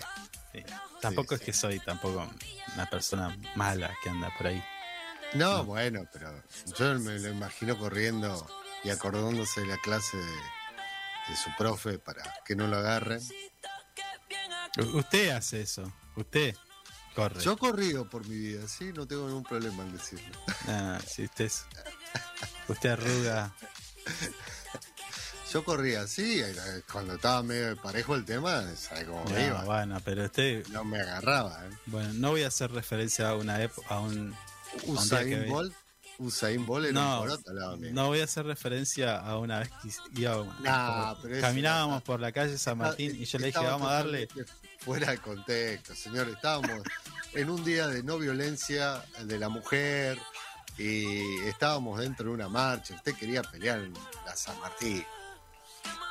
Sí. 0.53 0.62
Tampoco 1.01 1.35
es 1.35 1.41
que 1.41 1.53
soy 1.53 1.78
tampoco 1.81 2.28
una 2.74 2.87
persona 2.91 3.37
mala 3.55 3.95
que 4.03 4.11
anda 4.11 4.31
por 4.37 4.49
ahí. 4.49 4.62
No, 5.35 5.65
bueno, 5.65 6.07
pero 6.12 6.43
yo 6.77 6.99
me 6.99 7.19
lo 7.19 7.28
imagino 7.28 7.78
corriendo 7.78 8.47
y 8.85 8.91
acordándose 8.91 9.61
de 9.61 9.66
la 9.69 9.78
clase 9.78 10.16
de, 10.16 10.24
de 10.27 11.37
su 11.43 11.51
profe 11.57 11.99
para 11.99 12.23
que 12.45 12.57
no 12.57 12.66
lo 12.66 12.78
agarren. 12.78 13.20
U- 14.78 14.99
Usted 14.99 15.31
hace 15.31 15.62
eso. 15.62 15.91
Usted 16.16 16.55
corre. 17.15 17.41
Yo 17.43 17.53
he 17.53 17.57
corrido 17.57 18.09
por 18.11 18.27
mi 18.27 18.37
vida, 18.37 18.66
sí, 18.69 18.93
no 18.93 19.07
tengo 19.07 19.27
ningún 19.27 19.45
problema 19.45 19.85
en 19.85 19.93
decirlo. 19.97 20.37
Ah, 20.69 20.99
si 21.07 21.24
usted 21.24 21.45
es- 21.47 21.65
Usted 22.69 22.91
arruga. 22.91 23.53
Yo 25.52 25.64
corría, 25.64 26.06
sí, 26.06 26.40
eh, 26.40 26.55
cuando 26.93 27.14
estaba 27.14 27.43
medio 27.43 27.77
parejo 27.77 28.14
el 28.14 28.24
tema, 28.24 28.62
¿sabe 28.77 29.06
cómo 29.06 29.24
me 29.24 29.47
iba? 29.48 29.64
bueno, 29.64 30.01
pero 30.05 30.24
usted. 30.27 30.64
No 30.68 30.85
me 30.85 31.01
agarraba, 31.01 31.66
¿eh? 31.66 31.70
Bueno, 31.86 32.12
no 32.14 32.31
voy 32.31 32.44
a 32.44 32.48
hacer 32.48 32.70
referencia 32.70 33.31
a 33.31 33.35
una 33.35 33.60
época, 33.60 33.89
a 33.89 34.01
un. 34.01 34.32
Usain 34.86 35.48
Bolt, 35.48 35.74
Usain 36.18 36.64
Bolt 36.64 36.85
era 36.86 36.93
No, 36.93 37.22
un 37.22 37.28
poroto 37.28 37.52
lado 37.52 37.77
mío. 37.78 37.90
No 37.93 38.06
voy 38.06 38.20
a 38.20 38.24
hacer 38.24 38.47
referencia 38.47 39.18
a 39.18 39.39
una 39.39 39.59
vez 39.59 39.70
que 40.14 40.20
iba, 40.20 40.44
Nah, 40.60 41.14
caminábamos 41.40 41.97
era- 41.97 42.05
por 42.05 42.20
la 42.20 42.31
calle 42.31 42.56
San 42.56 42.78
Martín 42.78 43.16
y 43.16 43.24
yo 43.24 43.39
le 43.40 43.47
dije, 43.47 43.59
vamos 43.59 43.89
a 43.89 43.94
darle. 43.94 44.28
Fuera 44.78 45.10
de 45.10 45.18
contexto, 45.18 45.94
señor. 45.97 46.28
Estábamos 46.28 46.82
en 47.35 47.51
un 47.51 47.64
día 47.64 47.89
de 47.89 48.05
no 48.05 48.18
violencia 48.18 49.02
de 49.24 49.36
la 49.39 49.48
mujer 49.48 50.16
y 50.78 51.39
estábamos 51.48 51.98
dentro 51.98 52.27
de 52.27 52.32
una 52.35 52.48
marcha. 52.48 52.94
Usted 52.94 53.14
quería 53.16 53.43
pelear 53.43 53.81
en 53.81 53.93
la 54.24 54.36
San 54.36 54.59
Martín. 54.60 55.05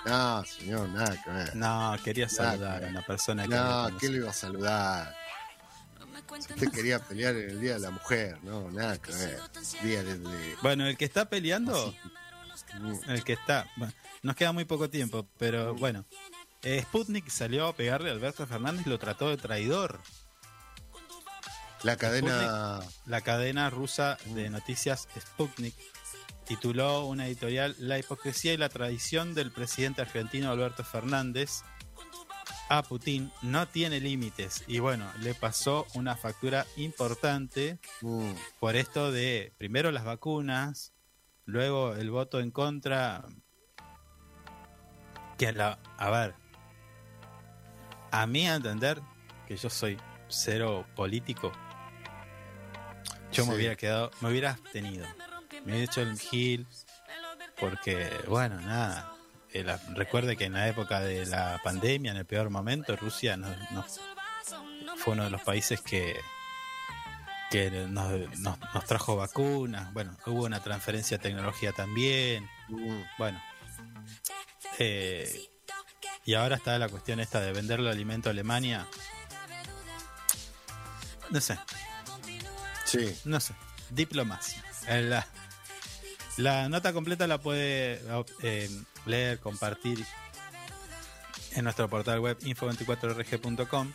No, 0.05 0.43
señor, 0.45 0.89
nada 0.89 1.21
que 1.23 1.29
ver. 1.29 1.55
No, 1.55 1.95
quería 2.03 2.25
Nada 2.27 2.51
saludar 2.51 2.79
que 2.79 2.85
a 2.85 2.89
una 2.89 3.01
persona 3.05 3.43
que. 3.43 3.49
No. 3.49 3.97
¿qué 3.99 4.09
le 4.09 4.17
iba 4.17 4.29
a 4.29 4.33
saludar? 4.33 5.15
Usted 6.37 6.71
quería 6.71 6.99
pelear 6.99 7.35
en 7.35 7.49
el 7.49 7.59
Día 7.61 7.73
de 7.73 7.79
la 7.79 7.91
Mujer, 7.91 8.37
no, 8.43 8.69
nada 8.71 8.97
que 8.97 9.11
ver. 9.11 9.39
Día 9.83 10.03
de... 10.03 10.17
de- 10.19 10.55
Bueno, 10.61 10.85
el 10.87 10.95
que 10.97 11.05
está 11.05 11.29
peleando, 11.29 11.93
Mm. 12.77 13.09
el 13.09 13.23
que 13.23 13.33
está. 13.33 13.67
bueno, 13.77 13.93
nos 14.21 14.35
queda 14.35 14.51
muy 14.51 14.65
poco 14.65 14.89
tiempo, 14.89 15.27
pero 15.37 15.73
bueno. 15.75 16.05
eh, 16.61 16.81
Sputnik 16.83 17.27
salió 17.29 17.67
a 17.67 17.73
pegarle 17.75 18.09
a 18.09 18.13
Alberto 18.13 18.45
Fernández 18.45 18.85
y 18.85 18.89
lo 18.89 18.99
trató 18.99 19.29
de 19.29 19.37
traidor. 19.37 19.99
La 21.83 21.95
cadena... 21.95 22.79
La 23.05 23.21
cadena 23.21 23.69
rusa 23.69 24.17
de 24.25 24.49
noticias 24.49 25.07
Sputnik 25.19 25.73
tituló 26.49 27.05
una 27.05 27.27
editorial 27.27 27.75
La 27.77 27.99
hipocresía 27.99 28.53
y 28.53 28.57
la 28.57 28.69
traición 28.69 29.35
del 29.35 29.51
presidente 29.51 30.01
argentino 30.01 30.49
Alberto 30.51 30.83
Fernández 30.83 31.61
a 32.69 32.81
Putin 32.83 33.31
no 33.43 33.67
tiene 33.67 33.99
límites. 33.99 34.63
Y 34.67 34.79
bueno, 34.79 35.05
le 35.21 35.35
pasó 35.35 35.85
una 35.93 36.15
factura 36.17 36.65
importante 36.75 37.79
Mm. 38.01 38.31
por 38.59 38.75
esto 38.75 39.11
de 39.11 39.53
primero 39.59 39.91
las 39.91 40.05
vacunas, 40.05 40.91
luego 41.45 41.93
el 41.95 42.09
voto 42.09 42.39
en 42.39 42.49
contra. 42.51 43.23
Que 45.37 45.51
la. 45.53 45.77
A 45.97 46.09
ver. 46.09 46.33
A 48.11 48.25
mí 48.25 48.47
a 48.47 48.55
entender 48.55 48.99
que 49.47 49.55
yo 49.55 49.69
soy 49.69 49.97
cero 50.27 50.85
político. 50.95 51.51
Yo 53.31 53.45
me 53.45 53.55
hubiera 53.55 53.75
quedado, 53.75 54.09
me 54.21 54.29
hubiera 54.29 54.51
abstenido. 54.51 55.05
Me 55.65 55.71
hubiera 55.73 55.83
hecho 55.91 56.01
el 56.01 56.17
gil. 56.19 56.67
Porque, 57.59 58.09
bueno, 58.27 58.59
nada. 58.61 59.13
eh, 59.51 59.63
la- 59.63 59.77
recuerde 59.95 60.37
que 60.37 60.45
en 60.45 60.53
la 60.53 60.67
época 60.67 60.99
de 60.99 61.25
la 61.25 61.59
pandemia, 61.63 62.11
en 62.11 62.17
el 62.17 62.25
peor 62.25 62.49
momento, 62.51 62.95
Rusia 62.95 63.35
no, 63.35 63.47
no- 63.71 63.83
fue 64.97 65.13
uno 65.13 65.23
de 65.23 65.29
los 65.31 65.41
países 65.41 65.81
que, 65.81 66.19
que 67.49 67.71
nos, 67.71 68.11
nos- 68.39 68.59
nos 68.73 68.85
trajo 68.85 69.15
vacunas. 69.15 69.91
Bueno, 69.93 70.15
hubo 70.27 70.43
una 70.45 70.61
transferencia 70.61 71.17
de 71.17 71.23
tecnología 71.23 71.71
también. 71.71 72.47
Mm. 72.67 73.01
Bueno. 73.17 73.41
Eh, 74.77 75.49
y 76.25 76.35
ahora 76.35 76.55
está 76.57 76.77
la 76.77 76.87
cuestión 76.87 77.19
esta 77.19 77.41
de 77.41 77.51
venderle 77.51 77.89
alimento 77.89 78.29
a 78.29 78.31
Alemania. 78.33 78.85
No 81.31 81.41
sé, 81.41 81.57
Sí. 82.85 83.19
no 83.25 83.39
sé. 83.39 83.53
Diplomacia. 83.89 84.63
La, 84.87 85.27
la 86.39 86.69
nota 86.69 86.93
completa 86.93 87.27
la 87.27 87.37
puede 87.39 88.01
eh, 88.43 88.69
leer, 89.05 89.39
compartir 89.39 90.05
en 91.53 91.63
nuestro 91.63 91.89
portal 91.89 92.19
web 92.19 92.37
info24rg.com. 92.39 93.91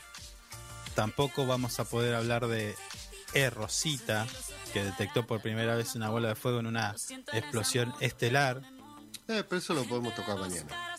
Tampoco 0.95 1.47
vamos 1.47 1.81
a 1.81 1.85
poder 1.85 2.15
hablar 2.15 2.47
de 2.47 2.75
E. 3.33 3.51
Rosita, 3.51 4.27
que 4.73 4.85
detectó 4.85 5.27
por 5.27 5.41
primera 5.41 5.75
vez 5.75 5.95
una 5.95 6.09
bola 6.11 6.29
de 6.29 6.35
fuego 6.37 6.61
en 6.61 6.67
una 6.67 6.95
explosión 7.33 7.93
estelar. 8.01 8.61
Eh, 9.27 9.43
pero 9.49 9.57
eso 9.57 9.75
lo 9.75 9.85
podemos 9.85 10.15
tocar 10.15 10.39
mañana. 10.39 10.97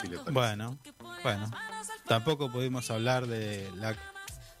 si. 0.00 0.08
Bueno, 0.30 0.78
bueno. 1.22 1.50
Tampoco 2.06 2.50
pudimos 2.52 2.90
hablar 2.90 3.26
de 3.26 3.70
la- 3.76 3.96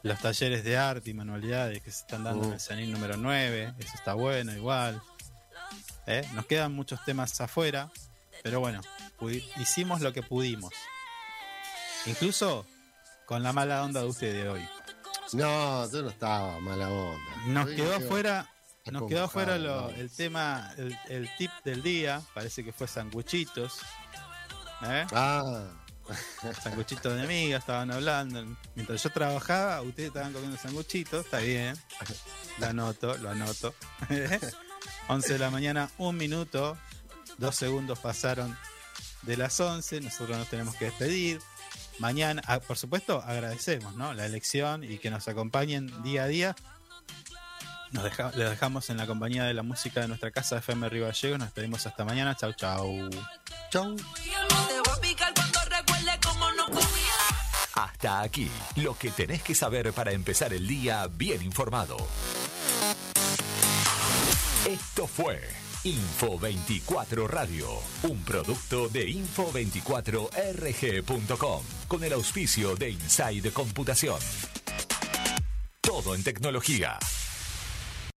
los 0.02 0.18
talleres 0.20 0.64
de 0.64 0.76
arte 0.78 1.10
y 1.10 1.14
manualidades 1.14 1.82
que 1.82 1.90
se 1.90 2.00
están 2.00 2.24
dando 2.24 2.46
en 2.46 2.52
el 2.54 2.60
Sanil 2.60 2.90
número 2.92 3.16
9. 3.16 3.74
Eso 3.78 3.92
está 3.94 4.14
bueno, 4.14 4.52
igual. 4.52 5.00
¿Eh? 6.10 6.26
Nos 6.32 6.46
quedan 6.46 6.72
muchos 6.72 7.04
temas 7.04 7.38
afuera, 7.40 7.90
pero 8.42 8.60
bueno, 8.60 8.80
hicimos 9.58 10.00
lo 10.00 10.12
que 10.14 10.22
pudimos. 10.22 10.72
Incluso 12.06 12.66
con 13.26 13.42
la 13.42 13.52
mala 13.52 13.82
onda 13.84 14.00
de 14.00 14.06
usted 14.06 14.32
de 14.32 14.48
hoy. 14.48 14.68
No, 15.34 15.90
yo 15.92 16.02
no 16.02 16.08
estaba 16.08 16.58
mala 16.60 16.88
onda. 16.88 17.36
Nos 17.46 17.68
quedó 17.68 17.98
me 17.98 18.06
afuera, 18.06 18.50
a 18.86 18.90
nos 18.90 19.06
quedó 19.06 19.28
lo- 19.58 19.82
¿no? 19.82 19.90
el 19.90 20.10
tema, 20.10 20.72
el, 20.78 20.98
el 21.10 21.28
tip 21.36 21.50
del 21.62 21.82
día. 21.82 22.22
Parece 22.32 22.64
que 22.64 22.72
fue 22.72 22.88
sanguchitos. 22.88 23.80
¿Eh? 24.84 25.06
Ah, 25.12 25.68
Sanguchitos 26.62 27.14
de 27.16 27.22
amigas, 27.22 27.60
estaban 27.60 27.90
hablando. 27.90 28.42
Mientras 28.74 29.02
yo 29.02 29.10
trabajaba, 29.10 29.82
ustedes 29.82 30.08
estaban 30.08 30.32
comiendo 30.32 30.56
sanguchitos, 30.56 31.26
está 31.26 31.40
bien. 31.40 31.76
Lo 32.56 32.66
anoto, 32.68 33.14
lo 33.18 33.28
anoto. 33.28 33.74
11 35.08 35.32
de 35.32 35.38
la 35.38 35.50
mañana, 35.50 35.90
un 35.98 36.16
minuto, 36.16 36.76
dos 37.38 37.56
segundos 37.56 37.98
pasaron 37.98 38.56
de 39.22 39.36
las 39.36 39.58
11, 39.58 40.00
nosotros 40.00 40.36
nos 40.38 40.48
tenemos 40.48 40.74
que 40.76 40.86
despedir. 40.86 41.40
Mañana, 41.98 42.42
ah, 42.46 42.60
por 42.60 42.78
supuesto, 42.78 43.22
agradecemos 43.26 43.94
¿no? 43.96 44.14
la 44.14 44.24
elección 44.26 44.84
y 44.84 44.98
que 44.98 45.10
nos 45.10 45.26
acompañen 45.28 45.90
día 46.02 46.24
a 46.24 46.26
día. 46.26 46.56
Nos 47.90 48.04
deja- 48.04 48.30
les 48.36 48.50
dejamos 48.50 48.90
en 48.90 48.98
la 48.98 49.06
compañía 49.06 49.44
de 49.44 49.54
la 49.54 49.62
música 49.62 50.00
de 50.02 50.08
nuestra 50.08 50.30
casa 50.30 50.58
FM 50.58 50.88
Río 50.90 51.06
Gallegos. 51.06 51.38
Nos 51.38 51.48
despedimos 51.48 51.86
hasta 51.86 52.04
mañana. 52.04 52.36
Chau, 52.36 52.52
chau. 52.52 53.08
chau. 53.72 53.96
Hasta 57.74 58.20
aquí, 58.22 58.50
lo 58.76 58.96
que 58.98 59.10
tenés 59.10 59.42
que 59.42 59.54
saber 59.54 59.92
para 59.92 60.12
empezar 60.12 60.52
el 60.52 60.66
día 60.66 61.06
bien 61.10 61.42
informado. 61.42 61.96
Esto 64.66 65.06
fue 65.06 65.40
Info 65.84 66.36
24 66.38 67.28
Radio, 67.28 67.68
un 68.02 68.22
producto 68.24 68.88
de 68.88 69.08
info24rg.com 69.08 71.62
con 71.86 72.04
el 72.04 72.12
auspicio 72.12 72.74
de 72.74 72.90
Inside 72.90 73.52
Computación. 73.52 74.18
Todo 75.80 76.14
en 76.14 76.22
tecnología. 76.22 76.98